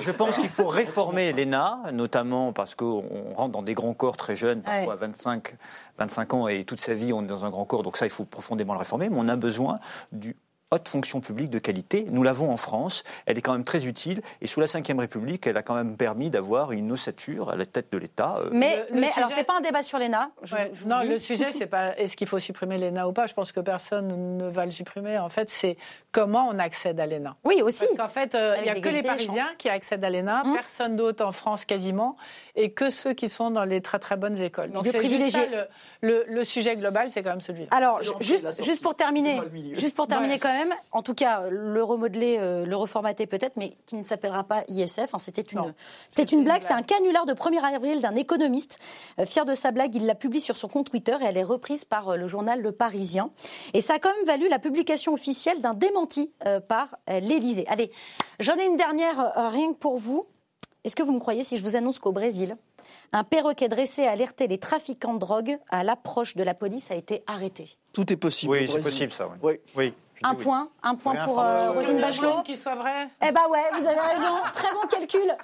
Je 0.00 0.10
pense 0.10 0.36
qu'il 0.36 0.48
faut 0.48 0.66
réformer 0.66 1.32
l'ENA, 1.32 1.92
notamment 1.92 2.52
parce 2.52 2.74
qu'on 2.74 3.32
rentre 3.36 3.52
dans 3.52 3.62
des 3.62 3.74
grands 3.74 3.94
corps 3.94 4.16
très 4.16 4.34
jeunes, 4.34 4.62
parfois 4.62 4.94
à 4.94 4.96
25, 4.96 5.54
25 5.98 6.34
ans, 6.34 6.48
et 6.48 6.64
toute 6.64 6.80
sa 6.80 6.94
vie 6.94 7.12
on 7.12 7.22
est 7.22 7.28
dans 7.28 7.44
un 7.44 7.50
grand 7.50 7.64
corps. 7.64 7.84
Donc 7.84 7.96
ça, 7.96 8.06
il 8.06 8.10
faut 8.10 8.24
profondément 8.24 8.72
le 8.72 8.80
réformer. 8.80 9.08
Mais 9.08 9.16
on 9.18 9.28
a 9.28 9.36
besoin 9.36 9.78
du 10.10 10.36
haute 10.70 10.88
fonction 10.88 11.20
publique 11.20 11.50
de 11.50 11.58
qualité. 11.58 12.06
Nous 12.10 12.22
l'avons 12.22 12.50
en 12.50 12.56
France, 12.56 13.04
elle 13.26 13.38
est 13.38 13.42
quand 13.42 13.52
même 13.52 13.64
très 13.64 13.86
utile. 13.86 14.20
Et 14.40 14.46
sous 14.46 14.60
la 14.60 14.66
Ve 14.66 14.98
République, 14.98 15.46
elle 15.46 15.56
a 15.56 15.62
quand 15.62 15.74
même 15.74 15.96
permis 15.96 16.30
d'avoir 16.30 16.72
une 16.72 16.92
ossature 16.92 17.50
à 17.50 17.56
la 17.56 17.66
tête 17.66 17.90
de 17.90 17.98
l'État. 17.98 18.36
Euh. 18.38 18.50
Mais, 18.52 18.84
mais 18.92 19.10
alors, 19.16 19.30
c'est 19.30 19.44
pas 19.44 19.56
un 19.56 19.60
débat 19.60 19.82
sur 19.82 19.98
l'ENA. 19.98 20.30
non, 20.86 21.02
le 21.04 21.18
sujet, 21.18 21.52
c'est 21.56 21.66
pas 21.66 21.96
est-ce 21.96 22.16
qu'il 22.16 22.26
faut 22.26 22.38
supprimer 22.38 22.78
l'ENA 22.78 23.08
ou 23.08 23.12
pas? 23.12 23.26
Je 23.26 23.34
pense 23.34 23.52
que 23.52 23.60
personne 23.60 24.36
ne 24.36 24.48
va 24.48 24.64
le 24.64 24.70
supprimer. 24.70 25.18
En 25.18 25.28
fait, 25.28 25.48
c'est 25.50 25.76
comment 26.12 26.48
on 26.52 26.58
accède 26.58 27.00
à 27.00 27.06
l'ENA. 27.06 27.36
Oui, 27.44 27.62
aussi. 27.62 27.80
Parce 27.80 27.94
qu'en 27.94 28.08
fait, 28.08 28.34
euh, 28.34 28.56
il 28.58 28.64
n'y 28.64 28.70
a 28.70 28.80
que 28.80 28.88
les 28.88 29.02
Parisiens 29.02 29.50
qui 29.56 29.68
accèdent 29.68 30.04
à 30.04 30.10
l'ENA, 30.10 30.42
hum. 30.44 30.54
personne 30.54 30.96
d'autre 30.96 31.24
en 31.24 31.32
France 31.32 31.64
quasiment, 31.64 32.16
et 32.56 32.72
que 32.72 32.90
ceux 32.90 33.14
qui 33.14 33.28
sont 33.28 33.50
dans 33.50 33.64
les 33.64 33.80
très 33.80 33.98
très 33.98 34.16
bonnes 34.16 34.40
écoles. 34.40 34.70
Donc, 34.70 34.88
privilégier. 34.88 35.46
Le, 36.00 36.24
le, 36.28 36.44
sujet 36.44 36.76
global, 36.76 37.10
c'est 37.10 37.22
quand 37.22 37.30
même 37.30 37.40
celui-là. 37.40 37.68
Alors, 37.70 38.02
juste, 38.20 38.62
juste 38.62 38.82
pour 38.82 38.94
terminer, 38.94 39.40
juste 39.74 39.94
pour 39.94 40.06
terminer 40.06 40.38
quand 40.38 40.52
même, 40.52 40.57
en 40.92 41.02
tout 41.02 41.14
cas, 41.14 41.48
le 41.50 41.82
remodeler, 41.82 42.36
euh, 42.38 42.64
le 42.64 42.76
reformater 42.76 43.26
peut-être, 43.26 43.56
mais 43.56 43.76
qui 43.86 43.96
ne 43.96 44.02
s'appellera 44.02 44.44
pas 44.44 44.64
ISF. 44.68 45.14
Hein, 45.14 45.18
c'était 45.18 45.42
une, 45.42 45.74
c'était 46.08 46.34
une, 46.34 46.44
blague, 46.44 46.62
c'était 46.62 46.74
un 46.74 46.82
canular 46.82 47.26
de 47.26 47.34
1er 47.34 47.60
avril 47.74 48.00
d'un 48.00 48.14
économiste. 48.14 48.78
Euh, 49.18 49.26
fier 49.26 49.44
de 49.44 49.54
sa 49.54 49.70
blague, 49.70 49.94
il 49.94 50.06
la 50.06 50.14
publie 50.14 50.40
sur 50.40 50.56
son 50.56 50.68
compte 50.68 50.90
Twitter 50.90 51.16
et 51.20 51.24
elle 51.24 51.36
est 51.36 51.44
reprise 51.44 51.84
par 51.84 52.10
euh, 52.10 52.16
le 52.16 52.26
journal 52.26 52.60
Le 52.60 52.72
Parisien. 52.72 53.30
Et 53.74 53.80
ça 53.80 53.94
a 53.94 53.98
quand 53.98 54.14
même 54.14 54.26
valu 54.26 54.48
la 54.48 54.58
publication 54.58 55.12
officielle 55.12 55.60
d'un 55.60 55.74
démenti 55.74 56.32
par 56.68 56.96
l'Élysée. 57.08 57.66
Allez, 57.68 57.90
j'en 58.40 58.56
ai 58.56 58.64
une 58.64 58.76
dernière 58.76 59.32
rien 59.50 59.72
que 59.72 59.78
pour 59.78 59.98
vous. 59.98 60.26
Est-ce 60.84 60.96
que 60.96 61.02
vous 61.02 61.12
me 61.12 61.20
croyez 61.20 61.44
si 61.44 61.56
je 61.56 61.62
vous 61.62 61.76
annonce 61.76 61.98
qu'au 61.98 62.12
Brésil, 62.12 62.56
un 63.12 63.24
perroquet 63.24 63.68
dressé 63.68 64.06
à 64.06 64.12
alerter 64.12 64.46
les 64.46 64.58
trafiquants 64.58 65.14
de 65.14 65.18
drogue 65.18 65.58
à 65.70 65.82
l'approche 65.82 66.36
de 66.36 66.42
la 66.42 66.54
police 66.54 66.90
a 66.90 66.94
été 66.94 67.22
arrêté? 67.26 67.76
Tout 67.92 68.12
est 68.12 68.16
possible. 68.16 68.52
Oui, 68.52 68.68
c'est 68.68 68.80
possible 68.80 69.12
ça. 69.12 69.28
Oui. 69.42 69.54
oui. 69.76 69.92
Un 70.22 70.34
point, 70.34 70.68
un 70.82 70.94
point 70.96 71.14
pour 71.24 71.40
euh, 71.40 71.70
Rosine 71.70 72.00
Bachelot. 72.00 72.42
Qu'il 72.42 72.58
soit 72.58 72.74
vrai. 72.74 73.08
Eh 73.22 73.30
ben 73.30 73.42
ouais, 73.50 73.70
vous 73.72 73.86
avez 73.86 74.00
raison. 74.00 74.34
Très 74.52 74.72
bon 74.72 74.86
calcul. 74.88 75.36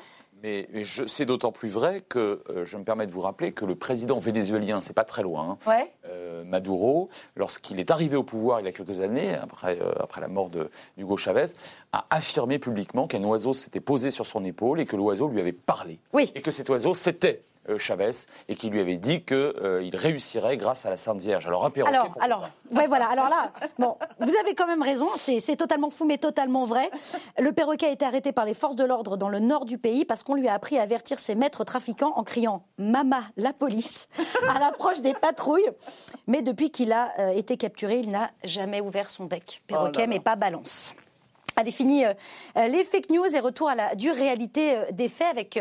Mais, 0.44 0.68
c'est 1.06 1.24
d'autant 1.24 1.52
plus 1.52 1.70
vrai 1.70 2.02
que 2.06 2.42
euh, 2.50 2.66
je 2.66 2.76
me 2.76 2.84
permets 2.84 3.06
de 3.06 3.10
vous 3.10 3.22
rappeler 3.22 3.52
que 3.52 3.64
le 3.64 3.74
président 3.74 4.18
vénézuélien, 4.18 4.82
c'est 4.82 4.92
pas 4.92 5.04
très 5.04 5.22
loin, 5.22 5.56
hein, 5.66 5.86
euh, 6.06 6.44
Maduro, 6.44 7.08
lorsqu'il 7.34 7.80
est 7.80 7.90
arrivé 7.90 8.14
au 8.14 8.24
pouvoir 8.24 8.60
il 8.60 8.66
y 8.66 8.68
a 8.68 8.72
quelques 8.72 9.00
années, 9.00 9.34
après, 9.34 9.80
euh, 9.80 9.92
après 9.98 10.20
la 10.20 10.28
mort 10.28 10.50
de 10.50 10.70
Hugo 10.98 11.16
Chavez, 11.16 11.46
a 11.92 12.04
affirmé 12.10 12.58
publiquement 12.58 13.06
qu'un 13.06 13.24
oiseau 13.24 13.54
s'était 13.54 13.80
posé 13.80 14.10
sur 14.10 14.26
son 14.26 14.44
épaule 14.44 14.80
et 14.80 14.84
que 14.84 14.96
l'oiseau 14.96 15.28
lui 15.28 15.40
avait 15.40 15.52
parlé. 15.52 15.98
Oui. 16.12 16.30
Et 16.34 16.42
que 16.42 16.50
cet 16.50 16.68
oiseau, 16.68 16.92
c'était 16.92 17.42
Chavez 17.78 18.10
et 18.48 18.56
qui 18.56 18.70
lui 18.70 18.80
avait 18.80 18.96
dit 18.96 19.22
qu'il 19.22 19.36
euh, 19.36 19.88
réussirait 19.92 20.56
grâce 20.56 20.86
à 20.86 20.90
la 20.90 20.96
Sainte 20.96 21.20
Vierge. 21.20 21.46
Alors 21.46 21.64
un 21.64 21.70
perroquet. 21.70 21.96
Alors, 21.96 22.16
alors, 22.20 22.48
ouais, 22.72 22.86
voilà. 22.86 23.06
Alors 23.06 23.28
là, 23.28 23.52
bon, 23.78 23.96
vous 24.20 24.32
avez 24.40 24.54
quand 24.54 24.66
même 24.66 24.82
raison. 24.82 25.08
C'est 25.16 25.56
totalement 25.56 25.90
fou, 25.90 26.04
mais 26.04 26.18
totalement 26.18 26.64
vrai. 26.64 26.90
Le 27.38 27.52
perroquet 27.52 27.86
a 27.86 27.90
été 27.90 28.04
arrêté 28.04 28.32
par 28.32 28.44
les 28.44 28.54
forces 28.54 28.76
de 28.76 28.84
l'ordre 28.84 29.16
dans 29.16 29.28
le 29.28 29.40
nord 29.40 29.64
du 29.64 29.78
pays 29.78 30.04
parce 30.04 30.22
qu'on 30.22 30.34
lui 30.34 30.48
a 30.48 30.54
appris 30.54 30.78
à 30.78 30.82
avertir 30.82 31.20
ses 31.20 31.34
maîtres 31.34 31.64
trafiquants 31.64 32.12
en 32.16 32.24
criant 32.24 32.64
"Mama, 32.78 33.22
la 33.36 33.52
police" 33.52 34.08
à 34.48 34.58
l'approche 34.58 35.00
des 35.00 35.14
patrouilles. 35.14 35.68
Mais 36.26 36.42
depuis 36.42 36.70
qu'il 36.70 36.92
a 36.92 37.12
euh, 37.18 37.30
été 37.30 37.56
capturé, 37.56 38.00
il 38.00 38.10
n'a 38.10 38.30
jamais 38.44 38.80
ouvert 38.80 39.10
son 39.10 39.24
bec. 39.24 39.62
Perroquet, 39.66 40.04
oh 40.04 40.08
mais 40.08 40.20
pas 40.20 40.36
balance. 40.36 40.94
Allez, 41.56 41.70
fini 41.70 42.04
euh, 42.04 42.12
euh, 42.56 42.66
les 42.66 42.82
fake 42.82 43.10
news 43.10 43.26
et 43.26 43.38
retour 43.38 43.68
à 43.68 43.76
la 43.76 43.94
dure 43.94 44.16
réalité 44.16 44.76
euh, 44.76 44.84
des 44.90 45.08
faits 45.08 45.28
avec 45.28 45.60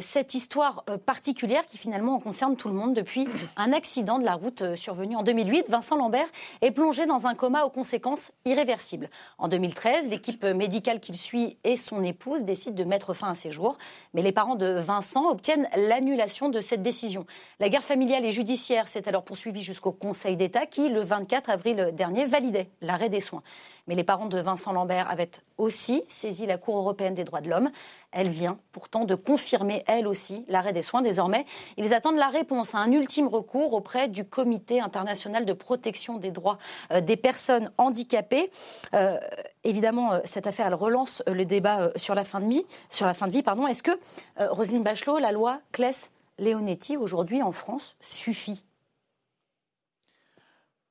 cette 0.00 0.34
histoire 0.34 0.84
particulière 1.06 1.66
qui 1.66 1.76
finalement 1.76 2.18
concerne 2.20 2.56
tout 2.56 2.68
le 2.68 2.74
monde 2.74 2.94
depuis 2.94 3.26
un 3.56 3.72
accident 3.72 4.18
de 4.18 4.24
la 4.24 4.34
route 4.34 4.76
survenu 4.76 5.16
en 5.16 5.22
2008. 5.22 5.68
Vincent 5.68 5.96
Lambert 5.96 6.26
est 6.62 6.70
plongé 6.70 7.06
dans 7.06 7.26
un 7.26 7.34
coma 7.34 7.64
aux 7.64 7.70
conséquences 7.70 8.32
irréversibles. 8.44 9.10
En 9.38 9.48
2013, 9.48 10.08
l'équipe 10.08 10.44
médicale 10.44 11.00
qu'il 11.00 11.16
suit 11.16 11.56
et 11.64 11.76
son 11.76 12.04
épouse 12.04 12.42
décident 12.44 12.76
de 12.76 12.84
mettre 12.84 13.14
fin 13.14 13.30
à 13.30 13.34
ses 13.34 13.50
jours. 13.50 13.76
Mais 14.14 14.22
les 14.22 14.32
parents 14.32 14.56
de 14.56 14.66
Vincent 14.66 15.28
obtiennent 15.28 15.68
l'annulation 15.76 16.48
de 16.48 16.60
cette 16.60 16.82
décision. 16.82 17.26
La 17.60 17.68
guerre 17.68 17.84
familiale 17.84 18.24
et 18.24 18.32
judiciaire 18.32 18.88
s'est 18.88 19.08
alors 19.08 19.24
poursuivie 19.24 19.62
jusqu'au 19.62 19.92
Conseil 19.92 20.36
d'État 20.36 20.66
qui, 20.66 20.88
le 20.88 21.02
24 21.02 21.50
avril 21.50 21.90
dernier, 21.92 22.24
validait 22.24 22.68
l'arrêt 22.80 23.08
des 23.08 23.20
soins. 23.20 23.42
Mais 23.86 23.94
les 23.94 24.04
parents 24.04 24.26
de 24.26 24.40
Vincent 24.40 24.72
Lambert 24.72 25.10
avaient 25.10 25.30
aussi 25.58 26.02
saisi 26.08 26.46
la 26.46 26.56
Cour 26.56 26.78
européenne 26.78 27.14
des 27.14 27.24
droits 27.24 27.42
de 27.42 27.50
l'homme. 27.50 27.70
Elle 28.12 28.30
vient 28.30 28.58
pourtant 28.72 29.04
de 29.04 29.14
confirmer, 29.14 29.84
elle 29.86 30.06
aussi, 30.06 30.44
l'arrêt 30.48 30.72
des 30.72 30.82
soins. 30.82 31.02
Désormais, 31.02 31.44
ils 31.76 31.92
attendent 31.92 32.16
la 32.16 32.28
réponse 32.28 32.74
à 32.74 32.78
un 32.78 32.90
ultime 32.92 33.26
recours 33.26 33.72
auprès 33.74 34.08
du 34.08 34.24
Comité 34.24 34.80
international 34.80 35.44
de 35.44 35.52
protection 35.52 36.16
des 36.16 36.30
droits 36.30 36.58
euh, 36.92 37.00
des 37.00 37.16
personnes 37.16 37.70
handicapées. 37.76 38.50
Euh, 38.94 39.18
évidemment, 39.64 40.14
euh, 40.14 40.20
cette 40.24 40.46
affaire, 40.46 40.76
relance 40.78 41.22
le 41.26 41.44
débat 41.44 41.90
sur 41.96 42.14
la 42.14 42.24
fin 42.24 42.40
de 42.40 42.48
vie. 42.48 42.64
Sur 42.88 43.06
la 43.06 43.14
fin 43.14 43.26
de 43.26 43.32
vie 43.32 43.42
pardon. 43.42 43.66
Est-ce 43.66 43.82
que, 43.82 43.92
Roselyne 44.38 44.82
Bachelot, 44.82 45.18
la 45.18 45.32
loi 45.32 45.60
Claes-Leonetti, 45.72 46.96
aujourd'hui 46.96 47.42
en 47.42 47.52
France, 47.52 47.96
suffit? 48.00 48.64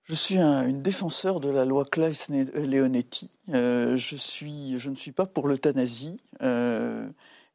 Je 0.06 0.16
suis 0.16 0.38
un, 0.38 0.68
une 0.68 0.82
défenseur 0.82 1.40
de 1.40 1.50
la 1.50 1.66
loi 1.66 1.86
Claes-Leonetti. 1.86 3.30
Euh, 3.54 3.96
je, 3.96 4.16
suis, 4.16 4.78
je 4.78 4.90
ne 4.90 4.96
suis 4.96 5.12
pas 5.12 5.26
pour 5.26 5.48
l'euthanasie. 5.48 6.20
Euh, 6.42 7.08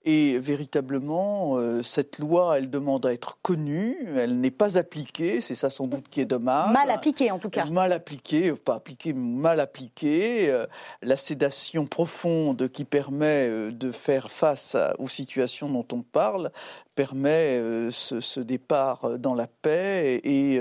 et 0.05 0.38
véritablement, 0.38 1.59
euh, 1.59 1.82
cette 1.82 2.20
loi, 2.20 2.57
elle 2.57 2.70
demande 2.70 3.05
à 3.05 3.12
être 3.12 3.38
connue, 3.42 3.96
elle 4.16 4.40
n'est 4.40 4.53
pas 4.53 4.78
appliquée, 4.78 5.40
c'est 5.40 5.57
ça 5.57 5.70
sans 5.70 5.88
doute 5.88 6.09
qui 6.09 6.20
est 6.20 6.24
dommage. 6.24 6.72
Mal 6.72 6.90
appliquée 6.90 7.32
en 7.32 7.38
tout 7.38 7.51
cas. 7.51 7.64
Mal 7.64 7.92
appliquée, 7.92 8.53
pas 8.53 8.76
appliquée, 8.76 9.12
mal 9.12 9.59
appliquée. 9.59 10.51
Euh, 10.51 10.66
la 11.03 11.16
sédation 11.16 11.84
profonde 11.86 12.68
qui 12.68 12.84
permet 12.84 13.49
euh, 13.49 13.72
de 13.72 13.90
faire 13.90 14.30
face 14.30 14.76
aux 14.99 15.09
situations 15.09 15.68
dont 15.68 15.86
on 15.92 16.03
parle 16.03 16.53
permet 16.94 17.62
ce, 17.92 18.18
ce, 18.20 18.40
départ 18.40 19.20
dans 19.20 19.34
la 19.34 19.46
paix 19.46 20.20
et, 20.24 20.61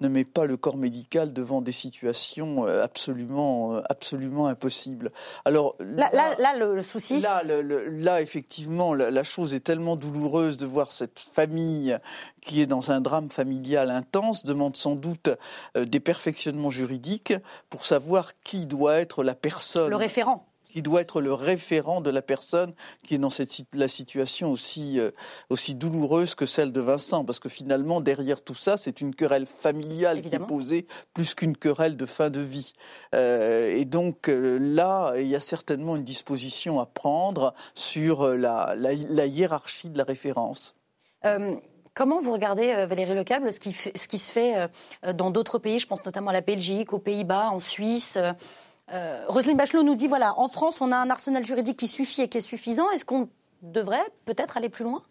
ne 0.00 0.08
met 0.08 0.24
pas 0.24 0.44
le 0.44 0.58
corps 0.58 0.76
médical 0.76 1.32
devant 1.32 1.62
des 1.62 1.72
situations 1.72 2.66
absolument, 2.66 3.76
absolument 3.88 4.48
impossibles. 4.48 5.10
Alors 5.46 5.76
là, 5.80 6.10
là, 6.12 6.36
là 6.38 6.56
le 6.58 6.82
souci. 6.82 7.20
Là, 7.20 7.42
le, 7.42 7.88
là, 7.88 8.20
effectivement 8.20 8.77
la, 8.78 9.22
chose 9.22 9.54
est 9.54 9.60
tellement 9.60 9.96
douloureuse 9.96 10.56
de 10.56 10.66
voir 10.66 10.92
cette 10.92 11.20
famille 11.20 11.98
qui 12.40 12.60
est 12.60 12.66
dans 12.66 12.90
un 12.90 13.00
drame 13.00 13.30
familial 13.30 13.90
intense, 13.90 14.44
demande 14.44 14.76
sans 14.76 14.94
doute 14.94 15.28
euh, 15.76 15.84
des 15.84 16.00
perfectionnements 16.00 16.70
juridiques 16.70 17.34
pour 17.70 17.86
savoir 17.86 18.32
qui 18.42 18.66
doit 18.66 18.96
être 18.96 19.22
la 19.22 19.34
personne. 19.34 19.90
Le 19.90 19.96
référent 19.96 20.47
qui 20.78 20.82
doit 20.82 21.00
être 21.00 21.20
le 21.20 21.32
référent 21.32 22.00
de 22.00 22.08
la 22.08 22.22
personne 22.22 22.72
qui 23.04 23.16
est 23.16 23.18
dans 23.18 23.30
cette, 23.30 23.52
la 23.74 23.88
situation 23.88 24.52
aussi, 24.52 25.00
euh, 25.00 25.10
aussi 25.50 25.74
douloureuse 25.74 26.36
que 26.36 26.46
celle 26.46 26.70
de 26.70 26.80
Vincent. 26.80 27.24
Parce 27.24 27.40
que 27.40 27.48
finalement, 27.48 28.00
derrière 28.00 28.42
tout 28.42 28.54
ça, 28.54 28.76
c'est 28.76 29.00
une 29.00 29.12
querelle 29.12 29.46
familiale 29.46 30.20
qui 30.20 30.28
est 30.32 30.38
posée 30.38 30.86
plus 31.14 31.34
qu'une 31.34 31.56
querelle 31.56 31.96
de 31.96 32.06
fin 32.06 32.30
de 32.30 32.38
vie. 32.38 32.74
Euh, 33.12 33.72
et 33.74 33.86
donc 33.86 34.28
euh, 34.28 34.56
là, 34.60 35.14
il 35.16 35.26
y 35.26 35.34
a 35.34 35.40
certainement 35.40 35.96
une 35.96 36.04
disposition 36.04 36.78
à 36.78 36.86
prendre 36.86 37.54
sur 37.74 38.28
la, 38.36 38.76
la, 38.76 39.26
hiérarchie 39.26 39.90
de 39.90 39.98
la 39.98 40.04
référence. 40.04 40.76
Comment 41.94 42.20
vous 42.20 42.32
regardez, 42.32 42.86
Valérie 42.86 43.16
Lecable, 43.16 43.52
ce 43.52 43.58
qui, 43.58 43.72
ce 43.72 44.06
qui 44.06 44.18
se 44.18 44.30
fait 44.30 44.68
dans 45.14 45.32
d'autres 45.32 45.58
pays? 45.58 45.80
Je 45.80 45.88
pense 45.88 46.04
notamment 46.04 46.30
à 46.30 46.34
la 46.34 46.40
Belgique, 46.40 46.92
aux 46.92 47.00
Pays-Bas, 47.00 47.50
en 47.50 47.58
Suisse. 47.58 48.16
Euh, 48.92 49.24
Roselyne 49.28 49.56
Bachelot 49.56 49.82
nous 49.82 49.94
dit 49.94 50.08
voilà, 50.08 50.38
en 50.38 50.48
France, 50.48 50.80
on 50.80 50.92
a 50.92 50.96
un 50.96 51.10
arsenal 51.10 51.42
juridique 51.42 51.78
qui 51.78 51.88
suffit 51.88 52.22
et 52.22 52.28
qui 52.28 52.38
est 52.38 52.42
suffisant. 52.42 52.90
Est-ce 52.90 53.04
qu'on 53.04 53.28
devrait 53.62 54.04
peut-être 54.24 54.56
aller 54.56 54.68
plus 54.68 54.84
loin? 54.84 55.02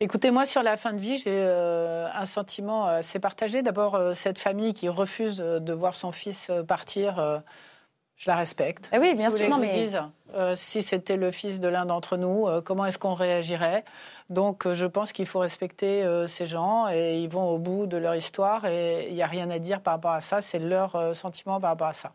Écoutez, 0.00 0.30
moi, 0.30 0.46
sur 0.46 0.62
la 0.62 0.76
fin 0.76 0.92
de 0.92 0.98
vie, 0.98 1.18
j'ai 1.18 1.24
euh, 1.28 2.06
un 2.14 2.26
sentiment 2.26 2.86
assez 2.86 3.18
partagé. 3.18 3.62
D'abord, 3.62 3.96
euh, 3.96 4.14
cette 4.14 4.38
famille 4.38 4.72
qui 4.72 4.88
refuse 4.88 5.38
de 5.38 5.72
voir 5.72 5.96
son 5.96 6.12
fils 6.12 6.52
partir, 6.68 7.42
je 8.14 8.30
la 8.30 8.36
respecte. 8.36 8.88
Eh 8.92 8.98
oui, 8.98 9.14
bien 9.16 9.30
sûr. 9.30 9.48
Non, 9.48 9.58
mais... 9.58 9.88
si 10.54 10.82
c'était 10.82 11.16
le 11.16 11.32
fils 11.32 11.58
de 11.58 11.66
l'un 11.66 11.86
d'entre 11.86 12.16
nous, 12.16 12.46
comment 12.64 12.86
est-ce 12.86 12.98
qu'on 12.98 13.14
réagirait? 13.14 13.84
Donc, 14.30 14.72
je 14.72 14.86
pense 14.86 15.10
qu'il 15.10 15.26
faut 15.26 15.40
respecter 15.40 16.04
ces 16.28 16.46
gens 16.46 16.88
et 16.88 17.18
ils 17.18 17.28
vont 17.28 17.48
au 17.50 17.58
bout 17.58 17.86
de 17.86 17.96
leur 17.96 18.14
histoire 18.14 18.66
et 18.66 19.08
il 19.08 19.14
n'y 19.14 19.22
a 19.22 19.26
rien 19.26 19.50
à 19.50 19.58
dire 19.58 19.80
par 19.80 19.94
rapport 19.94 20.12
à 20.12 20.20
ça. 20.20 20.40
C'est 20.40 20.60
leur 20.60 21.16
sentiment 21.16 21.60
par 21.60 21.70
rapport 21.70 21.88
à 21.88 21.94
ça. 21.94 22.12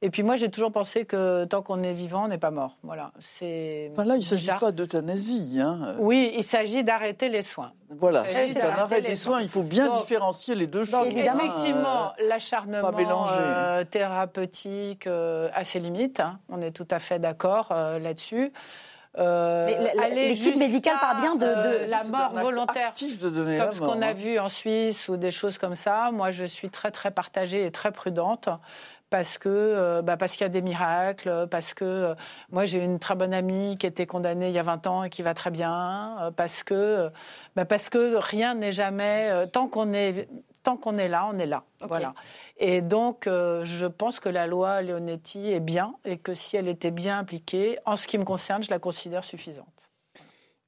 Et 0.00 0.10
puis 0.10 0.22
moi, 0.22 0.36
j'ai 0.36 0.48
toujours 0.48 0.70
pensé 0.70 1.04
que 1.04 1.44
tant 1.46 1.60
qu'on 1.60 1.82
est 1.82 1.92
vivant, 1.92 2.26
on 2.26 2.28
n'est 2.28 2.38
pas 2.38 2.52
mort. 2.52 2.76
Voilà. 2.84 3.10
C'est. 3.18 3.90
là, 3.96 4.14
il 4.14 4.18
ne 4.18 4.22
s'agit 4.22 4.50
pas 4.60 4.70
d'euthanasie. 4.70 5.58
Hein. 5.60 5.96
Oui, 5.98 6.32
il 6.36 6.44
s'agit 6.44 6.84
d'arrêter 6.84 7.28
les 7.28 7.42
soins. 7.42 7.72
Voilà, 7.90 8.28
c'est 8.28 8.62
un 8.62 8.76
arrêt 8.76 9.02
des 9.02 9.16
soins. 9.16 9.40
Il 9.40 9.48
faut 9.48 9.64
bien 9.64 9.96
différencier 9.96 10.54
les 10.54 10.68
deux 10.68 10.84
choses. 10.84 11.06
évidemment, 11.06 11.40
effectivement, 11.40 12.06
euh, 12.06 12.28
l'acharnement 12.28 13.26
euh, 13.30 13.82
thérapeutique 13.84 15.08
euh, 15.08 15.48
a 15.52 15.64
ses 15.64 15.80
limites. 15.80 16.20
Hein. 16.20 16.38
On 16.48 16.60
est 16.62 16.70
tout 16.70 16.86
à 16.92 17.00
fait 17.00 17.18
d'accord 17.18 17.70
là-dessus. 17.70 18.52
L'équipe 19.16 20.56
médicale 20.56 20.98
parle 21.00 21.20
bien 21.20 21.34
de, 21.34 21.90
la 21.90 22.04
mort 22.04 22.34
volontaire, 22.34 22.92
de 22.92 23.58
comme 23.58 23.74
ce 23.74 23.80
qu'on 23.80 24.00
a 24.00 24.08
hein. 24.08 24.12
vu 24.12 24.38
en 24.38 24.48
Suisse 24.48 25.08
ou 25.08 25.16
des 25.16 25.32
choses 25.32 25.58
comme 25.58 25.74
ça. 25.74 26.10
Moi, 26.12 26.30
je 26.30 26.44
suis 26.44 26.70
très 26.70 26.92
très 26.92 27.10
partagée 27.10 27.66
et 27.66 27.72
très 27.72 27.90
prudente 27.90 28.48
parce 29.10 29.38
que 29.38 29.48
euh, 29.48 30.02
bah 30.02 30.16
parce 30.16 30.32
qu'il 30.32 30.42
y 30.42 30.44
a 30.44 30.50
des 30.50 30.62
miracles, 30.62 31.46
parce 31.50 31.74
que 31.74 31.84
euh, 31.84 32.14
moi 32.50 32.64
j'ai 32.64 32.82
une 32.82 32.98
très 32.98 33.14
bonne 33.14 33.34
amie 33.34 33.76
qui 33.78 33.86
était 33.86 34.06
condamnée 34.06 34.48
il 34.48 34.54
y 34.54 34.58
a 34.58 34.62
20 34.62 34.86
ans 34.86 35.04
et 35.04 35.10
qui 35.10 35.22
va 35.22 35.34
très 35.34 35.50
bien, 35.50 36.18
euh, 36.20 36.30
parce 36.30 36.62
que 36.62 37.10
bah 37.56 37.64
parce 37.64 37.88
que 37.88 38.16
rien 38.16 38.54
n'est 38.54 38.72
jamais 38.72 39.48
tant 39.52 39.68
qu'on 39.68 39.92
est 39.92 40.28
tant 40.62 40.76
qu'on 40.76 40.98
est 40.98 41.08
là, 41.08 41.28
on 41.32 41.38
est 41.38 41.46
là. 41.46 41.64
Voilà. 41.80 42.14
Et 42.58 42.82
donc 42.82 43.24
je 43.26 43.86
pense 43.86 44.20
que 44.20 44.28
la 44.28 44.46
loi 44.46 44.82
Leonetti 44.82 45.52
est 45.52 45.60
bien 45.60 45.94
et 46.04 46.18
que 46.18 46.34
si 46.34 46.56
elle 46.56 46.68
était 46.68 46.90
bien 46.90 47.18
appliquée, 47.18 47.78
en 47.86 47.96
ce 47.96 48.06
qui 48.06 48.18
me 48.18 48.24
concerne, 48.24 48.62
je 48.62 48.70
la 48.70 48.78
considère 48.78 49.24
suffisante. 49.24 49.87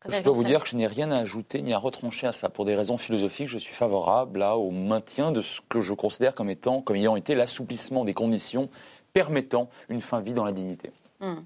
Je 0.09 0.19
peux 0.21 0.31
vous 0.31 0.45
dire 0.45 0.63
que 0.63 0.69
je 0.69 0.77
n'ai 0.77 0.87
rien 0.87 1.11
à 1.11 1.19
ajouter 1.19 1.61
ni 1.61 1.73
à 1.75 1.79
retrancher 1.79 2.27
à 2.27 2.33
ça. 2.33 2.49
Pour 2.49 2.65
des 2.65 2.75
raisons 2.75 2.97
philosophiques, 2.97 3.49
je 3.49 3.59
suis 3.59 3.75
favorable 3.75 4.39
là, 4.39 4.57
au 4.57 4.71
maintien 4.71 5.31
de 5.31 5.43
ce 5.43 5.61
que 5.69 5.81
je 5.81 5.93
considère 5.93 6.35
comme, 6.35 6.49
étant, 6.49 6.81
comme 6.81 6.97
ayant 6.97 7.17
été 7.17 7.35
l'assouplissement 7.35 8.05
des 8.05 8.15
conditions 8.15 8.71
permettant 9.13 9.69
une 9.89 10.01
fin 10.01 10.21
vie 10.21 10.35
dans 10.35 10.45
la 10.45 10.53
dignité. 10.53 10.91
Hmm. 11.21 11.41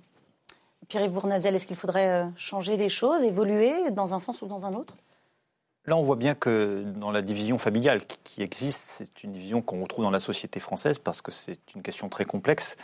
Pierre-Yves 0.88 1.12
Bournazel, 1.12 1.55
est-ce 1.55 1.66
qu'il 1.66 1.76
faudrait 1.76 2.24
euh, 2.24 2.26
changer 2.36 2.76
les 2.76 2.88
choses, 2.88 3.22
évoluer 3.22 3.90
dans 3.90 4.14
un 4.14 4.20
sens 4.20 4.42
ou 4.42 4.46
dans 4.46 4.66
un 4.66 4.74
autre? 4.74 4.96
Là, 5.86 5.96
on 5.96 6.02
voit 6.02 6.16
bien 6.16 6.34
que 6.34 6.82
dans 6.96 7.11
la 7.11 7.20
division 7.20 7.59
familiale 7.59 8.00
qui 8.22 8.42
existe, 8.42 8.82
c'est 8.86 9.22
une 9.22 9.32
division 9.32 9.61
qu'on 9.61 9.82
retrouve 9.82 10.05
dans 10.05 10.11
la 10.11 10.20
société 10.20 10.61
française 10.61 10.98
parce 10.98 11.20
que 11.20 11.30
c'est 11.30 11.74
une 11.74 11.82
question 11.82 12.09
très 12.09 12.24
complexe. 12.24 12.76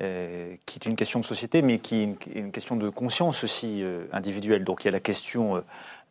Euh, 0.00 0.54
qui 0.64 0.78
est 0.78 0.86
une 0.86 0.96
question 0.96 1.20
de 1.20 1.26
société, 1.26 1.60
mais 1.60 1.78
qui 1.78 1.96
est 1.96 2.16
une, 2.34 2.52
question 2.52 2.76
de 2.76 2.88
conscience 2.88 3.44
aussi 3.44 3.82
euh, 3.82 4.06
individuelle. 4.12 4.64
Donc 4.64 4.82
il 4.82 4.86
y 4.86 4.88
a 4.88 4.92
la 4.92 5.00
question 5.00 5.62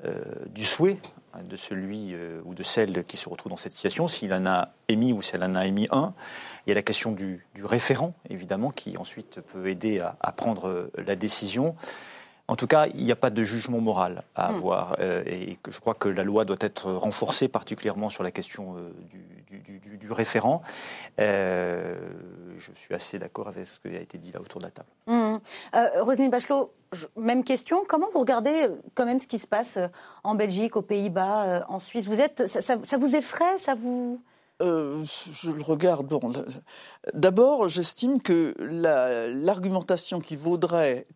euh, 0.06 0.14
du 0.50 0.64
souhait 0.64 0.98
hein, 1.34 1.40
de 1.44 1.56
celui 1.56 2.14
ou 2.46 2.54
de 2.54 2.62
celle 2.62 3.04
qui 3.06 3.18
se 3.18 3.28
retrouve 3.28 3.50
dans 3.50 3.58
cette 3.58 3.72
situation, 3.72 4.08
s'il 4.08 4.32
en 4.32 4.46
a 4.46 4.70
émis 4.90 5.12
ou 5.12 5.24
si 5.24 5.36
elle 5.36 5.44
en 5.44 5.56
a 5.56 5.66
émis 5.66 5.88
un. 5.90 6.14
Il 6.68 6.70
y 6.70 6.72
a 6.72 6.76
la 6.76 6.84
question 6.84 7.14
du, 7.14 7.44
référent, 7.64 8.14
évidemment, 8.30 8.70
qui 8.70 8.96
ensuite 8.96 9.42
peut 9.42 9.68
aider 9.68 10.00
à, 10.00 10.32
prendre 10.34 10.92
la 10.96 11.16
décision. 11.16 11.76
En 12.50 12.56
tout 12.56 12.66
cas, 12.66 12.88
il 12.88 13.04
n'y 13.04 13.12
a 13.12 13.16
pas 13.16 13.30
de 13.30 13.44
jugement 13.44 13.80
moral 13.80 14.24
à 14.36 14.52
hmm. 14.52 14.56
avoir 14.56 14.96
euh, 15.00 15.24
et 15.28 15.60
que 15.62 15.70
je 15.70 15.80
crois 15.80 15.94
que 15.94 16.10
la 16.10 16.24
loi 16.24 16.46
doit 16.46 16.58
être 16.62 16.92
renforcée, 16.92 17.48
particulièrement 17.48 18.10
sur 18.10 18.24
la 18.24 18.32
question 18.32 18.76
euh, 18.76 18.92
du, 19.52 20.12
référent. 20.12 20.64
Euh, 21.20 21.96
je 22.58 22.72
suis 22.74 22.96
assez 22.96 23.20
d'accord 23.20 23.48
avec 23.48 23.68
ce 23.68 23.80
qui 23.80 23.96
a 23.96 24.02
été 24.02 24.18
dit 24.18 24.32
là 24.32 24.42
autour 24.42 24.60
de 24.60 24.66
la 24.66 24.72
table. 24.72 24.88
Hmm. 25.06 25.38
Roselyne 26.02 26.32
Bachelot, 26.32 26.74
même 27.16 27.44
question. 27.44 27.84
Comment 27.88 28.08
vous 28.12 28.20
regardez 28.20 28.68
quand 28.96 29.06
même 29.06 29.20
ce 29.20 29.28
qui 29.28 29.38
se 29.38 29.46
passe 29.46 29.78
en 30.24 30.34
Belgique, 30.34 30.76
aux 30.76 30.82
Pays-Bas, 30.82 31.68
en 31.70 31.80
Suisse? 31.80 32.08
Vous 32.08 32.20
êtes, 32.20 32.48
ça, 32.48 32.98
vous 32.98 33.16
effraie? 33.16 33.58
Ça 33.58 33.76
vous 33.76 34.20
je 34.62 35.52
le 35.52 35.62
regarde. 35.62 36.08
Bon, 36.08 36.34
d'abord, 37.14 37.70
j'estime 37.70 38.22
que 38.22 38.54
l'argumentation 38.60 40.20
qui 40.20 40.36
vaudrait 40.36 41.08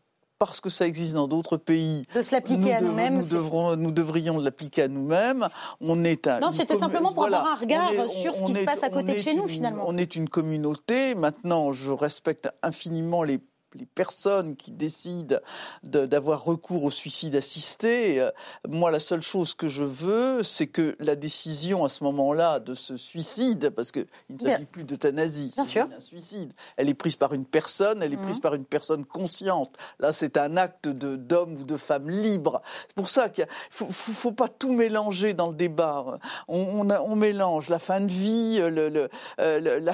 parce 0.48 0.62
que 0.62 0.70
ça 0.70 0.88
existe 0.88 1.14
dans 1.14 1.28
d'autres 1.28 1.58
pays. 1.58 2.06
De 2.16 2.22
se 2.22 2.32
l'appliquer 2.32 2.76
à 2.76 2.82
nous-mêmes. 2.82 3.22
Nous, 3.22 3.76
nous, 3.76 3.92
devrions 3.92 4.38
l'appliquer 4.40 4.84
à 4.84 4.88
nous-mêmes. 4.88 5.48
On 5.82 6.04
est 6.04 6.28
un. 6.28 6.40
Non, 6.40 6.52
c'était 6.52 6.76
simplement 6.76 7.14
pour 7.14 7.26
avoir 7.26 7.48
un 7.48 7.56
regard 7.56 7.90
sur 8.10 8.36
ce 8.36 8.44
qui 8.46 8.54
se 8.54 8.64
passe 8.64 8.84
à 8.84 8.90
côté 8.90 9.16
de 9.16 9.20
chez 9.20 9.36
nous, 9.36 9.48
finalement. 9.48 9.86
On 9.88 9.98
est 9.98 10.16
une 10.16 10.30
communauté. 10.30 11.16
Maintenant, 11.16 11.72
je 11.72 11.92
respecte 11.92 12.50
infiniment 12.62 13.24
les 13.24 13.40
les 13.76 13.86
personnes 13.86 14.56
qui 14.56 14.72
décident 14.72 15.38
d'avoir 15.84 16.44
recours 16.44 16.84
au 16.84 16.92
suicide 16.92 17.36
assisté, 17.36 18.20
euh, 18.22 18.30
moi 18.68 18.92
la 18.92 19.00
seule 19.00 19.22
chose 19.22 19.54
que 19.54 19.68
je 19.68 19.84
veux, 19.84 20.44
c'est 20.44 20.68
que 20.68 20.96
la 21.00 21.16
décision 21.16 21.84
à 21.86 21.90
ce 21.90 22.04
moment-là 22.04 22.60
de 22.60 22.74
ce 22.74 22.98
suicide, 22.98 23.70
parce 23.70 23.92
qu'il 23.92 24.06
ne 24.30 24.40
s'agit 24.40 24.66
plus 24.66 24.84
d'euthanasie, 24.84 25.52
c'est 25.66 25.80
un 25.80 26.00
suicide, 26.00 26.54
elle 26.78 26.90
est 26.90 26.94
prise 26.94 27.16
par 27.16 27.34
une 27.34 27.46
personne, 27.46 28.04
elle 28.04 28.14
est 28.14 28.18
prise 28.18 28.38
mhm. 28.38 28.42
par 28.42 28.56
une 28.56 28.66
personne 28.66 29.06
consciente. 29.06 29.74
Là, 30.00 30.14
c'est 30.14 30.38
un 30.38 30.58
acte 30.58 30.88
d'homme 30.88 31.62
ou 31.62 31.64
de 31.64 31.78
femme 31.78 32.10
libre. 32.10 32.62
C'est 32.88 32.96
pour 32.96 33.10
ça 33.10 33.30
qu'il 33.30 33.46
ne 33.46 33.86
faut, 33.92 34.32
pas 34.32 34.48
tout 34.48 34.72
mélanger 34.72 35.34
dans 35.34 35.48
le 35.48 35.56
débat. 35.56 36.20
On, 36.48 36.90
on, 36.90 37.16
mélange 37.16 37.70
la 37.70 37.80
fin 37.80 38.02
de 38.02 38.12
vie, 38.12 38.60
le, 38.60 38.90
le, 38.90 39.10
euh, 39.40 39.94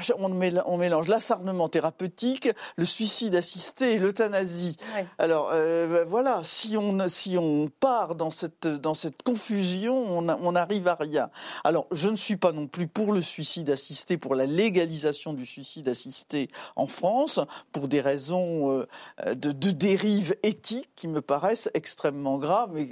on 0.66 0.78
mélange 0.78 1.08
l'acharnement 1.08 1.70
thérapeutique, 1.70 2.50
le 2.78 2.86
suicide 2.86 3.36
assisté 3.36 3.69
l'euthanasie. 3.82 4.78
Alors 5.18 5.50
euh, 5.52 6.06
voilà, 6.08 6.42
si 6.44 6.78
on 6.78 7.08
si 7.08 7.38
on 7.38 7.70
part 7.80 8.16
dans 8.16 8.32
cette 8.32 8.68
dans 8.68 8.94
cette 8.94 9.24
confusion, 9.24 9.96
on, 10.18 10.28
on 10.30 10.56
arrive 10.56 10.88
à 10.88 10.96
rien. 10.96 11.30
Alors 11.64 11.88
je 11.92 12.10
ne 12.10 12.16
suis 12.16 12.38
pas 12.38 12.52
non 12.52 12.68
plus 12.68 12.88
pour 12.88 13.14
le 13.14 13.22
suicide 13.22 13.70
assisté, 13.70 14.18
pour 14.18 14.36
la 14.36 14.46
légalisation 14.46 15.34
du 15.34 15.46
suicide 15.46 15.90
assisté 15.90 16.50
en 16.76 16.88
France, 16.88 17.40
pour 17.72 17.88
des 17.88 18.02
raisons 18.02 18.72
euh, 18.72 19.36
de, 19.36 19.52
de 19.52 19.72
dérive 19.72 20.36
éthique 20.44 20.90
qui 20.96 21.08
me 21.08 21.22
paraissent 21.22 21.70
extrêmement 21.74 22.38
graves, 22.38 22.72
mais 22.74 22.88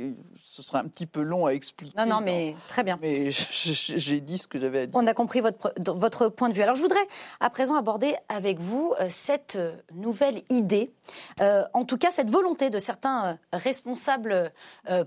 ce 0.58 0.64
serait 0.64 0.80
un 0.80 0.88
petit 0.88 1.06
peu 1.06 1.22
long 1.22 1.46
à 1.46 1.52
expliquer. 1.52 1.96
Non, 1.96 2.08
non, 2.08 2.20
mais 2.20 2.56
très 2.68 2.84
bien. 2.84 2.98
Mais 3.00 3.30
j'ai 3.32 4.22
dit 4.22 4.40
ce 4.40 4.48
que 4.48 4.60
j'avais 4.60 4.80
à 4.80 4.86
dire. 4.88 5.00
On 5.00 5.06
a 5.06 5.14
compris 5.14 5.40
votre, 5.40 5.72
votre 5.78 6.30
point 6.30 6.50
de 6.50 6.56
vue. 6.56 6.64
Alors, 6.64 6.76
je 6.76 6.82
voudrais 6.82 7.08
à 7.40 7.52
présent 7.52 7.76
aborder 7.76 8.16
avec 8.28 8.60
vous 8.60 8.96
euh, 9.00 9.06
cette 9.10 9.56
euh, 9.56 9.76
nouvelle 9.94 10.42
idée, 10.50 10.92
euh, 11.42 11.64
en 11.76 11.86
tout 11.86 11.98
cas 11.98 12.10
cette 12.10 12.32
volonté 12.32 12.72
de 12.72 12.80
certains 12.80 13.38
responsables 13.54 14.52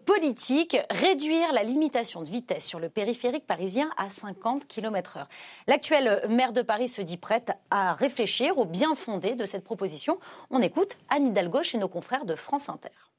politiques, 0.07 0.76
réduire 0.90 1.53
la 1.53 1.62
limitation 1.62 2.22
de 2.22 2.30
vitesse 2.30 2.64
sur 2.64 2.78
le 2.78 2.88
périphérique 2.88 3.46
parisien 3.46 3.90
à 3.96 4.09
50 4.09 4.66
km/h. 4.66 5.26
L'actuel 5.66 6.22
maire 6.28 6.53
de 6.53 6.62
Paris 6.62 6.88
se 6.88 7.03
dit 7.03 7.16
prête 7.16 7.53
à 7.70 7.94
réfléchir 7.94 8.59
au 8.59 8.64
bien 8.64 8.94
fondé 8.94 9.34
de 9.34 9.44
cette 9.44 9.64
proposition. 9.64 10.18
On 10.51 10.62
écoute 10.62 10.96
Anne 11.09 11.28
Hidalgo 11.28 11.62
chez 11.62 11.78
nos 11.78 11.88
confrères 11.88 12.24
de 12.24 12.34
France 12.34 12.68
Inter. 12.68 13.09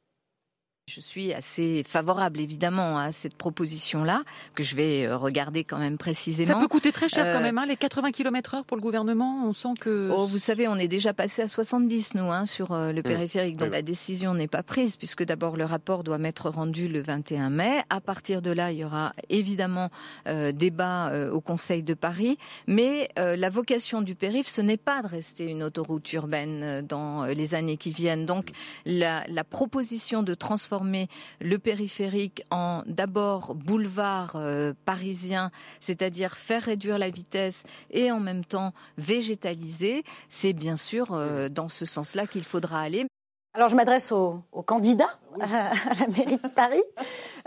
Je 0.87 0.99
suis 0.99 1.31
assez 1.31 1.83
favorable 1.83 2.39
évidemment 2.39 2.97
à 2.97 3.11
cette 3.11 3.35
proposition-là, 3.35 4.23
que 4.55 4.63
je 4.63 4.75
vais 4.75 5.05
euh, 5.05 5.15
regarder 5.15 5.63
quand 5.63 5.77
même 5.77 5.97
précisément. 5.97 6.53
Ça 6.53 6.59
peut 6.59 6.67
coûter 6.67 6.91
très 6.91 7.07
cher 7.07 7.23
quand 7.23 7.39
euh, 7.39 7.43
même, 7.43 7.59
hein, 7.59 7.67
les 7.67 7.77
80 7.77 8.11
km 8.11 8.55
heure 8.55 8.65
pour 8.65 8.77
le 8.77 8.81
gouvernement, 8.81 9.45
on 9.45 9.53
sent 9.53 9.75
que... 9.79 10.09
Oh, 10.11 10.25
vous 10.25 10.39
savez, 10.39 10.67
on 10.67 10.77
est 10.77 10.87
déjà 10.87 11.13
passé 11.13 11.43
à 11.43 11.47
70 11.47 12.15
nous 12.15 12.31
hein, 12.31 12.47
sur 12.47 12.71
euh, 12.71 12.91
le 12.91 13.01
mmh. 13.01 13.03
périphérique, 13.03 13.57
donc 13.57 13.71
la 13.71 13.83
décision 13.83 14.33
n'est 14.33 14.47
pas 14.47 14.63
prise, 14.63 14.97
puisque 14.97 15.23
d'abord 15.23 15.55
le 15.55 15.65
rapport 15.65 16.03
doit 16.03 16.17
m'être 16.17 16.49
rendu 16.49 16.87
le 16.87 17.01
21 17.01 17.51
mai. 17.51 17.83
À 17.91 18.01
partir 18.01 18.41
de 18.41 18.49
là, 18.49 18.71
il 18.71 18.79
y 18.79 18.83
aura 18.83 19.13
évidemment 19.29 19.89
débat 20.25 21.29
au 21.31 21.41
Conseil 21.41 21.83
de 21.83 21.93
Paris, 21.93 22.37
mais 22.67 23.09
la 23.17 23.49
vocation 23.49 24.01
du 24.01 24.15
périph', 24.15 24.47
ce 24.47 24.61
n'est 24.61 24.77
pas 24.77 25.01
de 25.01 25.07
rester 25.07 25.45
une 25.45 25.63
autoroute 25.63 26.11
urbaine 26.13 26.81
dans 26.81 27.25
les 27.25 27.55
années 27.55 27.77
qui 27.77 27.91
viennent. 27.91 28.25
Donc 28.25 28.51
la, 28.85 29.23
la 29.27 29.43
proposition 29.43 30.23
de 30.23 30.33
transformer 30.71 31.09
le 31.41 31.59
périphérique 31.59 32.45
en 32.49 32.83
d'abord 32.85 33.55
boulevard 33.55 34.33
euh, 34.35 34.73
parisien, 34.85 35.51
c'est-à-dire 35.81 36.37
faire 36.37 36.63
réduire 36.63 36.97
la 36.97 37.09
vitesse 37.09 37.63
et 37.89 38.09
en 38.09 38.21
même 38.21 38.45
temps 38.45 38.73
végétaliser, 38.97 40.03
c'est 40.29 40.53
bien 40.53 40.77
sûr 40.77 41.09
euh, 41.11 41.49
dans 41.49 41.67
ce 41.67 41.85
sens-là 41.85 42.25
qu'il 42.25 42.45
faudra 42.45 42.79
aller. 42.79 43.05
Alors 43.53 43.67
je 43.67 43.75
m'adresse 43.75 44.13
aux, 44.13 44.43
candidats 44.65 45.19
à, 45.41 45.73
la 45.99 46.07
mairie 46.07 46.37
de 46.37 46.47
Paris. 46.47 46.83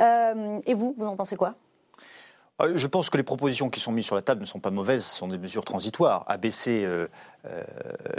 Euh, 0.02 0.60
et 0.66 0.74
vous, 0.74 0.94
vous 0.98 1.06
en 1.06 1.16
pensez 1.16 1.36
quoi? 1.36 1.54
Je 2.74 2.86
pense 2.86 3.10
que 3.10 3.16
les 3.16 3.24
propositions 3.24 3.68
qui 3.70 3.80
sont 3.80 3.90
mises 3.90 4.04
sur 4.04 4.14
la 4.14 4.22
table 4.22 4.42
ne 4.42 4.46
sont 4.46 4.60
pas 4.60 4.70
mauvaises, 4.70 5.04
ce 5.04 5.16
sont 5.16 5.28
des 5.28 5.38
mesures 5.38 5.64
transitoires. 5.64 6.24
Abaisser 6.28 6.86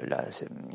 la 0.03 0.26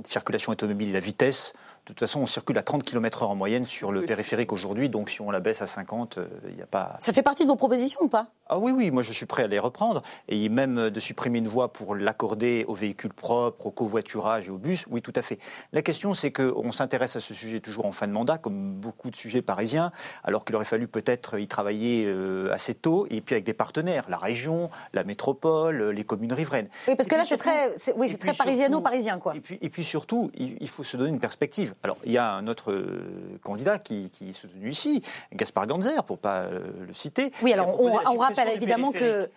circulation 0.05 0.53
automobile 0.53 0.93
la 0.93 1.01
vitesse, 1.01 1.55
de 1.87 1.95
toute 1.95 2.01
façon, 2.01 2.21
on 2.21 2.27
circule 2.27 2.57
à 2.59 2.63
30 2.63 2.85
km/h 2.85 3.25
en 3.25 3.35
moyenne 3.35 3.67
sur 3.67 3.91
le 3.91 4.03
périphérique 4.03 4.53
aujourd'hui, 4.53 4.89
donc 4.89 5.11
si 5.11 5.21
on 5.23 5.31
la 5.31 5.41
baisse 5.41 5.61
à 5.63 5.67
50, 5.67 6.19
il 6.19 6.51
euh, 6.51 6.55
n'y 6.55 6.63
a 6.63 6.67
pas. 6.67 6.97
Ça 7.01 7.13
fait 7.13 7.23
partie 7.23 7.43
de 7.43 7.49
vos 7.49 7.57
propositions 7.57 8.01
ou 8.03 8.09
pas? 8.09 8.29
Ah 8.49 8.59
oui, 8.59 8.71
oui, 8.71 8.91
moi 8.91 9.03
je 9.03 9.13
suis 9.13 9.27
prêt 9.27 9.45
à 9.45 9.47
les 9.47 9.59
reprendre. 9.59 10.03
Et 10.29 10.49
même 10.49 10.91
de 10.91 11.01
supprimer 11.01 11.39
une 11.39 11.49
voie 11.49 11.73
pour 11.73 11.95
l'accorder 11.97 12.65
aux 12.69 12.75
véhicules 12.75 13.13
propres, 13.13 13.67
au 13.67 13.71
covoiturage 13.71 14.49
et 14.49 14.51
aux 14.51 14.59
bus, 14.59 14.87
oui, 14.91 15.03
tout 15.03 15.13
à 15.17 15.23
fait. 15.23 15.39
La 15.73 15.83
question, 15.83 16.15
c'est 16.15 16.31
qu'on 16.31 16.71
s'intéresse 16.71 17.17
à 17.17 17.21
ce 17.21 17.35
sujet 17.35 17.61
toujours 17.61 17.87
en 17.87 17.93
fin 17.93 18.07
de 18.07 18.13
mandat, 18.13 18.39
comme 18.39 18.75
beaucoup 18.75 19.11
de 19.11 19.17
sujets 19.17 19.43
parisiens, 19.43 19.91
alors 20.23 20.45
qu'il 20.45 20.55
aurait 20.57 20.65
fallu 20.65 20.87
peut-être 20.87 21.39
y 21.39 21.49
travailler 21.49 22.05
euh, 22.07 22.53
assez 22.53 22.75
tôt, 22.75 23.07
et 23.11 23.21
puis 23.21 23.35
avec 23.35 23.45
des 23.45 23.55
partenaires, 23.55 24.05
la 24.09 24.19
région, 24.19 24.71
la 24.93 25.03
métropole, 25.03 25.91
les 25.91 26.05
communes 26.05 26.33
riveraines. 26.33 26.69
Oui, 26.87 26.95
parce 26.95 27.09
que 27.09 27.15
là, 27.17 27.25
c'est 27.25 27.37
très, 27.37 27.75
oui, 27.97 28.09
c'est 28.09 28.19
très 28.19 28.35
parisiano-parisien, 28.45 29.19
quoi. 29.19 29.37
Et 29.37 29.41
puis, 29.41 29.59
et 29.61 29.69
puis 29.69 29.85
surtout, 29.85 30.31
il 30.35 30.69
faut 30.69 30.83
se 30.83 30.97
donner 30.97 31.11
une 31.11 31.21
perspective. 31.21 31.75
Alors, 31.83 31.99
il 32.05 32.13
y 32.13 32.19
a 32.19 32.33
un 32.33 32.47
autre 32.47 32.73
euh, 32.73 33.39
candidat 33.43 33.79
qui, 33.79 34.11
est 34.21 34.33
soutenu 34.33 34.71
ici, 34.71 35.03
Gaspard 35.35 35.67
Ganzer, 35.67 36.03
pour 36.05 36.17
ne 36.17 36.21
pas 36.21 36.41
euh, 36.41 36.61
le 36.87 36.93
citer. 36.95 37.33
Oui, 37.43 37.53
alors 37.53 37.81
on, 37.81 37.99
on 38.07 38.19
rappelle 38.19 38.49
évidemment 38.49 38.93
que 38.93 39.29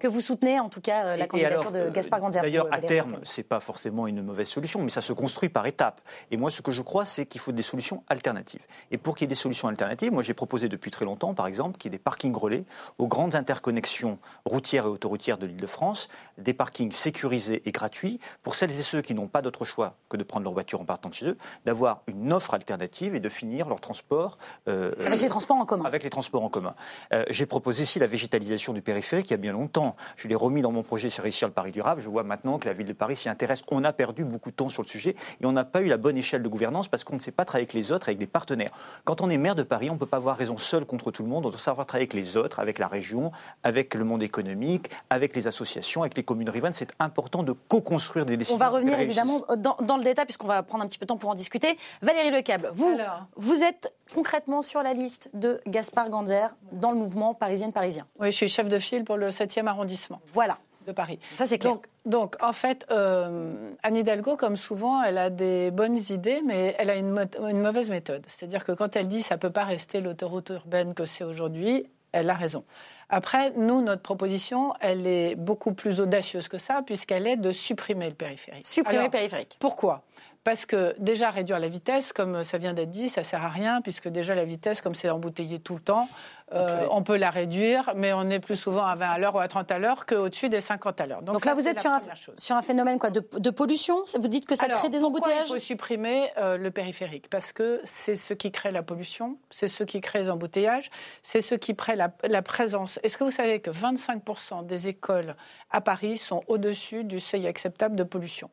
que 0.00 0.06
vous 0.06 0.20
soutenez 0.20 0.58
en 0.60 0.68
tout 0.68 0.80
cas 0.80 1.04
euh, 1.04 1.16
la 1.16 1.26
candidature 1.26 1.70
de 1.70 1.90
Gaspard 1.90 2.20
Ganzer. 2.20 2.40
D'ailleurs, 2.40 2.68
à 2.72 2.78
terme, 2.78 3.18
c'est 3.22 3.42
pas 3.42 3.60
forcément 3.60 4.06
une 4.06 4.22
mauvaise 4.22 4.48
solution, 4.48 4.82
mais 4.82 4.90
ça 4.90 5.00
se 5.00 5.12
construit 5.12 5.48
par 5.48 5.66
étapes. 5.66 6.00
Et 6.30 6.36
moi, 6.36 6.50
ce 6.50 6.62
que 6.62 6.72
je 6.72 6.82
crois, 6.82 7.04
c'est 7.04 7.26
qu'il 7.26 7.40
faut 7.40 7.52
des 7.52 7.62
solutions 7.62 8.02
alternatives. 8.08 8.62
Et 8.90 8.98
pour 8.98 9.14
qu'il 9.14 9.24
y 9.24 9.26
ait 9.26 9.28
des 9.28 9.34
solutions 9.34 9.68
alternatives, 9.68 10.12
moi, 10.12 10.22
j'ai 10.22 10.34
proposé 10.34 10.68
depuis 10.68 10.90
très 10.90 11.04
longtemps, 11.04 11.34
par 11.34 11.46
exemple, 11.46 11.78
qu'il 11.78 11.90
y 11.90 11.94
ait 11.94 11.98
des 11.98 12.02
parkings 12.02 12.34
relais 12.34 12.64
aux 12.98 13.08
grandes 13.08 13.34
interconnexions 13.34 14.18
routières 14.44 14.84
et 14.84 14.88
autoroutières 14.88 15.38
de 15.38 15.46
l'Île-de-France, 15.46 16.08
des 16.38 16.54
parkings 16.54 16.92
sécurisés 16.92 17.62
et 17.66 17.72
gratuits 17.72 18.20
pour 18.42 18.54
celles 18.54 18.70
et 18.70 18.82
ceux 18.82 19.02
qui 19.02 19.14
n'ont 19.14 19.28
pas 19.28 19.42
d'autre 19.42 19.64
choix 19.64 19.96
que 20.08 20.16
de 20.16 20.24
prendre 20.24 20.44
leur 20.44 20.52
voiture 20.52 20.80
en 20.80 20.84
partant 20.84 21.08
de 21.08 21.14
chez 21.14 21.26
eux, 21.26 21.36
d'avoir 21.64 22.02
une 22.06 22.32
offre 22.32 22.54
alternative 22.54 23.14
et 23.14 23.20
de 23.20 23.28
finir 23.28 23.68
leur 23.68 23.80
transport 23.80 24.38
euh, 24.68 24.92
avec 24.98 25.20
les 25.20 25.28
transports 25.28 25.56
en 25.56 25.66
commun. 25.66 25.84
Avec 25.84 26.02
les 26.02 26.10
transports 26.10 26.44
en 26.44 26.48
commun. 26.48 26.74
Euh, 27.12 27.24
j'ai 27.30 27.46
proposé 27.46 27.82
aussi 27.82 27.98
la 27.98 28.06
végétalisation 28.06 28.72
du 28.72 28.82
périphérique 28.82 29.28
il 29.28 29.32
y 29.32 29.34
a 29.34 29.38
bien 29.38 29.52
longtemps 29.52 29.73
je 30.16 30.28
l'ai 30.28 30.34
remis 30.34 30.62
dans 30.62 30.72
mon 30.72 30.82
projet 30.82 31.08
sur 31.08 31.46
le 31.46 31.52
Paris 31.52 31.72
durable. 31.72 32.00
Je 32.00 32.08
vois 32.08 32.22
maintenant 32.22 32.58
que 32.58 32.66
la 32.66 32.74
ville 32.74 32.86
de 32.86 32.92
Paris 32.92 33.16
s'y 33.16 33.28
intéresse. 33.28 33.62
On 33.70 33.84
a 33.84 33.92
perdu 33.92 34.24
beaucoup 34.24 34.50
de 34.50 34.56
temps 34.56 34.68
sur 34.68 34.82
le 34.82 34.88
sujet 34.88 35.16
et 35.40 35.46
on 35.46 35.52
n'a 35.52 35.64
pas 35.64 35.80
eu 35.80 35.86
la 35.86 35.96
bonne 35.96 36.16
échelle 36.16 36.42
de 36.42 36.48
gouvernance 36.48 36.88
parce 36.88 37.04
qu'on 37.04 37.16
ne 37.16 37.20
sait 37.20 37.32
pas 37.32 37.44
travailler 37.44 37.64
avec 37.64 37.74
les 37.74 37.92
autres, 37.92 38.08
avec 38.08 38.18
des 38.18 38.26
partenaires. 38.26 38.70
Quand 39.04 39.20
on 39.20 39.30
est 39.30 39.38
maire 39.38 39.54
de 39.54 39.62
Paris, 39.62 39.90
on 39.90 39.94
ne 39.94 39.98
peut 39.98 40.06
pas 40.06 40.18
avoir 40.18 40.36
raison 40.36 40.56
seul 40.56 40.84
contre 40.84 41.10
tout 41.10 41.22
le 41.22 41.28
monde. 41.28 41.46
On 41.46 41.50
doit 41.50 41.58
savoir 41.58 41.86
travailler 41.86 42.08
avec 42.08 42.14
les 42.14 42.36
autres, 42.36 42.60
avec 42.60 42.78
la 42.78 42.88
région, 42.88 43.32
avec 43.62 43.94
le 43.94 44.04
monde 44.04 44.22
économique, 44.22 44.90
avec 45.10 45.34
les 45.34 45.46
associations, 45.46 46.02
avec 46.02 46.16
les 46.16 46.22
communes 46.22 46.50
riveraines. 46.50 46.74
C'est 46.74 46.92
important 46.98 47.42
de 47.42 47.52
co-construire 47.52 48.26
des 48.26 48.36
décisions. 48.36 48.56
On 48.56 48.58
va 48.58 48.68
revenir 48.68 48.98
évidemment 48.98 49.44
dans, 49.56 49.96
le 49.96 50.04
détail 50.04 50.24
puisqu'on 50.26 50.46
va 50.46 50.62
prendre 50.62 50.84
un 50.84 50.88
petit 50.88 50.98
peu 50.98 51.06
de 51.06 51.08
temps 51.08 51.16
pour 51.16 51.30
en 51.30 51.34
discuter. 51.34 51.78
Valérie 52.02 52.30
Lecable, 52.30 52.70
vous, 52.72 52.96
vous 53.36 53.62
êtes 53.62 53.92
concrètement 54.12 54.62
sur 54.62 54.82
la 54.82 54.94
liste 54.94 55.30
de 55.34 55.60
Gaspard 55.66 56.10
Ganzer 56.10 56.48
dans 56.72 56.90
le 56.90 56.98
mouvement 56.98 57.34
parisienne-parisien. 57.34 58.06
Oui, 58.20 58.30
je 58.30 58.36
suis 58.36 58.48
chef 58.48 58.68
de 58.68 58.78
file 58.78 59.04
pour 59.04 59.16
le 59.16 59.30
7e 59.30 59.63
arrondissement. 59.66 60.20
Voilà. 60.32 60.58
De 60.86 60.92
Paris. 60.92 61.18
Ça, 61.36 61.46
c'est 61.46 61.56
clair. 61.56 61.78
Donc, 62.04 62.36
en 62.42 62.52
fait, 62.52 62.84
euh, 62.90 63.72
Anne 63.82 63.96
Hidalgo, 63.96 64.36
comme 64.36 64.58
souvent, 64.58 65.02
elle 65.02 65.16
a 65.16 65.30
des 65.30 65.70
bonnes 65.70 65.98
idées, 66.10 66.42
mais 66.44 66.76
elle 66.78 66.90
a 66.90 66.96
une, 66.96 67.26
une 67.48 67.62
mauvaise 67.62 67.88
méthode. 67.88 68.22
C'est-à-dire 68.28 68.66
que 68.66 68.72
quand 68.72 68.94
elle 68.94 69.08
dit 69.08 69.22
ça 69.22 69.36
ne 69.36 69.40
peut 69.40 69.48
pas 69.48 69.64
rester 69.64 70.02
l'autoroute 70.02 70.50
urbaine 70.50 70.92
que 70.92 71.06
c'est 71.06 71.24
aujourd'hui, 71.24 71.86
elle 72.12 72.28
a 72.28 72.34
raison. 72.34 72.64
Après, 73.08 73.52
nous, 73.56 73.80
notre 73.80 74.02
proposition, 74.02 74.74
elle 74.80 75.06
est 75.06 75.36
beaucoup 75.36 75.72
plus 75.72 76.00
audacieuse 76.00 76.48
que 76.48 76.58
ça, 76.58 76.82
puisqu'elle 76.84 77.26
est 77.26 77.36
de 77.36 77.50
supprimer 77.50 78.08
le 78.08 78.14
périphérique. 78.14 78.66
Supprimer 78.66 79.04
le 79.04 79.10
périphérique. 79.10 79.56
Pourquoi? 79.60 80.02
Parce 80.42 80.66
que 80.66 80.94
déjà 80.98 81.30
réduire 81.30 81.58
la 81.58 81.68
vitesse, 81.68 82.12
comme 82.12 82.44
ça 82.44 82.58
vient 82.58 82.74
d'être 82.74 82.90
dit, 82.90 83.08
ça 83.08 83.24
sert 83.24 83.42
à 83.42 83.48
rien, 83.48 83.80
puisque 83.80 84.08
déjà 84.08 84.34
la 84.34 84.44
vitesse, 84.44 84.82
comme 84.82 84.94
c'est 84.94 85.08
embouteillé 85.08 85.58
tout 85.58 85.74
le 85.74 85.80
temps, 85.80 86.08
euh, 86.52 86.86
on 86.90 87.02
peut 87.02 87.16
la 87.16 87.30
réduire, 87.30 87.94
mais 87.96 88.12
on 88.12 88.28
est 88.28 88.38
plus 88.38 88.56
souvent 88.56 88.84
à 88.84 88.94
20 88.94 89.08
à 89.08 89.18
l'heure 89.18 89.34
ou 89.34 89.38
à 89.38 89.48
30 89.48 89.70
à 89.70 89.78
l'heure 89.78 90.04
qu'au-dessus 90.04 90.50
des 90.50 90.60
50 90.60 91.00
à 91.00 91.06
l'heure. 91.06 91.22
Donc, 91.22 91.44
là, 91.46 91.54
vous 91.54 91.66
êtes 91.66 91.80
sur 91.80 91.90
un, 91.90 92.00
sur 92.36 92.54
un, 92.54 92.60
phénomène 92.60 92.98
quoi, 92.98 93.10
de, 93.10 93.50
pollution? 93.50 94.04
Vous 94.18 94.28
dites 94.28 94.46
que 94.46 94.54
ça 94.54 94.68
crée 94.68 94.90
des 94.90 95.02
embouteillages 95.02 95.48
Il 95.48 95.54
faut 95.54 95.58
supprimer 95.60 96.30
euh, 96.36 96.58
le 96.58 96.70
périphérique, 96.70 97.30
parce 97.30 97.52
que 97.52 97.80
c'est 97.84 98.16
ce 98.16 98.34
qui 98.34 98.52
crée 98.52 98.72
la 98.72 98.82
pollution, 98.82 99.38
c'est 99.50 99.68
ce 99.68 99.84
qui 99.84 100.02
crée 100.02 100.22
les 100.22 100.30
embouteillages, 100.30 100.90
c'est 101.22 101.40
ce 101.40 101.54
qui 101.54 101.74
crée 101.74 101.96
la, 101.96 102.10
la 102.24 102.42
présence. 102.42 103.00
Est-ce 103.02 103.16
que 103.16 103.24
vous 103.24 103.30
savez 103.30 103.60
que 103.60 103.70
25% 103.70 104.66
des 104.66 104.88
écoles 104.88 105.36
à 105.70 105.80
Paris 105.80 106.18
sont 106.18 106.42
au-dessus 106.46 107.04
du 107.04 107.20
seuil 107.20 107.46
acceptable 107.46 107.96
de 107.96 108.04
pollution? 108.04 108.50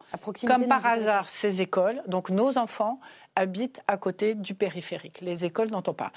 Comme 0.48 0.68
par 0.68 0.86
hasard, 0.86 1.28
ces 1.28 1.60
écoles, 1.60 2.02
donc 2.08 2.30
nos 2.30 2.58
enfants, 2.58 3.02
habitent 3.36 3.82
à 3.88 3.98
côté 3.98 4.34
du 4.34 4.56
périphérique, 4.56 5.20
les 5.22 5.46
écoles 5.46 5.72
dont 5.72 5.84
on 5.88 5.94
parle 5.94 6.12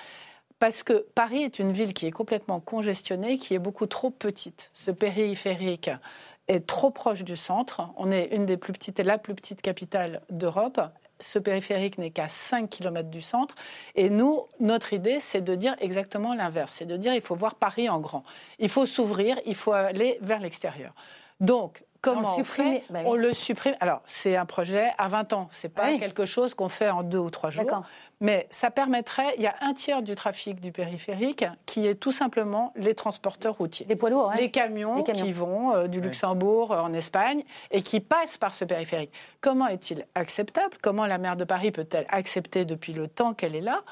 parce 0.65 0.83
que 0.83 1.05
Paris 1.15 1.43
est 1.43 1.59
une 1.59 1.73
ville 1.73 1.93
qui 1.93 2.07
est 2.07 2.11
complètement 2.11 2.59
congestionnée, 2.59 3.37
qui 3.37 3.53
est 3.53 3.59
beaucoup 3.59 3.85
trop 3.85 4.09
petite. 4.09 4.71
Ce 4.73 4.91
périphérique 4.91 5.91
est 6.49 6.67
trop 6.67 6.91
proche 6.91 7.23
du 7.23 7.37
centre. 7.37 7.91
On 7.99 8.11
est 8.11 8.35
une 8.35 8.47
des 8.47 8.57
plus 8.57 8.73
petites, 8.73 8.99
la 8.99 9.19
plus 9.19 9.35
petite 9.35 9.61
capitale 9.61 10.23
d'Europe. 10.31 10.81
Ce 11.21 11.39
périphérique 11.39 11.99
n'est 11.99 12.13
qu'à 12.13 12.31
5 12.31 12.71
km 12.71 13.11
du 13.11 13.21
centre. 13.21 13.55
Et 13.95 14.09
nous, 14.09 14.45
notre 14.59 14.95
idée, 14.95 15.21
c'est 15.21 15.43
de 15.43 15.55
dire 15.55 15.77
exactement 15.81 16.35
l'inverse. 16.35 16.77
C'est 16.79 16.87
de 16.87 16.97
dire 16.97 17.13
il 17.13 17.21
faut 17.21 17.37
voir 17.37 17.57
Paris 17.57 17.91
en 17.91 18.01
grand. 18.01 18.23
Il 18.59 18.71
faut 18.71 18.87
s'ouvrir, 18.87 19.39
il 19.45 19.57
faut 19.57 19.73
aller 19.73 20.17
vers 20.23 20.41
l'extérieur. 20.41 20.95
Donc, 21.41 21.85
Comment 22.05 22.37
on, 22.39 22.45
fait 22.45 22.85
bah 22.91 23.01
On 23.07 23.15
le 23.15 23.33
supprime. 23.33 23.75
Alors, 23.81 24.03
c'est 24.05 24.37
un 24.37 24.45
projet 24.45 24.93
à 24.99 25.09
20 25.09 25.33
ans. 25.33 25.49
C'est 25.51 25.73
pas 25.73 25.97
quelque 25.97 26.27
chose 26.27 26.55
qu'on 26.55 26.69
fait 26.69 26.91
en 26.91 27.03
deux 27.03 27.19
ou 27.19 27.31
trois 27.31 27.51
jours. 27.51 27.83
Mais 28.21 28.47
ça 28.51 28.71
permettrait. 28.71 29.35
Il 29.37 29.43
y 29.43 29.47
a 29.47 29.55
un 29.61 29.75
tiers 29.75 30.03
du 30.03 30.15
trafic 30.15 30.61
du 30.61 30.73
périphérique 30.73 31.45
qui 31.67 31.87
est 31.87 31.95
tout 31.95 32.13
simplement 32.13 32.73
les 32.77 32.95
transporteurs 32.95 33.57
routiers. 33.57 33.87
Les 33.89 33.97
poids 33.97 34.11
lourds, 34.11 34.33
Les 34.39 34.51
camions, 34.51 35.03
qui 35.03 35.33
vont 35.33 35.75
euh, 35.75 35.87
du 35.89 36.01
Luxembourg 36.01 36.73
euh, 36.73 36.81
en 36.81 36.93
Espagne 36.93 37.43
et 37.71 37.83
qui 37.83 38.01
passent 38.01 38.37
par 38.37 38.55
ce 38.55 38.65
périphérique. 38.65 39.11
Comment 39.41 39.67
est-il 39.69 40.07
acceptable? 40.15 40.77
Comment 40.83 41.07
la 41.07 41.19
maire 41.19 41.37
de 41.37 41.45
Paris 41.45 41.71
peut-elle 41.71 42.07
accepter 42.09 42.65
depuis 42.65 42.93
le 42.93 43.09
temps 43.09 43.35
qu'elle 43.35 43.57
est 43.57 43.61
là? 43.61 43.83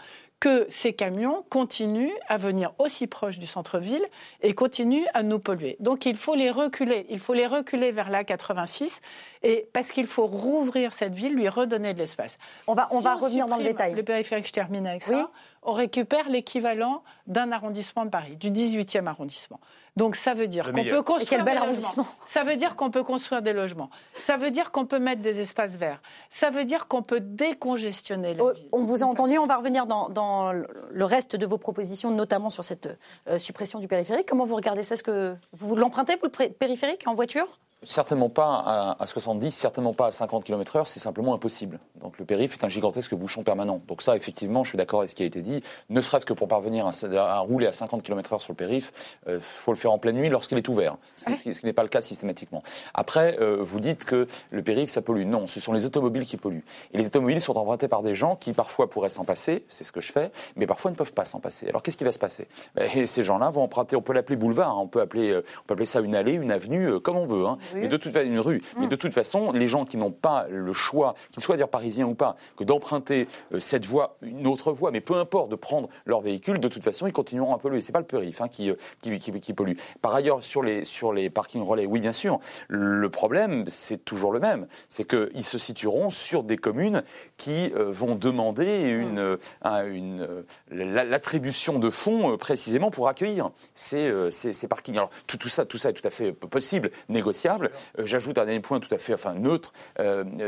Que 0.43 0.67
ces 0.69 0.93
camions 0.93 1.45
continuent 1.51 2.17
à 2.27 2.37
venir 2.37 2.73
aussi 2.79 3.07
proche 3.07 3.39
du 3.39 3.47
centre-ville 3.47 4.05
et 4.41 4.55
continuent 4.55 5.07
à 5.15 5.23
nous 5.23 5.39
polluer. 5.39 5.77
Donc 5.79 6.05
il 6.05 6.17
faut 6.17 6.35
les 6.35 6.51
reculer, 6.51 7.07
il 7.11 7.21
faut 7.21 7.33
les 7.33 7.47
reculer 7.47 7.93
vers 7.93 8.11
la 8.11 8.25
86 8.25 9.01
et 9.45 9.69
parce 9.73 9.93
qu'il 9.93 10.09
faut 10.09 10.27
rouvrir 10.27 10.93
cette 10.95 11.15
ville, 11.15 11.37
lui 11.37 11.49
redonner 11.49 11.95
de 11.95 12.01
l'espace. 12.01 12.39
On 12.67 12.75
va, 12.75 12.89
on 12.91 12.99
va 12.99 13.15
revenir 13.15 13.47
dans 13.47 13.57
le 13.57 13.63
détail. 13.63 13.95
Le 13.95 14.03
périphérique, 14.03 14.49
je 14.49 14.53
termine 14.53 14.85
avec 14.85 15.05
ça. 15.05 15.31
On 15.65 15.73
récupère 15.73 16.29
l'équivalent 16.29 17.03
d'un 17.27 17.53
arrondissement 17.53 18.05
de 18.05 18.11
Paris, 18.11 18.37
du 18.37 18.51
18e 18.51 19.07
arrondissement. 19.07 19.61
Donc 19.97 20.17
ça 20.17 20.35
veut 20.35 20.49
dire 20.49 20.73
qu'on 20.73 20.85
peut 20.85 21.03
construire 21.03 21.45
des 21.45 21.55
logements. 21.55 22.07
Ça 22.27 22.45
veut 22.45 22.57
dire 22.57 22.77
qu'on 22.77 22.91
peut 22.91 23.05
construire 23.05 23.43
des 23.43 23.53
logements. 23.53 23.91
Ça 24.15 24.37
veut 24.37 24.51
dire 24.51 24.73
qu'on 24.73 24.87
peut 24.87 24.99
mettre 24.99 25.23
des 25.23 25.41
espaces 25.41 25.77
verts. 25.77 26.01
Ça 26.31 26.51
veut 26.51 26.65
dire 26.65 26.89
qu'on 26.89 27.03
peut 27.03 27.21
décongestionner 27.21 28.35
la 28.35 28.45
oh, 28.45 28.53
On 28.73 28.85
vous 28.85 29.03
a 29.03 29.07
entendu, 29.07 29.39
on 29.39 29.47
va 29.47 29.57
revenir 29.57 29.87
dans, 29.87 30.53
le 30.53 31.05
reste 31.05 31.37
de 31.37 31.47
vos 31.47 31.59
propositions, 31.59 32.11
notamment 32.11 32.51
sur 32.51 32.65
cette 32.65 32.89
euh, 33.29 33.39
suppression 33.39 33.79
du 33.79 33.89
périphérique. 33.89 34.27
Comment 34.27 34.45
vous 34.45 34.57
regardez 34.57 34.83
ça? 34.83 34.95
Est-ce 34.95 35.03
que 35.03 35.37
vous 35.53 35.77
l'empruntez, 35.77 36.17
vous, 36.17 36.29
le 36.41 36.49
périphérique, 36.49 37.07
en 37.07 37.15
voiture? 37.15 37.59
Certainement 37.85 38.29
pas 38.29 38.97
à, 38.99 39.07
70, 39.07 39.51
certainement 39.51 39.93
pas 39.93 40.07
à 40.07 40.13
50 40.13 40.45
km/h, 40.45 40.85
c'est 40.87 41.01
simplement 41.01 41.35
impossible. 41.35 41.81
Donc 42.01 42.17
le 42.19 42.25
périph' 42.25 42.53
est 42.55 42.65
un 42.65 42.69
gigantesque 42.69 43.15
bouchon 43.15 43.43
permanent. 43.43 43.81
Donc 43.89 44.03
ça, 44.03 44.15
effectivement, 44.15 44.63
je 44.63 44.69
suis 44.69 44.79
d'accord 44.79 45.01
avec 45.01 45.11
ce 45.11 45.17
qui 45.17 45.25
a 45.25 45.27
été 45.27 45.41
dit. 45.41 45.65
Ne 45.91 46.01
serait-ce 46.01 46.25
que 46.25 46.33
pour 46.33 46.47
parvenir 46.47 46.87
à, 46.87 47.39
rouler 47.41 47.67
à 47.67 47.73
50 47.73 48.05
km/h 48.05 48.39
sur 48.39 48.53
le 48.53 48.57
périph', 48.57 48.93
il 49.27 49.33
euh, 49.33 49.41
faut 49.41 49.73
le 49.73 49.77
faire 49.77 49.91
en 49.91 49.99
pleine 49.99 50.17
nuit 50.17 50.29
lorsqu'il 50.29 50.59
est 50.59 50.69
ouvert, 50.69 50.97
ce, 51.17 51.25
qui, 51.25 51.67
n'est 51.67 51.73
pas 51.73 51.83
le 51.83 51.89
cas 51.89 52.01
systématiquement. 52.01 52.63
Après, 52.95 53.37
euh, 53.41 53.59
vous 53.61 53.81
dites 53.81 54.05
que 54.05 54.29
le 54.51 54.63
périph' 54.63 54.91
ça 54.91 55.03
pollue. 55.03 55.27
Non, 55.27 55.49
ce 55.49 55.59
sont 55.59 55.73
les 55.73 55.85
automobiles 55.85 56.25
qui 56.25 56.37
polluent. 56.37 56.65
Et 56.93 56.99
les 56.99 57.07
automobiles 57.07 57.41
sont 57.41 57.57
empruntés 57.57 57.89
par 57.89 58.03
des 58.03 58.15
gens 58.15 58.37
qui 58.37 58.53
parfois 58.53 58.91
pourraient 58.91 59.09
s'en 59.09 59.25
passer, 59.25 59.65
c'est 59.69 59.85
ce 59.85 59.91
que 59.91 60.01
je 60.01 60.13
fais, 60.13 60.31
mais 60.55 60.69
parfois 60.69 60.93
ne 60.93 60.97
peuvent 60.97 61.15
pas 61.15 61.25
s'en 61.25 61.41
passer. 61.41 61.69
Alors 61.69 61.83
qu'est-ce 61.83 61.97
qui 61.97 62.05
va 62.05 62.13
se 62.13 62.21
passer? 62.21 62.47
Ben, 62.77 63.07
Ces 63.09 63.23
gens-là 63.25 63.51
vont 63.51 63.63
emprunter, 63.63 63.97
on 63.97 64.03
peut 64.03 64.13
l'appeler 64.13 64.37
boulevard, 64.37 64.71
hein. 64.71 64.83
on, 64.83 64.87
peut 64.87 65.01
appeler, 65.01 65.31
euh, 65.31 65.45
on 65.63 65.67
peut 65.67 65.75
appeler 65.75 65.87
ça 65.87 66.01
une 66.01 66.15
allée, 66.15 66.35
une 66.35 66.53
avenue, 66.53 67.01
comme 67.01 67.17
on 67.17 67.27
veut. 67.27 67.47
Hein. 67.47 67.59
Mais 67.75 67.89
de 67.89 67.97
toute 67.97 68.13
façon, 68.13 68.27
une 68.27 68.41
rue. 68.41 68.63
Mais 68.79 68.87
de 68.87 68.97
toute 68.97 69.15
façon, 69.15 69.53
les 69.53 69.69
gens 69.69 69.85
qui 69.85 69.97
n'ont 69.97 70.11
pas 70.11 70.47
le 70.51 70.73
choix, 70.73 71.15
qu'ils 71.31 71.43
soient 71.43 71.57
dire 71.57 71.69
parisiens 71.69 72.07
ou 72.07 72.15
pas, 72.15 72.37
que 72.57 72.65
d'emprunter 72.65 73.29
euh, 73.53 73.61
cette 73.61 73.87
voie, 73.87 74.17
une 74.23 74.47
autre 74.47 74.73
voie, 74.73 74.91
mais 74.91 75.01
peu 75.01 75.15
importe, 75.15 75.51
de 75.51 75.57
prendre 75.57 75.89
leur 76.07 76.21
véhicule, 76.21 76.59
de 76.59 76.69
toute 76.69 76.85
façon, 76.85 77.07
ils 77.07 77.13
continueront 77.13 77.55
à 77.55 77.59
polluer. 77.59 77.81
C'est 77.81 77.93
pas 77.93 78.01
le 78.01 78.07
périph' 78.07 78.41
hein, 78.41 78.49
qui, 78.49 78.71
euh, 78.71 78.75
qui, 79.01 79.19
qui, 79.19 79.33
qui, 79.41 79.53
pollue. 79.53 79.77
Par 80.01 80.15
ailleurs, 80.15 80.43
sur 80.43 80.63
les, 80.63 80.85
sur 80.85 81.13
les 81.13 81.31
parkings 81.31 81.63
relais, 81.63 81.87
oui, 81.87 82.01
bien 82.01 82.13
sûr, 82.13 82.39
le 82.69 83.09
problème, 83.09 83.65
c'est 83.67 84.05
toujours 84.05 84.33
le 84.33 84.41
même. 84.41 84.67
C'est 84.89 85.07
qu'ils 85.07 85.45
se 85.45 85.59
situeront 85.59 86.11
sur 86.11 86.43
des 86.43 86.57
communes 86.57 87.03
qui 87.37 87.73
euh, 87.75 87.91
vont 87.91 88.15
demander 88.15 88.81
une, 88.81 89.39
une, 89.65 90.39
l'attribution 90.71 91.79
de 91.79 91.91
fonds 91.91 92.37
précisément 92.37 92.91
pour 92.91 93.09
accueillir 93.09 93.51
ces, 93.75 94.13
ces, 94.31 94.53
ces 94.53 94.69
parkings. 94.69 94.97
Alors, 94.97 95.11
tout, 95.27 95.37
tout, 95.37 95.49
ça, 95.49 95.65
tout 95.65 95.79
ça 95.79 95.91
est 95.91 95.93
tout 95.93 96.07
à 96.07 96.11
fait 96.11 96.33
possible, 96.33 96.91
négociable. 97.09 97.62
J'ajoute 97.99 98.39
un 98.39 98.45
dernier 98.45 98.61
point 98.61 98.81
tout 98.81 98.93
à 98.95 98.99
fait 98.99 99.15
neutre, 99.35 99.73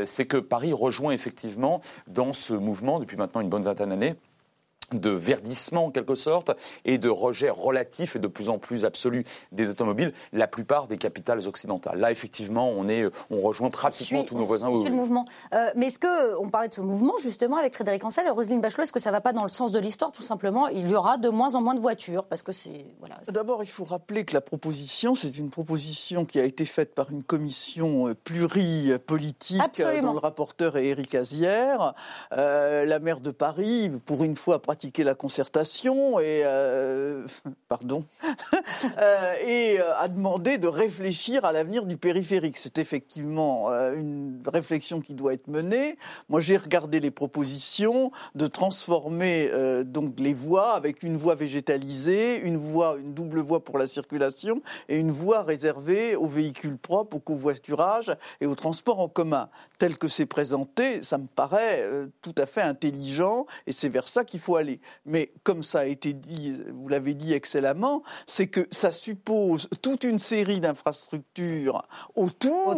c'est 0.05 0.25
que 0.25 0.37
Paris 0.37 0.73
rejoint 0.73 1.13
effectivement 1.13 1.81
dans 2.07 2.33
ce 2.33 2.53
mouvement 2.53 2.99
depuis 2.99 3.17
maintenant 3.17 3.41
une 3.41 3.49
bonne 3.49 3.63
vingtaine 3.63 3.89
d'années 3.89 4.15
de 4.93 5.09
verdissement 5.09 5.85
en 5.85 5.91
quelque 5.91 6.15
sorte 6.15 6.51
et 6.85 6.97
de 6.97 7.09
rejet 7.09 7.49
relatif 7.49 8.15
et 8.15 8.19
de 8.19 8.27
plus 8.27 8.49
en 8.49 8.59
plus 8.59 8.85
absolu 8.85 9.25
des 9.51 9.69
automobiles 9.69 10.13
la 10.33 10.47
plupart 10.47 10.87
des 10.87 10.97
capitales 10.97 11.47
occidentales. 11.47 11.99
Là 11.99 12.11
effectivement 12.11 12.69
on 12.69 12.87
est 12.87 13.05
on 13.29 13.39
rejoint 13.39 13.69
pratiquement 13.69 14.23
tous 14.23 14.37
nos 14.37 14.45
voisins. 14.45 14.67
On 14.69 14.83
le 14.83 14.89
mouvement. 14.91 15.25
Euh, 15.53 15.71
mais 15.75 15.87
est-ce 15.87 15.99
que 15.99 16.37
on 16.39 16.49
parlait 16.49 16.69
de 16.69 16.73
ce 16.73 16.81
mouvement 16.81 17.15
justement 17.21 17.57
avec 17.57 17.73
Frédéric 17.73 18.03
Ancel 18.03 18.27
et 18.27 18.29
Roselyne 18.29 18.61
Bachelot 18.61 18.83
est-ce 18.83 18.93
que 18.93 18.99
ça 18.99 19.11
va 19.11 19.21
pas 19.21 19.33
dans 19.33 19.43
le 19.43 19.49
sens 19.49 19.71
de 19.71 19.79
l'histoire 19.79 20.11
tout 20.11 20.23
simplement? 20.23 20.67
Il 20.67 20.89
y 20.89 20.95
aura 20.95 21.17
de 21.17 21.29
moins 21.29 21.55
en 21.55 21.61
moins 21.61 21.75
de 21.75 21.79
voitures 21.79 22.25
parce 22.25 22.41
que 22.41 22.51
c'est 22.51 22.85
voilà. 22.99 23.19
D'abord 23.27 23.63
il 23.63 23.69
faut 23.69 23.85
rappeler 23.85 24.25
que 24.25 24.33
la 24.33 24.41
proposition 24.41 25.15
c'est 25.15 25.37
une 25.37 25.49
proposition 25.49 26.25
qui 26.25 26.39
a 26.39 26.43
été 26.43 26.65
faite 26.65 26.93
par 26.93 27.11
une 27.11 27.23
commission 27.23 28.09
euh, 28.09 28.13
pluripolitique 28.13 29.61
euh, 29.79 30.01
dont 30.01 30.13
le 30.13 30.19
rapporteur 30.19 30.77
est 30.77 30.87
Éric 30.87 31.15
Azière. 31.15 31.93
la 32.31 32.99
maire 32.99 33.19
de 33.19 33.31
Paris 33.31 33.91
pour 34.05 34.23
une 34.23 34.35
fois 34.35 34.61
pratiquer 34.75 35.05
la 35.05 35.15
concertation 35.15 36.19
et 36.19 36.41
euh, 36.43 37.25
pardon 37.69 38.03
euh, 39.01 39.33
et 39.47 39.79
euh, 39.79 39.95
a 39.97 40.09
demandé 40.09 40.57
de 40.57 40.67
réfléchir 40.67 41.45
à 41.45 41.53
l'avenir 41.53 41.85
du 41.85 41.95
périphérique. 41.95 42.57
C'est 42.57 42.77
effectivement 42.77 43.69
une 43.69 44.43
réflexion 44.45 44.99
qui 44.99 45.13
doit 45.13 45.33
être 45.33 45.47
menée. 45.47 45.97
Moi, 46.27 46.41
j'ai 46.41 46.57
regardé 46.57 46.99
les 46.99 47.09
propositions 47.09 48.11
de 48.35 48.47
transformer 48.47 49.49
donc 49.85 50.19
les 50.19 50.33
voies 50.33 50.73
avec 50.73 51.03
une 51.03 51.15
voie 51.15 51.35
végétalisée, 51.35 52.41
une 52.41 52.57
voie, 52.57 52.97
une 52.99 53.13
double 53.13 53.39
voie 53.39 53.63
pour 53.63 53.77
la 53.77 53.87
circulation 53.87 54.61
et 54.89 54.97
une 54.97 55.11
voie 55.11 55.43
réservée 55.43 56.15
aux 56.15 56.27
véhicules 56.27 56.77
propres, 56.77 57.17
au 57.17 57.19
covoiturage 57.19 58.13
et 58.41 58.45
au 58.45 58.55
transport 58.55 58.99
en 58.99 59.07
commun. 59.07 59.49
Tel 59.79 59.97
que 59.97 60.09
c'est 60.09 60.25
présenté, 60.25 61.01
ça 61.01 61.17
me 61.17 61.27
paraît 61.27 61.87
tout 62.21 62.35
à 62.37 62.45
fait 62.45 62.61
intelligent 62.61 63.45
et 63.67 63.71
c'est 63.71 63.89
vers 63.89 64.07
ça 64.07 64.25
qu'il 64.25 64.39
faut 64.39 64.57
aller. 64.57 64.64
Mais 65.05 65.31
comme 65.43 65.63
ça 65.63 65.81
a 65.81 65.85
été 65.85 66.13
dit, 66.13 66.55
vous 66.73 66.87
l'avez 66.87 67.13
dit 67.13 67.33
excellemment, 67.33 68.03
c'est 68.27 68.47
que 68.47 68.67
ça 68.71 68.91
suppose 68.91 69.69
toute 69.81 70.03
une 70.03 70.19
série 70.19 70.59
d'infrastructures 70.59 71.83
autour, 72.15 72.75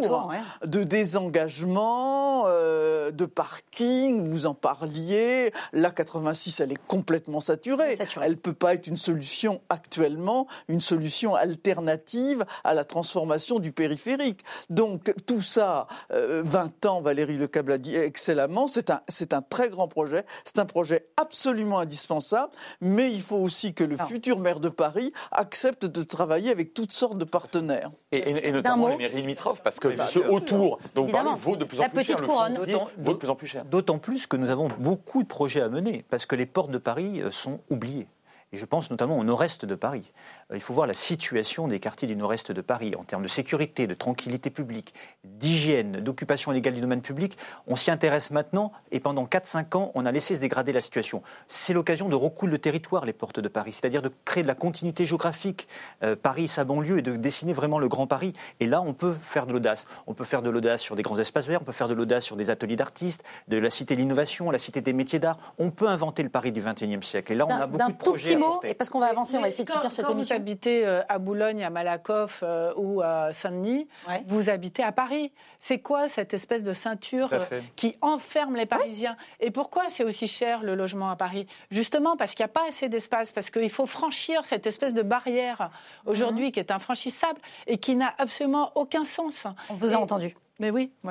de 0.64 0.82
désengagement, 0.82 2.44
euh, 2.46 3.10
de 3.10 3.24
parking, 3.24 4.28
vous 4.28 4.46
en 4.46 4.54
parliez. 4.54 5.52
La 5.72 5.90
86, 5.90 6.60
elle 6.60 6.72
est 6.72 6.86
complètement 6.86 7.40
saturée. 7.40 7.98
Elle 8.20 8.32
ne 8.32 8.36
peut 8.36 8.52
pas 8.52 8.74
être 8.74 8.86
une 8.86 8.96
solution 8.96 9.60
actuellement, 9.68 10.46
une 10.68 10.80
solution 10.80 11.34
alternative 11.34 12.44
à 12.64 12.74
la 12.74 12.84
transformation 12.84 13.58
du 13.58 13.72
périphérique. 13.72 14.44
Donc 14.70 15.14
tout 15.26 15.42
ça, 15.42 15.86
20 16.10 16.16
euh, 16.16 16.88
ans, 16.88 17.00
Valérie 17.00 17.38
Lecable 17.38 17.72
a 17.72 17.78
dit 17.78 17.96
excellemment, 17.96 18.66
c'est 18.66 18.90
un, 18.90 19.00
c'est 19.08 19.32
un 19.32 19.42
très 19.42 19.70
grand 19.70 19.88
projet, 19.88 20.24
c'est 20.44 20.58
un 20.58 20.66
projet 20.66 21.06
absolument 21.16 21.77
indispensable, 21.78 22.52
mais 22.80 23.12
il 23.12 23.22
faut 23.22 23.36
aussi 23.36 23.74
que 23.74 23.84
le 23.84 23.96
futur 23.96 24.38
maire 24.38 24.60
de 24.60 24.68
Paris 24.68 25.12
accepte 25.32 25.84
de 25.84 26.02
travailler 26.02 26.50
avec 26.50 26.74
toutes 26.74 26.92
sortes 26.92 27.18
de 27.18 27.24
partenaires. 27.24 27.90
Et, 28.12 28.50
notamment 28.52 28.88
les 28.88 28.96
mairies 28.96 29.16
limitrophes, 29.16 29.62
parce 29.62 29.80
que 29.80 29.96
ce 30.02 30.18
autour 30.18 30.78
dont 30.94 31.06
vous 31.06 31.12
parlez 31.12 31.30
vaut 31.36 31.56
de 31.56 31.64
plus 31.64 31.80
en 31.80 31.88
plus 31.88 32.04
cher. 32.04 32.18
Le 32.18 32.26
foncier 32.26 32.76
vaut 32.96 33.12
de 33.12 33.18
plus 33.18 33.30
en 33.30 33.34
plus 33.34 33.46
cher. 33.46 33.64
D'autant 33.64 33.98
plus 33.98 34.26
que 34.26 34.36
nous 34.36 34.50
avons 34.50 34.68
beaucoup 34.78 35.22
de 35.22 35.28
projets 35.28 35.60
à 35.60 35.68
mener, 35.68 36.04
parce 36.08 36.26
que 36.26 36.36
les 36.36 36.46
portes 36.46 36.70
de 36.70 36.78
Paris 36.78 37.20
euh, 37.20 37.30
sont 37.30 37.60
oubliées. 37.70 38.08
Et 38.52 38.56
je 38.56 38.64
pense 38.64 38.90
notamment 38.90 39.18
au 39.18 39.24
nord-est 39.24 39.66
de 39.66 39.74
Paris. 39.74 40.10
Euh, 40.50 40.56
il 40.56 40.60
faut 40.60 40.74
voir 40.74 40.86
la 40.86 40.94
situation 40.94 41.68
des 41.68 41.80
quartiers 41.80 42.08
du 42.08 42.16
nord-est 42.16 42.52
de 42.52 42.60
Paris 42.60 42.94
en 42.96 43.04
termes 43.04 43.22
de 43.22 43.28
sécurité, 43.28 43.86
de 43.86 43.94
tranquillité 43.94 44.50
publique, 44.50 44.94
d'hygiène, 45.24 46.00
d'occupation 46.00 46.52
illégale 46.52 46.74
du 46.74 46.80
domaine 46.80 47.02
public. 47.02 47.36
On 47.66 47.76
s'y 47.76 47.90
intéresse 47.90 48.30
maintenant 48.30 48.72
et 48.90 49.00
pendant 49.00 49.26
4-5 49.26 49.76
ans, 49.76 49.92
on 49.94 50.06
a 50.06 50.12
laissé 50.12 50.36
se 50.36 50.40
dégrader 50.40 50.72
la 50.72 50.80
situation. 50.80 51.22
C'est 51.48 51.74
l'occasion 51.74 52.08
de 52.08 52.14
recouler 52.14 52.52
le 52.52 52.58
territoire, 52.58 53.04
les 53.04 53.12
portes 53.12 53.40
de 53.40 53.48
Paris, 53.48 53.72
c'est-à-dire 53.72 54.02
de 54.02 54.10
créer 54.24 54.42
de 54.42 54.48
la 54.48 54.54
continuité 54.54 55.04
géographique, 55.04 55.68
euh, 56.02 56.16
Paris, 56.16 56.48
sa 56.48 56.64
banlieue, 56.64 56.98
et 56.98 57.02
de 57.02 57.16
dessiner 57.16 57.52
vraiment 57.52 57.78
le 57.78 57.88
grand 57.88 58.06
Paris. 58.06 58.32
Et 58.60 58.66
là, 58.66 58.80
on 58.80 58.94
peut 58.94 59.14
faire 59.20 59.46
de 59.46 59.52
l'audace. 59.52 59.86
On 60.06 60.14
peut 60.14 60.24
faire 60.24 60.42
de 60.42 60.50
l'audace 60.50 60.80
sur 60.80 60.96
des 60.96 61.02
grands 61.02 61.18
espaces 61.18 61.46
verts, 61.46 61.60
on 61.62 61.64
peut 61.64 61.72
faire 61.72 61.88
de 61.88 61.94
l'audace 61.94 62.24
sur 62.24 62.36
des 62.36 62.50
ateliers 62.50 62.76
d'artistes, 62.76 63.22
de 63.48 63.58
la 63.58 63.70
cité 63.70 63.94
de 63.94 64.00
l'innovation, 64.00 64.50
la 64.50 64.58
cité 64.58 64.80
des 64.80 64.92
métiers 64.92 65.18
d'art. 65.18 65.38
On 65.58 65.70
peut 65.70 65.88
inventer 65.88 66.22
le 66.22 66.28
Paris 66.28 66.52
du 66.52 66.60
XXIe 66.60 67.02
siècle. 67.02 67.32
Et 67.32 67.34
là, 67.34 67.46
on 67.46 67.50
a 67.50 67.66
beaucoup 67.66 67.92
de 67.92 67.96
projets. 67.96 68.34
D'un 68.34 68.40
tout 68.40 68.44
petit 68.44 68.54
mot, 68.54 68.60
et 68.62 68.74
parce 68.74 68.90
qu'on 68.90 69.00
va 69.00 69.06
avancer, 69.06 69.36
on 69.36 69.42
va 69.42 69.48
essayer 69.48 69.64
de 69.64 69.70
finir 69.70 69.90
cette 69.92 70.08
émission 70.08 70.37
habitez 70.38 70.86
euh, 70.86 71.02
à 71.08 71.18
Boulogne, 71.18 71.64
à 71.64 71.70
Malakoff 71.70 72.40
euh, 72.42 72.72
ou 72.76 73.02
à 73.02 73.32
Saint-Denis, 73.32 73.88
vous 74.26 74.48
habitez 74.48 74.82
à 74.82 74.92
Paris. 74.92 75.32
C'est 75.58 75.80
quoi 75.80 76.08
cette 76.08 76.32
espèce 76.32 76.62
de 76.62 76.72
ceinture 76.72 77.30
euh, 77.32 77.60
qui 77.74 77.96
enferme 78.00 78.54
les 78.54 78.66
Parisiens? 78.66 79.16
Et 79.40 79.50
pourquoi 79.50 79.84
c'est 79.88 80.04
aussi 80.04 80.28
cher 80.28 80.62
le 80.62 80.74
logement 80.74 81.10
à 81.10 81.16
Paris? 81.16 81.46
Justement 81.70 82.16
parce 82.16 82.34
qu'il 82.34 82.44
n'y 82.44 82.50
a 82.50 82.52
pas 82.52 82.68
assez 82.68 82.88
d'espace, 82.88 83.32
parce 83.32 83.50
qu'il 83.50 83.70
faut 83.70 83.86
franchir 83.86 84.44
cette 84.44 84.66
espèce 84.66 84.94
de 84.94 85.02
barrière 85.02 85.70
aujourd'hui 86.06 86.46
mhm. 86.46 86.52
qui 86.52 86.60
est 86.60 86.70
infranchissable 86.70 87.40
et 87.66 87.78
qui 87.78 87.96
n'a 87.96 88.14
absolument 88.18 88.70
aucun 88.76 89.04
sens. 89.04 89.46
On 89.68 89.74
vous 89.74 89.94
a 89.94 89.98
entendu. 89.98 90.36
Mais 90.60 90.70
oui. 90.70 90.90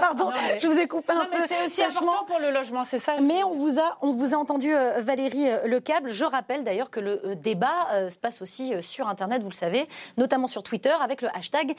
Pardon, 0.00 0.30
je 0.60 0.66
vous 0.66 0.78
ai 0.78 0.88
coupé 0.88 1.12
un 1.12 1.26
peu. 1.26 1.36
C'est 1.46 1.66
aussi 1.66 1.82
important 1.84 2.24
pour 2.24 2.40
le 2.40 2.50
logement, 2.50 2.84
c'est 2.84 2.98
ça. 2.98 3.20
Mais 3.20 3.44
on 3.44 3.54
vous 3.54 3.78
a, 3.78 3.98
on 4.00 4.12
vous 4.12 4.34
a 4.34 4.36
entendu, 4.36 4.74
euh, 4.74 5.00
Valérie 5.00 5.48
euh, 5.48 5.68
Lecable. 5.68 6.10
Je 6.10 6.24
rappelle 6.24 6.64
d'ailleurs 6.64 6.90
que 6.90 6.98
le 6.98 7.24
euh, 7.24 7.34
débat 7.36 8.08
se 8.08 8.18
passe 8.18 8.42
aussi 8.42 8.72
sur 8.82 9.08
Internet, 9.08 9.42
vous 9.42 9.50
le 9.50 9.54
savez, 9.54 9.88
notamment 10.16 10.48
sur 10.48 10.62
Twitter 10.62 10.94
avec 11.00 11.22
le 11.22 11.28
hashtag 11.36 11.76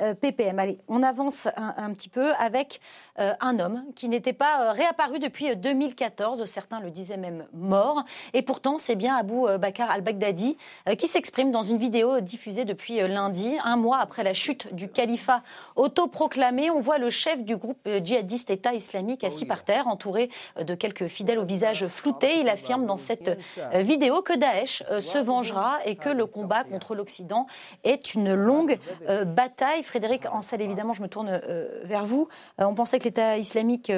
NPPM. 0.00 0.58
Allez, 0.58 0.78
on 0.88 1.02
avance 1.02 1.48
un, 1.56 1.92
petit 1.92 2.08
peu 2.08 2.32
avec 2.34 2.80
un 3.16 3.58
homme 3.58 3.84
qui 3.94 4.08
n'était 4.08 4.32
pas 4.32 4.72
réapparu 4.72 5.18
depuis 5.18 5.54
2014. 5.54 6.44
Certains 6.46 6.80
le 6.80 6.90
disaient 6.90 7.16
même 7.16 7.46
mort. 7.52 8.04
Et 8.32 8.42
pourtant, 8.42 8.78
c'est 8.78 8.96
bien 8.96 9.16
Abou 9.16 9.46
Bakar 9.58 9.90
al-Baghdadi 9.90 10.56
qui 10.98 11.08
s'exprime 11.08 11.50
dans 11.50 11.62
une 11.62 11.78
vidéo 11.78 12.20
diffusée 12.20 12.64
depuis 12.64 12.96
lundi, 13.06 13.56
un 13.64 13.76
mois 13.76 13.98
après 13.98 14.22
la 14.22 14.34
chute 14.34 14.74
du 14.74 14.88
califat 14.88 15.42
auto 15.76 16.06
proclamé. 16.14 16.70
On 16.70 16.80
voit 16.80 16.98
le 16.98 17.10
chef 17.10 17.42
du 17.42 17.56
groupe 17.56 17.80
euh, 17.86 18.00
djihadiste 18.02 18.48
État 18.48 18.72
islamique 18.72 19.24
assis 19.24 19.44
par 19.44 19.64
terre, 19.64 19.88
entouré 19.88 20.30
euh, 20.56 20.62
de 20.64 20.74
quelques 20.74 21.08
fidèles 21.08 21.40
au 21.40 21.44
visage 21.44 21.86
flouté. 21.88 22.38
Il 22.40 22.48
affirme 22.48 22.86
dans 22.86 22.96
cette 22.96 23.36
euh, 23.58 23.80
vidéo 23.80 24.22
que 24.22 24.32
Daesh 24.32 24.82
se 25.00 25.18
vengera 25.18 25.78
et 25.84 25.96
que 25.96 26.08
le 26.08 26.24
combat 26.24 26.62
contre 26.64 26.94
l'Occident 26.94 27.46
est 27.82 28.14
une 28.14 28.32
longue 28.32 28.78
bataille. 29.26 29.82
Frédéric 29.82 30.22
Ansel, 30.32 30.62
évidemment, 30.62 30.92
je 30.92 31.02
me 31.02 31.08
tourne 31.08 31.40
vers 31.82 32.06
vous. 32.06 32.28
On 32.58 32.74
pensait 32.74 32.98
que 32.98 33.04
l'État 33.04 33.36
islamique 33.36 33.90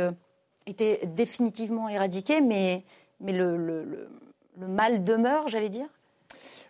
était 0.66 1.06
définitivement 1.06 1.88
éradiqué, 1.88 2.40
mais, 2.40 2.84
mais 3.20 3.32
le, 3.32 3.56
le 3.56 4.66
mal 4.66 5.04
demeure, 5.04 5.48
j'allais 5.48 5.68
dire 5.68 5.88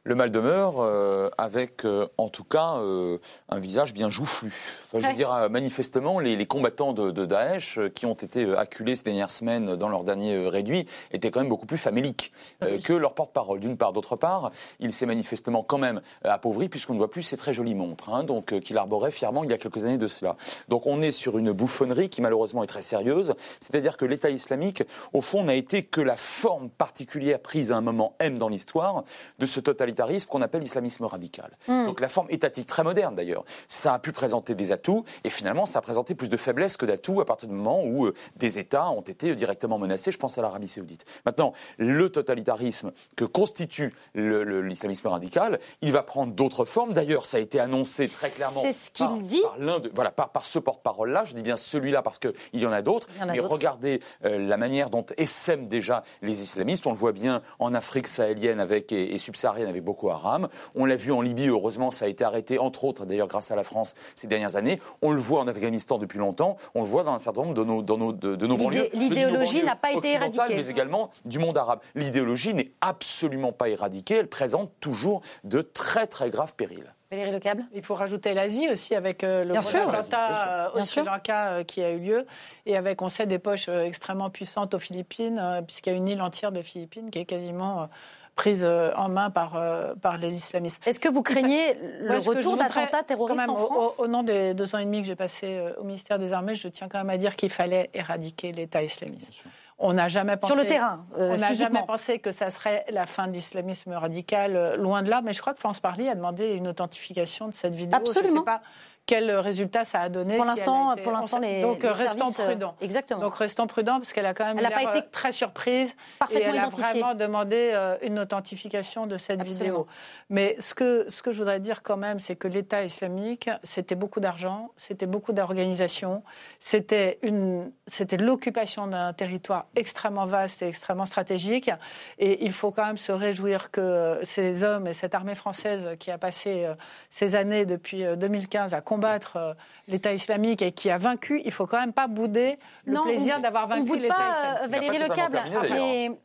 le 0.06 0.14
mal 0.14 0.30
demeure 0.30 0.76
euh, 0.78 1.30
avec, 1.36 1.84
euh, 1.84 2.06
en 2.16 2.28
tout 2.28 2.44
cas, 2.44 2.76
euh, 2.76 3.18
un 3.48 3.58
visage 3.58 3.92
bien 3.92 4.08
joufflu. 4.08 4.52
Enfin, 4.84 5.00
je 5.00 5.08
veux 5.08 5.14
dire, 5.14 5.48
manifestement, 5.50 6.20
les, 6.20 6.46
combattants 6.46 6.92
de, 6.92 7.26
Daesh 7.26 7.80
qui 7.92 8.06
ont 8.06 8.14
été 8.14 8.54
acculés 8.56 8.94
ces 8.94 9.02
dernières 9.02 9.32
semaines 9.32 9.74
dans 9.74 9.88
leur 9.88 10.04
dernier 10.04 10.48
réduit 10.48 10.86
étaient 11.10 11.32
quand 11.32 11.40
même 11.40 11.48
beaucoup 11.48 11.66
plus 11.66 11.78
faméliques 11.78 12.32
ah 12.60 12.66
que 12.84 12.92
leur 12.92 13.14
porte-parole. 13.14 13.58
D'une 13.58 13.76
part, 13.76 13.92
d'autre 13.92 14.14
part, 14.14 14.52
il 14.78 14.92
s'est 14.92 15.06
manifestement 15.06 15.64
quand 15.64 15.78
même 15.78 16.00
appauvri 16.22 16.68
puisqu'on 16.68 16.92
ne 16.92 16.98
voit 16.98 17.10
plus 17.10 17.24
ces 17.24 17.36
très 17.36 17.52
jolies 17.52 17.74
montres, 17.74 18.10
hein, 18.10 18.22
donc 18.22 18.60
qu'il 18.60 18.78
arborait 18.78 19.10
fièrement 19.10 19.42
il 19.42 19.50
y 19.50 19.54
a 19.54 19.58
quelques 19.58 19.84
années 19.84 19.98
de 19.98 20.06
cela. 20.06 20.36
Donc 20.68 20.86
on 20.86 21.02
est 21.02 21.10
sur 21.10 21.36
une 21.36 21.50
bouffonnerie 21.50 22.08
qui 22.08 22.22
malheureusement 22.22 22.62
est 22.62 22.68
très 22.68 22.82
sérieuse, 22.82 23.34
c'est-à-dire 23.58 23.96
que 23.96 24.04
l'État 24.04 24.30
islamique, 24.30 24.84
au 25.12 25.20
fond, 25.20 25.42
n'a 25.42 25.54
été 25.54 25.82
que 25.82 26.00
la 26.00 26.16
forme 26.16 26.70
particulière 26.70 27.40
prise 27.40 27.72
à 27.72 27.76
un 27.76 27.80
moment 27.80 28.14
M 28.20 28.38
dans 28.38 28.48
l'histoire 28.48 29.02
de 29.40 29.46
ce 29.46 29.58
totalitarisme 29.58 29.95
qu'on 30.28 30.42
appelle 30.42 30.62
l'islamisme 30.62 31.04
radical. 31.04 31.56
Hmm. 31.68 31.86
Donc 31.86 32.00
la 32.00 32.08
forme 32.08 32.28
étatique, 32.30 32.66
très 32.66 32.82
moderne 32.82 33.14
d'ailleurs, 33.14 33.44
ça 33.68 33.94
a 33.94 33.98
pu 33.98 34.12
présenter 34.12 34.54
des 34.54 34.72
atouts 34.72 35.04
et 35.24 35.30
finalement 35.30 35.66
ça 35.66 35.78
a 35.78 35.82
présenté 35.82 36.14
plus 36.14 36.28
de 36.28 36.36
faiblesses 36.36 36.76
que 36.76 36.86
d'atouts 36.86 37.20
à 37.20 37.24
partir 37.24 37.48
du 37.48 37.54
moment 37.54 37.82
où 37.84 38.06
euh, 38.06 38.14
des 38.36 38.58
États 38.58 38.90
ont 38.90 39.02
été 39.02 39.34
directement 39.34 39.78
menacés. 39.78 40.12
Je 40.12 40.18
pense 40.18 40.38
à 40.38 40.42
l'Arabie 40.42 40.68
saoudite. 40.68 41.04
Maintenant, 41.24 41.52
le 41.78 42.10
totalitarisme 42.10 42.92
que 43.16 43.24
constitue 43.24 43.94
l'islamisme 44.14 45.08
radical, 45.08 45.58
il 45.82 45.92
va 45.92 46.02
prendre 46.02 46.32
d'autres 46.32 46.64
formes. 46.64 46.92
D'ailleurs, 46.92 47.26
ça 47.26 47.38
a 47.38 47.40
été 47.40 47.60
annoncé 47.60 48.08
très 48.08 48.30
clairement 48.30 48.60
C'est 48.60 48.72
ce 48.72 48.90
qu'il 48.90 49.26
dit. 49.26 49.42
par, 49.42 49.58
l'un 49.58 49.80
de, 49.80 49.90
voilà, 49.94 50.10
par, 50.10 50.30
par 50.30 50.44
ce 50.44 50.58
porte-parole-là. 50.58 51.24
Je 51.24 51.34
dis 51.34 51.42
bien 51.42 51.56
celui-là 51.56 52.02
parce 52.02 52.18
qu'il 52.18 52.32
y 52.54 52.66
en 52.66 52.72
a 52.72 52.82
d'autres. 52.82 53.08
Mais 53.26 53.40
regardez 53.40 54.00
euh, 54.24 54.38
la 54.38 54.56
manière 54.56 54.90
dont 54.90 55.04
essaiment 55.16 55.66
déjà 55.66 56.02
les 56.22 56.42
islamistes. 56.42 56.86
On 56.86 56.90
le 56.90 56.96
voit 56.96 57.12
bien 57.12 57.42
en 57.58 57.74
Afrique 57.74 58.08
sahélienne 58.08 58.60
avec, 58.60 58.92
et, 58.92 59.14
et 59.14 59.18
subsaharienne 59.18 59.68
avec 59.68 59.82
Boko 59.86 60.10
Haram. 60.10 60.48
On 60.74 60.84
l'a 60.84 60.96
vu 60.96 61.12
en 61.12 61.22
Libye, 61.22 61.48
heureusement, 61.48 61.90
ça 61.90 62.04
a 62.04 62.08
été 62.08 62.24
arrêté, 62.24 62.58
entre 62.58 62.84
autres, 62.84 63.06
d'ailleurs, 63.06 63.28
grâce 63.28 63.50
à 63.50 63.56
la 63.56 63.64
France 63.64 63.94
ces 64.14 64.26
dernières 64.26 64.56
années. 64.56 64.80
On 65.00 65.12
le 65.12 65.20
voit 65.20 65.40
en 65.40 65.48
Afghanistan 65.48 65.96
depuis 65.96 66.18
longtemps. 66.18 66.58
On 66.74 66.82
le 66.82 66.88
voit 66.88 67.04
dans 67.04 67.14
un 67.14 67.18
certain 67.18 67.40
nombre 67.40 67.54
de 67.54 67.64
nos, 67.64 67.80
dans 67.80 67.96
nos, 67.96 68.12
de, 68.12 68.46
nos 68.46 68.56
banlieues. 68.58 68.90
L'idéologie 68.92 69.62
n'a 69.62 69.76
pas 69.76 69.92
été 69.92 70.12
éradiquée. 70.12 70.54
Mais 70.54 70.68
également 70.68 71.10
du 71.24 71.38
monde 71.38 71.56
arabe. 71.56 71.80
L'idéologie 71.94 72.52
n'est 72.52 72.72
absolument 72.82 73.52
pas 73.52 73.70
éradiquée. 73.70 74.16
Elle 74.16 74.28
présente 74.28 74.70
toujours 74.80 75.22
de 75.44 75.62
très, 75.62 76.06
très 76.06 76.28
graves 76.28 76.54
périls. 76.54 76.92
Valérie 77.10 77.30
Lecable? 77.30 77.64
Il 77.72 77.82
faut 77.82 77.94
rajouter 77.94 78.34
l'Asie 78.34 78.68
aussi 78.68 78.94
avec 78.96 79.22
euh, 79.22 79.44
le 79.44 79.56
attentat 79.56 80.72
au 80.74 80.84
Sri 80.84 81.04
Lanka 81.04 81.50
euh, 81.50 81.64
qui 81.64 81.80
a 81.80 81.92
eu 81.92 82.00
lieu 82.00 82.26
et 82.66 82.76
avec, 82.76 83.00
on 83.00 83.08
sait, 83.08 83.26
des 83.26 83.38
poches 83.38 83.68
euh, 83.68 83.84
extrêmement 83.84 84.28
puissantes 84.28 84.74
aux 84.74 84.80
Philippines, 84.80 85.62
puisqu'il 85.66 85.90
y 85.90 85.92
a 85.92 85.96
une 85.96 86.08
île 86.08 86.20
entière 86.20 86.50
de 86.50 86.62
Philippines 86.62 87.10
qui 87.10 87.20
est 87.20 87.24
quasiment 87.24 87.88
prise 88.36 88.62
euh, 88.62 88.92
en 88.96 89.08
main 89.08 89.30
par, 89.30 89.56
euh, 89.56 89.94
par 90.00 90.18
les 90.18 90.36
islamistes. 90.36 90.80
Est-ce 90.86 91.00
que 91.00 91.08
vous 91.08 91.22
craignez 91.22 91.74
le 92.00 92.18
retour 92.18 92.56
d'attentats 92.56 93.02
terroristes 93.02 93.48
en 93.48 93.56
France? 93.56 93.98
au, 93.98 94.06
nom 94.06 94.22
des 94.22 94.54
deux 94.54 94.74
ans 94.74 94.78
et 94.78 94.84
demi 94.84 95.00
que 95.00 95.08
j'ai 95.08 95.16
passé 95.16 95.46
euh, 95.48 95.72
au 95.78 95.84
ministère 95.84 96.18
des 96.18 96.32
Armées, 96.32 96.54
je 96.54 96.68
tiens 96.68 96.88
quand 96.88 96.98
même 96.98 97.10
à 97.10 97.16
dire 97.16 97.34
qu'il 97.34 97.50
fallait 97.50 97.90
éradiquer 97.94 98.52
l'État 98.52 98.82
islamiste. 98.82 99.32
On 99.78 99.94
n'a 99.94 100.08
jamais 100.08 100.36
pensé 100.36 100.52
sur 100.52 100.62
le 100.62 100.66
terrain. 100.68 101.04
on 101.16 101.36
n'a 101.36 101.54
jamais 101.54 101.82
pensé 101.86 102.18
que 102.18 102.30
ça 102.30 102.50
serait 102.50 102.84
la 102.90 103.06
fin 103.06 103.26
de 103.26 103.32
l'islamisme 103.32 103.92
radical, 103.92 104.76
loin 104.76 105.02
de 105.02 105.10
là. 105.10 105.20
Mais 105.22 105.34
je 105.34 105.40
crois 105.40 105.52
que 105.52 105.60
France 105.60 105.80
Parly 105.80 106.08
a 106.08 106.14
demandé 106.14 106.52
une 106.52 106.68
authentification 106.68 107.48
de 107.48 107.52
cette 107.52 107.74
vidéo. 107.74 107.98
Absolument. 107.98 108.32
Je 108.32 108.38
sais 108.38 108.44
pas 108.44 108.62
quel 109.06 109.30
résultat 109.30 109.84
ça 109.84 110.00
a 110.00 110.08
donné. 110.08 110.36
Pour 110.36 110.44
l'instant, 110.44 110.96
pour 111.02 111.12
l'instant, 111.12 111.38
les 111.38 111.62
donc 111.62 111.82
les 111.84 111.88
restons 111.90 112.30
services, 112.30 112.38
prudents. 112.38 112.76
exactement. 112.80 113.20
Donc 113.20 113.36
restons 113.36 113.68
prudents 113.68 113.98
parce 113.98 114.12
qu'elle 114.12 114.26
a 114.26 114.34
quand 114.34 114.44
même 114.44 114.58
elle 114.58 114.68
pas 114.68 114.96
été 114.96 115.08
très 115.10 115.30
surprise 115.30 115.94
parfaitement 116.18 116.46
et 116.46 116.56
elle 116.56 116.58
a 116.58 116.68
vraiment 116.68 117.14
demandé 117.14 117.70
euh, 117.72 117.96
une 118.02 118.18
authentification 118.18 119.06
de 119.06 119.16
cette 119.16 119.42
vidéo. 119.44 119.86
Mais 120.28 120.56
ce 120.58 120.74
que 120.74 121.06
ce 121.08 121.22
que 121.22 121.30
je 121.30 121.38
voudrais 121.38 121.60
dire 121.60 121.84
quand 121.84 121.96
même, 121.96 122.18
c'est 122.18 122.34
que 122.34 122.48
l'État 122.48 122.82
islamique, 122.82 123.48
c'était 123.62 123.94
beaucoup 123.94 124.18
d'argent, 124.18 124.72
c'était 124.76 125.06
beaucoup 125.06 125.32
d'organisation, 125.32 126.24
c'était 126.58 127.20
une 127.22 127.70
c'était 127.86 128.16
l'occupation 128.16 128.88
d'un 128.88 129.12
territoire 129.12 129.66
extrêmement 129.76 130.26
vaste 130.26 130.62
et 130.62 130.66
extrêmement 130.68 131.06
stratégique. 131.06 131.70
Et 132.18 132.44
il 132.44 132.52
faut 132.52 132.72
quand 132.72 132.86
même 132.86 132.96
se 132.96 133.12
réjouir 133.12 133.70
que 133.70 134.18
ces 134.24 134.64
hommes 134.64 134.88
et 134.88 134.94
cette 134.94 135.14
armée 135.14 135.36
française 135.36 135.90
qui 136.00 136.10
a 136.10 136.18
passé 136.18 136.64
euh, 136.64 136.74
ces 137.10 137.36
années 137.36 137.64
depuis 137.66 138.02
2015 138.16 138.74
euh, 138.74 138.76
à 138.76 138.80
combattre 138.96 139.36
euh, 139.36 139.54
l'État 139.88 140.12
islamique 140.12 140.62
et 140.62 140.72
qui 140.72 140.90
a 140.90 140.96
vaincu, 140.96 141.42
il 141.44 141.52
faut 141.52 141.66
quand 141.66 141.78
même 141.78 141.92
pas 141.92 142.08
bouder 142.08 142.58
le 142.86 142.98
plaisir 143.02 143.40
d'avoir 143.40 143.68
vaincu 143.68 143.98
l'État 143.98 144.14
islamique. 144.14 144.62
Euh, 144.62 144.68
Valérie 144.68 144.98
Lecable. 144.98 145.40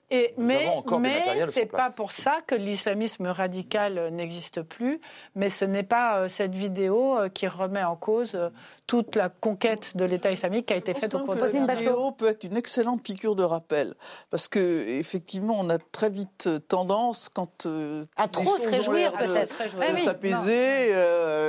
Et, 0.09 0.33
mais 0.37 0.67
mais 0.99 1.23
c'est 1.51 1.65
pas 1.65 1.89
pour 1.89 2.11
ça 2.11 2.39
que 2.45 2.55
l'islamisme 2.55 3.27
radical 3.27 4.09
n'existe 4.11 4.61
plus. 4.61 4.99
Mais 5.35 5.49
ce 5.49 5.65
n'est 5.65 5.83
pas 5.83 6.17
euh, 6.17 6.27
cette 6.27 6.55
vidéo 6.55 7.17
qui 7.33 7.47
remet 7.47 7.83
en 7.83 7.95
cause 7.95 8.37
toute 8.91 9.15
la 9.15 9.29
conquête 9.29 9.95
de 9.95 10.03
l'État 10.03 10.33
islamique 10.33 10.65
qui 10.65 10.73
a 10.73 10.75
été 10.75 10.93
faite 10.93 11.15
au 11.15 11.19
cours 11.19 11.35
de 11.35 11.39
La 11.39 11.75
vidéo 11.75 12.11
peut 12.11 12.27
être 12.27 12.43
une 12.43 12.57
excellente 12.57 13.01
piqûre 13.01 13.37
de 13.37 13.43
rappel 13.43 13.93
parce 14.29 14.49
que 14.49 14.59
effectivement, 14.59 15.55
on 15.57 15.69
a 15.69 15.77
très 15.77 16.09
vite 16.09 16.49
tendance 16.67 17.29
quand 17.33 17.65
à 18.17 18.27
trop 18.27 18.57
se 18.57 18.67
réjouir 18.67 19.13
peut-être, 19.13 19.93
de 19.93 19.97
s'apaiser. 19.97 20.93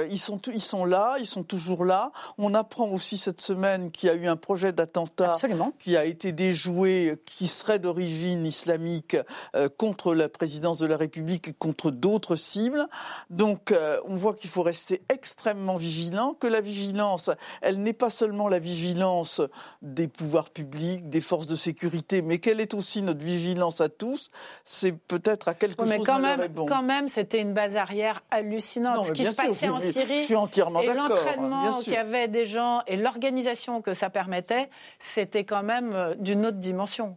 ils 0.08 0.20
sont 0.20 0.40
ils 0.46 0.62
sont 0.62 0.84
là 0.84 0.92
là, 0.92 1.16
ils 1.18 1.26
sont 1.26 1.42
toujours 1.42 1.84
là. 1.84 2.12
On 2.38 2.54
apprend 2.54 2.88
aussi 2.90 3.16
cette 3.16 3.40
semaine 3.40 3.90
qu'il 3.90 4.08
y 4.08 4.12
a 4.12 4.14
eu 4.14 4.28
un 4.28 4.36
projet 4.36 4.72
d'attentat 4.72 5.36
qui 5.80 5.96
a 5.96 6.04
été 6.04 6.30
déjoué, 6.30 7.16
qui 7.26 7.48
serait 7.48 7.80
d'origine 7.80 8.46
islamique 8.46 9.16
euh, 9.56 9.68
contre 9.68 10.14
la 10.14 10.28
présidence 10.28 10.78
de 10.78 10.86
la 10.86 10.96
République 10.96 11.48
et 11.48 11.52
contre 11.52 11.90
d'autres 11.90 12.36
cibles. 12.36 12.86
Donc 13.30 13.72
euh, 13.72 13.98
on 14.06 14.16
voit 14.16 14.34
qu'il 14.34 14.50
faut 14.50 14.62
rester 14.62 15.02
extrêmement 15.08 15.76
vigilant, 15.76 16.34
que 16.34 16.46
la 16.46 16.60
vigilance, 16.60 17.30
elle 17.60 17.82
n'est 17.82 17.92
pas 17.92 18.10
seulement 18.10 18.48
la 18.48 18.58
vigilance 18.58 19.40
des 19.82 20.08
pouvoirs 20.08 20.50
publics, 20.50 21.08
des 21.08 21.20
forces 21.20 21.46
de 21.46 21.56
sécurité, 21.56 22.22
mais 22.22 22.38
qu'elle 22.38 22.60
est 22.60 22.74
aussi 22.74 23.02
notre 23.02 23.24
vigilance 23.24 23.80
à 23.80 23.88
tous. 23.88 24.30
C'est 24.64 24.92
peut-être 24.92 25.48
à 25.48 25.54
quelque 25.54 25.82
chose 25.82 25.88
mais 25.88 25.98
quand 26.04 26.18
même, 26.18 26.48
quand 26.54 26.82
même, 26.82 27.08
c'était 27.08 27.40
une 27.40 27.52
base 27.52 27.76
arrière 27.76 28.22
hallucinante. 28.30 29.06
Ce 29.06 29.12
qui 29.12 29.24
se 29.24 29.36
passait 29.36 29.68
en 29.68 29.80
Syrie, 29.80 30.20
je 30.20 30.24
suis 30.24 30.36
entièrement 30.36 30.80
et 30.80 30.92
l'entraînement 30.92 31.78
qu'il 31.80 31.92
y 31.92 31.96
avait 31.96 32.28
des 32.28 32.46
gens 32.46 32.82
et 32.86 32.96
l'organisation 32.96 33.82
que 33.82 33.94
ça 33.94 34.10
permettait, 34.10 34.68
c'était 34.98 35.44
quand 35.44 35.62
même 35.62 36.16
d'une 36.18 36.46
autre 36.46 36.58
dimension. 36.58 37.16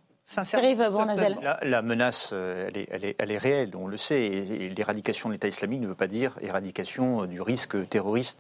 La, 1.42 1.60
la, 1.62 1.82
menace, 1.82 2.32
euh, 2.34 2.68
elle 2.68 2.78
est, 2.78 2.88
elle, 2.92 3.06
est, 3.06 3.16
elle 3.20 3.32
est, 3.32 3.38
réelle, 3.38 3.76
on 3.76 3.88
le 3.88 3.98
sait. 3.98 4.24
Et, 4.26 4.70
l'éradication 4.70 5.30
de 5.30 5.34
l'État 5.34 5.48
islamique 5.48 5.82
ne 5.82 5.88
veut 5.88 5.96
pas 5.96 6.08
dire 6.08 6.38
éradication 6.42 7.24
euh, 7.24 7.28
du 7.28 7.42
risque 7.42 7.88
terroriste, 7.90 8.40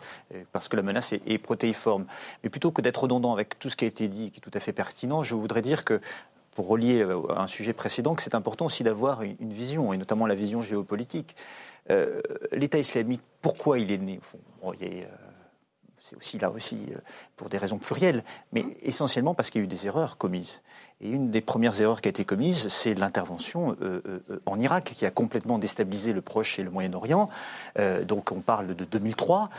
parce 0.51 0.67
que 0.67 0.75
la 0.75 0.81
menace 0.81 1.13
est, 1.13 1.21
est 1.27 1.37
protéiforme. 1.37 2.05
Mais 2.43 2.49
plutôt 2.49 2.71
que 2.71 2.81
d'être 2.81 3.03
redondant 3.03 3.33
avec 3.33 3.59
tout 3.59 3.69
ce 3.69 3.75
qui 3.75 3.85
a 3.85 3.87
été 3.87 4.07
dit, 4.07 4.31
qui 4.31 4.39
est 4.39 4.41
tout 4.41 4.51
à 4.53 4.59
fait 4.59 4.73
pertinent, 4.73 5.21
je 5.23 5.35
voudrais 5.35 5.61
dire 5.61 5.85
que 5.85 6.01
pour 6.55 6.69
relier 6.69 7.05
à 7.29 7.41
un 7.41 7.47
sujet 7.47 7.73
précédent, 7.73 8.15
que 8.15 8.23
c'est 8.23 8.33
important 8.33 8.65
aussi 8.65 8.83
d'avoir 8.83 9.21
une, 9.21 9.53
vision, 9.53 9.93
et 9.93 9.97
notamment 9.97 10.25
la 10.25 10.35
vision 10.35 10.61
géopolitique. 10.61 11.35
Euh, 11.91 12.21
L'État 12.51 12.79
islamique, 12.79 13.21
pourquoi 13.41 13.77
il 13.77 13.91
est 13.91 13.97
né? 13.97 14.17
Au 14.17 14.21
fond 14.21 14.39
C'est 15.99 16.15
aussi 16.15 16.39
là 16.39 16.49
aussi 16.49 16.79
pour 17.35 17.49
des 17.49 17.57
raisons 17.57 17.77
plurielles, 17.77 18.23
mais 18.53 18.65
essentiellement 18.81 19.35
parce 19.35 19.49
qu'il 19.49 19.59
y 19.59 19.63
a 19.63 19.65
eu 19.65 19.67
des 19.67 19.85
erreurs 19.85 20.17
commises. 20.17 20.61
Et 21.01 21.09
une 21.09 21.29
des 21.29 21.41
premières 21.41 21.81
erreurs 21.81 21.99
qui 21.99 22.07
a 22.07 22.11
été 22.11 22.23
commise, 22.23 22.69
c'est 22.69 22.93
l'intervention 22.93 23.75
euh, 23.81 24.01
euh, 24.07 24.39
en 24.45 24.61
Irak, 24.61 24.93
qui 24.95 25.05
a 25.05 25.11
complètement 25.11 25.59
déstabilisé 25.59 26.13
le 26.13 26.21
Proche 26.21 26.57
et 26.57 26.63
le 26.63 26.69
Moyen-Orient. 26.69 27.29
Euh, 27.77 28.05
donc 28.05 28.31
on 28.31 28.39
parle 28.39 28.75
de 28.75 28.85
2003. 28.85 29.49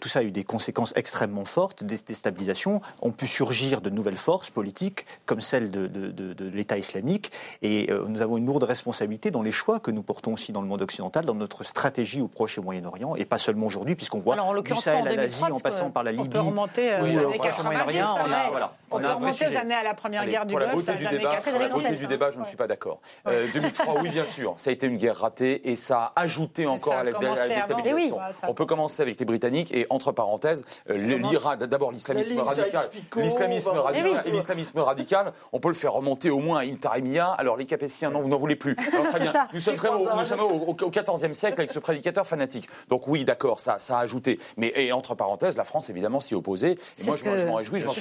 tout 0.00 0.08
ça 0.08 0.20
a 0.20 0.22
eu 0.22 0.30
des 0.30 0.44
conséquences 0.44 0.92
extrêmement 0.94 1.44
fortes, 1.44 1.82
des 1.82 1.96
déstabilisations. 1.96 2.82
Ont 3.02 3.10
pu 3.10 3.26
surgir 3.26 3.80
de 3.80 3.90
nouvelles 3.90 4.16
forces 4.16 4.50
politiques, 4.50 5.06
comme 5.26 5.40
celle 5.40 5.72
de, 5.72 5.88
de 5.88 6.48
l'État 6.50 6.78
islamique. 6.78 7.32
Et 7.62 7.90
nous 8.08 8.22
avons 8.22 8.36
une 8.36 8.46
lourde 8.46 8.62
responsabilité 8.62 9.32
dans 9.32 9.42
les 9.42 9.52
choix 9.52 9.80
que 9.80 9.90
nous 9.90 10.02
portons 10.02 10.34
aussi 10.34 10.52
dans 10.52 10.62
le 10.62 10.68
monde 10.68 10.82
occidental, 10.82 11.24
dans 11.24 11.34
notre 11.34 11.64
stratégie 11.64 12.20
au 12.20 12.28
Proche 12.28 12.58
et 12.58 12.60
au 12.60 12.64
Moyen-Orient. 12.64 13.16
Et 13.16 13.24
pas 13.24 13.38
seulement 13.38 13.66
aujourd'hui, 13.66 13.96
puisqu'on 13.96 14.20
voit 14.20 14.36
du 14.62 14.74
Sahel 14.74 15.08
à 15.08 15.14
l'Asie, 15.16 15.44
en 15.44 15.58
passant 15.58 15.90
par 15.90 16.04
la 16.04 16.12
Libye. 16.12 16.26
On 16.26 16.30
peut 16.30 16.40
remonter 16.40 16.94
au 16.94 17.32
Proche 17.32 17.58
et 17.58 17.60
au 17.60 17.64
Moyen-Orient. 17.64 18.70
On, 18.92 18.98
aux 18.98 19.56
années 19.56 19.74
à 19.74 19.82
la 19.82 19.94
Première 19.94 20.26
Guerre 20.26 20.43
pour 20.46 20.58
la 20.58 20.66
beauté 20.66 20.94
du 20.94 21.06
débat, 21.06 21.40
la 21.58 21.68
beauté 21.68 21.96
du 21.96 22.06
débat, 22.06 22.30
je 22.30 22.38
ne 22.38 22.44
suis 22.44 22.56
pas 22.56 22.66
d'accord. 22.66 23.00
2003, 23.26 23.86
euh, 23.86 23.98
oui, 24.02 24.10
bien 24.10 24.24
sûr, 24.24 24.54
ça 24.58 24.70
a 24.70 24.72
été 24.72 24.86
une 24.86 24.96
guerre 24.96 25.16
ratée 25.16 25.70
et 25.70 25.76
ça 25.76 26.12
a 26.16 26.22
ajouté 26.22 26.66
encore 26.66 26.94
à 26.94 27.04
la, 27.04 27.12
déstabilisation. 27.12 28.18
On 28.48 28.54
peut 28.54 28.66
commencer 28.66 29.02
avec 29.02 29.18
les 29.18 29.24
Britanniques 29.24 29.72
et 29.72 29.86
entre 29.90 30.12
parenthèses, 30.12 30.64
euh, 30.90 30.96
l'Iran, 30.96 31.56
d'abord 31.56 31.92
l'islamisme 31.92 32.40
radical, 32.40 32.90
l'islamisme 33.16 33.70
radical, 33.70 34.22
et 34.26 34.30
l'islamisme 34.30 34.78
radical, 34.80 35.32
on 35.52 35.60
peut 35.60 35.68
le 35.68 35.74
faire 35.74 35.92
remonter 35.92 36.30
au 36.30 36.38
moins 36.38 36.58
à 36.60 36.62
Intarimia. 36.62 37.30
Alors 37.32 37.56
les 37.56 37.66
Capétiens, 37.66 38.10
non, 38.10 38.20
vous 38.20 38.28
n'en 38.28 38.38
voulez 38.38 38.56
plus. 38.56 38.76
Alors, 38.92 39.06
très 39.08 39.20
bien. 39.20 39.32
Nous 39.52 39.60
sommes, 39.60 39.76
très, 39.76 39.90
nous 39.90 40.24
sommes 40.24 40.40
au, 40.40 40.74
XIVe 40.74 41.32
siècle 41.32 41.58
avec 41.58 41.70
ce 41.70 41.78
prédicateur 41.78 42.26
fanatique. 42.26 42.68
Donc 42.88 43.08
oui, 43.08 43.24
d'accord, 43.24 43.60
ça, 43.60 43.78
ça 43.78 43.98
a 43.98 44.02
ajouté. 44.02 44.38
Mais 44.56 44.72
et 44.76 44.92
entre 44.92 45.14
parenthèses, 45.14 45.56
la 45.56 45.64
France 45.64 45.90
évidemment 45.90 46.20
s'y 46.20 46.34
opposait. 46.34 46.72
Et 46.72 47.04
moi, 47.06 47.16
je, 47.16 47.44
m'en 47.44 47.54
réjouis. 47.54 47.80
Je 47.80 47.86
m'en 47.86 47.92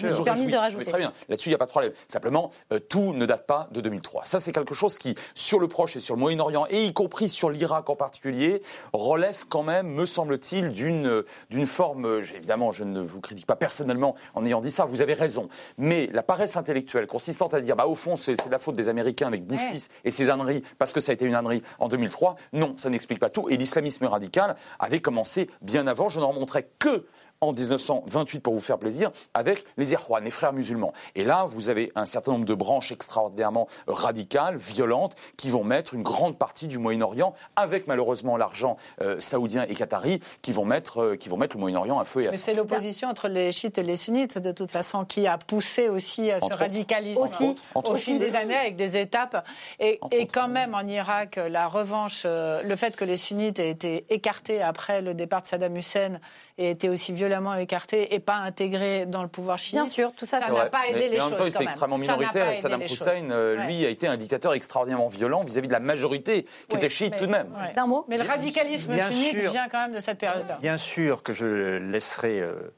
réjouis. 0.61 0.85
Très 0.85 0.99
bien. 0.99 1.13
Là-dessus, 1.29 1.49
il 1.49 1.51
n'y 1.51 1.55
a 1.55 1.59
pas 1.59 1.65
de 1.65 1.71
problème. 1.71 1.93
Simplement, 2.07 2.32
euh, 2.71 2.79
tout 2.79 3.13
ne 3.13 3.25
date 3.25 3.45
pas 3.45 3.69
de 3.71 3.81
2003. 3.81 4.25
Ça, 4.25 4.39
c'est 4.39 4.51
quelque 4.51 4.73
chose 4.73 4.97
qui, 4.97 5.15
sur 5.35 5.59
le 5.59 5.67
Proche 5.67 5.95
et 5.95 5.99
sur 5.99 6.15
le 6.15 6.19
Moyen-Orient, 6.19 6.65
et 6.69 6.85
y 6.85 6.93
compris 6.93 7.29
sur 7.29 7.49
l'Irak 7.49 7.89
en 7.89 7.95
particulier, 7.95 8.61
relève 8.93 9.45
quand 9.47 9.63
même, 9.63 9.87
me 9.87 10.05
semble-t-il, 10.05 10.69
d'une 10.71 11.23
d'une 11.49 11.65
forme. 11.65 12.05
Euh, 12.05 12.23
évidemment, 12.35 12.71
je 12.71 12.83
ne 12.83 13.01
vous 13.01 13.21
critique 13.21 13.45
pas 13.45 13.55
personnellement 13.55 14.15
en 14.33 14.45
ayant 14.45 14.61
dit 14.61 14.71
ça. 14.71 14.85
Vous 14.85 15.01
avez 15.01 15.13
raison. 15.13 15.49
Mais 15.77 16.09
la 16.11 16.23
paresse 16.23 16.57
intellectuelle 16.57 17.07
consistant 17.07 17.47
à 17.47 17.59
dire, 17.61 17.75
bah 17.75 17.87
au 17.87 17.95
fond, 17.95 18.15
c'est 18.15 18.49
la 18.49 18.59
faute 18.59 18.75
des 18.75 18.89
Américains 18.89 19.27
avec 19.27 19.45
Bush 19.45 19.61
fils 19.71 19.89
et 20.03 20.11
ses 20.11 20.29
âneries 20.29 20.63
parce 20.77 20.93
que 20.93 20.99
ça 20.99 21.11
a 21.11 21.13
été 21.13 21.25
une 21.25 21.35
ânerie 21.35 21.63
en 21.79 21.87
2003. 21.87 22.35
Non, 22.53 22.75
ça 22.77 22.89
n'explique 22.89 23.19
pas 23.19 23.29
tout. 23.29 23.49
Et 23.49 23.57
l'islamisme 23.57 24.05
radical 24.05 24.55
avait 24.79 25.01
commencé 25.01 25.49
bien 25.61 25.87
avant. 25.87 26.09
Je 26.09 26.19
n'en 26.19 26.29
remonterai 26.29 26.67
que 26.79 27.05
en 27.43 27.53
1928 27.53 28.39
pour 28.39 28.53
vous 28.53 28.59
faire 28.59 28.77
plaisir 28.77 29.11
avec 29.33 29.63
les 29.77 29.91
Irwan, 29.91 30.23
les 30.23 30.31
frères 30.31 30.53
musulmans. 30.53 30.93
Et 31.15 31.25
là, 31.25 31.45
vous 31.47 31.69
avez 31.69 31.91
un 31.95 32.05
certain 32.05 32.33
nombre 32.33 32.45
de 32.45 32.53
branches 32.53 32.91
extraordinairement 32.91 33.67
radicales, 33.87 34.57
violentes, 34.57 35.15
qui 35.37 35.49
vont 35.49 35.63
mettre 35.63 35.93
une 35.93 36.03
grande 36.03 36.37
partie 36.37 36.67
du 36.67 36.79
Moyen-Orient, 36.79 37.33
avec 37.55 37.87
malheureusement 37.87 38.37
l'argent 38.37 38.77
euh, 39.01 39.19
saoudien 39.19 39.65
et 39.67 39.75
qatari, 39.75 40.19
qui 40.41 40.51
vont 40.51 40.65
mettre, 40.65 41.01
euh, 41.01 41.15
qui 41.15 41.29
vont 41.29 41.37
mettre 41.37 41.55
le 41.55 41.61
Moyen-Orient 41.61 41.99
à 41.99 42.05
feu 42.05 42.23
et 42.23 42.27
à 42.27 42.31
Mais 42.31 42.37
c'est 42.37 42.53
l'opposition 42.53 43.09
entre 43.09 43.27
les 43.27 43.51
chiites 43.51 43.77
et 43.77 43.83
les 43.83 43.97
sunnites, 43.97 44.37
de 44.37 44.51
toute 44.51 44.71
façon, 44.71 45.05
qui 45.05 45.27
a 45.27 45.37
poussé 45.37 45.89
aussi 45.89 46.31
à 46.31 46.39
ce 46.39 46.53
radicalisme. 46.53 47.21
Aussi, 47.21 47.55
entre 47.75 47.91
aussi 47.91 48.19
des 48.19 48.35
années 48.35 48.55
avec 48.55 48.75
des 48.75 48.97
étapes. 48.97 49.45
Et, 49.79 49.99
et 50.11 50.27
quand 50.27 50.47
même 50.47 50.73
en 50.75 50.81
Irak, 50.81 51.39
la 51.49 51.67
revanche, 51.67 52.23
euh, 52.25 52.61
le 52.63 52.75
fait 52.75 52.95
que 52.95 53.05
les 53.05 53.17
sunnites 53.17 53.59
aient 53.59 53.69
été 53.69 54.05
écartés 54.09 54.61
après 54.61 55.01
le 55.01 55.13
départ 55.13 55.41
de 55.41 55.47
Saddam 55.47 55.75
Hussein 55.75 56.19
et 56.57 56.71
été 56.71 56.89
aussi 56.89 57.11
violemment 57.33 57.55
écarté 57.55 58.13
et 58.13 58.19
pas 58.19 58.35
intégré 58.35 59.05
dans 59.05 59.23
le 59.23 59.27
pouvoir 59.27 59.57
chiite. 59.57 59.75
Bien 59.75 59.85
sûr, 59.85 60.13
tout 60.15 60.25
ça, 60.25 60.41
ça 60.41 60.51
n'a 60.51 60.65
pas 60.65 60.87
aidé 60.87 61.09
les 61.09 61.17
choses. 61.17 61.17
Mais 61.17 61.21
en 61.21 61.29
même 61.29 61.37
temps, 61.37 61.45
il 61.45 61.49
était 61.49 61.63
extrêmement 61.63 61.97
minoritaire 61.97 62.51
et 62.51 62.55
Saddam 62.55 62.81
Hussein, 62.81 63.31
euh, 63.31 63.65
lui, 63.65 63.85
a 63.85 63.89
été 63.89 64.07
un 64.07 64.17
dictateur 64.17 64.53
extraordinairement 64.53 65.07
violent 65.07 65.43
vis-à-vis 65.43 65.67
de 65.67 65.73
la 65.73 65.79
majorité 65.79 66.45
qui 66.67 66.75
était 66.75 66.89
chiite 66.89 67.17
tout 67.17 67.25
de 67.25 67.31
même. 67.31 67.47
D'un 67.75 67.87
mot. 67.87 68.05
Mais 68.07 68.17
le 68.17 68.23
radicalisme 68.23 68.93
sunnite 69.11 69.51
vient 69.51 69.67
quand 69.69 69.81
même 69.81 69.95
de 69.95 69.99
cette 69.99 70.19
période-là. 70.19 70.57
Bien 70.61 70.77
sûr 70.77 71.23
que 71.23 71.33
je 71.33 71.77
laisserai. 71.77 72.39
Euh, 72.39 72.73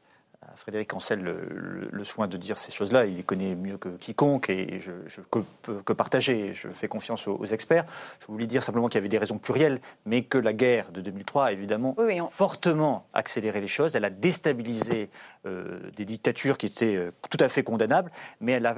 Frédéric 0.55 0.93
Ancel 0.93 1.21
le, 1.21 2.03
soin 2.03 2.27
de 2.27 2.37
dire 2.37 2.57
ces 2.57 2.71
choses-là. 2.71 3.05
Il 3.05 3.17
les 3.17 3.23
connaît 3.23 3.55
mieux 3.55 3.77
que 3.77 3.89
quiconque 3.89 4.49
et 4.49 4.79
je, 4.79 4.91
je 5.07 5.21
peux 5.21 5.43
que 5.83 5.93
partager. 5.93 6.53
Je 6.53 6.69
fais 6.69 6.87
confiance 6.87 7.27
aux, 7.27 7.45
experts. 7.45 7.85
Je 8.21 8.27
voulais 8.27 8.47
dire 8.47 8.63
simplement 8.63 8.87
qu'il 8.87 8.97
y 8.97 9.01
avait 9.01 9.09
des 9.09 9.17
raisons 9.17 9.37
plurielles, 9.37 9.79
mais 10.05 10.23
que 10.23 10.37
la 10.37 10.53
guerre 10.53 10.91
de 10.91 11.01
2003 11.01 11.45
a 11.45 11.51
évidemment 11.51 11.95
fortement 12.31 13.07
accéléré 13.13 13.61
les 13.61 13.67
choses. 13.67 13.95
Elle 13.95 14.05
a 14.05 14.09
déstabilisé 14.09 15.09
euh, 15.45 15.91
des 15.95 16.05
dictatures 16.05 16.57
qui 16.57 16.65
étaient 16.65 16.95
euh, 16.95 17.11
tout 17.29 17.37
à 17.39 17.49
fait 17.49 17.63
condamnables, 17.63 18.11
mais 18.39 18.53
elle 18.53 18.65
a 18.65 18.75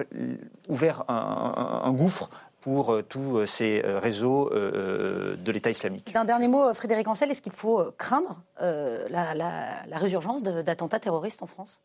ouvert 0.67 1.05
un 1.09 1.91
gouffre 1.93 2.29
pour 2.67 2.91
euh, 2.91 3.01
tous 3.01 3.37
euh, 3.37 3.45
ces 3.45 3.81
euh, 3.85 3.97
réseaux 3.97 4.49
de 4.49 5.51
l'État 5.53 5.69
islamique. 5.69 6.13
Un 6.13 6.25
dernier 6.25 6.49
mot, 6.49 6.73
Frédéric 6.73 7.07
Ancel, 7.07 7.31
est-ce 7.31 7.41
qu'il 7.41 7.53
faut 7.53 7.93
craindre 7.97 8.41
la 8.59 9.97
résurgence 9.97 10.43
d'attentats 10.43 10.99
terroristes 10.99 11.41
en 11.41 11.47
France? 11.47 11.79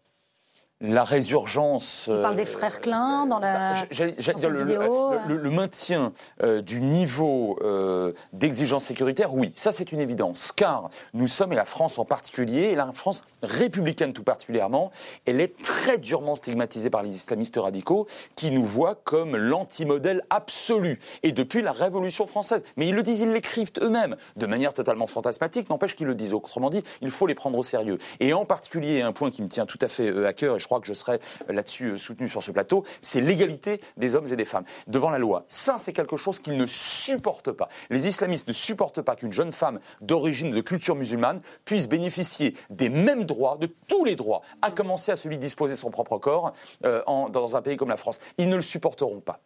La 0.82 1.04
résurgence. 1.04 2.10
Il 2.12 2.20
parle 2.20 2.36
des 2.36 2.44
frères 2.44 2.80
Klein 2.80 3.26
dans 3.26 3.38
la 3.38 3.74
bah, 3.74 3.86
le, 3.96 4.58
vidéo. 4.58 5.14
Le, 5.28 5.50
maintien 5.50 6.12
euh, 6.42 6.60
du 6.60 6.82
niveau 6.82 7.58
euh, 7.62 8.12
d'exigence 8.32 8.84
sécuritaire, 8.84 9.32
oui, 9.32 9.52
ça 9.54 9.70
c'est 9.70 9.92
une 9.92 10.00
évidence, 10.00 10.50
car 10.50 10.90
nous 11.14 11.28
sommes, 11.28 11.52
et 11.52 11.56
la 11.56 11.64
France 11.64 11.98
en 11.98 12.04
particulier, 12.04 12.62
et 12.62 12.74
la 12.74 12.92
France 12.92 13.22
républicaine 13.42 14.12
tout 14.12 14.24
particulièrement, 14.24 14.90
elle 15.24 15.40
est 15.40 15.62
très 15.62 15.98
durement 15.98 16.34
stigmatisée 16.34 16.90
par 16.90 17.02
les 17.02 17.14
islamistes 17.14 17.56
radicaux 17.56 18.08
qui 18.34 18.50
nous 18.50 18.64
voient 18.64 18.96
comme 19.04 19.36
l'antimodèle 19.36 20.24
absolu, 20.30 20.98
et 21.22 21.30
depuis 21.30 21.62
la 21.62 21.72
Révolution 21.72 22.26
française. 22.26 22.64
Mais 22.76 22.88
ils 22.88 22.94
le 22.94 23.02
disent, 23.02 23.20
ils 23.20 23.30
l'écrivent 23.30 23.70
eux-mêmes, 23.80 24.16
de 24.36 24.46
manière 24.46 24.74
totalement 24.74 25.06
fantasmatique, 25.06 25.70
n'empêche 25.70 25.94
qu'ils 25.94 26.06
le 26.06 26.14
disent. 26.16 26.32
Autrement 26.32 26.70
dit, 26.70 26.82
il 27.02 27.10
faut 27.10 27.26
les 27.26 27.34
prendre 27.34 27.56
au 27.56 27.62
sérieux. 27.62 27.98
Et 28.18 28.32
en 28.32 28.44
particulier, 28.44 29.02
un 29.02 29.12
point 29.12 29.30
qui 29.30 29.42
me 29.42 29.48
tient 29.48 29.66
tout 29.66 29.78
à 29.80 29.88
fait 29.88 30.10
euh, 30.10 30.26
à 30.26 30.32
cœur, 30.32 30.56
et 30.56 30.58
je 30.58 30.66
crois 30.72 30.80
que 30.80 30.86
je 30.86 30.94
serai 30.94 31.20
là-dessus 31.48 31.90
euh, 31.90 31.98
soutenu 31.98 32.28
sur 32.28 32.42
ce 32.42 32.50
plateau, 32.50 32.84
c'est 33.02 33.20
l'égalité 33.20 33.82
des 33.98 34.14
hommes 34.14 34.26
et 34.32 34.36
des 34.36 34.46
femmes 34.46 34.64
devant 34.86 35.10
la 35.10 35.18
loi. 35.18 35.44
Ça, 35.48 35.76
c'est 35.76 35.92
quelque 35.92 36.16
chose 36.16 36.40
qu'ils 36.40 36.56
ne 36.56 36.64
supportent 36.64 37.52
pas. 37.52 37.68
Les 37.90 38.08
islamistes 38.08 38.48
ne 38.48 38.54
supportent 38.54 39.02
pas 39.02 39.14
qu'une 39.14 39.32
jeune 39.32 39.52
femme 39.52 39.80
d'origine 40.00 40.50
de 40.50 40.60
culture 40.62 40.94
musulmane 40.94 41.42
puisse 41.66 41.88
bénéficier 41.88 42.56
des 42.70 42.88
mêmes 42.88 43.24
droits, 43.26 43.58
de 43.58 43.66
tous 43.86 44.04
les 44.04 44.16
droits, 44.16 44.40
à 44.62 44.70
commencer 44.70 45.12
à 45.12 45.16
celui 45.16 45.36
de 45.36 45.42
disposer 45.42 45.74
son 45.74 45.90
propre 45.90 46.16
corps 46.16 46.54
euh, 46.86 47.02
dans 47.04 47.56
un 47.56 47.60
pays 47.60 47.76
comme 47.76 47.90
la 47.90 47.98
France. 47.98 48.18
Ils 48.38 48.48
ne 48.48 48.56
le 48.56 48.62
supporteront 48.62 49.20
pas. 49.20 49.40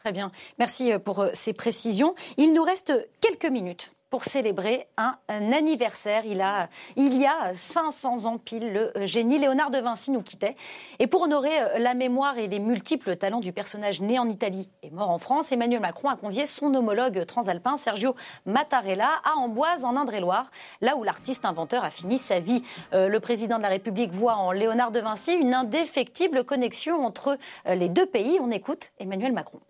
Très 0.00 0.12
bien. 0.12 0.32
Merci 0.58 0.92
euh, 0.92 0.98
pour 0.98 1.26
ces 1.32 1.52
précisions. 1.52 2.14
Il 2.36 2.52
nous 2.52 2.62
reste 2.62 2.92
quelques 3.20 3.46
minutes 3.46 3.92
pour 4.10 4.24
célébrer 4.24 4.88
un, 4.96 5.16
anniversaire. 5.28 6.24
Il, 6.26 6.40
a, 6.40 6.68
il 6.96 7.16
y 7.16 7.26
a 7.26 7.54
500 7.54 8.24
ans 8.24 8.38
pile, 8.38 8.90
le 8.94 9.06
génie 9.06 9.38
Léonard 9.38 9.70
de 9.70 9.78
Vinci 9.78 10.10
nous 10.10 10.22
quittait. 10.22 10.56
Et 10.98 11.06
pour 11.06 11.22
honorer 11.22 11.62
euh, 11.62 11.78
la 11.78 11.94
mémoire 11.94 12.36
et 12.36 12.48
les 12.48 12.58
multiples 12.58 13.16
talents 13.16 13.38
du 13.38 13.52
personnage 13.52 14.00
né 14.00 14.18
en 14.18 14.28
Italie 14.28 14.68
et 14.82 14.90
mort 14.90 15.10
en 15.10 15.18
France, 15.18 15.52
Emmanuel 15.52 15.80
Macron 15.80 16.08
a 16.08 16.16
convié 16.16 16.46
son 16.46 16.74
homologue 16.74 17.24
transalpin 17.24 17.76
Sergio 17.76 18.16
Mattarella 18.46 19.10
à 19.24 19.38
Amboise 19.38 19.84
en 19.84 19.96
Indre-et-Loire, 19.96 20.50
là 20.80 20.96
où 20.96 21.04
l'artiste 21.04 21.44
inventeur 21.44 21.84
a 21.84 21.90
fini 21.90 22.18
sa 22.18 22.40
vie. 22.40 22.64
Euh, 22.92 23.08
le 23.08 23.20
président 23.20 23.58
de 23.58 23.62
la 23.62 23.68
République 23.68 24.10
voit 24.10 24.34
en 24.34 24.50
Léonard 24.50 24.90
de 24.90 24.98
Vinci 24.98 25.34
une 25.34 25.54
indéfectible 25.54 26.42
connexion 26.42 27.06
entre 27.06 27.38
euh, 27.68 27.76
les 27.76 27.88
deux 27.88 28.06
pays. 28.06 28.38
On 28.40 28.50
écoute 28.50 28.90
Emmanuel 28.98 29.32
Macron. 29.32 29.60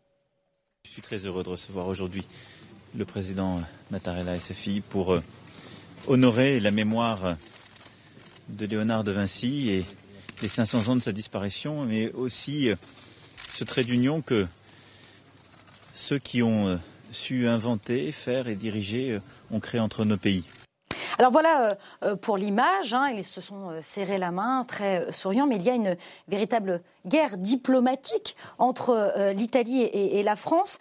Je 0.91 0.95
suis 0.95 1.03
très 1.03 1.25
heureux 1.25 1.45
de 1.45 1.51
recevoir 1.51 1.87
aujourd'hui 1.87 2.25
le 2.97 3.05
président 3.05 3.63
Mattarella 3.93 4.35
et 4.35 4.41
sa 4.41 4.55
fille 4.55 4.81
pour 4.81 5.15
euh, 5.15 5.23
honorer 6.09 6.59
la 6.59 6.73
mémoire 6.73 7.37
de 8.49 8.67
Léonard 8.67 9.05
de 9.05 9.13
Vinci 9.13 9.71
et 9.71 9.85
les 10.43 10.49
500 10.49 10.89
ans 10.89 10.97
de 10.97 11.01
sa 11.01 11.13
disparition, 11.13 11.85
mais 11.85 12.11
aussi 12.11 12.71
euh, 12.71 12.75
ce 13.53 13.63
trait 13.63 13.85
d'union 13.85 14.21
que 14.21 14.49
ceux 15.95 16.19
qui 16.19 16.43
ont 16.43 16.67
euh, 16.67 16.77
su 17.13 17.47
inventer, 17.47 18.11
faire 18.11 18.49
et 18.49 18.57
diriger 18.57 19.21
ont 19.53 19.61
créé 19.61 19.81
entre 19.81 20.05
nos 20.05 20.17
pays. 20.17 20.43
Alors 21.19 21.33
voilà 21.33 21.77
pour 22.23 22.37
l'image, 22.37 22.95
hein, 22.95 23.09
ils 23.09 23.25
se 23.25 23.41
sont 23.41 23.71
serrés 23.81 24.19
la 24.19 24.31
main, 24.31 24.65
très 24.67 25.11
souriants, 25.13 25.47
mais 25.47 25.57
il 25.57 25.63
y 25.63 25.71
a 25.71 25.75
une 25.75 25.97
véritable 26.29 26.83
guerre 27.07 27.37
diplomatique 27.37 28.37
entre 28.59 29.33
l'Italie 29.33 29.83
et, 29.83 30.23
la 30.23 30.37
France. 30.37 30.79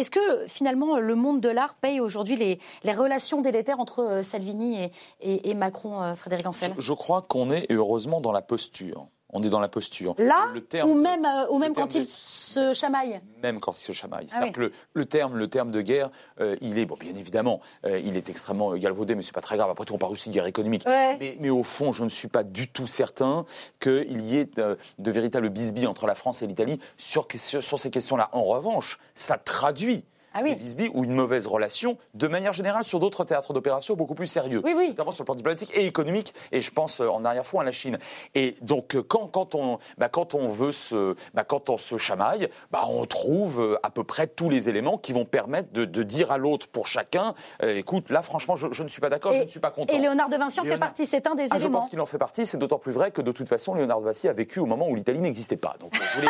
Est-ce 0.00 0.10
que 0.10 0.46
finalement 0.46 0.98
le 0.98 1.14
monde 1.14 1.40
de 1.40 1.48
l'art 1.48 1.74
paye 1.74 2.00
aujourd'hui 2.00 2.36
les, 2.36 2.58
relations 2.92 3.42
délétères 3.42 3.80
entre 3.80 4.00
euh, 4.00 4.22
Salvini 4.22 4.90
et, 5.20 5.54
Macron, 5.54 6.02
euh, 6.02 6.14
Frédéric 6.14 6.46
Ancel? 6.46 6.72
Je 6.78 6.92
crois 6.92 7.22
qu'on 7.22 7.50
est 7.50 7.70
heureusement 7.70 8.20
dans 8.22 8.32
la 8.32 8.40
posture 8.40 9.08
on 9.32 9.42
est 9.42 9.48
dans 9.48 9.60
la 9.60 9.68
posture. 9.68 10.14
Là, 10.18 10.48
ou 10.84 10.94
même, 10.94 11.24
euh, 11.24 11.46
ou 11.50 11.58
même 11.58 11.74
quand 11.74 11.94
il 11.94 12.04
se 12.04 12.72
chamaille 12.72 13.20
Même 13.42 13.60
quand 13.60 13.72
il 13.72 13.84
se 13.84 13.92
chamaille. 13.92 14.26
Ah 14.32 14.48
que 14.50 14.72
le, 14.94 15.04
terme, 15.04 15.36
le 15.36 15.48
terme 15.48 15.70
de 15.70 15.80
guerre, 15.80 16.10
euh, 16.40 16.56
il 16.60 16.78
est, 16.78 16.86
bon, 16.86 16.96
bien 16.98 17.14
évidemment, 17.14 17.60
euh, 17.86 17.98
il 17.98 18.16
est 18.16 18.28
extrêmement 18.28 18.74
galvaudé, 18.76 19.14
mais 19.14 19.22
c'est 19.22 19.34
pas 19.34 19.40
très 19.40 19.56
grave. 19.56 19.70
Après 19.70 19.84
tout, 19.84 19.94
on 19.94 19.98
parle 19.98 20.12
aussi 20.12 20.28
de 20.28 20.34
guerre 20.34 20.46
économique. 20.46 20.84
Mais, 20.86 21.50
au 21.50 21.62
fond, 21.62 21.92
je 21.92 22.04
ne 22.04 22.08
suis 22.08 22.28
pas 22.28 22.42
du 22.42 22.68
tout 22.68 22.86
certain 22.86 23.44
qu'il 23.80 24.20
y 24.20 24.36
ait 24.36 24.46
de, 24.46 24.76
véritables 24.98 25.48
bisbilles 25.48 25.86
entre 25.86 26.06
la 26.06 26.14
France 26.14 26.42
et 26.42 26.46
l'Italie 26.46 26.78
sur, 26.96 27.26
sur 27.36 27.78
ces 27.78 27.90
questions-là. 27.90 28.28
En 28.32 28.44
revanche, 28.44 28.98
ça 29.14 29.36
traduit 29.36 30.04
ah 30.34 30.40
oui. 30.42 30.56
ou 30.94 31.04
une 31.04 31.14
mauvaise 31.14 31.46
relation, 31.46 31.98
de 32.14 32.28
manière 32.28 32.52
générale 32.52 32.84
sur 32.84 33.00
d'autres 33.00 33.24
théâtres 33.24 33.52
d'opération 33.52 33.94
beaucoup 33.94 34.14
plus 34.14 34.26
sérieux, 34.26 34.62
notamment 34.64 35.12
sur 35.12 35.22
le 35.22 35.26
plan 35.26 35.34
diplomatique 35.34 35.70
et 35.74 35.86
économique, 35.86 36.34
et 36.52 36.60
je 36.60 36.70
pense 36.70 37.00
euh, 37.00 37.08
en 37.08 37.24
arrière-fond 37.24 37.60
à 37.60 37.64
la 37.64 37.72
Chine. 37.72 37.98
Et 38.34 38.54
donc 38.62 38.94
euh, 38.94 39.02
quand, 39.02 39.26
quand, 39.26 39.54
on, 39.54 39.78
bah, 39.98 40.08
quand 40.08 40.34
on 40.34 40.48
veut 40.48 40.72
se, 40.72 41.16
bah, 41.34 41.44
quand 41.44 41.70
on 41.70 41.78
se 41.78 41.98
chamaille, 41.98 42.48
bah, 42.70 42.84
on 42.88 43.04
trouve 43.06 43.60
euh, 43.60 43.78
à 43.82 43.90
peu 43.90 44.04
près 44.04 44.26
tous 44.26 44.50
les 44.50 44.68
éléments 44.68 44.98
qui 44.98 45.12
vont 45.12 45.24
permettre 45.24 45.72
de, 45.72 45.84
de 45.84 46.02
dire 46.02 46.30
à 46.30 46.38
l'autre 46.38 46.68
pour 46.68 46.86
chacun, 46.86 47.34
écoute, 47.62 48.10
là 48.10 48.22
franchement 48.22 48.56
je, 48.56 48.68
je, 48.72 48.82
ne 48.82 48.88
suis 48.88 49.00
pas 49.00 49.10
d'accord, 49.10 49.32
je 49.32 49.42
ne 49.42 49.48
suis 49.48 49.60
pas 49.60 49.70
content. 49.70 49.92
Et 49.92 49.98
Léonard 49.98 50.28
de 50.28 50.36
Vinci 50.36 50.60
en 50.60 50.64
fait 50.64 50.78
partie, 50.78 51.06
c'est 51.06 51.26
un 51.26 51.34
des 51.34 51.48
ah, 51.50 51.56
éléments. 51.56 51.60
Je 51.60 51.68
pense 51.68 51.88
qu'il 51.88 52.00
en 52.00 52.06
fait 52.06 52.18
partie, 52.18 52.46
c'est 52.46 52.58
d'autant 52.58 52.78
plus 52.78 52.92
vrai 52.92 53.10
que 53.10 53.22
de 53.22 53.32
toute 53.32 53.48
façon 53.48 53.74
Léonard 53.74 54.00
de 54.00 54.06
Vinci 54.06 54.28
a 54.28 54.32
vécu 54.32 54.60
au 54.60 54.66
moment 54.66 54.88
où 54.88 54.94
l'Italie 54.94 55.20
n'existait 55.20 55.56
pas. 55.56 55.74
Donc, 55.80 55.92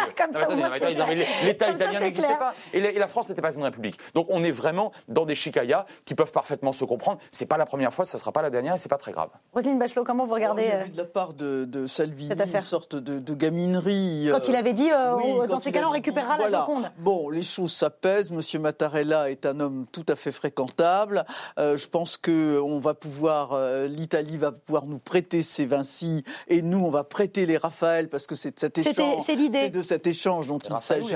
l'État 1.45 1.71
italien 1.71 2.01
n'existait 2.01 2.37
pas 2.37 2.55
et 2.73 2.81
la 2.81 3.09
France 3.09 3.29
n'était 3.29 3.43
pas 3.43 3.55
une 3.55 3.65
république. 3.65 3.90
Donc 4.15 4.27
on 4.31 4.43
est 4.45 4.51
vraiment 4.51 4.93
dans 5.09 5.25
des 5.25 5.35
chicayas 5.35 5.87
qui 6.05 6.15
peuvent 6.15 6.33
parfaitement 6.33 6.73
se 6.73 6.85
comprendre. 6.85 7.19
C'est 7.31 7.47
pas 7.47 7.59
la 7.59 7.67
première 7.67 7.93
fois, 7.93 8.05
ça 8.05 8.19
sera 8.19 8.33
pas 8.33 8.43
la 8.43 8.51
dernière 8.51 8.75
et 8.75 8.79
c'est 8.79 8.89
pas 8.89 8.99
très 8.99 9.13
grave. 9.13 9.31
Roselyne 9.53 9.79
Bachelot, 9.79 10.05
comment 10.05 10.27
vous 10.27 10.35
regardez 10.35 10.71
oh, 10.73 10.91
de 10.91 10.97
la 10.97 11.05
part 11.05 11.33
de, 11.33 11.65
de 11.65 11.87
Salvini 11.87 12.31
une 12.31 12.63
sorte 12.63 12.97
de, 12.97 13.35
gaminerie. 13.35 14.29
Quand 14.31 14.49
il 14.49 14.57
avait 14.57 14.73
dit, 14.73 14.91
euh, 14.91 15.47
dans 15.47 15.59
ces 15.59 15.73
cas-là, 15.73 15.89
on 15.89 15.93
récupérera 15.93 16.37
la 16.39 16.51
Joconde. 16.51 16.91
Bon, 16.99 17.31
les 17.31 17.43
choses 17.43 17.73
s'apaisent. 17.73 18.31
Monsieur 18.31 18.59
Mattarella 18.59 19.31
est 19.31 19.47
un 19.47 19.61
homme 19.61 19.87
tout 19.93 20.05
à 20.09 20.17
fait 20.17 20.33
fréquentable. 20.33 21.25
Euh, 21.59 21.77
je 21.77 21.89
pense 21.89 22.17
que 22.17 22.61
on 22.61 22.81
va 22.81 22.95
pouvoir, 22.95 23.53
euh, 23.53 23.87
l'Italie 23.87 24.37
va 24.37 24.53
pouvoir 24.53 24.87
nous 24.87 24.99
prêter 24.99 25.43
ses 25.43 25.67
Vinci 25.67 26.25
et 26.49 26.63
nous, 26.63 26.79
on 26.79 26.91
va 26.91 27.05
prêter 27.05 27.47
les 27.47 27.57
Raphaël 27.57 28.09
parce 28.09 28.27
que 28.27 28.35
c'est 28.35 28.55
de 28.55 28.61
cet 28.61 28.79
échange. 28.79 29.23
C'est 29.25 29.37
l'idée. 29.37 29.71
de 29.71 29.83
cet 29.83 30.07
échange 30.07 30.47
dont 30.47 30.59
il 30.59 30.81
s'agit. 30.81 31.15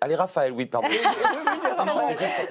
Allez, 0.00 0.16
Raphaël, 0.16 0.52
oui, 0.52 0.66
pardon. 0.66 0.88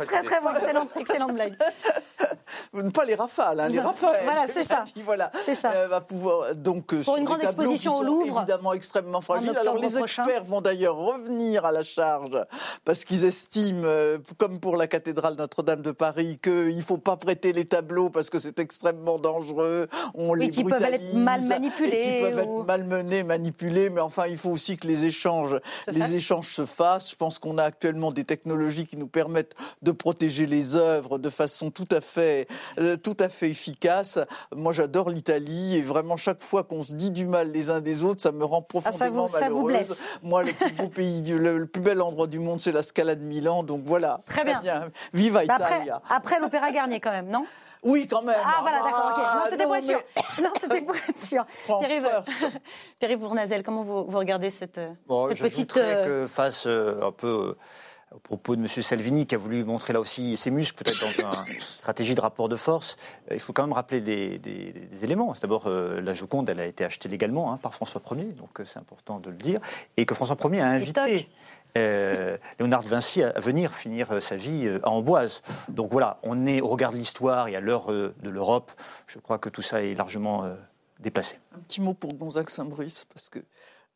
Très, 0.06 0.24
très 0.24 0.57
excellente, 0.57 0.90
excellente 0.99 1.34
blague. 1.34 1.56
Pas 2.94 3.06
les 3.06 3.15
rafales, 3.15 3.60
hein, 3.60 3.68
les 3.69 3.80
rafales. 3.80 4.19
Voilà, 4.24 4.45
c'est 4.52 4.64
ça. 4.64 4.84
voilà. 5.03 5.32
C'est 5.44 5.56
ça. 5.56 5.72
Euh, 5.72 5.88
va 5.88 6.02
pouvoir 6.02 6.56
donc 6.56 6.94
euh, 6.94 7.03
pour 7.03 7.18
une 7.18 7.24
grande 7.24 7.44
exposition 7.44 7.98
au 7.98 8.03
Louvre, 8.03 8.40
évidemment 8.40 8.74
extrêmement 8.74 9.22
fragile. 9.22 9.56
Alors 9.57 9.78
les 9.78 9.98
experts 9.98 10.44
vont 10.45 10.61
d'ailleurs 10.61 10.95
revenir 10.95 11.65
à 11.65 11.72
la 11.72 11.84
charge 11.84 12.38
parce 12.86 13.06
qu'ils 13.06 13.26
estiment, 13.26 13.84
euh, 13.86 14.18
comme 14.38 14.60
pour 14.60 14.78
la 14.78 14.88
cathédrale 14.88 15.36
Notre-Dame 15.36 15.82
de 15.82 15.91
Paris, 15.91 16.40
qu'il 16.41 16.78
ne 16.78 16.82
faut 16.82 16.98
pas 16.98 17.18
prêter 17.18 17.53
les 17.53 17.65
tableaux 17.65 18.10
parce 18.10 18.30
que 18.30 18.40
c'est 18.40 18.60
extrêmement 18.60 19.18
dangereux. 19.18 19.88
On 20.14 20.32
oui, 20.32 20.40
les 20.40 20.49
qui 20.49 20.64
peuvent 20.64 20.82
être 20.84 21.14
mal 21.14 21.41
manipulés, 21.41 21.90
qui 21.90 22.22
peuvent 22.22 22.40
être 22.40 22.65
malmenés, 22.65 23.24
manipulés. 23.24 23.90
Mais 23.90 24.02
enfin, 24.02 24.28
il 24.28 24.38
faut 24.38 24.52
aussi 24.52 24.78
que 24.78 24.88
les 24.88 25.06
échanges, 25.06 25.57
les 25.88 26.15
échanges 26.15 26.53
se 26.53 26.65
fassent. 26.65 27.11
Je 27.11 27.15
pense 27.15 27.40
qu'on 27.40 27.57
a 27.57 27.64
actuellement 27.64 28.11
des 28.11 28.24
technologies 28.24 28.88
qui 28.88 28.98
nous 28.98 29.07
permettent 29.07 29.37
de 29.82 29.92
protéger 29.92 30.46
les 30.46 30.76
œuvres 30.76 31.18
de 31.18 31.30
façon 31.30 31.72
tout 31.72 31.88
à 31.92 32.02
fait, 32.02 32.48
euh, 32.80 32.98
tout 32.98 33.18
à 33.20 33.30
fait 33.30 33.50
efficace. 33.50 34.20
Moi, 34.56 34.74
j'adore 34.74 35.10
l'Italie 35.10 35.78
et 35.78 35.82
vraiment 35.82 36.18
chaque 36.18 36.44
fois 36.44 36.64
qu'on 36.64 36.84
se 36.84 36.94
dit 36.94 37.12
du 37.12 37.26
mal 37.26 37.52
les 37.52 37.70
uns 37.70 37.82
des 37.82 38.04
autres, 38.04 38.22
ça 38.22 38.32
me 38.32 38.46
rend 38.46 38.62
profondément 38.62 39.26
ah, 39.26 39.40
ça 39.40 39.50
vous, 39.50 39.68
malheureuse. 39.68 40.04
Moi, 40.24 40.44
le 40.44 40.54
plus 40.54 40.72
beau 40.72 40.88
pays, 40.88 41.22
le, 41.22 41.66
plus 41.66 41.82
bel 41.82 42.02
endroit 42.02 42.28
du 42.28 42.40
monde, 42.40 42.62
c'est 42.62 42.72
la 42.72 42.84
Scala 42.84 43.16
de 43.16 43.24
Milan. 43.24 43.64
Donc 43.64 43.84
voilà. 43.86 44.22
Très, 44.28 44.44
bien. 44.44 44.90
Viva 45.14 45.46
bah, 45.46 45.56
Italia. 45.58 46.02
Après, 46.10 46.40
l'Opéra 46.40 46.72
Garnier, 46.72 47.00
quand 47.00 47.12
même, 47.12 47.30
non? 47.30 47.46
Oui, 47.84 48.08
quand 48.08 48.22
même. 48.22 48.36
Ah, 48.44 48.58
voilà, 48.62 48.80
d'accord, 48.80 49.14
ok. 49.16 49.24
Non, 49.36 49.42
c'était 49.50 49.64
pour 49.64 49.76
être 49.76 49.86
sûr. 49.86 50.02
Non, 50.42 50.50
c'était 50.60 50.82
pour 50.82 50.96
être 50.96 51.20
sûr. 51.20 51.46
Pierre-Yves 53.00 53.20
Bournazel, 53.20 53.64
comment 53.64 53.84
vous, 53.84 54.06
vous 54.06 54.18
regardez 54.18 54.50
cette, 54.50 54.80
bon, 55.08 55.30
cette 55.30 55.40
petite. 55.40 55.78
Euh... 55.78 56.24
que 56.24 56.28
face 56.28 56.66
euh, 56.68 57.08
un 57.08 57.12
peu 57.12 57.56
au 58.14 58.20
propos 58.20 58.56
de 58.56 58.62
M. 58.62 58.68
Salvini, 58.68 59.26
qui 59.26 59.36
a 59.36 59.38
voulu 59.38 59.64
montrer 59.64 59.94
là 59.94 60.00
aussi 60.00 60.38
ses 60.38 60.50
muscles, 60.50 60.82
peut-être 60.84 61.02
dans 61.02 61.12
une 61.12 61.60
stratégie 61.80 62.16
de 62.16 62.22
rapport 62.22 62.48
de 62.48 62.56
force, 62.56 62.98
euh, 63.30 63.36
il 63.36 63.40
faut 63.40 63.54
quand 63.54 63.64
même 63.64 63.74
rappeler 63.74 64.02
des, 64.02 65.04
éléments. 65.04 65.34
C'est 65.34 65.42
d'abord, 65.42 65.64
euh, 65.68 66.00
la 66.02 66.14
Joconde, 66.14 66.50
elle 66.50 66.60
a 66.60 66.66
été 66.66 66.86
achetée 66.86 67.10
légalement 67.10 67.52
hein, 67.52 67.58
par 67.58 67.74
François 67.74 68.02
Ier, 68.12 68.32
donc 68.34 68.60
euh, 68.60 68.66
c'est 68.66 68.80
important 68.80 69.20
de 69.20 69.30
le 69.30 69.36
dire, 69.36 69.60
et 69.98 70.06
que 70.06 70.16
François 70.16 70.38
Ier 70.52 70.62
a 70.62 70.68
invité 70.68 71.28
Léonard 72.60 72.82
de 72.82 72.88
Vinci 72.88 73.22
à 73.22 73.40
venir 73.40 73.76
finir 73.76 74.20
sa 74.20 74.36
vie 74.36 74.68
à 74.82 74.90
Amboise. 74.90 75.44
Donc 75.70 75.92
voilà, 75.92 76.18
on 76.24 76.48
est 76.48 76.60
au 76.60 76.68
regard 76.68 76.92
de 76.92 76.98
l'histoire 76.98 77.50
et 77.50 77.56
à 77.56 77.60
l'heure 77.60 77.92
de 77.92 78.30
l'Europe, 78.30 78.72
je 79.06 79.20
crois 79.20 79.38
que 79.38 79.48
tout 79.48 79.62
ça 79.62 79.84
est 79.84 79.94
largement 79.94 80.50
déplacé. 81.00 81.38
Un 81.56 81.60
petit 81.60 81.80
mot 81.80 81.94
pour 81.94 82.16
Gonzague 82.16 82.50
Saint-Brice, 82.50 83.06
parce 83.14 83.30
que 83.30 83.44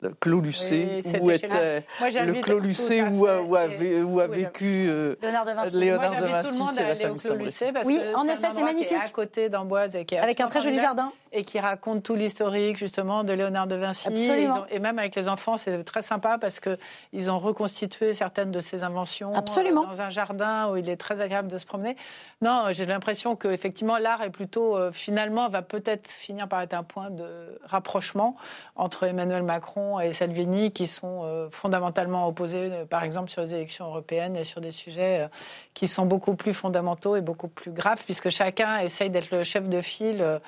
le 0.01 0.09
Clos 0.19 0.41
Lucé, 0.41 1.01
où 1.21 1.29
était 1.29 1.83
le 1.99 2.41
Clos 2.41 2.59
Lucé 2.59 3.03
où, 3.03 3.25
a, 3.25 4.27
vécu 4.27 4.87
euh, 4.89 5.15
Léonard 5.21 5.45
de 5.45 5.51
Vinci. 5.51 5.79
Léonard 5.79 6.21
de 6.21 6.25
Vinci, 6.25 6.49
tout 6.49 6.53
le 6.53 6.59
monde 6.59 6.79
aller 6.79 7.05
au 7.05 7.15
Clos 7.15 7.35
Lucé 7.35 7.71
parce 7.71 7.87
oui, 7.87 7.99
que 7.99 8.15
en 8.15 8.25
effet, 8.25 8.47
c'est 8.53 8.63
magnifique. 8.63 8.97
à 9.03 9.09
côté 9.09 9.49
d'Amboise 9.49 9.95
avec 9.95 10.39
un 10.41 10.47
très 10.47 10.61
joli 10.61 10.79
jardin 10.79 11.11
et 11.33 11.43
qui 11.43 11.59
raconte 11.59 12.03
tout 12.03 12.15
l'historique 12.15 12.77
justement 12.77 13.23
de 13.23 13.31
Léonard 13.33 13.67
de 13.67 13.75
Vinci. 13.75 14.07
Absolument. 14.07 14.65
et 14.69 14.79
même 14.79 14.99
avec 14.99 15.15
les 15.15 15.27
enfants, 15.27 15.57
c'est 15.57 15.83
très 15.83 16.01
sympa 16.01 16.37
parce 16.37 16.59
que 16.59 16.77
ils 17.13 17.29
ont 17.29 17.39
reconstitué 17.39 18.13
certaines 18.13 18.51
de 18.51 18.59
ses 18.59 18.83
inventions 18.83 19.33
Absolument. 19.33 19.83
Euh, 19.83 19.91
dans 19.91 20.01
un 20.01 20.09
jardin 20.09 20.69
où 20.69 20.77
il 20.77 20.89
est 20.89 20.97
très 20.97 21.21
agréable 21.21 21.47
de 21.47 21.57
se 21.57 21.65
promener. 21.65 21.95
Non, 22.41 22.65
j'ai 22.71 22.85
l'impression 22.85 23.35
que 23.35 23.47
effectivement 23.47 23.97
l'art 23.97 24.21
est 24.21 24.29
plutôt 24.29 24.75
euh, 24.75 24.91
finalement 24.91 25.47
va 25.47 25.61
peut-être 25.61 26.09
finir 26.09 26.47
par 26.47 26.61
être 26.61 26.73
un 26.73 26.83
point 26.83 27.09
de 27.09 27.59
rapprochement 27.63 28.35
entre 28.75 29.03
Emmanuel 29.03 29.43
Macron 29.43 29.99
et 29.99 30.11
Salvini 30.11 30.71
qui 30.71 30.87
sont 30.87 31.21
euh, 31.23 31.47
fondamentalement 31.49 32.27
opposés, 32.27 32.71
par 32.89 33.03
exemple 33.03 33.29
sur 33.29 33.41
les 33.41 33.53
élections 33.53 33.85
européennes 33.85 34.35
et 34.35 34.43
sur 34.43 34.59
des 34.59 34.71
sujets 34.71 35.29
qui 35.73 35.87
sont 35.87 36.05
beaucoup 36.05 36.35
plus 36.35 36.53
fondamentaux 36.53 37.15
et 37.15 37.21
beaucoup 37.21 37.47
plus 37.47 37.71
graves 37.71 38.03
puisque 38.03 38.29
chacun 38.29 38.79
essaye 38.79 39.09
d'être 39.09 39.31
le 39.31 39.43
chef 39.43 39.69
de 39.69 39.81
file 39.81 40.41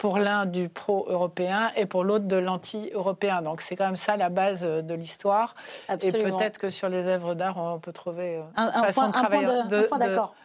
pour 0.00 0.16
l'un 0.16 0.46
du 0.46 0.70
pro-européen 0.70 1.72
et 1.76 1.84
pour 1.84 2.04
l'autre 2.04 2.24
de 2.24 2.36
l'anti-européen. 2.36 3.42
Donc 3.42 3.60
c'est 3.60 3.76
quand 3.76 3.84
même 3.84 3.96
ça 3.96 4.16
la 4.16 4.30
base 4.30 4.62
de 4.62 4.94
l'histoire. 4.94 5.54
Et 5.90 6.10
peut-être 6.10 6.56
que 6.58 6.70
sur 6.70 6.88
les 6.88 7.06
œuvres 7.06 7.34
d'art, 7.34 7.58
on 7.58 7.78
peut 7.78 7.92
trouver 7.92 8.42
un, 8.56 8.72
façon 8.84 9.08
de 9.08 9.12
travailler, 9.12 9.44
de, 9.44 9.88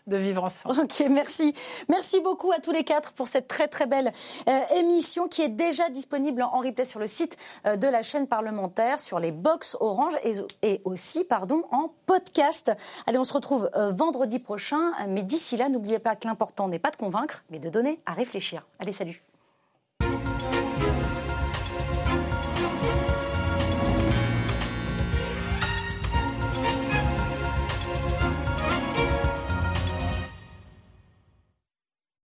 de, 0.08 0.18
vivre 0.18 0.44
ensemble. 0.44 0.82
Ok, 0.82 1.02
merci. 1.10 1.54
Merci 1.88 2.20
beaucoup 2.20 2.52
à 2.52 2.60
tous 2.60 2.74
les 2.74 2.84
quatre 2.84 3.14
pour 3.14 3.30
cette 3.30 3.48
très 3.48 3.70
très 3.70 3.86
belle 3.86 4.12
émission 4.76 5.30
qui 5.30 5.42
est 5.42 5.50
déjà 5.50 5.88
disponible 5.88 6.44
en 6.44 6.60
replay 6.60 6.84
sur 6.84 7.00
le 7.00 7.08
site 7.08 7.38
de 7.64 7.88
la 7.88 8.04
chaîne 8.04 8.28
parlementaire, 8.28 9.00
sur 9.00 9.22
les 9.22 9.32
box 9.32 9.78
Orange 9.80 10.18
et, 10.26 10.34
et 10.64 10.82
aussi 10.84 11.24
pardon, 11.24 11.64
en 11.72 11.94
podcast. 12.08 12.74
Allez, 13.08 13.18
on 13.18 13.24
se 13.24 13.34
retrouve 13.34 13.70
vendredi 13.74 14.40
prochain. 14.40 14.92
Mais 15.08 15.24
d'ici 15.24 15.56
là, 15.56 15.70
n'oubliez 15.70 16.00
pas 16.00 16.18
que 16.18 16.28
l'important 16.28 16.68
n'est 16.68 16.78
pas 16.78 16.92
de 16.92 16.98
convaincre, 16.98 17.46
mais 17.50 17.60
de 17.60 17.70
donner 17.70 18.02
à 18.06 18.12
réfléchir. 18.12 18.66
Allez, 18.80 18.92
salut. 18.92 19.24
Thank 20.78 21.06
you. 21.06 21.15